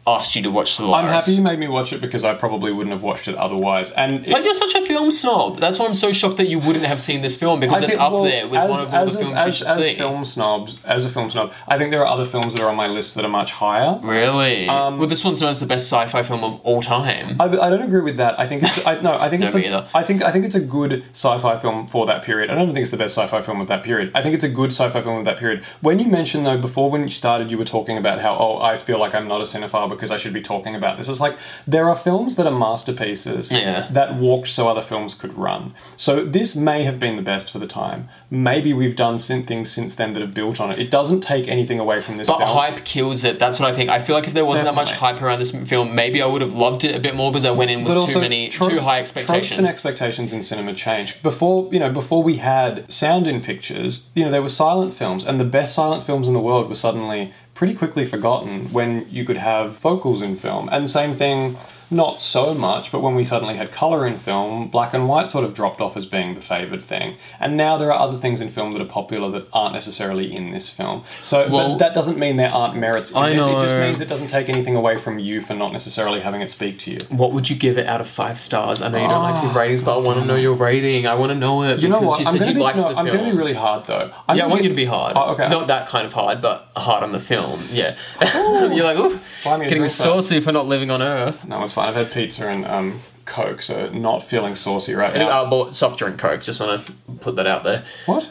asked 0.06 0.36
you 0.36 0.42
to 0.42 0.50
watch 0.50 0.76
the. 0.76 0.90
I'm 0.90 1.06
happy 1.06 1.32
you 1.32 1.42
made 1.42 1.58
me 1.58 1.68
watch 1.68 1.92
it 1.92 2.00
because 2.00 2.24
I 2.24 2.34
probably 2.34 2.72
wouldn't 2.72 2.92
have 2.92 3.02
watched 3.02 3.26
it 3.28 3.34
otherwise. 3.36 3.90
And 3.92 4.26
it, 4.26 4.30
But 4.30 4.44
you're 4.44 4.54
such 4.54 4.74
a 4.74 4.82
film 4.82 5.10
snob. 5.10 5.58
That's 5.60 5.78
why 5.78 5.86
I'm 5.86 5.94
so 5.94 6.12
shocked 6.12 6.36
that 6.36 6.48
you 6.48 6.58
wouldn't 6.58 6.84
have 6.84 7.00
seen 7.00 7.22
this 7.22 7.36
film 7.36 7.60
because 7.60 7.78
I 7.80 7.84
it's 7.84 7.88
think, 7.92 8.00
up 8.00 8.12
well, 8.12 8.24
there 8.24 8.46
with 8.46 8.60
as, 8.60 8.70
one 8.70 8.82
of 8.82 8.94
all 8.94 9.06
the 9.06 9.18
a- 9.18 9.22
films 9.22 9.36
as, 9.36 9.46
you 9.46 9.52
should 9.52 9.66
as 9.66 9.84
see. 9.84 9.94
film 9.94 10.24
snobs, 10.24 10.76
as 10.84 11.04
a 11.04 11.10
film 11.10 11.30
snob, 11.30 11.52
I 11.66 11.78
think 11.78 11.90
there 11.90 12.02
are 12.02 12.06
other 12.06 12.24
films 12.24 12.52
that 12.54 12.62
are 12.62 12.68
on 12.68 12.76
my 12.76 12.86
list 12.86 13.14
that 13.14 13.24
are 13.24 13.28
much 13.30 13.52
higher. 13.52 13.98
Really? 14.02 14.68
Um, 14.68 14.98
well, 14.98 15.08
this 15.08 15.24
one's 15.24 15.40
known 15.40 15.50
as 15.50 15.60
the 15.60 15.66
best 15.66 15.86
sci-fi 15.86 16.22
film 16.22 16.44
of 16.44 16.60
all 16.60 16.82
time. 16.82 17.36
I, 17.40 17.44
I 17.46 17.70
don't 17.70 17.82
agree 17.82 18.02
with 18.02 18.16
that. 18.18 18.38
I 18.38 18.46
think 18.46 18.62
it's 18.62 18.86
I, 18.86 19.00
no. 19.00 19.14
I 19.18 19.28
think 19.30 19.42
it's 19.44 19.54
me 19.54 19.64
a, 19.64 19.68
either. 19.68 19.88
I 19.94 20.02
think 20.02 20.22
I 20.22 20.30
think 20.32 20.44
it's 20.44 20.54
a 20.54 20.60
good 20.60 21.04
sci-fi 21.12 21.56
film 21.56 21.86
for 21.86 22.06
that 22.06 22.22
period. 22.22 22.50
I 22.50 22.54
don't 22.54 22.66
think 22.68 22.78
it's 22.80 22.90
the 22.90 22.96
best 22.96 23.14
sci-fi 23.16 23.40
film 23.42 23.60
of 23.60 23.68
that 23.68 23.82
period. 23.82 24.10
I 24.14 24.22
think 24.22 24.34
it's 24.34 24.44
a 24.44 24.48
good 24.48 24.70
sci-fi 24.70 25.00
film 25.00 25.18
of 25.18 25.24
that 25.24 25.38
period. 25.38 25.64
When 25.80 25.98
you 25.98 26.08
mentioned 26.08 26.44
though 26.44 26.58
before 26.58 26.90
when 26.90 27.02
you 27.02 27.08
started, 27.08 27.50
you 27.50 27.58
were 27.58 27.64
talking 27.64 27.96
about 27.96 28.20
how 28.20 28.36
oh 28.36 28.58
I 28.60 28.76
feel 28.76 28.98
like 28.98 29.14
I'm 29.14 29.28
not 29.28 29.40
a 29.40 29.44
cinephile 29.44 29.93
because 29.94 30.10
I 30.10 30.16
should 30.16 30.32
be 30.32 30.40
talking 30.42 30.74
about 30.74 30.96
this. 30.96 31.08
It's 31.08 31.20
like 31.20 31.36
there 31.66 31.88
are 31.88 31.94
films 31.96 32.36
that 32.36 32.46
are 32.46 32.56
masterpieces 32.56 33.50
Yeah. 33.50 33.88
that 33.90 34.16
walked 34.16 34.48
so 34.48 34.68
other 34.68 34.82
films 34.82 35.14
could 35.14 35.36
run. 35.36 35.74
So 35.96 36.24
this 36.24 36.54
may 36.56 36.84
have 36.84 36.98
been 36.98 37.16
the 37.16 37.22
best 37.22 37.50
for 37.50 37.58
the 37.58 37.66
time. 37.66 38.08
Maybe 38.30 38.72
we've 38.72 38.96
done 38.96 39.18
things 39.18 39.70
since 39.70 39.94
then 39.94 40.12
that 40.14 40.20
have 40.20 40.34
built 40.34 40.60
on 40.60 40.70
it. 40.70 40.78
It 40.78 40.90
doesn't 40.90 41.20
take 41.20 41.46
anything 41.48 41.78
away 41.78 42.00
from 42.00 42.16
this 42.16 42.28
But 42.28 42.38
film. 42.38 42.50
hype 42.50 42.84
kills 42.84 43.24
it. 43.24 43.38
That's 43.38 43.58
what 43.60 43.70
I 43.70 43.74
think. 43.74 43.90
I 43.90 43.98
feel 43.98 44.16
like 44.16 44.26
if 44.26 44.34
there 44.34 44.44
wasn't 44.44 44.66
that 44.66 44.74
much 44.74 44.92
hype 44.92 45.22
around 45.22 45.38
this 45.38 45.50
film, 45.50 45.94
maybe 45.94 46.20
I 46.22 46.26
would 46.26 46.42
have 46.42 46.54
loved 46.54 46.84
it 46.84 46.94
a 46.94 47.00
bit 47.00 47.14
more 47.14 47.30
because 47.30 47.44
I 47.44 47.50
went 47.50 47.70
in 47.70 47.84
with 47.84 48.10
too 48.10 48.20
many, 48.20 48.48
trope- 48.48 48.70
too 48.70 48.80
high 48.80 48.94
Tropes 49.02 49.10
and 49.16 49.20
expectations. 49.20 49.68
expectations 49.68 50.32
in 50.32 50.42
cinema 50.42 50.74
change. 50.74 51.22
Before 51.22 51.68
you 51.72 51.78
know, 51.78 51.90
before 51.90 52.22
we 52.22 52.36
had 52.36 52.90
sound 52.92 53.26
in 53.26 53.40
pictures, 53.40 54.08
you 54.14 54.24
know, 54.24 54.30
there 54.30 54.42
were 54.42 54.48
silent 54.48 54.94
films, 54.94 55.24
and 55.24 55.38
the 55.38 55.44
best 55.44 55.74
silent 55.74 56.02
films 56.02 56.26
in 56.28 56.34
the 56.34 56.40
world 56.40 56.68
were 56.68 56.74
suddenly 56.74 57.32
pretty 57.54 57.74
quickly 57.74 58.04
forgotten 58.04 58.72
when 58.72 59.06
you 59.10 59.24
could 59.24 59.36
have 59.36 59.78
vocals 59.78 60.22
in 60.22 60.36
film. 60.36 60.68
And 60.70 60.90
same 60.90 61.14
thing, 61.14 61.56
not 61.90 62.20
so 62.20 62.54
much, 62.54 62.90
but 62.92 63.00
when 63.00 63.14
we 63.14 63.24
suddenly 63.24 63.56
had 63.56 63.70
color 63.72 64.06
in 64.06 64.18
film, 64.18 64.68
black 64.68 64.94
and 64.94 65.08
white 65.08 65.30
sort 65.30 65.44
of 65.44 65.54
dropped 65.54 65.80
off 65.80 65.96
as 65.96 66.06
being 66.06 66.34
the 66.34 66.40
favored 66.40 66.82
thing. 66.82 67.16
And 67.40 67.56
now 67.56 67.76
there 67.76 67.92
are 67.92 67.98
other 67.98 68.16
things 68.16 68.40
in 68.40 68.48
film 68.48 68.72
that 68.72 68.80
are 68.82 68.86
popular 68.86 69.30
that 69.30 69.48
aren't 69.52 69.74
necessarily 69.74 70.34
in 70.34 70.50
this 70.50 70.68
film. 70.68 71.04
So, 71.22 71.48
Well- 71.48 71.76
that 71.78 71.94
doesn't 71.94 72.18
mean 72.18 72.36
there 72.36 72.52
aren't 72.52 72.76
merits 72.76 73.10
in 73.10 73.16
I 73.16 73.34
this. 73.34 73.46
It 73.46 73.60
just 73.60 73.76
means 73.76 74.00
it 74.00 74.08
doesn't 74.08 74.28
take 74.28 74.48
anything 74.48 74.76
away 74.76 74.96
from 74.96 75.18
you 75.18 75.40
for 75.40 75.54
not 75.54 75.72
necessarily 75.72 76.20
having 76.20 76.40
it 76.40 76.50
speak 76.50 76.78
to 76.80 76.90
you. 76.90 76.98
what 77.08 77.32
would 77.32 77.48
you 77.50 77.56
give 77.56 77.78
it 77.78 77.86
out 77.86 78.00
of 78.00 78.06
five 78.08 78.40
stars? 78.40 78.80
I 78.82 78.88
know 78.88 78.98
you 78.98 79.08
don't 79.08 79.22
like 79.22 79.36
to 79.36 79.42
give 79.42 79.54
ratings, 79.56 79.80
but 79.82 79.94
I 79.94 79.98
want 79.98 80.18
to 80.20 80.24
know 80.24 80.36
your 80.36 80.54
rating. 80.54 81.06
I 81.06 81.14
want 81.14 81.30
to 81.30 81.34
know 81.34 81.62
it. 81.64 81.80
You 81.80 81.88
know 81.88 82.00
what? 82.00 82.20
You 82.20 82.26
I'm 82.26 82.32
said 82.32 82.38
gonna 82.40 82.50
you 82.52 82.56
be, 82.56 82.62
liked 82.62 82.78
no, 82.78 82.92
the 82.92 82.98
I'm 82.98 83.06
gonna 83.06 83.24
be 83.30 83.36
really 83.36 83.52
hard 83.54 83.86
though. 83.86 84.10
I'm 84.28 84.36
yeah, 84.36 84.44
I 84.44 84.46
want 84.46 84.62
you 84.62 84.68
to 84.70 84.74
be 84.74 84.84
hard. 84.84 85.12
Oh, 85.16 85.32
okay. 85.32 85.48
Not 85.48 85.66
that 85.68 85.88
kind 85.88 86.06
of 86.06 86.12
hard, 86.12 86.40
but 86.40 86.68
hard 86.76 87.02
on 87.02 87.12
the 87.12 87.20
film. 87.20 87.62
Yeah. 87.70 87.96
You're 88.34 88.84
like, 88.84 88.98
ooh, 88.98 89.20
getting 89.44 89.88
saucy 89.88 90.40
for 90.40 90.52
not 90.52 90.66
living 90.66 90.90
on 90.90 91.02
Earth. 91.02 91.44
No, 91.46 91.62
it's 91.62 91.72
fine. 91.74 91.88
I've 91.88 91.94
had 91.96 92.10
pizza 92.12 92.48
and 92.48 92.64
um, 92.66 93.00
Coke, 93.24 93.62
so 93.62 93.88
not 93.90 94.22
feeling 94.24 94.54
saucy 94.54 94.94
right 94.94 95.14
now. 95.14 95.44
I 95.44 95.48
bought 95.48 95.74
soft 95.74 95.98
drink 95.98 96.18
Coke. 96.18 96.40
Just 96.42 96.60
want 96.60 96.86
to 96.86 96.92
put 97.20 97.36
that 97.36 97.46
out 97.46 97.64
there. 97.64 97.84
what? 98.06 98.30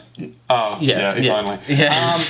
Oh, 0.50 0.78
yeah, 0.80 0.98
Yeah, 0.98 1.14
if 1.14 1.24
yeah. 1.24 1.36
only. 1.38 1.58
Yeah. 1.68 2.14
Um, 2.16 2.22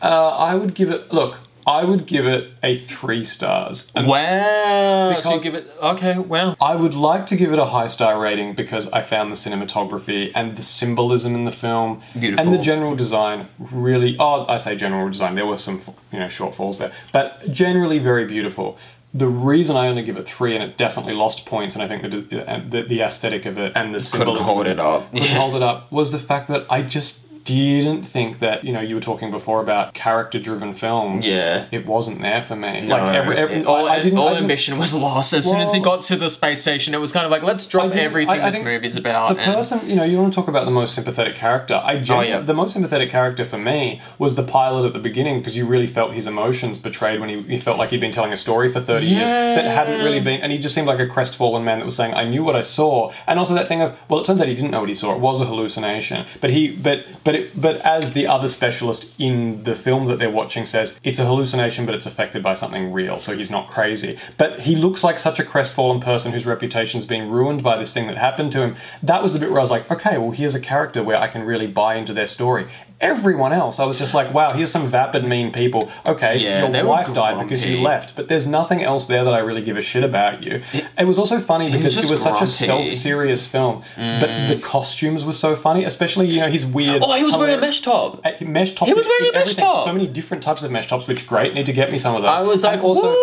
uh, 0.00 0.28
I 0.30 0.54
would 0.54 0.74
give 0.74 0.90
it. 0.90 1.12
Look, 1.12 1.38
I 1.66 1.84
would 1.84 2.06
give 2.06 2.24
it 2.26 2.52
a 2.62 2.76
three 2.78 3.24
stars. 3.24 3.90
And 3.94 4.06
Wow. 4.06 5.20
so 5.20 5.34
you 5.34 5.40
give 5.40 5.54
it 5.54 5.68
okay. 5.82 6.16
Wow. 6.18 6.56
I 6.60 6.74
would 6.76 6.94
like 6.94 7.26
to 7.26 7.36
give 7.36 7.52
it 7.52 7.58
a 7.58 7.64
high 7.66 7.88
star 7.88 8.18
rating 8.20 8.54
because 8.54 8.86
I 8.92 9.02
found 9.02 9.30
the 9.32 9.36
cinematography 9.36 10.30
and 10.34 10.56
the 10.56 10.62
symbolism 10.62 11.34
in 11.34 11.44
the 11.44 11.50
film 11.50 12.00
Beautiful. 12.18 12.44
and 12.44 12.52
the 12.54 12.58
general 12.62 12.94
design 12.94 13.48
really. 13.58 14.16
Oh, 14.18 14.46
I 14.48 14.56
say 14.58 14.76
general 14.76 15.08
design. 15.08 15.34
There 15.34 15.46
were 15.46 15.58
some 15.58 15.80
you 16.12 16.20
know 16.20 16.26
shortfalls 16.26 16.78
there, 16.78 16.92
but 17.12 17.50
generally 17.52 17.98
very 17.98 18.24
beautiful. 18.24 18.78
The 19.14 19.26
reason 19.26 19.76
I 19.76 19.88
only 19.88 20.02
give 20.02 20.16
it 20.16 20.28
three, 20.28 20.54
and 20.54 20.62
it 20.62 20.76
definitely 20.76 21.14
lost 21.14 21.46
points, 21.46 21.74
and 21.74 21.82
I 21.82 21.88
think 21.88 22.02
that 22.02 22.70
the, 22.70 22.82
the 22.82 23.00
aesthetic 23.00 23.46
of 23.46 23.58
it 23.58 23.72
and 23.74 23.94
the 23.94 24.00
symbolism 24.00 24.44
Couldn't 24.44 24.54
hold 24.54 24.66
it 24.66 24.78
up. 24.78 25.10
couldn't 25.12 25.28
hold 25.36 25.54
it 25.54 25.62
up 25.62 25.90
was 25.90 26.12
the 26.12 26.18
fact 26.18 26.48
that 26.48 26.66
I 26.68 26.82
just 26.82 27.20
didn't 27.54 28.02
think 28.04 28.38
that 28.40 28.64
you 28.64 28.72
know 28.72 28.80
you 28.80 28.94
were 28.94 29.00
talking 29.00 29.30
before 29.30 29.60
about 29.60 29.94
character 29.94 30.38
driven 30.38 30.74
films 30.74 31.26
Yeah. 31.26 31.66
it 31.70 31.86
wasn't 31.86 32.20
there 32.22 32.42
for 32.42 32.56
me 32.56 32.82
No, 32.82 32.96
like 32.96 33.14
every, 33.14 33.36
every 33.36 33.56
it- 33.56 33.66
all, 33.66 33.88
I, 33.88 33.94
I 33.96 34.00
didn't 34.00 34.18
all 34.18 34.28
I 34.28 34.30
didn't- 34.32 34.44
ambition 34.44 34.78
was 34.78 34.92
lost 34.94 35.32
as 35.32 35.44
soon 35.44 35.60
as 35.60 35.72
he 35.72 35.80
got 35.80 36.02
to 36.04 36.16
the 36.16 36.30
space 36.30 36.60
station. 36.60 36.94
It 36.94 36.98
was 37.00 37.12
kind 37.12 37.24
of 37.24 37.30
like 37.30 37.42
let's 37.42 37.66
drop 37.66 37.94
everything 37.94 38.40
I- 38.40 38.46
I 38.46 38.50
this 38.50 38.60
movie's 38.62 38.96
about. 38.96 39.36
The 39.36 39.42
and- 39.42 39.54
person, 39.54 39.80
you 39.88 39.96
know, 39.96 40.04
you 40.04 40.18
want 40.18 40.32
to 40.32 40.36
talk 40.38 40.48
about 40.48 40.64
the 40.64 40.70
most 40.70 40.94
sympathetic 40.94 41.34
character. 41.34 41.80
I 41.82 41.96
gen- 41.98 42.16
Oh, 42.18 42.20
yeah. 42.22 42.38
the 42.40 42.54
most 42.54 42.72
sympathetic 42.72 43.10
character 43.10 43.44
for 43.44 43.58
me 43.58 44.00
was 44.18 44.34
the 44.34 44.42
pilot 44.42 44.86
at 44.86 44.92
the 44.92 44.98
beginning 44.98 45.38
because 45.38 45.56
you 45.56 45.66
really 45.66 45.86
felt 45.86 46.12
his 46.14 46.26
emotions 46.26 46.78
betrayed 46.78 47.20
when 47.20 47.28
he, 47.28 47.42
he 47.42 47.58
felt 47.60 47.78
like 47.78 47.90
he'd 47.90 48.00
been 48.00 48.12
telling 48.12 48.32
a 48.32 48.36
story 48.36 48.68
for 48.68 48.80
thirty 48.80 49.06
years 49.06 49.28
that 49.30 49.64
hadn't 49.64 50.04
really 50.04 50.20
been, 50.20 50.40
and 50.40 50.50
he 50.52 50.58
just 50.58 50.74
seemed 50.74 50.86
like 50.88 50.98
a 50.98 51.06
crestfallen 51.06 51.64
man 51.64 51.78
that 51.78 51.84
was 51.84 51.94
saying, 51.96 52.14
"I 52.14 52.24
knew 52.24 52.42
what 52.44 52.56
I 52.56 52.62
saw," 52.62 53.12
and 53.26 53.38
also 53.38 53.54
that 53.54 53.68
thing 53.68 53.80
of, 53.82 53.96
well, 54.08 54.20
it 54.20 54.24
turns 54.26 54.40
out 54.40 54.48
he 54.48 54.54
didn't 54.54 54.70
know 54.70 54.80
what 54.80 54.88
he 54.88 54.94
saw. 54.94 55.12
It 55.14 55.20
was 55.20 55.40
a 55.40 55.44
hallucination, 55.44 56.26
but 56.40 56.50
he, 56.50 56.68
but 56.68 57.04
but 57.24 57.34
it, 57.38 57.60
but 57.60 57.76
as 57.82 58.12
the 58.12 58.26
other 58.26 58.48
specialist 58.48 59.08
in 59.18 59.62
the 59.64 59.74
film 59.74 60.06
that 60.08 60.18
they're 60.18 60.30
watching 60.30 60.66
says, 60.66 60.98
it's 61.02 61.18
a 61.18 61.24
hallucination, 61.24 61.86
but 61.86 61.94
it's 61.94 62.06
affected 62.06 62.42
by 62.42 62.54
something 62.54 62.92
real, 62.92 63.18
so 63.18 63.36
he's 63.36 63.50
not 63.50 63.68
crazy. 63.68 64.18
But 64.36 64.60
he 64.60 64.76
looks 64.76 65.02
like 65.02 65.18
such 65.18 65.38
a 65.38 65.44
crestfallen 65.44 66.00
person 66.00 66.32
whose 66.32 66.46
reputation's 66.46 67.06
been 67.06 67.30
ruined 67.30 67.62
by 67.62 67.76
this 67.78 67.92
thing 67.94 68.06
that 68.08 68.16
happened 68.18 68.52
to 68.52 68.60
him. 68.62 68.76
That 69.02 69.22
was 69.22 69.32
the 69.32 69.38
bit 69.38 69.50
where 69.50 69.60
I 69.60 69.62
was 69.62 69.70
like, 69.70 69.90
okay, 69.90 70.18
well, 70.18 70.32
here's 70.32 70.54
a 70.54 70.60
character 70.60 71.02
where 71.02 71.16
I 71.18 71.28
can 71.28 71.42
really 71.42 71.66
buy 71.66 71.94
into 71.96 72.12
their 72.12 72.26
story. 72.26 72.66
Everyone 73.00 73.52
else, 73.52 73.78
I 73.78 73.84
was 73.84 73.94
just 73.94 74.12
like, 74.12 74.34
wow, 74.34 74.52
here's 74.52 74.72
some 74.72 74.88
vapid, 74.88 75.24
mean 75.24 75.52
people. 75.52 75.88
Okay, 76.04 76.38
Yeah, 76.38 76.62
your 76.68 76.84
wife 76.84 77.12
died 77.14 77.40
because 77.40 77.64
you 77.64 77.80
left, 77.80 78.16
but 78.16 78.26
there's 78.26 78.44
nothing 78.46 78.82
else 78.82 79.06
there 79.06 79.22
that 79.22 79.32
I 79.32 79.38
really 79.38 79.62
give 79.62 79.76
a 79.76 79.80
shit 79.82 80.02
about 80.02 80.42
you. 80.42 80.62
It, 80.98 81.04
was 81.04 81.16
also 81.16 81.38
funny 81.38 81.70
because 81.70 81.96
it 81.96 82.10
was 82.10 82.20
such 82.20 82.42
a 82.42 82.46
self-serious 82.48 83.46
film, 83.46 83.84
but 83.96 84.48
the 84.48 84.60
costumes 84.60 85.24
were 85.24 85.32
so 85.32 85.54
funny, 85.54 85.84
especially 85.84 86.26
you 86.26 86.40
know 86.40 86.48
his 86.50 86.66
weird. 86.66 87.00
oh, 87.02 87.12
he 87.18 87.24
was 87.24 87.36
wearing 87.36 87.54
a 87.56 87.60
mesh 87.60 87.80
top. 87.80 88.24
uh, 88.24 88.30
mesh 88.44 88.74
tops. 88.74 88.90
He 88.90 88.94
was 88.94 89.06
wearing 89.06 89.28
a 89.28 89.32
mesh 89.32 89.42
everything. 89.42 89.64
top. 89.64 89.84
So 89.84 89.92
many 89.92 90.06
different 90.06 90.42
types 90.42 90.62
of 90.62 90.70
mesh 90.70 90.86
tops, 90.86 91.06
which 91.06 91.26
great. 91.26 91.54
Need 91.54 91.66
to 91.66 91.72
get 91.72 91.90
me 91.92 91.98
some 91.98 92.14
of 92.14 92.22
those. 92.22 92.30
I 92.30 92.42
was 92.42 92.62
like, 92.64 92.74
And 92.74 92.82
also, 92.82 93.14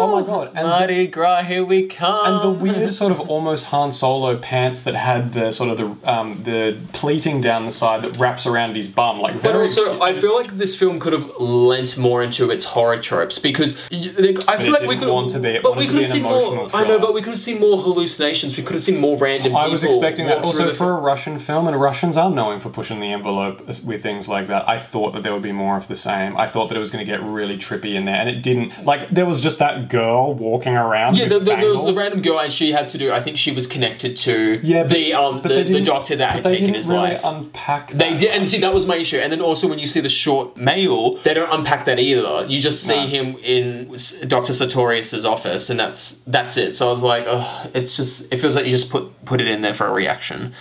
oh 0.00 0.08
my 0.20 0.26
god, 0.26 0.52
and 0.54 0.88
the, 0.88 1.06
Gras, 1.06 1.42
here 1.42 1.64
we 1.64 1.86
come. 1.86 2.26
and 2.34 2.42
the 2.42 2.50
weird 2.50 2.92
sort 3.02 3.10
of 3.12 3.20
almost 3.20 3.64
Han 3.66 3.90
Solo 3.92 4.36
pants 4.38 4.82
that 4.82 4.94
had 4.94 5.32
the 5.32 5.50
sort 5.52 5.70
of 5.70 5.76
the 5.78 6.10
um, 6.10 6.42
the 6.44 6.78
pleating 6.92 7.40
down 7.40 7.64
the 7.64 7.70
side 7.72 8.02
that 8.02 8.16
wraps 8.18 8.46
around 8.46 8.76
his 8.76 8.88
bum, 8.88 9.20
like. 9.20 9.42
But 9.42 9.56
also, 9.56 10.00
I 10.00 10.12
feel 10.12 10.34
like 10.36 10.56
this 10.56 10.76
film 10.76 10.98
could 11.00 11.12
have 11.12 11.28
lent 11.38 11.96
more 11.96 12.22
into 12.22 12.50
its 12.50 12.64
horror 12.64 12.98
tropes 12.98 13.38
because 13.38 13.78
like, 13.90 14.38
I 14.48 14.56
feel 14.56 14.72
like 14.72 14.88
we 14.88 14.96
could 14.96 15.08
want 15.08 15.30
to 15.30 15.40
be. 15.40 15.48
It 15.50 15.62
but 15.62 15.76
we 15.76 15.86
could 15.86 15.96
have 15.96 16.06
seen 16.06 16.22
more. 16.22 16.38
emotional 16.38 16.70
I 16.74 16.84
know, 16.84 16.98
but 16.98 17.14
we 17.14 17.20
could 17.22 17.30
have 17.30 17.38
seen 17.38 17.60
more 17.60 17.80
hallucinations. 17.80 18.56
We 18.56 18.62
could 18.62 18.74
have 18.74 18.82
seen 18.82 19.00
more 19.00 19.16
random. 19.16 19.56
I 19.56 19.66
was 19.68 19.82
expecting 19.84 20.26
that. 20.26 20.44
Also, 20.44 20.72
for 20.72 20.92
a 20.92 21.00
Russian 21.00 21.38
film, 21.38 21.66
and 21.66 21.80
Russians 21.80 22.16
are 22.16 22.30
known 22.30 22.60
for 22.60 22.70
pushing 22.70 23.00
the 23.00 23.12
envelope 23.12 23.37
with 23.84 24.02
things 24.02 24.28
like 24.28 24.48
that. 24.48 24.68
I 24.68 24.78
thought 24.78 25.12
that 25.14 25.22
there 25.22 25.32
would 25.32 25.42
be 25.42 25.52
more 25.52 25.76
of 25.76 25.88
the 25.88 25.94
same. 25.94 26.36
I 26.36 26.46
thought 26.48 26.68
that 26.68 26.76
it 26.76 26.80
was 26.80 26.90
going 26.90 27.04
to 27.04 27.10
get 27.10 27.22
really 27.22 27.56
trippy 27.56 27.94
in 27.94 28.04
there, 28.04 28.16
and 28.16 28.28
it 28.28 28.42
didn't. 28.42 28.84
Like 28.84 29.10
there 29.10 29.26
was 29.26 29.40
just 29.40 29.58
that 29.58 29.88
girl 29.88 30.34
walking 30.34 30.76
around. 30.76 31.16
Yeah, 31.16 31.28
the, 31.28 31.38
the, 31.38 31.44
there 31.56 31.74
was 31.74 31.84
the 31.84 31.92
random 31.94 32.22
girl, 32.22 32.40
and 32.40 32.52
she 32.52 32.72
had 32.72 32.88
to 32.90 32.98
do. 32.98 33.12
I 33.12 33.20
think 33.20 33.38
she 33.38 33.52
was 33.52 33.66
connected 33.66 34.16
to 34.18 34.60
Yeah, 34.62 34.82
but- 34.84 34.90
the 34.92 35.14
um 35.14 35.40
the, 35.42 35.62
the 35.64 35.80
doctor 35.80 36.16
that 36.16 36.30
had 36.32 36.44
taken 36.44 36.74
his 36.74 36.88
really 36.88 37.00
life. 37.00 37.20
Unpack. 37.24 37.90
They 37.92 38.16
did, 38.16 38.30
and 38.34 38.48
see 38.48 38.58
that 38.60 38.72
was 38.74 38.86
my 38.86 38.96
issue. 38.96 39.18
And 39.18 39.30
then 39.32 39.40
also 39.40 39.68
when 39.68 39.78
you 39.78 39.86
see 39.86 40.00
the 40.00 40.08
short 40.08 40.56
male, 40.56 41.16
they 41.22 41.34
don't 41.34 41.52
unpack 41.52 41.84
that 41.86 41.98
either. 41.98 42.46
You 42.46 42.60
just 42.60 42.84
see 42.84 42.96
No. 42.96 43.06
him 43.06 43.36
in 43.42 43.96
Doctor 44.26 44.52
Sartorius's 44.52 45.24
office, 45.24 45.70
and 45.70 45.78
that's 45.78 46.20
that's 46.26 46.56
it. 46.56 46.74
So 46.74 46.86
I 46.86 46.90
was 46.90 47.02
like, 47.02 47.24
oh, 47.26 47.70
it's 47.74 47.96
just 47.96 48.32
it 48.32 48.38
feels 48.38 48.54
like 48.54 48.64
you 48.64 48.70
just 48.70 48.90
put 48.90 49.24
put 49.24 49.40
it 49.40 49.48
in 49.48 49.62
there 49.62 49.74
for 49.74 49.86
a 49.86 49.92
reaction. 49.92 50.54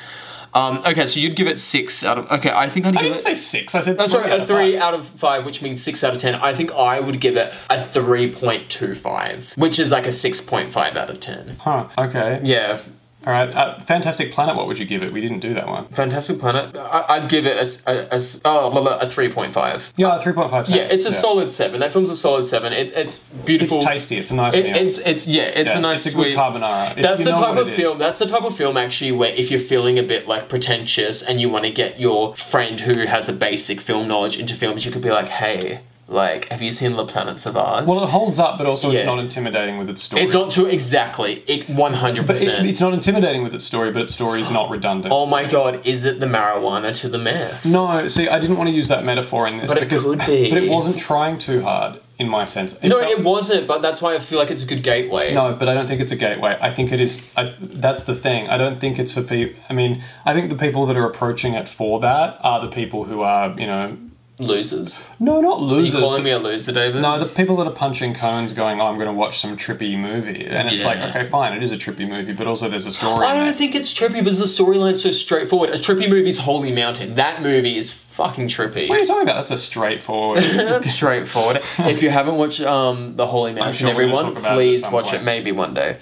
Um, 0.57 0.79
okay, 0.85 1.05
so 1.05 1.19
you'd 1.19 1.35
give 1.35 1.47
it 1.47 1.59
six 1.59 2.03
out 2.03 2.17
of. 2.17 2.31
Okay, 2.31 2.51
I 2.51 2.67
think 2.69 2.85
I'd 2.85 2.93
give 2.93 2.99
I 2.99 3.03
didn't 3.03 3.17
it. 3.17 3.21
say 3.21 3.35
six. 3.35 3.75
I 3.75 3.81
said 3.81 3.99
I'm 3.99 4.09
sorry, 4.09 4.31
a 4.31 4.41
of 4.41 4.47
three 4.47 4.73
five. 4.73 4.81
out 4.81 4.93
of 4.95 5.05
five, 5.07 5.45
which 5.45 5.61
means 5.61 5.83
six 5.83 6.03
out 6.03 6.13
of 6.15 6.19
ten. 6.19 6.35
I 6.35 6.53
think 6.55 6.71
I 6.73 6.99
would 6.99 7.19
give 7.21 7.37
it 7.37 7.53
a 7.69 7.79
three 7.83 8.31
point 8.31 8.69
two 8.69 8.93
five, 8.95 9.51
which 9.55 9.77
is 9.77 9.91
like 9.91 10.07
a 10.07 10.11
six 10.11 10.41
point 10.41 10.71
five 10.71 10.97
out 10.97 11.09
of 11.09 11.19
ten. 11.19 11.57
Huh. 11.59 11.87
Okay. 11.97 12.41
Yeah, 12.43 12.79
All 13.27 13.33
right. 13.33 13.53
Uh, 13.53 13.77
Fantastic 13.81 14.31
Planet. 14.31 14.55
What 14.55 14.67
would 14.67 14.79
you 14.79 14.85
give 14.85 15.03
it? 15.03 15.11
We 15.11 15.19
didn't 15.19 15.39
do 15.41 15.53
that 15.53 15.67
one. 15.67 15.89
Fantastic 15.89 16.39
Planet. 16.39 16.77
I, 16.77 17.05
I'd 17.09 17.27
give 17.27 17.45
it 17.45 17.57
a, 17.57 17.91
a- 18.13 18.17
a 18.17 18.21
oh, 18.45 18.69
blah, 18.71 18.79
blah, 18.81 18.97
a 18.99 19.05
three 19.05 19.29
point 19.29 19.53
five. 19.53 19.91
Yeah, 19.97 20.17
three 20.17 20.31
point 20.31 20.49
five. 20.49 20.69
Yeah, 20.69 20.83
it's 20.83 21.03
a 21.03 21.11
solid 21.11 21.51
seven. 21.51 21.81
That 21.81 21.91
film's 21.91 22.09
a 22.09 22.15
solid 22.15 22.45
seven. 22.45 22.71
It, 22.71 22.93
it's 22.93 23.17
beautiful. 23.19 23.79
It's 23.79 23.85
tasty. 23.85 24.15
It's 24.15 24.31
a 24.31 24.35
nice 24.35 24.53
It, 24.55 24.63
meal. 24.63 24.75
it's 24.77 24.97
it's 24.99 25.27
yeah, 25.27 25.43
it's 25.43 25.71
Yeah, 25.73 25.79
a 25.79 25.81
nice 25.81 26.05
it's 26.05 26.15
a 26.15 26.17
good 26.17 26.37
carbonara. 26.37 26.95
If 26.95 27.03
That's 27.03 27.25
the 27.25 27.31
type 27.31 27.57
of 27.57 27.67
it 27.67 27.71
is. 27.71 27.75
film. 27.75 27.97
That's 27.99 28.19
the 28.19 28.27
type 28.27 28.43
of 28.43 28.55
film 28.55 28.77
actually 28.77 29.11
where 29.11 29.33
if 29.33 29.51
you're 29.51 29.59
feeling 29.59 29.99
a 29.99 30.03
bit 30.03 30.25
like 30.29 30.47
pretentious 30.47 31.21
and 31.21 31.41
you 31.41 31.49
want 31.49 31.65
to 31.65 31.71
get 31.71 31.99
your 31.99 32.33
friend 32.37 32.79
who 32.79 33.07
has 33.07 33.27
a 33.27 33.33
basic 33.33 33.81
film 33.81 34.07
knowledge 34.07 34.37
into 34.39 34.55
films, 34.55 34.85
you 34.85 34.91
could 34.93 35.01
be 35.01 35.11
like, 35.11 35.27
hey, 35.27 35.81
like, 36.09 36.47
have 36.49 36.61
you 36.61 36.71
seen 36.71 36.95
La 36.95 37.05
Planète 37.05 37.37
Sauvage? 37.37 37.85
Well, 37.85 38.03
it 38.03 38.09
holds 38.09 38.39
up, 38.39 38.57
but 38.57 38.65
also 38.65 38.91
it's 38.91 39.01
Yeah. 39.01 39.07
not 39.07 39.19
intimidating 39.19 39.77
with 39.77 39.89
its 39.89 40.01
story. 40.01 40.21
it's 40.23 40.33
not 40.33 40.49
too 40.51 40.65
exactly 40.65 41.43
it 41.47 41.69
one 41.69 41.93
hundred 41.95 42.25
But 42.25 42.37
it, 42.37 42.45
percent. 42.45 42.67
it's 42.67 42.79
not 42.79 42.93
intimidating 42.93 43.43
with 43.43 43.53
its 43.53 43.65
story, 43.65 43.91
but 43.91 44.01
its 44.01 44.13
story 44.13 44.39
is 44.41 44.49
not 44.49 44.69
redundant. 44.69 45.13
Oh 45.13 45.25
my 45.25 45.43
god, 45.45 45.85
is 45.85 46.05
it 46.05 46.19
the 46.19 46.25
marijuana 46.25 46.95
to 47.01 47.09
the 47.09 47.17
meth? 47.17 47.65
No, 47.65 48.07
see, 48.07 48.29
I 48.29 48.39
didn't 48.39 48.57
want 48.57 48.69
to 48.69 48.75
use 48.75 48.87
that 48.87 49.03
metaphor 49.03 49.47
in 49.47 49.57
this 49.57 49.67
But 49.67 49.77
it 49.77 49.81
because, 49.81 50.03
could 50.05 50.19
be. 50.25 50.49
but 50.53 50.63
it 50.63 50.69
wasn't 50.69 50.97
trying 50.97 51.37
too 51.37 51.61
hard 51.61 51.99
in 52.19 52.29
my 52.29 52.45
sense. 52.45 52.81
No, 52.81 52.99
felt- 53.01 53.11
it 53.11 53.23
wasn't, 53.23 53.67
but 53.67 53.81
that's 53.81 54.01
why 54.01 54.15
I 54.15 54.19
feel 54.19 54.39
like 54.39 54.49
it's 54.49 54.63
a 54.63 54.65
good 54.65 54.83
gateway. 54.83 55.33
No, 55.33 55.53
but 55.53 55.67
I 55.67 55.73
don't 55.73 55.87
think 55.87 55.99
it's 56.01 56.11
a 56.13 56.15
gateway. 56.15 56.57
I 56.61 56.71
think 56.71 56.91
it 56.93 56.99
is. 57.01 57.21
I, 57.35 57.53
that's 57.59 58.03
the 58.03 58.15
thing. 58.15 58.47
I 58.47 58.57
don't 58.57 58.79
think 58.79 58.97
it's 58.97 59.11
for 59.11 59.21
people. 59.21 59.61
I 59.69 59.73
mean, 59.73 60.03
I 60.25 60.33
think 60.33 60.49
the 60.49 60.55
people 60.55 60.85
that 60.87 60.95
are 60.95 61.05
approaching 61.05 61.53
it 61.53 61.67
for 61.67 61.99
that 61.99 62.37
are 62.41 62.61
the 62.61 62.69
people 62.69 63.03
who 63.03 63.21
are, 63.21 63.53
you 63.59 63.67
know, 63.67 63.97
Losers. 64.39 65.01
no, 65.19 65.41
not 65.41 65.57
Are 65.57 65.61
you 65.61 65.67
losers. 65.67 65.99
calling 65.99 66.23
me 66.23 66.29
a 66.29 66.37
loser, 66.37 66.71
David? 66.71 67.01
no, 67.01 67.17
the 67.19 67.25
people 67.25 67.55
that 67.57 67.65
are 67.67 67.71
punching 67.71 68.13
cones, 68.13 68.53
going, 68.53 68.79
"Oh, 68.79 68.85
I'm 68.85 68.95
going 68.95 69.07
to 69.07 69.13
watch 69.13 69.39
some 69.39 69.57
trippy 69.57 69.97
movie," 69.97 70.45
and 70.45 70.69
it's 70.69 70.83
like, 70.83 70.99
okay, 70.99 71.23
fine, 71.25 71.53
it 71.53 71.63
is 71.63 71.71
a 71.71 71.77
trippy 71.77 72.07
movie, 72.07 72.33
but 72.33 72.45
also 72.45 72.69
there's 72.69 72.85
a 72.85 72.91
story. 72.91 73.25
I 73.25 73.33
don't 73.35 73.55
think 73.55 73.73
it's 73.73 73.91
trippy 73.91 74.23
because 74.23 74.37
the 74.37 74.45
storyline's 74.45 75.01
so 75.01 75.09
straightforward. 75.09 75.71
A 75.71 75.77
trippy 75.77 76.07
movie's 76.07 76.37
Holy 76.37 76.71
Mountain. 76.71 77.15
That 77.15 77.41
movie 77.41 77.77
is 77.77 77.91
fucking 77.91 78.47
trippy. 78.47 78.87
What 78.89 78.99
are 78.99 79.01
you 79.01 79.07
talking 79.07 79.23
about? 79.23 79.37
That's 79.47 79.51
a 79.51 79.57
straightforward. 79.57 80.43
That's 80.43 80.91
straightforward. 80.91 81.61
if 81.79 82.03
you 82.03 82.09
haven't 82.11 82.35
watched 82.35 82.61
um, 82.61 83.15
the 83.15 83.25
Holy 83.25 83.53
Mountain, 83.55 83.73
sure 83.73 83.89
everyone, 83.89 84.35
please 84.35 84.87
watch 84.87 85.13
it. 85.13 85.23
Maybe 85.23 85.51
one 85.51 85.73
day. 85.73 85.97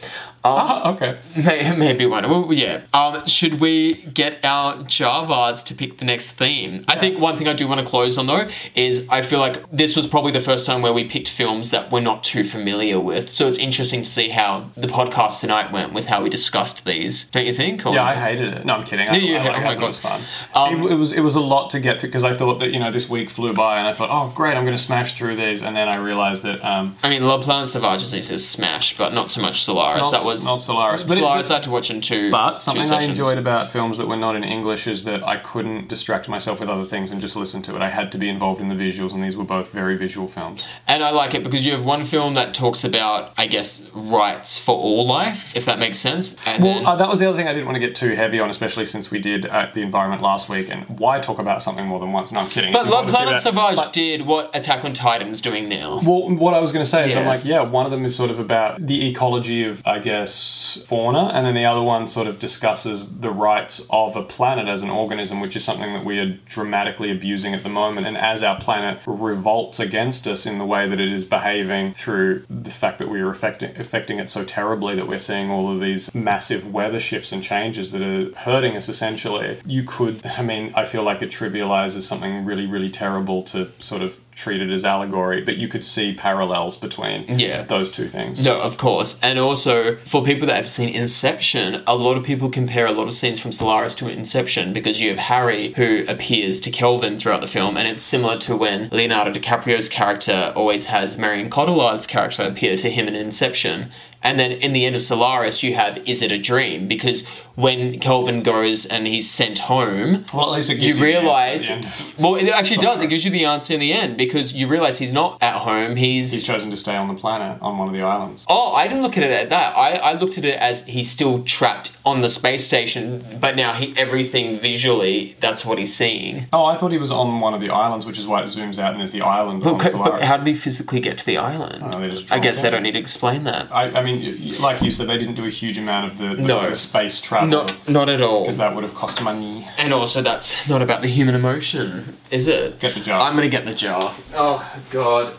Um, 0.46 0.56
Ah, 0.58 0.93
okay. 0.93 1.18
may- 1.36 1.76
maybe 1.76 2.06
one. 2.06 2.30
Well, 2.30 2.54
yeah. 2.54 2.82
Um, 2.93 3.26
should 3.28 3.60
we 3.60 3.93
get 4.14 4.43
our 4.43 4.76
Javas 4.78 5.64
to 5.66 5.74
pick 5.76 5.98
the 5.98 6.06
next 6.06 6.32
theme? 6.32 6.86
I 6.88 6.96
think 6.98 7.20
one 7.20 7.38
thing 7.38 7.48
I 7.48 7.54
do 7.54 7.68
want 7.68 7.80
to 7.82 7.86
close 7.86 8.18
on 8.18 8.28
though 8.28 8.48
is 8.76 9.08
I 9.10 9.22
feel 9.22 9.39
like 9.39 9.70
this 9.72 9.96
was 9.96 10.08
probably 10.08 10.32
the 10.32 10.39
first 10.39 10.66
time 10.66 10.82
where 10.82 10.93
we 10.93 11.04
picked 11.06 11.30
films 11.30 11.72
that 11.72 11.91
we're 11.91 12.00
not 12.12 12.24
too 12.24 12.43
familiar 12.43 13.00
with. 13.00 13.30
So 13.30 13.48
it's 13.48 13.58
interesting 13.60 14.04
to 14.04 14.10
see 14.10 14.30
how 14.30 14.70
the 14.78 14.88
podcast 14.88 15.41
tonight 15.41 15.72
went 15.72 15.93
with 15.93 16.06
how 16.08 16.22
we 16.22 16.30
discussed 16.30 16.86
these. 16.86 17.26
Don't 17.32 17.46
you 17.46 17.54
think? 17.54 17.86
Or- 17.86 17.93
Yeah, 17.93 18.04
I 18.04 18.16
hated 18.16 18.54
it. 18.54 18.66
No, 18.66 18.76
I'm 18.76 18.84
kidding. 18.84 19.10
I, 19.10 19.16
Yeah, 19.18 19.38
I, 19.43 19.48
oh 19.48 19.52
my 19.62 19.74
thought 19.76 19.84
it 19.84 19.88
was 19.88 20.00
fun. 20.00 20.22
Um, 20.54 20.84
it, 20.84 20.91
it 20.91 20.96
was 20.96 21.12
it 21.14 21.22
was 21.22 21.36
a 21.36 21.39
lot 21.41 21.70
to 21.72 21.80
get 21.80 22.00
through 22.00 22.10
because 22.10 22.24
I 22.24 22.36
thought 22.36 22.60
that 22.60 22.72
you 22.72 22.80
know 22.80 22.91
this 22.91 23.10
week 23.10 23.30
flew 23.30 23.54
by 23.54 23.80
and 23.80 23.88
I 23.88 23.93
thought, 23.93 24.10
oh 24.12 24.32
great, 24.36 24.56
I'm 24.58 24.66
going 24.66 24.78
to 24.78 24.82
smash 24.84 25.14
through 25.16 25.36
these, 25.38 25.62
and 25.64 25.76
then 25.76 25.88
I 25.88 25.98
realized 25.98 26.43
that 26.43 26.64
um, 26.64 26.96
I 27.04 27.10
mean, 27.10 27.26
La 27.28 27.39
Planète 27.41 27.68
Sauvage 27.68 28.04
is 28.04 28.14
a 28.32 28.39
smash, 28.39 28.98
but 28.98 29.14
not 29.14 29.30
so 29.30 29.41
much 29.41 29.64
Solaris. 29.64 30.10
that 30.12 30.24
was 30.24 30.35
not 30.44 30.58
Solaris, 30.62 31.04
but, 31.04 31.14
it- 31.14 31.22
Solaris. 31.22 31.50
I 31.50 31.54
had 31.56 31.64
to 31.64 31.70
watch 31.72 31.90
in 31.92 32.02
two. 32.02 32.32
but 32.32 32.54
two 32.56 32.60
something 32.60 32.92
I 32.92 33.04
enjoyed 33.04 33.38
about 33.38 33.70
films 33.70 33.98
that 34.00 34.08
were 34.08 34.18
not 34.18 34.36
in 34.36 34.44
English 34.44 34.88
is 34.88 35.04
that 35.06 35.24
I 35.24 35.38
couldn't 35.38 35.88
distract 35.88 36.28
myself 36.28 36.60
with 36.60 36.68
other 36.70 36.86
things 36.86 37.12
and 37.12 37.22
just 37.22 37.36
listen 37.36 37.62
to 37.64 37.76
it. 37.76 37.82
I 37.82 37.90
had 37.90 38.12
to 38.14 38.18
be 38.18 38.28
involved 38.28 38.60
in 38.60 38.70
the 38.70 38.76
visuals, 38.76 39.14
and 39.14 39.24
these 39.24 39.38
were 39.38 39.44
both 39.46 39.72
very 39.72 39.96
visual 39.96 40.28
films. 40.28 40.64
And 40.88 41.04
I 41.04 41.12
like 41.12 41.34
it 41.36 41.44
because 41.44 41.66
you 41.66 41.72
have 41.74 41.86
one 41.86 42.04
film 42.04 42.34
that 42.34 42.54
talks 42.54 42.84
about, 42.84 43.32
I 43.38 43.48
guess, 43.48 43.90
rights 43.94 44.58
for 44.58 44.76
all 44.76 45.06
life, 45.08 45.56
if 45.56 45.66
that 45.66 45.80
makes 45.80 46.00
sense. 46.00 46.36
And 46.46 46.64
Well, 46.64 46.74
then, 46.76 46.86
uh, 46.86 46.96
that 46.96 47.08
was 47.10 47.20
the 47.20 47.28
other 47.30 47.38
thing 47.38 47.48
I 47.48 47.54
didn't 47.54 47.66
want 47.68 47.76
to 47.76 47.80
get 47.80 47.96
too 47.96 48.16
heavy 48.16 48.40
on, 48.40 48.50
especially 48.50 48.86
since 48.86 49.12
we 49.12 49.20
did 49.20 49.46
at 49.46 49.74
the 49.74 49.82
environment 49.82 50.22
last 50.22 50.50
week. 50.50 50.70
And 50.70 50.84
why 51.00 51.20
talk 51.20 51.40
about 51.40 51.62
something 51.62 51.86
more 51.86 52.00
than 52.00 52.12
once? 52.12 52.32
No, 52.32 52.40
I'm 52.40 52.50
kidding. 52.50 52.74
but 52.74 52.84
It's 52.84 52.90
La 52.92 53.02
important 53.02 53.16
to 53.18 53.24
do 53.26 53.30
Planète 53.32 53.34
that. 53.36 53.42
Sauvage 53.44 53.76
But- 53.78 53.94
did 53.94 54.22
what 54.26 54.56
Attack 54.56 54.86
on 54.86 54.94
Titan's 54.94 55.42
doing 55.42 55.70
now. 55.70 56.00
Well, 56.04 56.30
what 56.36 56.54
I 56.54 56.60
was 56.60 56.72
going 56.72 56.84
to 56.84 56.90
say 56.90 57.08
is, 57.08 57.16
I'm 57.16 57.26
like, 57.26 57.46
yeah, 57.46 57.62
one 57.62 57.86
of 57.86 57.92
them 57.92 58.06
is 58.06 58.16
sort 58.16 58.32
of 58.32 58.40
about 58.40 58.86
the 58.86 59.08
ecology 59.10 59.64
of, 59.66 59.82
I 59.86 60.00
guess, 60.00 60.24
fauna, 60.26 61.32
and 61.34 61.45
then 61.45 61.55
the 61.55 61.65
other 61.65 61.82
one 61.82 62.07
sort 62.07 62.28
of 62.28 62.39
discusses 62.39 63.19
the 63.19 63.32
rights 63.32 63.86
of 63.89 64.15
a 64.15 64.23
planet 64.23 64.67
as 64.67 64.82
an 64.82 64.89
organism, 64.89 65.39
which 65.39 65.55
is 65.55 65.63
something 65.63 65.93
that 65.93 66.05
we 66.05 66.19
are 66.19 66.38
dramatically 66.45 67.11
abusing 67.11 67.53
at 67.53 67.63
the 67.63 67.69
moment. 67.69 68.07
And 68.07 68.17
as 68.17 68.43
our 68.43 68.59
planet 68.59 68.99
revolts 69.05 69.80
against 69.80 70.28
us 70.28 70.45
in 70.45 70.57
the 70.57 70.65
way 70.65 70.88
that 70.88 70.99
it 70.99 71.11
is 71.11 71.26
behaving 71.26 71.93
through 71.93 72.45
the 72.49 72.71
fact 72.71 72.99
that 72.99 73.09
we 73.09 73.19
are 73.21 73.30
affecting, 73.30 73.76
affecting 73.78 74.19
it 74.19 74.30
so 74.30 74.43
terribly 74.43 74.95
that 74.95 75.07
we're 75.07 75.19
seeing 75.19 75.49
all 75.49 75.71
of 75.71 75.80
these 75.80 76.13
massive 76.13 76.71
weather 76.71 76.99
shifts 76.99 77.32
and 77.32 77.43
changes 77.43 77.91
that 77.91 78.01
are 78.01 78.34
hurting 78.39 78.76
us 78.76 78.89
essentially, 78.89 79.59
you 79.65 79.84
could, 79.84 80.26
I 80.26 80.41
mean, 80.41 80.71
I 80.76 80.86
feel 80.86 81.03
like 81.03 81.21
it 81.21 81.30
trivializes 81.30 82.03
something 82.03 82.45
really, 82.45 82.65
really 82.65 82.89
terrible 82.89 83.43
to 83.43 83.71
sort 83.80 84.01
of 84.01 84.19
treated 84.36 84.70
as 84.72 84.84
allegory, 84.84 85.42
but 85.42 85.56
you 85.56 85.68
could 85.68 85.84
see 85.84 86.14
parallels 86.14 86.76
between 86.76 87.24
Yeah. 87.40 87.64
those 87.64 87.90
two 87.90 88.08
things. 88.10 88.44
No, 88.44 88.60
of 88.60 88.78
course. 88.78 89.18
And 89.24 89.40
also, 89.40 89.96
for 90.06 90.24
people 90.24 90.46
that 90.48 90.58
have 90.58 90.68
seen 90.70 90.90
Inception, 90.94 91.82
a 91.88 91.96
lot 91.96 92.18
of 92.18 92.24
people 92.24 92.50
compare 92.50 92.86
a 92.86 92.92
lot 92.92 93.08
of 93.08 93.14
scenes 93.14 93.40
from 93.40 93.54
Solaris 93.54 93.96
to 93.96 94.10
Inception 94.10 94.74
because 94.74 95.00
you 95.00 95.10
have 95.10 95.18
Harry 95.18 95.74
who 95.78 96.04
appears 96.08 96.60
to 96.62 96.70
Kelvin 96.70 97.18
throughout 97.18 97.42
the 97.42 97.48
film, 97.48 97.78
and 97.78 97.88
it's 97.88 98.04
similar 98.04 98.38
to 98.40 98.58
when 98.58 98.90
Leonardo 98.92 99.32
DiCaprio's 99.32 99.88
character 99.88 100.52
always 100.56 100.88
has 100.88 101.18
Marion 101.18 101.50
Cotillard's 101.50 102.06
character 102.06 102.44
appear 102.44 102.76
to 102.78 102.90
him 102.92 103.08
in 103.08 103.16
Inception. 103.16 103.90
And 104.26 104.39
then 104.39 104.51
in 104.53 104.71
the 104.71 104.86
end 104.86 104.95
of 104.95 105.03
Solaris, 105.03 105.61
you 105.61 105.76
have 105.76 105.97
Is 106.07 106.23
It 106.23 106.32
a 106.32 106.39
Dream? 106.39 106.88
Because 106.88 107.28
when 107.53 107.99
Kelvin 107.99 108.41
goes 108.41 108.86
and 108.88 109.05
he's 109.05 109.30
sent 109.30 109.59
home, 109.59 110.26
Well, 110.34 110.47
at 110.47 110.57
least 110.57 110.69
it 110.71 110.80
you 110.80 110.93
gives 110.93 110.99
you, 110.99 111.05
the 111.05 111.15
answer 111.15 111.71
at 111.73 111.86
realize. 111.86 112.03
Well, 112.19 112.36
it 112.36 112.49
actually 112.49 112.78
does. 112.78 113.01
It 113.01 113.07
gives 113.07 113.23
you 113.23 113.30
the 113.32 113.45
answer 113.45 113.73
in 113.76 113.80
the 113.80 113.93
end 113.93 114.17
because 114.17 114.51
you 114.51 114.67
realize 114.67 114.97
he's 114.97 115.13
not 115.13 115.41
at 115.43 115.59
home. 115.61 115.95
He's 115.95 116.32
he's 116.32 116.43
chosen 116.43 116.71
to 116.71 116.78
stay 116.78 116.95
on 116.95 117.07
the 117.07 117.13
planet 117.13 117.61
on 117.61 117.78
one 117.78 117.88
of 117.88 117.93
the 117.93 118.01
islands. 118.01 118.45
Oh, 118.49 118.73
I 118.73 118.88
didn't 118.88 119.03
look 119.03 119.15
at 119.15 119.23
it 119.23 119.32
at 119.32 119.49
that. 119.49 119.78
I, 119.78 119.91
I 119.97 120.13
looked 120.13 120.38
at 120.38 120.43
it 120.43 120.57
as 120.57 120.84
he's 120.86 121.09
still 121.09 121.43
trapped 121.43 121.95
on 122.03 122.21
the 122.21 122.30
space 122.30 122.65
station, 122.65 123.38
but 123.39 123.55
now 123.55 123.73
he 123.73 123.95
everything 123.95 124.59
visually 124.59 125.38
that's 125.39 125.63
what 125.63 125.78
he's 125.78 125.95
seeing. 125.95 126.47
Oh, 126.51 126.65
I 126.65 126.76
thought 126.78 126.91
he 126.91 126.97
was 126.97 127.11
on 127.11 127.39
one 127.39 127.53
of 127.53 127.61
the 127.61 127.69
islands, 127.69 128.05
which 128.07 128.17
is 128.19 128.26
why 128.28 128.41
it 128.41 128.47
zooms 128.47 128.80
out 128.80 128.91
and 128.91 128.99
there's 128.99 129.11
the 129.11 129.21
island 129.21 129.63
on 129.63 129.78
But, 129.78 129.93
but 129.93 130.21
how 130.23 130.38
did 130.38 130.47
he 130.47 130.55
physically 130.55 130.99
get 130.99 131.19
to 131.19 131.26
the 131.26 131.38
island? 131.38 131.84
know, 131.91 132.09
just 132.09 132.32
I 132.32 132.39
guess 132.39 132.61
they 132.61 132.69
don't 132.69 132.84
need 132.84 132.93
to 132.93 132.99
explain 132.99 133.43
that. 133.45 133.71
I, 133.71 133.99
I 133.99 134.03
mean, 134.03 134.14
y- 134.22 134.38
y- 134.51 134.57
like 134.59 134.82
you 134.82 134.91
said, 134.91 135.07
they 135.07 135.18
didn't 135.18 135.36
do 135.36 135.45
a 135.45 135.49
huge 135.49 135.78
amount 135.78 136.11
of 136.11 136.18
the, 136.18 136.36
the, 136.36 136.41
No. 136.47 136.70
the 136.70 136.76
space 136.76 137.20
travel 137.20 137.49
Not, 137.49 137.76
not 137.89 138.09
at 138.09 138.22
all. 138.22 138.41
because 138.41 138.57
that 138.57 138.74
would 138.76 138.84
have 138.84 138.93
cost 138.95 139.22
money. 139.22 139.66
And 139.78 139.93
also, 139.93 140.22
that's 140.22 140.68
not 140.68 140.82
about 140.82 141.01
the 141.01 141.07
human 141.07 141.36
emotion, 141.36 142.18
is 142.32 142.47
it? 142.47 142.80
Get 142.80 142.93
the 142.95 142.99
jar. 143.01 143.22
I'm 143.22 143.36
gonna 143.36 143.49
get 143.49 143.66
the 143.66 143.74
jar. 143.74 144.13
Oh 144.36 144.66
God. 144.91 145.34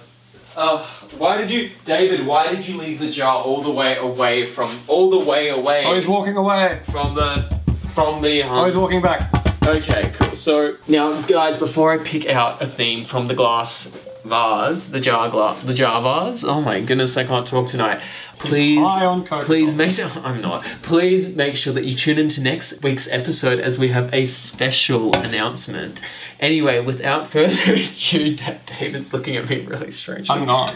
Oh, 0.58 0.88
why 1.18 1.36
did 1.36 1.50
you, 1.50 1.70
David? 1.84 2.26
Why 2.26 2.50
did 2.50 2.66
you 2.66 2.78
leave 2.78 2.98
the 2.98 3.10
jar 3.10 3.36
all 3.42 3.60
the 3.62 3.70
way 3.70 3.96
away 3.96 4.46
from, 4.46 4.80
all 4.88 5.10
the 5.10 5.18
way 5.18 5.50
away 5.50 5.84
Oh, 5.84 5.94
he's 5.94 6.06
walking 6.06 6.36
away. 6.38 6.80
from 6.90 7.14
the, 7.14 7.60
from 7.92 8.22
the? 8.22 8.42
Um, 8.42 8.52
Oh, 8.58 8.64
he's 8.64 8.76
walking 8.76 9.02
back. 9.02 9.30
Okay, 9.66 10.12
cool. 10.18 10.34
So 10.34 10.76
now, 10.88 11.20
guys, 11.22 11.56
before 11.58 11.92
I 11.92 11.98
pick 11.98 12.26
out 12.28 12.62
a 12.62 12.66
theme 12.66 13.04
from 13.04 13.26
the 13.26 13.34
glass 13.34 13.98
vase, 14.24 14.86
the 14.86 15.00
jar 15.00 15.28
glass, 15.28 15.62
the 15.64 15.74
jar 15.74 16.00
vase. 16.02 16.42
Oh 16.44 16.60
my 16.60 16.80
goodness, 16.80 17.16
I 17.16 17.24
can't 17.24 17.46
talk 17.46 17.66
tonight. 17.68 18.00
Please, 18.38 18.78
on 18.78 19.24
please 19.24 19.74
make 19.74 19.90
sure 19.90 20.10
I'm 20.22 20.42
not. 20.42 20.64
Please 20.82 21.28
make 21.28 21.56
sure 21.56 21.72
that 21.72 21.84
you 21.84 21.94
tune 21.96 22.18
into 22.18 22.42
next 22.42 22.82
week's 22.82 23.08
episode 23.08 23.58
as 23.58 23.78
we 23.78 23.88
have 23.88 24.12
a 24.12 24.26
special 24.26 25.14
announcement. 25.16 26.02
Anyway, 26.38 26.80
without 26.80 27.26
further 27.32 27.72
ado, 27.74 28.36
David's 28.66 29.14
looking 29.14 29.36
at 29.36 29.48
me 29.48 29.60
really 29.64 29.90
strange. 29.90 30.28
I'm 30.28 30.44
not. 30.44 30.74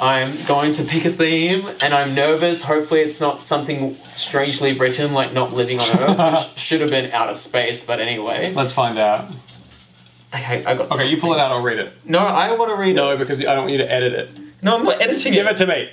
I'm 0.00 0.42
going 0.46 0.72
to 0.72 0.84
pick 0.84 1.04
a 1.04 1.12
theme, 1.12 1.68
and 1.82 1.92
I'm 1.92 2.14
nervous. 2.14 2.62
Hopefully, 2.62 3.00
it's 3.00 3.20
not 3.20 3.44
something 3.44 3.96
strangely 4.14 4.72
written 4.72 5.12
like 5.12 5.32
"Not 5.34 5.52
Living 5.52 5.80
on 5.80 5.98
Earth," 5.98 6.18
which 6.54 6.58
should 6.58 6.80
have 6.80 6.90
been 6.90 7.10
outer 7.12 7.34
space. 7.34 7.84
But 7.84 8.00
anyway, 8.00 8.54
Let's 8.54 8.72
find 8.72 8.98
out. 8.98 9.34
okay, 10.34 10.64
I 10.64 10.74
got. 10.74 10.90
Okay, 10.92 11.08
you 11.08 11.18
pull 11.18 11.34
it 11.34 11.38
out. 11.38 11.52
I'll 11.52 11.62
read 11.62 11.78
it. 11.78 11.92
No, 12.06 12.20
I 12.20 12.52
want 12.56 12.70
to 12.70 12.76
read 12.76 12.96
No, 12.96 13.10
it. 13.10 13.14
No, 13.14 13.18
because 13.18 13.40
I 13.40 13.54
don't 13.54 13.64
want 13.64 13.72
you 13.72 13.78
to 13.78 13.92
edit 13.92 14.14
it. 14.14 14.30
No, 14.62 14.76
I'm 14.78 14.84
not 14.84 15.02
editing 15.02 15.34
Give 15.34 15.46
it. 15.46 15.58
Give 15.58 15.68
it 15.68 15.92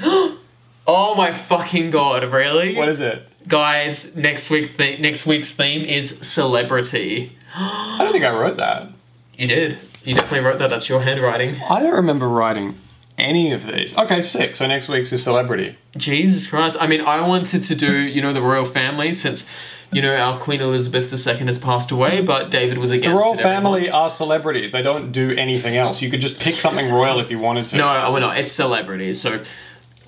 to 0.00 0.18
me. 0.18 0.30
Oh 0.86 1.14
my 1.14 1.32
fucking 1.32 1.90
god! 1.90 2.24
Really, 2.30 2.76
What 2.76 2.88
is 2.88 3.00
it? 3.00 3.26
guys? 3.48 4.14
Next 4.16 4.50
week, 4.50 4.76
th- 4.76 5.00
next 5.00 5.26
week's 5.26 5.50
theme 5.50 5.82
is 5.82 6.18
celebrity. 6.20 7.32
I 7.54 7.98
don't 8.00 8.12
think 8.12 8.24
I 8.24 8.30
wrote 8.30 8.56
that. 8.58 8.88
You 9.36 9.46
did. 9.48 9.78
You 10.04 10.14
definitely 10.14 10.46
wrote 10.46 10.58
that. 10.58 10.70
That's 10.70 10.88
your 10.88 11.00
handwriting. 11.00 11.56
I 11.70 11.80
don't 11.80 11.94
remember 11.94 12.28
writing 12.28 12.78
any 13.16 13.52
of 13.52 13.66
these. 13.66 13.96
Okay, 13.96 14.20
sick. 14.22 14.56
So 14.56 14.66
next 14.66 14.88
week's 14.88 15.12
is 15.12 15.22
celebrity. 15.22 15.76
Jesus 15.96 16.46
Christ. 16.46 16.76
I 16.80 16.86
mean, 16.86 17.00
I 17.00 17.20
wanted 17.26 17.62
to 17.64 17.74
do, 17.74 17.96
you 17.98 18.20
know, 18.20 18.32
the 18.32 18.42
royal 18.42 18.64
family 18.64 19.14
since, 19.14 19.46
you 19.92 20.02
know, 20.02 20.14
our 20.16 20.38
Queen 20.38 20.60
Elizabeth 20.60 21.12
II 21.12 21.46
has 21.46 21.58
passed 21.58 21.90
away, 21.92 22.20
but 22.20 22.50
David 22.50 22.76
was 22.78 22.90
against. 22.92 23.16
The 23.16 23.22
royal 23.22 23.34
it. 23.34 23.40
family 23.40 23.88
are 23.88 24.10
celebrities. 24.10 24.72
They 24.72 24.82
don't 24.82 25.12
do 25.12 25.30
anything 25.30 25.76
else. 25.76 26.02
You 26.02 26.10
could 26.10 26.20
just 26.20 26.38
pick 26.38 26.56
something 26.56 26.90
royal 26.90 27.20
if 27.20 27.30
you 27.30 27.38
wanted 27.38 27.68
to. 27.68 27.76
No, 27.76 28.10
we're 28.12 28.20
not. 28.20 28.36
It's 28.36 28.52
celebrities. 28.52 29.20
So, 29.20 29.42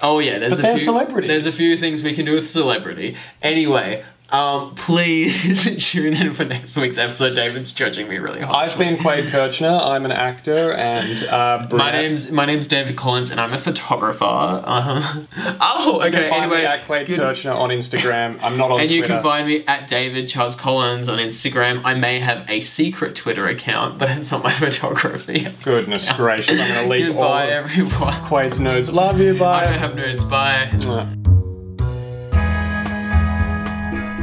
oh 0.03 0.18
yeah, 0.18 0.38
there's 0.38 0.57
But 0.61 0.64
a 0.64 0.68
few. 0.76 0.84
celebrities. 0.84 1.28
There's 1.28 1.47
a 1.47 1.53
few 1.53 1.76
things 1.76 2.03
we 2.03 2.12
can 2.14 2.24
do 2.24 2.34
with 2.34 2.47
celebrity. 2.47 3.16
Anyway, 3.42 4.05
um, 4.31 4.74
please 4.74 5.77
tune 5.91 6.14
in 6.14 6.33
for 6.35 6.45
next 6.45 6.77
week's 6.77 6.99
episode. 6.99 7.35
David's 7.35 7.70
judging 7.72 8.09
me 8.09 8.18
really 8.18 8.41
hard. 8.41 8.57
I've 8.68 8.77
been 8.79 8.97
Quaid 8.97 9.29
Kirchner. 9.29 9.68
I'm 9.68 10.05
an 10.05 10.11
actor 10.12 10.72
and 10.72 11.22
uh, 11.24 11.68
My 11.72 11.93
name's 11.93 12.31
my 12.31 12.45
name's 12.45 12.66
David 12.66 12.97
Collins, 12.97 13.31
and 13.31 13.41
I'm 13.41 13.53
a 13.53 13.59
photographer. 13.59 14.24
Um, 14.24 15.29
oh, 15.61 16.03
You 16.05 16.11
can 16.11 16.20
okay. 16.20 16.29
find 16.31 16.43
Anyway, 16.45 16.59
me 16.62 16.66
at 16.66 16.87
Quaid 16.87 17.07
good- 17.07 17.18
Kirchner 17.18 17.53
on 17.53 17.70
Instagram. 17.70 18.39
I'm 18.43 18.57
not 18.57 18.70
on 18.70 18.81
And 18.81 18.91
you 18.91 19.03
can 19.03 19.22
find 19.22 19.47
me 19.47 19.64
at 19.66 19.87
David 19.87 20.29
Charles 20.29 20.57
Collins 20.57 21.09
on 21.09 21.18
Instagram. 21.18 21.81
I 21.85 21.95
may 21.95 22.18
have 22.18 22.49
a 22.51 22.61
secret 22.61 23.14
Twitter 23.14 23.47
account, 23.47 23.99
but 23.99 24.11
it's 24.11 24.33
not 24.33 24.43
my 24.43 24.53
photography. 24.53 25.47
Goodness 25.62 26.11
gracious, 26.12 26.59
I'm 26.61 26.68
going 26.68 26.85
to 26.85 26.91
leave 26.91 27.07
Goodbye, 27.09 27.47
all 27.47 27.53
everyone. 27.55 27.93
Quaid's 28.24 28.59
nudes. 28.59 28.91
Love 28.91 29.20
you, 29.20 29.39
bye. 29.39 29.62
I 29.62 29.64
don't 29.64 29.79
have 29.79 29.93
nerds. 29.93 30.29
Bye. 30.29 31.26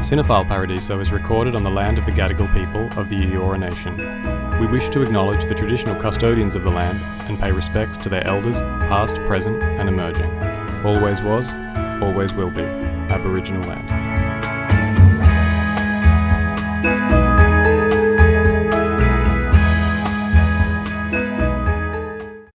Cinephile 0.04 0.46
Paradiso 0.46 1.00
is 1.00 1.14
recorded 1.14 1.56
on 1.56 1.64
the 1.64 1.70
land 1.72 1.98
of 1.98 2.06
the 2.06 2.12
Gadigal 2.12 2.54
people 2.54 2.88
of 3.00 3.08
the 3.08 3.16
Eora 3.16 3.58
Nation. 3.58 3.96
We 4.60 4.68
wish 4.68 4.90
to 4.90 5.02
acknowledge 5.02 5.46
the 5.46 5.56
traditional 5.56 5.96
custodians 5.96 6.56
of 6.56 6.64
the 6.64 6.70
land 6.70 7.00
and 7.30 7.40
pay 7.40 7.54
respects 7.54 7.98
to 8.00 8.10
their 8.10 8.28
elders, 8.28 8.60
past, 8.60 9.16
present, 9.28 9.64
and 9.64 9.88
emerging. 9.88 10.30
Always 10.86 11.22
was, 11.22 11.54
always 12.04 12.34
will 12.34 12.52
be, 12.52 12.64
Aboriginal 12.64 13.64
land. 13.64 14.23